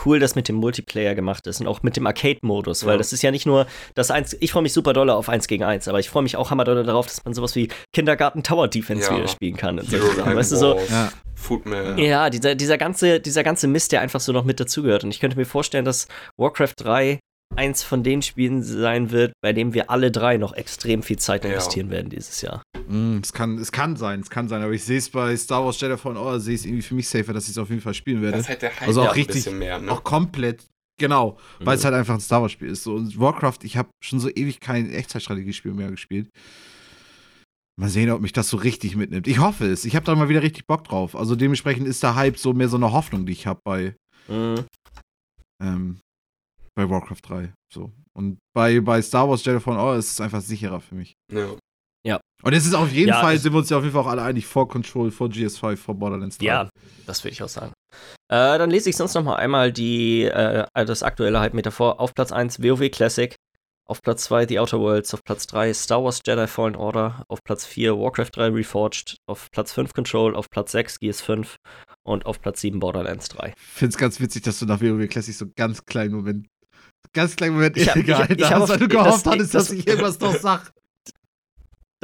cool 0.06 0.20
das 0.20 0.36
mit 0.36 0.48
dem 0.48 0.56
Multiplayer 0.56 1.16
gemacht 1.16 1.46
ist 1.48 1.62
und 1.62 1.68
auch 1.68 1.84
mit 1.84 1.96
dem 1.96 2.06
Arcade-Modus, 2.08 2.86
weil 2.86 2.94
Ja. 2.94 2.98
das 2.98 3.14
ist 3.14 3.22
ja 3.22 3.32
nicht 3.32 3.46
nur 3.46 3.68
das 3.94 4.12
eins, 4.12 4.36
ich 4.40 4.52
freue 4.52 4.64
mich 4.64 4.74
super 4.74 4.94
doll 4.94 5.10
auf 5.10 5.30
1 5.30 5.48
gegen 5.48 5.64
1, 5.64 5.88
aber 5.88 6.00
ich 6.00 6.10
freue 6.10 6.24
mich 6.24 6.36
auch 6.38 6.52
hammerdoll 6.52 6.84
darauf, 6.84 7.06
dass 7.08 7.24
man 7.26 7.34
sowas 7.34 7.56
wie 7.56 7.70
Kindergarten 7.94 8.44
Tower 8.44 8.68
Defense 8.68 9.10
Ja. 9.10 9.18
wieder 9.18 9.28
spielen 9.28 9.58
kann. 9.58 9.80
Und 9.80 9.90
solche 9.90 10.16
Sachen. 10.16 10.36
Weißt 10.36 10.52
du, 10.52 10.56
so, 10.58 10.80
Ja. 10.90 11.12
Footman. 11.36 11.98
ja, 11.98 12.30
dieser, 12.30 12.56
dieser, 12.56 12.78
ganze, 12.78 13.20
dieser 13.20 13.44
ganze 13.44 13.68
Mist, 13.68 13.92
der 13.92 14.02
einfach 14.02 14.20
so 14.20 14.32
noch 14.32 14.46
mit 14.46 14.60
dazugehört. 14.60 15.04
Und 15.04 15.12
ich 15.12 15.20
könnte 15.20 15.38
mir 15.38 15.46
vorstellen, 15.46 15.86
dass 15.86 16.08
Warcraft 16.38 16.74
3 16.78 17.20
eins 17.56 17.84
von 17.84 18.04
den 18.04 18.22
Spielen 18.22 18.64
sein 18.64 19.12
wird, 19.12 19.34
bei 19.42 19.54
dem 19.54 19.74
wir 19.74 19.90
alle 19.90 20.10
drei 20.12 20.38
noch 20.38 20.54
extrem 20.54 21.04
viel 21.04 21.18
Zeit 21.20 21.44
Ja. 21.44 21.52
investieren 21.52 21.90
werden 21.92 22.10
dieses 22.10 22.42
Jahr. 22.42 22.64
Mm, 22.88 23.20
es, 23.24 23.34
kann, 23.34 23.57
es 23.57 23.72
kann 23.72 23.95
sein, 23.95 24.20
es 24.22 24.30
kann 24.30 24.48
sein, 24.48 24.62
aber 24.62 24.72
ich 24.74 24.84
sehe 24.84 24.98
es 24.98 25.10
bei 25.10 25.36
Star 25.38 25.64
Wars 25.66 25.80
Jedi 25.80 25.98
Fallen 25.98 26.18
Order, 26.18 26.40
sehe 26.40 26.53
ich 26.56 26.62
es 26.62 26.66
irgendwie 26.66 26.82
für 26.84 26.95
mich 26.95 27.07
safer, 27.10 27.34
dass 27.34 27.45
ich 27.45 27.52
es 27.52 27.57
auf 27.57 27.70
jeden 27.70 27.82
Fall 27.82 27.94
spielen 27.94 28.22
werde. 28.22 28.34
Das 28.38 28.41
ist 28.45 28.49
halt 28.49 28.62
der 28.62 28.76
Hype 28.80 28.88
Also 28.88 29.02
auch 29.03 29.16
richtig- 29.16 29.36
bisschen 29.44 29.57
mehr, 29.60 29.80
ne? 29.80 29.91
Auch 29.91 30.03
komplett, 30.03 30.66
genau, 30.99 31.38
weil 31.60 31.76
es 31.78 31.82
Mhm. 31.82 31.86
halt 31.86 31.95
einfach 31.95 32.14
ein 32.16 32.20
Star 32.20 32.41
Wars 32.41 32.52
Spiel 32.52 32.70
ist. 32.70 32.84
So, 32.84 32.95
und 32.95 33.20
Warcraft, 33.20 33.60
ich 33.64 33.78
habe 33.78 33.90
schon 34.03 34.20
so 34.20 34.30
ewig 34.30 34.60
kein 34.60 34.90
Echtzeitstrategiespiel 34.90 35.74
mehr 35.74 35.90
gespielt. 35.91 36.30
Mal 37.78 37.90
sehen, 37.90 38.10
ob 38.12 38.22
mich 38.22 38.32
das 38.32 38.48
so 38.49 38.56
richtig 38.57 38.95
mitnimmt. 38.95 39.28
Ich 39.28 39.40
hoffe 39.40 39.66
es. 39.66 39.84
Ich 39.84 39.95
habe 39.98 40.06
da 40.06 40.16
mal 40.16 40.30
wieder 40.30 40.41
richtig 40.41 40.66
Bock 40.66 40.86
drauf. 40.86 41.14
Also 41.16 41.36
dementsprechend 41.36 41.88
ist 41.88 42.02
der 42.03 42.16
Hype 42.16 42.38
so 42.38 42.53
mehr 42.53 42.70
so 42.70 42.78
eine 42.78 42.91
Hoffnung, 42.94 43.26
die 43.26 43.34
ich 43.34 43.48
habe 43.48 43.60
bei, 43.66 43.95
Mhm. 44.30 44.66
ähm, 45.62 45.99
bei 46.78 46.90
Warcraft 46.90 47.22
3. 47.24 47.53
So. 47.74 47.91
Und 48.18 48.38
bei, 48.56 48.80
bei 48.80 49.02
Star 49.02 49.28
Wars 49.28 49.44
Jedi 49.44 49.60
Fallen 49.60 49.78
Order 49.78 49.99
ist 49.99 50.12
es 50.12 50.22
einfach 50.22 50.41
sicherer 50.41 50.80
für 50.80 50.95
mich. 50.95 51.16
Ja. 51.34 51.57
Und 52.44 52.53
es 52.53 52.64
ist 52.68 52.76
auf 52.76 52.91
jeden 52.91 53.10
Ja, 53.10 53.22
Fall, 53.22 53.40
sind 53.40 53.53
wir 53.53 53.57
uns 53.57 53.72
ja 53.72 53.77
auf 53.77 53.84
jeden 53.84 53.94
Fall 53.94 54.03
auch 54.03 54.07
alle 54.10 54.22
einig, 54.22 54.45
vor 54.45 54.68
Control, 54.68 55.10
vor 55.10 55.30
GS5, 55.30 55.77
vor 55.77 55.95
Borderlands 55.95 56.38
3. 56.38 56.45
Ja, 56.45 56.69
das 57.07 57.23
würde 57.23 57.32
ich 57.34 57.41
auch 57.41 57.49
sagen. 57.49 57.73
Äh, 58.32 58.60
dann 58.60 58.69
lese 58.69 58.90
ich 58.91 58.98
sonst 58.98 59.15
noch 59.15 59.23
mal 59.23 59.38
einmal 59.38 59.72
die, 59.72 60.26
äh, 60.26 60.65
das 60.86 61.02
aktuelle 61.02 61.40
Hype-Meter 61.40 61.72
vor. 61.72 61.99
Auf 61.99 62.14
Platz 62.14 62.32
1 62.32 62.61
WoW 62.61 62.88
Classic, 62.91 63.34
auf 63.88 64.03
Platz 64.03 64.26
2 64.26 64.45
The 64.48 64.60
Outer 64.60 64.80
Worlds, 64.80 65.11
auf 65.15 65.23
Platz 65.23 65.48
3 65.48 65.73
Star 65.73 66.03
Wars 66.03 66.19
Jedi 66.23 66.45
Fallen 66.45 66.76
Order, 66.76 67.23
auf 67.30 67.40
Platz 67.44 67.65
4 67.65 67.98
Warcraft 67.98 68.30
3 68.36 68.49
Reforged, 68.49 69.15
auf 69.27 69.49
Platz 69.52 69.73
5 69.73 69.94
Control, 69.94 70.36
auf 70.36 70.52
Platz 70.52 70.72
6 70.73 70.99
Gears 70.99 71.22
5 71.22 71.56
und 72.06 72.27
auf 72.27 72.40
Platz 72.41 72.61
7 72.61 72.80
Borderlands 72.80 73.27
3. 73.30 73.53
Ich 73.57 73.64
finde 73.64 73.90
es 73.94 73.98
ganz 73.98 74.19
witzig, 74.19 74.44
dass 74.44 74.60
du 74.60 74.65
nach 74.68 74.82
WoW 74.82 75.07
Classic 75.07 75.34
so 75.34 75.45
ganz 75.56 75.84
kleinen 75.86 76.14
Moment, 76.14 76.45
ganz 77.14 77.36
kleinen 77.36 77.56
Moment 77.56 77.76
Ich 77.76 77.88
hab- 77.90 77.95
ich- 77.95 78.02
innegehalten 78.03 78.38
ich 78.38 78.52
hab 78.52 78.61
hast, 78.61 78.69
weil 78.69 78.77
du 78.77 78.88
das- 78.88 79.03
gehofft 79.03 79.26
hattest, 79.26 79.56
dass 79.56 79.68
das- 79.69 79.72
ich 79.77 79.88
irgendwas 79.88 80.19
noch 80.19 80.36
sag. 80.36 80.72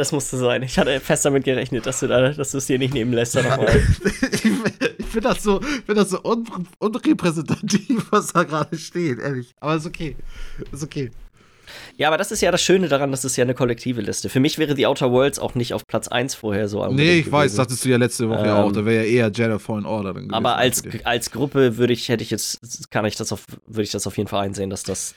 Das 0.01 0.11
musste 0.11 0.35
sein. 0.35 0.63
Ich 0.63 0.79
hatte 0.79 0.99
fest 0.99 1.25
damit 1.25 1.43
gerechnet, 1.43 1.85
dass 1.85 1.99
du 1.99 2.07
da, 2.07 2.29
dass 2.33 2.49
du 2.49 2.57
es 2.57 2.65
dir 2.65 2.79
nicht 2.79 2.91
nehmen 2.91 3.13
lässt. 3.13 3.35
ich 4.31 4.41
finde 5.05 5.29
das 5.29 5.43
so, 5.43 5.61
find 5.61 5.95
das 5.95 6.09
so 6.09 6.23
un 6.23 6.43
unrepräsentativ, 6.79 8.07
was 8.09 8.33
da 8.33 8.41
gerade 8.41 8.75
steht, 8.79 9.19
ehrlich. 9.19 9.53
Aber 9.59 9.75
ist 9.75 9.85
okay. 9.85 10.15
Ist 10.71 10.81
okay. 10.83 11.11
ja, 11.97 12.07
aber 12.07 12.17
das 12.17 12.31
ist 12.31 12.41
ja 12.41 12.49
das 12.49 12.63
Schöne 12.63 12.87
daran, 12.87 13.11
das 13.11 13.23
ist 13.23 13.35
ja 13.35 13.43
eine 13.43 13.53
kollektive 13.53 14.01
Liste. 14.01 14.29
Für 14.29 14.39
mich 14.39 14.57
wäre 14.57 14.75
The 14.75 14.87
Outer 14.87 15.11
Worlds 15.11 15.37
auch 15.37 15.53
nicht 15.53 15.75
auf 15.75 15.85
Platz 15.85 16.07
1 16.07 16.33
vorher 16.33 16.67
so 16.67 16.79
Nee, 16.79 16.87
unbedingt 16.89 17.27
ich 17.27 17.31
weiß, 17.31 17.43
gewesen. 17.43 17.55
sagtest 17.57 17.85
du 17.85 17.89
ja 17.89 17.97
letzte 17.97 18.27
Woche 18.27 18.45
Ähm, 18.45 18.49
auch. 18.49 18.71
Da 18.71 18.83
wäre 18.83 19.05
ja 19.05 19.11
eher 19.27 19.31
Jedi 19.31 19.59
Fallen 19.59 19.85
Order 19.85 20.13
dann 20.13 20.23
gewesen. 20.23 20.33
Aber 20.33 20.55
als, 20.57 20.81
als 21.03 21.29
Gruppe 21.29 21.77
würde 21.77 21.93
ich, 21.93 22.09
hätte 22.09 22.23
ich 22.23 22.31
jetzt, 22.31 22.89
kann 22.89 23.05
ich 23.05 23.17
das 23.17 23.31
auf, 23.31 23.45
würde 23.67 23.83
ich 23.83 23.91
das 23.91 24.07
auf 24.07 24.17
jeden 24.17 24.29
Fall 24.29 24.43
einsehen, 24.45 24.71
dass 24.71 24.81
das. 24.81 25.13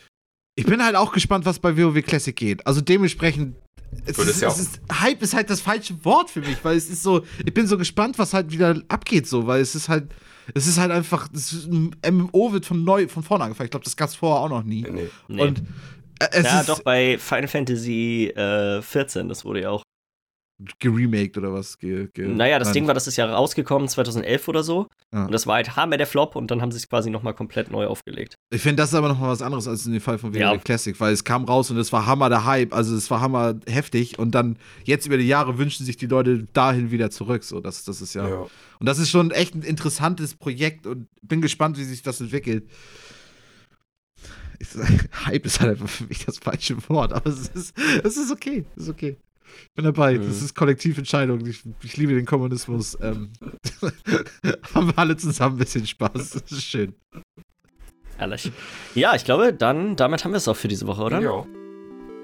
Ich 0.57 0.67
bin 0.67 0.85
halt 0.85 0.97
auch 0.97 1.13
gespannt, 1.13 1.45
was 1.47 1.59
bei 1.59 1.77
WoW 1.77 2.01
Classic 2.03 2.35
geht. 2.35 2.67
Also 2.67 2.81
dementsprechend. 2.81 3.57
Es 4.07 4.19
Würde 4.19 4.31
ist, 4.31 4.37
es 4.37 4.43
ja 4.43 4.49
es 4.49 4.59
ist, 4.59 4.81
Hype 4.93 5.23
ist 5.23 5.35
halt 5.35 5.51
das 5.51 5.61
falsche 5.61 6.05
Wort 6.05 6.29
für 6.29 6.41
mich, 6.41 6.65
weil 6.65 6.77
es 6.77 6.89
ist 6.89 7.03
so, 7.03 7.25
ich 7.45 7.55
bin 7.55 7.69
so 7.69 7.79
gespannt, 7.79 8.19
was 8.19 8.35
halt 8.35 8.51
wieder 8.51 8.83
abgeht, 8.89 9.29
so, 9.29 9.47
weil 9.47 9.61
es 9.61 9.77
ist 9.77 9.89
halt, 9.89 10.09
es 10.53 10.67
ist 10.67 10.79
halt 10.79 10.91
einfach, 10.91 11.29
es 11.33 11.53
ist, 11.53 11.67
ein 11.71 11.95
MMO 12.05 12.53
wird 12.53 12.67
von 12.67 12.83
neu, 12.83 13.07
von 13.07 13.23
vorne 13.23 13.45
angefangen. 13.45 13.67
Ich 13.67 13.71
glaube, 13.71 13.85
das 13.85 13.97
gab 13.97 14.09
es 14.09 14.17
vorher 14.17 14.41
auch 14.41 14.49
noch 14.49 14.65
nie. 14.65 14.83
Nee. 14.83 15.09
Nee. 15.29 15.43
Und 15.43 15.61
äh, 16.19 16.27
es 16.33 16.45
ja, 16.45 16.61
ist 16.61 16.69
doch 16.69 16.83
bei 16.83 17.19
Final 17.19 17.49
Fantasy 17.49 18.33
äh, 18.35 18.83
14, 18.83 19.29
das 19.29 19.45
wurde 19.45 19.63
ja 19.63 19.71
auch. 19.71 19.83
Geremaked 20.79 21.37
oder 21.37 21.53
was? 21.53 21.79
Ge, 21.79 22.09
ge, 22.15 22.29
Naja, 22.29 22.59
das 22.59 22.69
nein. 22.69 22.75
Ding 22.75 22.87
war, 22.87 22.95
das 22.95 23.07
ist 23.07 23.17
ja 23.17 23.27
rausgekommen 23.27 23.89
2011 23.89 24.47
oder 24.49 24.63
so. 24.63 24.87
Ja. 25.13 25.25
Und 25.27 25.33
das 25.33 25.47
war 25.47 25.57
halt 25.57 25.77
Hammer 25.77 25.97
der 25.97 26.07
Flop 26.07 26.37
und 26.37 26.51
dann 26.51 26.63
haben 26.63 26.71
sie 26.71 26.79
es 26.79 26.89
quasi 26.89 27.11
nochmal 27.11 27.35
komplett 27.35 27.71
neu 27.71 27.87
aufgelegt. 27.87 28.37
Ich 28.51 28.63
finde, 28.63 28.77
das 28.77 28.91
ist 28.91 28.95
aber 28.95 29.09
noch 29.09 29.19
mal 29.19 29.29
was 29.31 29.43
anderes 29.43 29.67
als 29.67 29.85
in 29.87 29.93
dem 29.93 30.01
Fall 30.01 30.19
von 30.19 30.33
WoW 30.33 30.39
Ja. 30.41 30.57
Classic, 30.57 30.99
weil 31.01 31.13
es 31.13 31.25
kam 31.25 31.45
raus 31.45 31.71
und 31.71 31.79
es 31.79 31.93
war 31.93 32.07
Hammer 32.07 32.29
der 32.29 32.45
Hype, 32.45 32.73
also 32.73 32.95
es 32.97 33.11
war 33.11 33.21
Hammer 33.21 33.55
heftig 33.69 34.19
und 34.19 34.35
dann 34.35 34.57
jetzt 34.85 35.07
über 35.07 35.17
die 35.17 35.27
Jahre 35.27 35.59
wünschen 35.59 35.85
sich 35.85 35.97
die 35.97 36.07
Leute 36.07 36.47
dahin 36.53 36.91
wieder 36.91 37.11
zurück, 37.11 37.43
so 37.45 37.61
das, 37.61 37.85
das 37.85 38.01
ist 38.01 38.15
ja. 38.15 38.29
Ja. 38.29 38.47
Und 38.79 38.87
das 38.87 38.99
ist 38.99 39.11
schon 39.11 39.31
echt 39.33 39.55
ein 39.55 39.63
interessantes 39.63 40.35
Projekt 40.35 40.87
und 40.87 41.09
bin 41.23 41.41
gespannt, 41.41 41.79
wie 41.79 41.85
sich 41.85 42.03
das 42.03 42.21
entwickelt. 42.21 42.69
Ich 44.61 44.69
sag, 44.69 44.89
Hype 45.27 45.45
ist 45.47 45.61
halt 45.61 45.73
einfach 45.73 45.89
für 45.89 46.05
mich 46.05 46.25
das 46.25 46.39
falsche 46.39 46.77
Wort, 46.89 47.13
aber 47.13 47.29
es 47.29 47.49
ist, 47.49 47.75
es 48.05 48.17
ist 48.17 48.31
okay, 48.31 48.65
es 48.77 48.85
ist 48.85 48.89
okay. 48.89 49.17
Ich 49.69 49.75
bin 49.75 49.85
dabei, 49.85 50.19
Mhm. 50.19 50.27
das 50.27 50.43
ist 50.43 50.55
Kollektiventscheidung. 50.55 51.45
Ich, 51.47 51.63
ich 51.83 51.97
liebe 51.97 52.15
den 52.15 52.27
Kommunismus. 52.27 52.97
Ähm, 53.01 53.31
haben 54.75 54.89
wir 54.89 54.99
alle 54.99 55.17
zusammen 55.17 55.57
ein 55.57 55.59
bisschen 55.59 55.87
Spaß. 55.87 56.13
Das 56.31 56.53
ist 56.53 56.63
schön. 56.65 56.95
Ehrlich. 58.19 58.51
Ja, 58.95 59.15
ich 59.15 59.25
glaube, 59.25 59.53
dann, 59.53 59.97
damit 59.97 60.25
haben 60.25 60.33
wir 60.33 60.37
es 60.39 60.49
auch 60.49 60.57
für 60.57 60.69
diese 60.69 60.87
Woche, 60.87 61.03
oder? 61.03 61.21
Ja. 61.21 61.45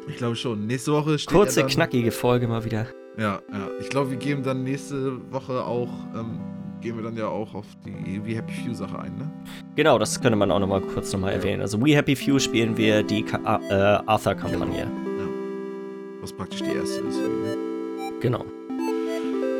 Ich 0.08 0.16
glaube 0.16 0.36
schon. 0.36 0.66
Nächste 0.66 0.92
Woche 0.92 1.18
steht 1.18 1.32
Kurze, 1.34 1.60
ja 1.60 1.66
dann, 1.66 1.72
knackige 1.74 2.10
Folge 2.12 2.48
mal 2.48 2.64
wieder. 2.64 2.86
Ja, 3.18 3.40
ja. 3.52 3.68
Ich 3.80 3.88
glaube, 3.90 4.10
wir 4.10 4.16
geben 4.16 4.42
dann 4.42 4.62
nächste 4.62 5.20
Woche 5.32 5.64
auch, 5.64 5.90
ähm, 6.14 6.40
gehen 6.80 6.96
wir 6.96 7.02
dann 7.02 7.16
ja 7.16 7.26
auch 7.26 7.54
auf 7.54 7.66
die 7.84 8.24
We 8.24 8.36
Happy 8.36 8.52
Few 8.54 8.72
Sache 8.72 8.98
ein, 8.98 9.16
ne? 9.18 9.30
Genau, 9.76 9.98
das 9.98 10.20
könnte 10.20 10.36
man 10.36 10.50
auch 10.50 10.60
nochmal 10.60 10.80
kurz 10.80 11.12
nochmal 11.12 11.32
Ja. 11.32 11.38
erwähnen. 11.38 11.60
Also 11.60 11.78
We 11.84 11.94
Happy 11.96 12.16
Few 12.16 12.38
spielen 12.38 12.76
wir 12.76 13.02
die 13.02 13.22
Ka 13.24 13.60
äh, 13.68 14.02
Arthur-Kampagne. 14.06 15.09
Was 16.20 16.32
praktisch 16.32 16.62
die 16.62 16.72
erste 16.72 17.00
ist. 17.00 17.18
Genau. 18.20 18.44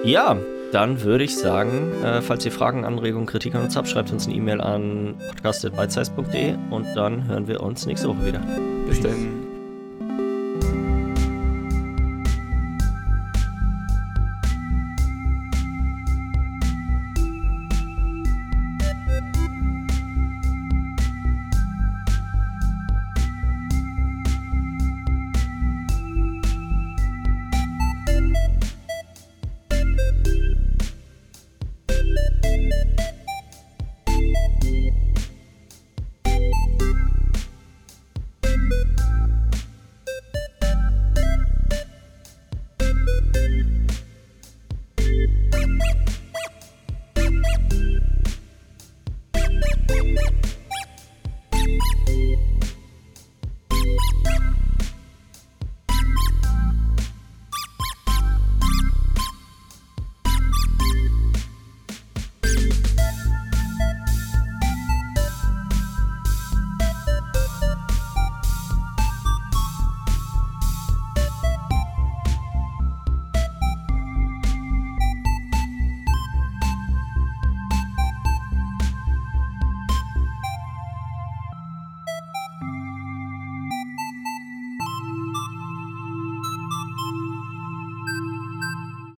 Ja, 0.05 0.37
dann 0.73 1.03
würde 1.03 1.25
ich 1.25 1.37
sagen, 1.37 1.93
äh, 2.03 2.23
falls 2.23 2.45
ihr 2.45 2.53
Fragen, 2.53 2.85
Anregungen, 2.85 3.27
Kritik 3.27 3.55
an 3.55 3.63
uns 3.65 3.77
habt, 3.77 3.89
schreibt 3.89 4.13
uns 4.13 4.27
eine 4.27 4.37
E-Mail 4.37 4.61
an 4.61 5.17
podcast.bitesize.de 5.29 6.55
und 6.71 6.87
dann 6.95 7.27
hören 7.27 7.49
wir 7.49 7.63
uns 7.63 7.87
nächste 7.87 8.09
Woche 8.09 8.27
wieder. 8.27 8.41
Bis 8.87 9.01
dann. 9.01 9.40